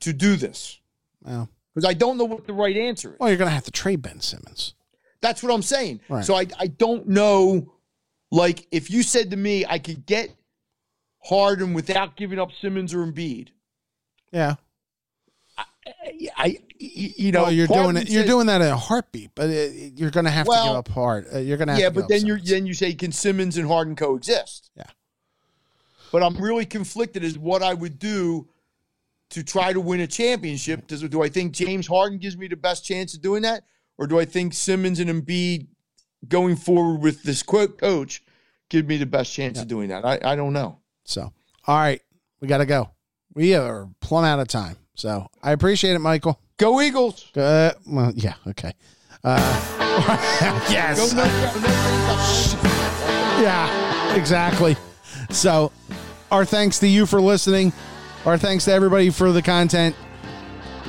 to 0.01 0.13
do 0.13 0.35
this? 0.37 0.79
Well, 1.21 1.49
Because 1.79 1.89
I 1.89 1.93
don't 1.93 2.17
know 2.17 2.25
what 2.25 2.45
the 2.45 2.53
right 2.53 2.75
answer 2.75 3.13
is. 3.13 3.19
well, 3.19 3.29
you're 3.29 3.37
going 3.37 3.49
to 3.49 3.53
have 3.53 3.65
to 3.65 3.71
trade 3.71 4.01
Ben 4.01 4.19
Simmons. 4.21 4.73
That's 5.21 5.43
what 5.43 5.53
I'm 5.53 5.61
saying. 5.61 6.01
Right. 6.09 6.23
So 6.23 6.35
I 6.35 6.47
I 6.59 6.67
don't 6.67 7.07
know. 7.07 7.73
Like, 8.31 8.67
if 8.71 8.91
you 8.91 9.01
said 9.03 9.31
to 9.31 9.37
me 9.37 9.65
I 9.65 9.79
could 9.79 10.05
get 10.05 10.29
Harden 11.23 11.73
without 11.73 12.15
giving 12.15 12.39
up 12.39 12.49
Simmons 12.61 12.93
or 12.93 12.99
Embiid, 12.99 13.49
Yeah. 14.31 14.55
I, 15.57 15.63
I 16.37 16.57
you 16.77 17.31
know, 17.33 17.43
well, 17.43 17.51
you're 17.51 17.67
Harden 17.67 17.95
doing 17.95 17.97
it. 18.07 18.09
You're 18.09 18.23
doing 18.23 18.47
that 18.47 18.61
in 18.61 18.67
a 18.67 18.77
heartbeat, 18.77 19.31
but 19.35 19.49
it, 19.49 19.93
you're 19.97 20.11
going 20.11 20.25
to 20.25 20.31
have 20.31 20.45
to 20.45 20.49
Well, 20.49 20.67
give 20.67 20.75
up 20.77 20.87
hard. 20.87 21.27
Uh, 21.33 21.39
you're 21.39 21.57
going 21.57 21.67
to 21.67 21.73
have 21.73 21.81
yeah, 21.81 21.89
to 21.89 21.95
but 21.95 22.07
then 22.07 22.25
you 22.25 22.37
then 22.39 22.65
you 22.65 22.73
say 22.73 22.93
can 22.93 23.11
Simmons 23.11 23.57
and 23.57 23.67
Harden 23.67 23.95
coexist? 23.95 24.71
Yeah. 24.77 24.83
But 26.11 26.23
I'm 26.23 26.37
really 26.37 26.65
conflicted 26.65 27.23
as 27.23 27.37
what 27.37 27.61
I 27.61 27.73
would 27.73 27.99
do 27.99 28.47
to 29.29 29.43
try 29.43 29.73
to 29.73 29.79
win 29.79 29.99
a 29.99 30.07
championship. 30.07 30.87
Does 30.87 31.01
do 31.03 31.21
I 31.21 31.29
think 31.29 31.53
James 31.53 31.87
Harden 31.87 32.19
gives 32.19 32.37
me 32.37 32.47
the 32.47 32.55
best 32.55 32.85
chance 32.85 33.13
of 33.13 33.21
doing 33.21 33.43
that, 33.43 33.63
or 33.97 34.07
do 34.07 34.19
I 34.19 34.25
think 34.25 34.53
Simmons 34.53 34.99
and 34.99 35.09
Embiid 35.09 35.67
going 36.27 36.55
forward 36.55 37.01
with 37.01 37.23
this 37.23 37.43
quote 37.43 37.77
coach 37.77 38.23
give 38.69 38.87
me 38.87 38.97
the 38.97 39.05
best 39.05 39.33
chance 39.33 39.59
of 39.61 39.67
doing 39.67 39.89
that? 39.89 40.05
I, 40.05 40.19
I 40.23 40.35
don't 40.35 40.53
know. 40.53 40.79
So, 41.03 41.31
all 41.67 41.77
right, 41.77 42.01
we 42.39 42.47
got 42.47 42.59
to 42.59 42.65
go. 42.65 42.91
We 43.33 43.55
are 43.55 43.87
plumb 44.01 44.25
out 44.25 44.39
of 44.39 44.47
time. 44.47 44.77
So 44.95 45.27
I 45.41 45.51
appreciate 45.51 45.93
it, 45.93 45.99
Michael. 45.99 46.39
Go 46.57 46.81
Eagles! 46.81 47.35
Uh, 47.35 47.73
well, 47.87 48.11
yeah, 48.15 48.33
okay. 48.47 48.73
Uh, 49.23 49.37
yes. 50.69 51.13
Go 51.13 51.17
no, 51.17 51.23
no, 51.23 51.31
no, 51.61 53.41
Yeah, 53.41 54.15
exactly. 54.15 54.75
So, 55.29 55.71
our 56.31 56.43
thanks 56.43 56.79
to 56.79 56.87
you 56.87 57.05
for 57.05 57.21
listening. 57.21 57.71
Our 58.25 58.37
thanks 58.37 58.65
to 58.65 58.73
everybody 58.73 59.09
for 59.09 59.31
the 59.31 59.41
content. 59.41 59.95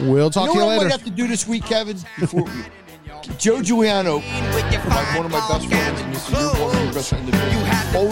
We'll 0.00 0.30
talk 0.30 0.48
You 0.48 0.54
know 0.54 0.54
to 0.54 0.58
you 0.60 0.64
what 0.66 0.72
I 0.72 0.76
later. 0.78 0.84
might 0.88 0.92
have 0.92 1.04
to 1.04 1.10
do 1.10 1.26
this 1.28 1.46
week, 1.46 1.64
Kevin? 1.64 1.96
Before 2.18 2.42
we, 2.44 2.50
Joe 3.38 3.62
Juliano, 3.62 4.16
like 4.16 5.16
one 5.16 5.26
of 5.26 5.32
my 5.32 5.46
best 5.48 5.68
friends, 5.68 6.00
and 6.00 6.14
this 6.14 6.26
is 6.26 6.32
your 6.32 6.50
one 6.54 6.74
of 6.76 6.82
your 6.84 6.92
best 6.94 7.08
friends 7.10 7.30